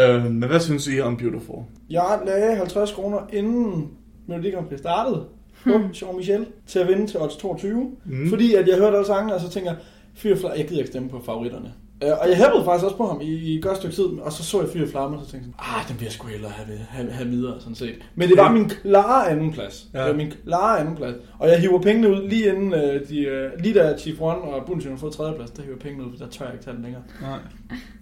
Øh, 0.00 0.24
men 0.24 0.48
hvad 0.48 0.60
synes 0.60 0.88
I 0.88 1.00
om 1.00 1.16
Beautiful? 1.16 1.62
Jeg 1.90 2.18
lagde 2.26 2.56
50 2.56 2.92
kroner 2.92 3.18
inden 3.32 3.90
Melodi 4.26 4.50
Grand 4.50 4.68
Prix 4.68 4.78
startede 4.78 5.24
på 5.64 5.70
Jean 5.70 6.16
Michel 6.16 6.46
til 6.66 6.78
at 6.78 6.88
vinde 6.88 7.06
til 7.06 7.20
odds 7.20 7.36
22. 7.36 7.90
Mm. 8.04 8.28
Fordi 8.28 8.54
at 8.54 8.68
jeg 8.68 8.76
hørte 8.76 8.96
alle 8.96 9.06
sangene, 9.06 9.34
og 9.34 9.40
så 9.40 9.50
tænker 9.50 9.70
jeg, 9.70 9.78
Fyr 10.14 10.32
og 10.32 10.38
Flamme, 10.38 10.58
jeg 10.58 10.66
gider 10.66 10.78
ikke 10.78 10.90
stemme 10.90 11.08
på 11.08 11.22
favoritterne. 11.26 11.72
Øh, 12.04 12.10
og 12.20 12.28
jeg 12.28 12.36
hæppede 12.36 12.64
faktisk 12.64 12.84
også 12.84 12.96
på 12.96 13.06
ham 13.06 13.20
i, 13.20 13.24
i 13.24 13.56
et 13.56 13.62
godt 13.62 13.76
stykke 13.76 13.96
tid, 13.96 14.04
og 14.04 14.32
så 14.32 14.44
så 14.44 14.60
jeg 14.60 14.68
Fyr 14.68 14.82
og 14.82 14.88
Flamme, 14.88 15.16
og 15.16 15.24
så 15.24 15.30
tænkte 15.30 15.50
jeg, 15.58 15.76
ah, 15.76 15.88
den 15.88 16.04
jeg 16.04 16.12
sgu 16.12 16.26
hellere 16.26 16.50
have, 16.50 16.78
have, 16.78 17.10
have 17.10 17.28
videre, 17.28 17.60
sådan 17.60 17.74
set. 17.74 17.94
Men 18.14 18.28
det 18.28 18.36
var 18.36 18.52
min 18.52 18.68
klare 18.68 19.30
anden 19.30 19.52
plads. 19.52 19.88
Ja. 19.94 19.98
Det 19.98 20.08
var 20.08 20.16
min 20.16 20.32
klare 20.44 20.80
anden 20.80 20.96
plads. 20.96 21.16
Og 21.38 21.48
jeg 21.48 21.60
hiver 21.60 21.80
pengene 21.80 22.08
ud 22.08 22.28
lige 22.28 22.48
inden, 22.48 22.74
øh, 22.74 23.08
de, 23.08 23.20
øh, 23.20 23.50
lige 23.58 23.74
da 23.74 23.96
Chief 23.98 24.20
One 24.20 24.40
og 24.40 24.66
Bundsjøen 24.66 24.94
har 24.94 25.00
fået 25.00 25.12
tredje 25.12 25.34
plads, 25.34 25.50
der 25.50 25.62
hiver 25.62 25.74
jeg 25.74 25.80
pengene 25.80 26.04
ud, 26.04 26.10
for 26.10 26.24
der 26.24 26.30
tør 26.30 26.44
jeg 26.44 26.54
ikke 26.54 26.64
tage 26.64 26.74
den 26.74 26.82
længere. 26.82 27.02
Nej. 27.22 27.38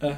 Ja. 0.03 0.17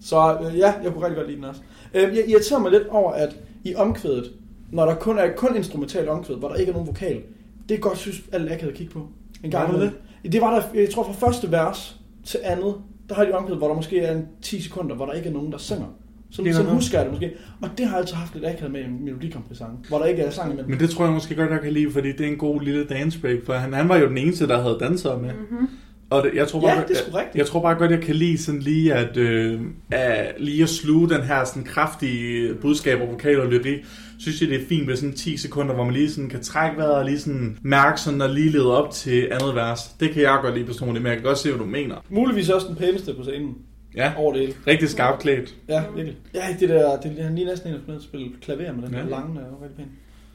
Så 0.00 0.38
øh, 0.40 0.58
ja, 0.58 0.72
jeg 0.82 0.92
kunne 0.92 1.04
rigtig 1.04 1.16
godt 1.16 1.26
lide 1.26 1.36
den 1.36 1.44
også. 1.44 1.60
Øh, 1.94 2.02
jeg 2.02 2.24
irriterer 2.28 2.60
mig 2.60 2.70
lidt 2.70 2.86
over, 2.88 3.12
at 3.12 3.36
i 3.64 3.74
omkvædet, 3.74 4.32
når 4.74 4.86
der 4.86 4.94
kun 4.94 5.18
er 5.18 5.32
kun 5.36 5.56
instrumental 5.56 6.08
omkvæd, 6.08 6.36
hvor 6.36 6.48
der 6.48 6.54
ikke 6.54 6.70
er 6.70 6.72
nogen 6.72 6.86
vokal, 6.88 7.20
det 7.68 7.74
er 7.74 7.78
godt 7.78 7.98
synes, 7.98 8.22
alle 8.32 8.52
akavet 8.52 8.70
at 8.70 8.76
kigge 8.76 8.92
på. 8.92 9.08
En 9.44 9.50
gang 9.50 9.72
Var 9.72 9.78
det 9.78 9.92
det 10.32 10.40
var 10.40 10.54
der, 10.54 10.80
jeg 10.80 10.90
tror 10.90 11.04
fra 11.04 11.26
første 11.26 11.52
vers 11.52 12.00
til 12.24 12.40
andet, 12.44 12.74
der 13.08 13.14
har 13.14 13.24
de 13.24 13.32
omkvædet, 13.32 13.58
hvor 13.58 13.68
der 13.68 13.74
måske 13.74 14.00
er 14.00 14.16
en 14.16 14.26
10 14.42 14.60
sekunder, 14.60 14.96
hvor 14.96 15.06
der 15.06 15.12
ikke 15.12 15.28
er 15.28 15.32
nogen, 15.32 15.52
der 15.52 15.58
synger. 15.58 15.86
Så, 16.30 16.42
Det 16.42 16.48
er 16.48 16.54
så 16.54 16.62
noget. 16.62 16.74
husker 16.74 16.98
jeg 16.98 17.04
det 17.04 17.12
måske. 17.12 17.32
Og 17.62 17.68
det 17.78 17.86
har 17.86 17.92
jeg 17.96 18.00
altid 18.00 18.14
haft 18.16 18.34
lidt 18.34 18.46
akavet 18.46 18.72
med 18.72 18.84
en 18.84 19.04
melodikompræsang, 19.04 19.86
hvor 19.88 19.98
der 19.98 20.04
ikke 20.04 20.22
er 20.22 20.30
sang 20.30 20.52
imellem. 20.52 20.70
Men 20.70 20.80
det 20.80 20.90
tror 20.90 21.04
jeg 21.04 21.14
måske 21.14 21.34
godt, 21.34 21.50
jeg 21.50 21.60
kan 21.60 21.72
lide, 21.72 21.90
fordi 21.90 22.12
det 22.12 22.20
er 22.20 22.30
en 22.30 22.38
god 22.38 22.60
lille 22.60 22.84
dance 22.84 23.20
break. 23.20 23.38
For 23.46 23.52
han, 23.52 23.72
han 23.72 23.88
var 23.88 23.96
jo 23.96 24.08
den 24.08 24.18
eneste, 24.18 24.48
der 24.48 24.62
havde 24.62 24.76
dansere 24.80 25.20
med. 25.20 25.30
Mm-hmm. 25.32 25.68
Og 26.10 26.22
det, 26.22 26.34
jeg 26.34 26.48
tror 26.48 26.60
bare, 26.60 26.70
Ja, 26.70 26.82
det 26.88 26.90
er 26.90 27.00
sgu 27.00 27.16
rigtigt. 27.16 27.36
Jeg 27.36 27.46
tror 27.46 27.62
bare 27.62 27.74
godt, 27.74 27.90
jeg 27.90 28.00
kan 28.00 28.14
lide 28.14 28.38
sådan 28.38 28.60
lige 28.60 28.94
at, 28.94 29.16
øh, 29.16 29.60
at, 29.90 30.34
lige 30.38 30.62
at 30.62 30.68
sluge 30.68 31.08
den 31.10 31.22
her 31.22 31.44
sådan 31.44 31.64
kraftige 31.64 32.54
budskab 32.54 33.00
og 33.00 33.08
vokal 33.08 33.40
og 33.40 33.46
lyrik. 33.48 33.78
Synes 34.18 34.40
jeg, 34.40 34.50
det 34.50 34.62
er 34.62 34.66
fint 34.66 34.86
med 34.86 34.96
sådan 34.96 35.12
10 35.14 35.36
sekunder, 35.36 35.74
hvor 35.74 35.84
man 35.84 35.92
lige 35.94 36.10
sådan 36.10 36.30
kan 36.30 36.42
trække 36.42 36.76
vejret 36.76 36.94
og 36.94 37.04
lige 37.04 37.18
sådan 37.18 37.58
mærke 37.62 38.00
sådan 38.00 38.20
og 38.20 38.28
lige 38.30 38.50
lede 38.50 38.76
op 38.78 38.90
til 38.90 39.28
andet 39.30 39.54
vers. 39.54 39.80
Det 40.00 40.10
kan 40.10 40.22
jeg 40.22 40.38
godt 40.42 40.54
lide 40.54 40.66
personligt, 40.66 41.02
men 41.02 41.10
jeg 41.10 41.16
kan 41.16 41.24
godt 41.26 41.38
se, 41.38 41.48
hvad 41.50 41.58
du 41.58 41.66
mener. 41.66 41.96
Muligvis 42.08 42.48
også 42.48 42.66
den 42.66 42.76
pæneste 42.76 43.14
på 43.14 43.22
scenen 43.22 43.54
Ja, 43.96 44.12
over 44.18 44.32
det 44.32 44.40
hele. 44.40 44.54
rigtig 44.66 44.88
skarpt 44.88 45.22
klædt. 45.22 45.54
Ja, 45.68 45.82
virkelig. 45.94 46.16
Ja, 46.34 46.56
det 46.60 46.68
der, 46.68 47.00
det, 47.00 47.12
han 47.24 47.34
lige 47.34 47.46
næsten 47.46 47.74
en, 47.74 47.80
der 47.86 48.00
spille 48.00 48.30
klaver 48.42 48.72
med 48.72 48.82
den 48.82 48.92
Ja. 48.92 48.98
ja. 48.98 49.04
der 49.04 49.10
lange, 49.10 49.34
der 49.34 49.40
var 49.40 49.62
rigtig 49.62 49.76
pæn. 49.76 49.86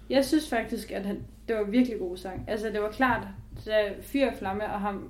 Jeg 0.10 0.26
synes 0.26 0.50
faktisk, 0.50 0.92
at 0.92 1.06
han, 1.06 1.18
det 1.48 1.56
var 1.56 1.64
virkelig 1.72 2.00
god 2.00 2.18
sang. 2.18 2.44
Altså, 2.48 2.68
det 2.74 2.82
var 2.82 2.90
klart, 2.92 3.28
da 3.66 3.72
Fyr 4.02 4.26
og 4.28 4.34
Flamme 4.40 4.64
og 4.64 4.80
ham, 4.82 5.04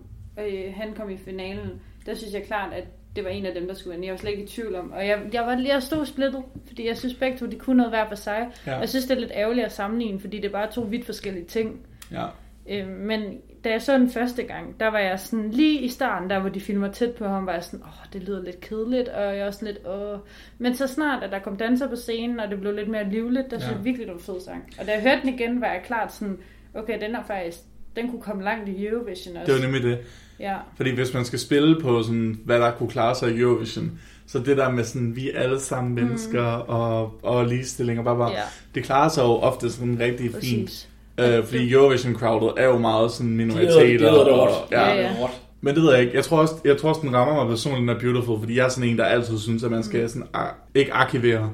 øh, 0.48 0.74
han 0.76 0.94
kom 0.94 1.10
i 1.10 1.18
finalen, 1.18 1.82
der 2.06 2.16
synes 2.16 2.34
jeg 2.34 2.44
klart, 2.44 2.74
at 2.74 2.84
det 3.16 3.24
var 3.24 3.30
en 3.30 3.46
af 3.46 3.54
dem, 3.54 3.68
der 3.68 3.74
skulle 3.74 3.92
vinde. 3.94 4.06
Jeg 4.08 4.12
var 4.14 4.18
slet 4.18 4.32
ikke 4.32 4.44
i 4.44 4.48
tvivl 4.48 4.76
om. 4.76 4.92
Og 4.92 5.08
jeg, 5.08 5.20
jeg 5.34 5.42
var 5.42 5.56
lige 5.56 5.74
at 5.74 5.84
stå 5.84 6.06
splittet, 6.06 6.44
fordi 6.68 6.88
jeg 6.88 6.98
synes 6.98 7.14
begge 7.16 7.38
to, 7.38 7.46
de 7.46 7.56
kunne 7.56 7.78
noget 7.78 7.92
hver 7.92 8.08
for 8.08 8.16
sig. 8.16 8.48
Ja. 8.68 8.74
Og 8.76 8.80
jeg 8.80 8.90
synes, 8.90 9.06
det 9.06 9.16
er 9.16 9.20
lidt 9.20 9.32
ærgerligt 9.34 9.66
at 9.66 9.72
sammenligne, 9.72 10.20
fordi 10.20 10.38
det 10.38 10.46
er 10.46 10.52
bare 10.52 10.72
to 10.72 10.82
vidt 10.82 11.06
forskellige 11.06 11.46
ting. 11.46 11.80
Ja. 12.12 12.26
Øh, 12.70 12.88
men 12.88 13.22
da 13.64 13.70
jeg 13.72 13.82
så 13.82 13.94
den 13.98 14.10
første 14.10 14.44
gang, 14.44 14.80
der 14.80 14.88
var 14.88 15.00
jeg 15.00 15.20
sådan, 15.20 15.52
lige 15.52 15.82
i 15.82 15.88
starten, 15.88 16.30
der 16.30 16.40
hvor 16.40 16.50
de 16.50 16.60
filmer 16.62 16.92
tæt 16.92 17.12
på 17.16 17.26
ham, 17.28 17.46
var 17.46 17.54
jeg 17.54 17.64
sådan, 17.64 17.84
åh, 17.86 18.14
det 18.14 18.24
lyder 18.24 18.44
lidt 18.44 18.62
kedeligt, 18.62 19.08
og 19.08 19.24
jeg 19.24 19.38
er 19.38 19.46
også 19.46 19.66
lidt, 19.66 19.88
åh. 19.88 20.20
Men 20.58 20.76
så 20.76 20.88
snart, 20.88 21.24
at 21.24 21.32
der 21.32 21.40
kom 21.40 21.58
danser 21.58 21.90
på 21.90 21.96
scenen, 21.96 22.40
og 22.40 22.50
det 22.50 22.60
blev 22.62 22.74
lidt 22.74 22.90
mere 22.90 23.10
livligt, 23.10 23.52
der 23.52 23.60
synes 23.60 23.72
Ja. 23.72 23.76
jeg 23.76 23.86
virkelig, 23.86 24.08
det 24.08 24.14
var 24.14 24.20
en 24.20 24.26
fed 24.26 24.40
sang. 24.42 24.70
Og 24.80 24.86
da 24.88 24.92
jeg 24.92 25.02
hørte 25.02 25.22
den 25.22 25.30
igen, 25.34 25.62
var 25.62 25.68
jeg 25.68 25.82
klart 25.86 26.14
sådan, 26.14 26.38
okay, 26.74 27.02
den 27.02 27.16
er 27.16 27.24
faktisk, 27.24 27.60
den 27.96 28.10
kunne 28.10 28.22
komme 28.22 28.44
langt 28.44 28.70
i 28.70 28.88
Eurovision 28.88 29.38
også. 29.38 29.52
Det 29.54 29.62
var 29.62 29.66
nemlig 29.68 29.84
det. 29.84 29.98
Ja, 30.40 30.56
Fordi 30.78 30.92
hvis 30.96 31.14
man 31.14 31.26
skal 31.26 31.40
spille 31.40 31.82
på 31.82 32.04
sådan, 32.04 32.40
hvad 32.46 32.60
der 32.60 32.72
kunne 32.72 32.90
klare 32.90 33.16
sig 33.16 33.32
i 33.36 33.40
Eurovision, 33.40 34.00
så 34.28 34.40
det 34.40 34.58
der 34.58 34.70
med 34.70 34.84
sådan, 34.84 35.16
vi 35.16 35.32
er 35.32 35.40
alle 35.40 35.60
sammen 35.60 35.96
mennesker 35.96 36.44
og, 36.44 37.20
og 37.24 37.46
ligestilling 37.46 38.00
og 38.00 38.06
bare, 38.06 38.18
bare 38.18 38.32
ja, 38.32 38.42
det 38.76 38.84
klarer 38.84 39.10
sig 39.10 39.22
jo 39.22 39.28
ofte 39.36 39.72
sådan 39.72 40.00
rigtig 40.00 40.26
fint. 40.26 40.34
præcis. 40.36 40.90
Øh, 41.20 41.44
fordi 41.46 41.74
Eurovision-crowdet 41.74 42.54
er 42.58 42.66
jo 42.66 42.78
meget 42.78 43.12
sådan 43.12 43.40
Det 43.40 43.44
er 43.44 43.48
minoriteter. 43.48 44.12
det 44.14 44.30
og, 44.30 44.50
ja. 44.72 44.90
Ja, 44.90 45.02
ja. 45.02 45.12
Men 45.62 45.76
det 45.76 45.84
ved 45.84 45.92
jeg 45.94 46.02
ikke. 46.02 46.16
Jeg 46.16 46.24
tror 46.24 46.38
også, 46.42 46.56
jeg 46.66 46.78
tror 46.78 46.90
også 46.90 47.02
den 47.02 47.14
rammer 47.14 47.36
mig 47.36 47.48
personligt, 47.50 47.82
den 47.82 47.90
er 47.90 48.00
beautiful, 48.00 48.40
fordi 48.40 48.58
jeg 48.58 48.66
er 48.66 48.70
sådan 48.70 48.90
en, 48.90 48.98
der 48.98 49.06
altid 49.06 49.38
synes, 49.40 49.64
at 49.64 49.72
man 49.72 49.84
skal 49.84 50.10
sådan, 50.10 50.28
a- 50.34 50.54
ikke 50.76 50.94
arkivere. 50.94 51.52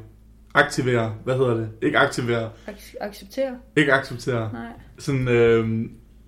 Aktivere. 0.53 1.13
Hvad 1.23 1.35
hedder 1.37 1.53
det? 1.53 1.69
Ikke 1.81 1.97
aktivere. 1.97 2.49
Ac- 2.67 2.95
acceptere? 3.01 3.51
Ikke 3.77 3.93
acceptere. 3.93 4.49
Nej. 4.53 4.61
Sådan, 4.99 5.27
øh, 5.27 5.69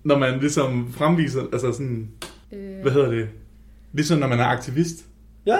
når 0.08 0.18
man 0.18 0.38
ligesom 0.40 0.92
fremviser, 0.92 1.42
altså 1.52 1.72
sådan, 1.72 2.08
Øh, 2.52 2.82
hvad 2.82 2.92
hedder 2.92 3.10
det? 3.10 3.28
Ligesom 3.92 4.18
når 4.18 4.26
man 4.26 4.40
er 4.40 4.44
aktivist. 4.44 5.04
Ja, 5.46 5.58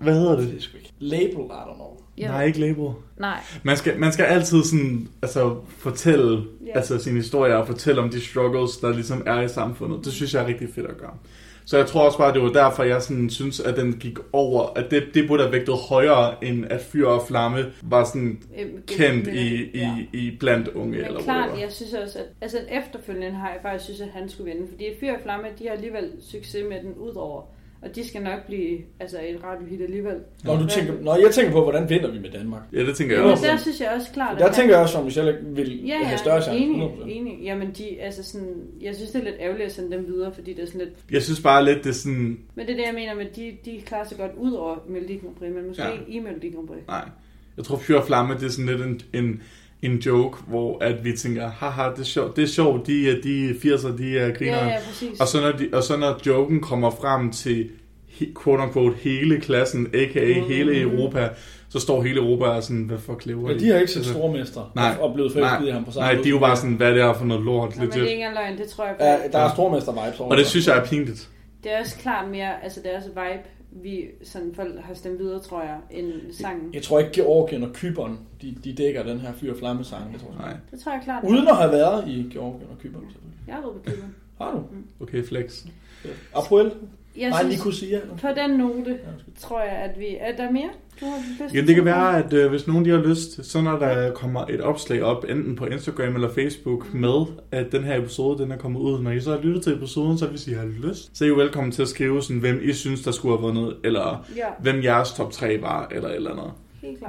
Hvad 0.00 0.14
hedder 0.14 0.36
det 0.36 0.46
det? 0.46 0.54
ikke. 0.54 0.92
Label, 0.98 1.26
I 1.44 1.48
don't 1.50 1.74
know. 1.74 1.96
ja. 2.18 2.28
Nej, 2.28 2.44
ikke 2.44 2.60
label. 2.60 2.88
Nej. 3.18 3.40
Man 3.62 3.76
skal, 3.76 3.98
man 3.98 4.12
skal 4.12 4.24
altid 4.24 4.64
sådan, 4.64 5.08
altså, 5.22 5.56
fortælle 5.78 6.42
Ja. 6.66 6.72
altså, 6.74 6.98
sin 6.98 7.16
historie 7.16 7.56
og 7.56 7.66
fortælle 7.66 8.00
om 8.00 8.10
de 8.10 8.20
struggles, 8.20 8.76
der 8.76 8.92
ligesom 8.92 9.22
er 9.26 9.40
i 9.40 9.48
samfundet. 9.48 10.04
Det 10.04 10.12
synes 10.12 10.34
jeg 10.34 10.42
er 10.42 10.46
rigtig 10.46 10.68
fedt 10.74 10.86
at 10.86 10.96
gøre. 10.98 11.14
Så 11.72 11.78
jeg 11.78 11.86
tror 11.86 12.06
også 12.06 12.18
bare, 12.18 12.34
det 12.34 12.42
var 12.42 12.48
derfor, 12.48 12.82
jeg 12.82 13.02
sådan 13.02 13.30
synes, 13.30 13.60
at 13.60 13.76
den 13.76 13.92
gik 13.92 14.18
over, 14.32 14.66
at 14.76 14.90
det, 14.90 15.04
det 15.14 15.28
burde 15.28 15.42
have 15.42 15.52
vægtet 15.52 15.74
højere, 15.88 16.44
end 16.44 16.64
at 16.70 16.80
Fyr 16.80 17.06
og 17.06 17.26
Flamme 17.26 17.72
var 17.82 18.04
sådan 18.04 18.42
Øhm, 18.58 18.82
kendt 18.86 19.26
i, 19.28 19.62
i, 19.64 19.70
ja. 19.78 19.96
i 20.12 20.36
blandt 20.40 20.68
unge, 20.68 20.90
Men 20.96 21.04
eller 21.04 21.20
klart, 21.20 21.36
whatever. 21.38 21.58
jeg 21.64 21.72
synes 21.72 21.94
også, 21.94 22.18
at 22.18 22.24
altså 22.40 22.58
efterfølgende 22.70 23.38
har 23.38 23.48
jeg 23.48 23.58
faktisk 23.62 23.84
synes, 23.84 24.00
at 24.00 24.08
han 24.08 24.28
skulle 24.28 24.52
vinde, 24.52 24.68
fordi 24.70 24.84
Fyr 25.00 25.12
og 25.12 25.18
Flamme, 25.22 25.46
de 25.58 25.64
har 25.66 25.72
alligevel 25.74 26.10
succes 26.20 26.64
med 26.68 26.82
den 26.82 26.94
udover, 26.94 27.42
og 27.82 27.94
de 27.94 28.08
skal 28.08 28.22
nok 28.22 28.46
blive 28.46 28.78
altså 29.00 29.16
et 29.28 29.44
radiohit 29.44 29.82
alligevel. 29.82 30.14
Når 30.44 30.56
du 30.58 30.66
tænker, 30.66 30.92
når 31.00 31.16
jeg 31.16 31.30
tænker 31.30 31.52
på, 31.52 31.62
hvordan 31.62 31.90
vinder 31.90 32.10
vi 32.10 32.18
med 32.18 32.30
Danmark? 32.30 32.62
Ja, 32.72 32.80
det 32.86 32.96
tænker 32.96 33.14
jeg 33.14 33.22
Men 33.24 33.32
også. 33.32 33.46
der 33.46 33.56
synes 33.56 33.80
jeg 33.80 33.92
også 33.96 34.08
klart, 34.12 34.38
Der 34.38 34.52
tænker 34.52 34.74
jeg 34.74 34.82
også, 34.82 34.98
at 34.98 35.04
Michelle 35.04 35.38
vil 35.42 35.86
Ja, 35.86 35.96
have 35.96 36.08
ja, 36.10 36.16
større 36.16 36.42
chance. 36.42 36.60
enig, 36.64 36.82
100%. 36.82 37.04
enig. 37.08 37.38
Jamen, 37.42 37.70
de, 37.78 38.00
altså 38.00 38.22
sådan, 38.24 38.54
jeg 38.80 38.94
synes, 38.94 39.10
det 39.10 39.20
er 39.20 39.24
lidt 39.24 39.36
ærgerligt 39.40 39.66
at 39.66 39.72
sende 39.72 39.96
dem 39.96 40.06
videre, 40.06 40.34
fordi 40.34 40.52
det 40.52 40.62
er 40.62 40.66
sådan 40.66 40.80
lidt... 40.80 40.90
Jeg 41.10 41.22
synes 41.22 41.40
bare 41.40 41.64
lidt, 41.64 41.78
det 41.84 41.90
er 41.90 41.94
sådan, 41.94 42.38
Men 42.54 42.66
det 42.66 42.72
er 42.72 42.76
det, 42.76 42.84
jeg 42.86 42.94
mener 42.94 43.14
med, 43.14 43.26
de, 43.36 43.52
de 43.64 43.80
klarer 43.86 44.04
sig 44.08 44.18
godt 44.18 44.32
ud 44.38 44.52
over 44.52 44.76
Melodi 44.88 45.16
Grand 45.16 45.34
Prix, 45.36 45.50
men 45.54 45.66
måske 45.68 45.82
Ja. 45.82 45.88
ja. 45.88 45.94
ikke 46.00 46.12
i 46.12 46.18
Melodi 46.18 46.50
Grand 46.50 46.68
Prix. 46.68 46.80
nej. 46.88 47.04
Jeg 47.56 47.64
tror, 47.64 47.76
Fyr 47.76 47.96
og 47.96 48.06
Flamme, 48.06 48.34
det 48.34 48.42
er 48.42 48.48
sådan 48.48 48.66
lidt 48.66 48.82
en, 48.82 49.00
en, 49.24 49.42
en 49.82 49.96
joke, 49.96 50.38
hvor 50.46 50.78
at 50.84 51.04
vi 51.04 51.16
tænker, 51.16 51.50
haha, 51.50 51.90
det 51.90 52.00
er 52.00 52.04
sjovt, 52.04 52.36
det 52.36 52.42
er 52.42 52.48
sjovt 52.48 52.86
de, 52.86 53.10
er- 53.10 53.20
de 53.22 53.50
80'er, 53.50 53.96
de 53.96 54.18
er 54.18 54.34
griner. 54.34 54.56
Ja, 54.56 54.66
ja, 54.66 54.76
præcis. 54.88 55.20
Og 55.20 55.28
så, 55.28 55.40
når 55.40 55.52
de, 55.52 55.68
og 55.72 55.82
så 55.82 55.96
når 55.96 56.20
joken 56.26 56.60
kommer 56.60 56.90
frem 56.90 57.32
til 57.32 57.68
quote 58.42 58.62
unquote 58.62 58.96
hele 59.00 59.40
klassen, 59.40 59.86
a.k.a. 59.94 60.40
Mm. 60.40 60.46
hele 60.46 60.80
Europa, 60.80 61.28
så 61.68 61.78
står 61.80 62.02
hele 62.02 62.16
Europa 62.20 62.44
og 62.44 62.62
sådan, 62.62 62.82
hvad 62.82 62.98
fuck 62.98 63.26
lever 63.26 63.48
Men 63.48 63.58
de 63.60 63.68
har 63.68 63.78
ikke 63.78 63.92
set 63.92 64.06
stormester 64.06 64.72
Nej. 64.74 64.96
og 65.00 65.14
blevet 65.14 65.32
forelsket 65.32 65.68
i 65.68 65.70
ham 65.70 65.84
på 65.84 65.90
samme 65.92 66.06
Nej, 66.06 66.14
måde. 66.14 66.24
de 66.24 66.28
er 66.28 66.32
jo 66.32 66.38
bare 66.38 66.56
sådan, 66.56 66.74
hvad 66.74 66.94
det 66.94 67.02
er 67.02 67.12
for 67.14 67.24
noget 67.24 67.44
lort, 67.44 67.76
Nå, 67.76 67.80
men 67.82 67.90
det 67.90 67.96
er 67.96 68.00
legit. 68.00 68.12
ikke 68.12 68.30
løgn, 68.34 68.58
det 68.58 68.68
tror 68.68 68.84
jeg 68.86 68.96
Ja, 69.00 69.12
faktisk. 69.14 69.32
der 69.32 69.38
er 69.38 69.48
stormester-vibes 69.48 70.20
over 70.20 70.30
Og 70.30 70.36
det 70.36 70.46
synes 70.46 70.66
jeg 70.66 70.76
er 70.78 70.84
pinligt. 70.84 71.28
Det 71.62 71.72
er 71.74 71.80
også 71.80 71.96
klart 71.98 72.30
mere, 72.30 72.64
altså 72.64 72.80
deres 72.84 73.04
vibe, 73.06 73.48
vi 73.72 74.06
sådan 74.22 74.54
folk 74.54 74.80
har 74.80 74.94
stemt 74.94 75.18
videre, 75.18 75.40
tror 75.40 75.62
jeg, 75.62 75.78
end 75.90 76.12
sangen. 76.32 76.74
Jeg 76.74 76.82
tror 76.82 76.98
ikke, 76.98 77.10
Georgien 77.12 77.62
og 77.62 77.72
Kypern, 77.72 78.18
de, 78.42 78.56
de 78.64 78.72
dækker 78.72 79.02
den 79.02 79.18
her 79.20 79.32
fyr 79.32 79.54
flamme 79.58 79.84
sang. 79.84 80.12
Det 80.12 80.20
tror 80.20 80.30
jeg. 80.30 80.38
Nej, 80.38 80.56
Det 80.70 80.80
tror 80.80 80.92
jeg 80.92 81.00
klart. 81.04 81.24
Uden 81.24 81.48
at 81.48 81.56
have 81.56 81.72
været 81.72 82.08
i 82.08 82.28
Georgien 82.32 82.68
og 82.70 82.78
Kypern. 82.78 83.02
selvfølgelig. 83.02 83.38
Jeg 83.46 83.54
har 83.54 83.62
været 83.62 83.74
på 83.74 83.90
Cuba. 83.90 84.06
Har 84.38 84.52
du? 84.52 84.64
okay, 85.04 85.24
flex. 85.24 85.64
April? 86.34 86.72
Jeg 87.16 87.30
Nej, 87.30 87.40
synes, 87.42 87.56
Nicosia. 87.56 88.00
på 88.20 88.28
den 88.36 88.50
note, 88.50 88.98
tror 89.40 89.60
jeg, 89.60 89.70
at 89.70 89.98
vi... 89.98 90.06
Er 90.20 90.36
der 90.36 90.50
mere? 90.50 90.68
Du 91.00 91.06
har 91.06 91.44
lyst 91.44 91.54
Ja, 91.54 91.60
det 91.60 91.74
kan 91.74 91.84
være, 91.84 92.24
at 92.24 92.32
øh, 92.32 92.50
hvis 92.50 92.66
nogen 92.66 92.84
de 92.84 92.90
har 92.90 92.98
lyst, 92.98 93.46
så 93.46 93.60
når 93.60 93.78
der 93.78 94.12
kommer 94.12 94.44
et 94.50 94.60
opslag 94.60 95.02
op, 95.02 95.24
enten 95.28 95.56
på 95.56 95.66
Instagram 95.66 96.14
eller 96.14 96.28
Facebook, 96.28 96.94
med 96.94 97.24
at 97.50 97.72
den 97.72 97.84
her 97.84 97.98
episode 97.98 98.42
den 98.42 98.52
er 98.52 98.56
kommet 98.56 98.80
ud, 98.80 99.02
når 99.02 99.10
I 99.10 99.20
så 99.20 99.30
har 99.30 99.40
lyttet 99.42 99.62
til 99.62 99.72
episoden, 99.72 100.18
så 100.18 100.26
hvis 100.26 100.46
I 100.48 100.52
har 100.52 100.64
lyst, 100.88 101.18
så 101.18 101.24
er 101.24 101.28
I 101.28 101.30
velkommen 101.30 101.72
til 101.72 101.82
at 101.82 101.88
skrive, 101.88 102.22
sådan, 102.22 102.40
hvem 102.40 102.60
I 102.62 102.72
synes, 102.72 103.02
der 103.02 103.10
skulle 103.10 103.38
have 103.38 103.42
vundet, 103.46 103.76
eller 103.84 104.26
Ja, 104.36 104.46
hvem 104.60 104.82
jeres 104.82 105.12
top 105.12 105.32
3 105.32 105.62
var, 105.62 105.88
eller 105.90 106.08
et 106.08 106.16
eller 106.16 106.30
andet. 106.30 106.52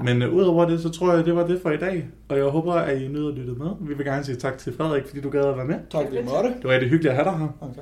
Men 0.04 0.22
øh, 0.22 0.34
udover 0.34 0.66
det, 0.66 0.82
så 0.82 0.90
tror 0.90 1.14
jeg, 1.14 1.26
det 1.26 1.36
var 1.36 1.48
det 1.48 1.62
for 1.62 1.72
i 1.72 1.78
dag. 1.78 2.06
Og 2.30 2.38
jeg 2.38 2.46
håber, 2.46 2.74
at 2.74 3.02
I 3.02 3.08
nød 3.08 3.28
at 3.32 3.38
lytte 3.38 3.54
med. 3.54 3.68
Vi 3.82 3.94
vil 3.94 4.06
gerne 4.06 4.24
sige 4.24 4.36
tak 4.36 4.58
til 4.58 4.74
Frederik, 4.74 5.08
fordi 5.08 5.22
du 5.22 5.30
gad 5.30 5.42
at 5.46 5.58
være 5.58 5.66
med. 5.66 5.76
Tak, 5.92 6.06
fordi 6.06 6.18
I 6.20 6.24
måtte. 6.24 6.50
Det 6.50 6.64
var 6.64 6.72
rigtig 6.72 6.90
hyggeligt 6.90 7.12
at 7.12 7.16
have 7.26 7.32
dig 7.32 7.40
her. 7.40 7.48
Okay. 7.62 7.82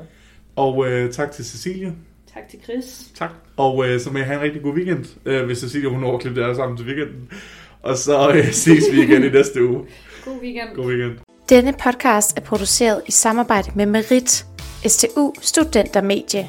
Og 0.55 0.87
øh, 0.91 1.11
tak 1.11 1.31
til 1.31 1.45
Cecilie. 1.45 1.93
Tak 2.33 2.49
til 2.49 2.59
Chris. 2.63 3.11
Tak. 3.15 3.29
Og 3.57 3.87
øh, 3.87 3.99
så 3.99 4.11
må 4.11 4.19
I 4.19 4.21
have 4.21 4.35
en 4.35 4.41
rigtig 4.41 4.61
god 4.61 4.73
weekend, 4.73 5.05
øh, 5.25 5.45
hvis 5.45 5.57
Cecilie 5.57 5.89
hun 5.89 6.19
klippe 6.19 6.39
det 6.39 6.47
her 6.47 6.55
sammen 6.55 6.77
til 6.77 6.85
weekenden. 6.85 7.29
Og 7.81 7.97
så 7.97 8.31
øh, 8.31 8.51
ses 8.51 8.83
vi 8.91 9.01
igen 9.01 9.23
i 9.23 9.29
næste 9.29 9.63
uge. 9.63 9.79
God 10.25 10.41
weekend. 10.41 10.75
God 10.75 10.85
weekend. 10.85 11.17
Denne 11.49 11.73
podcast 11.73 12.37
er 12.37 12.41
produceret 12.41 13.01
i 13.07 13.11
samarbejde 13.11 13.71
med 13.75 13.85
Merit, 13.85 14.45
STU 14.87 15.33
Studentermedie. 15.41 16.47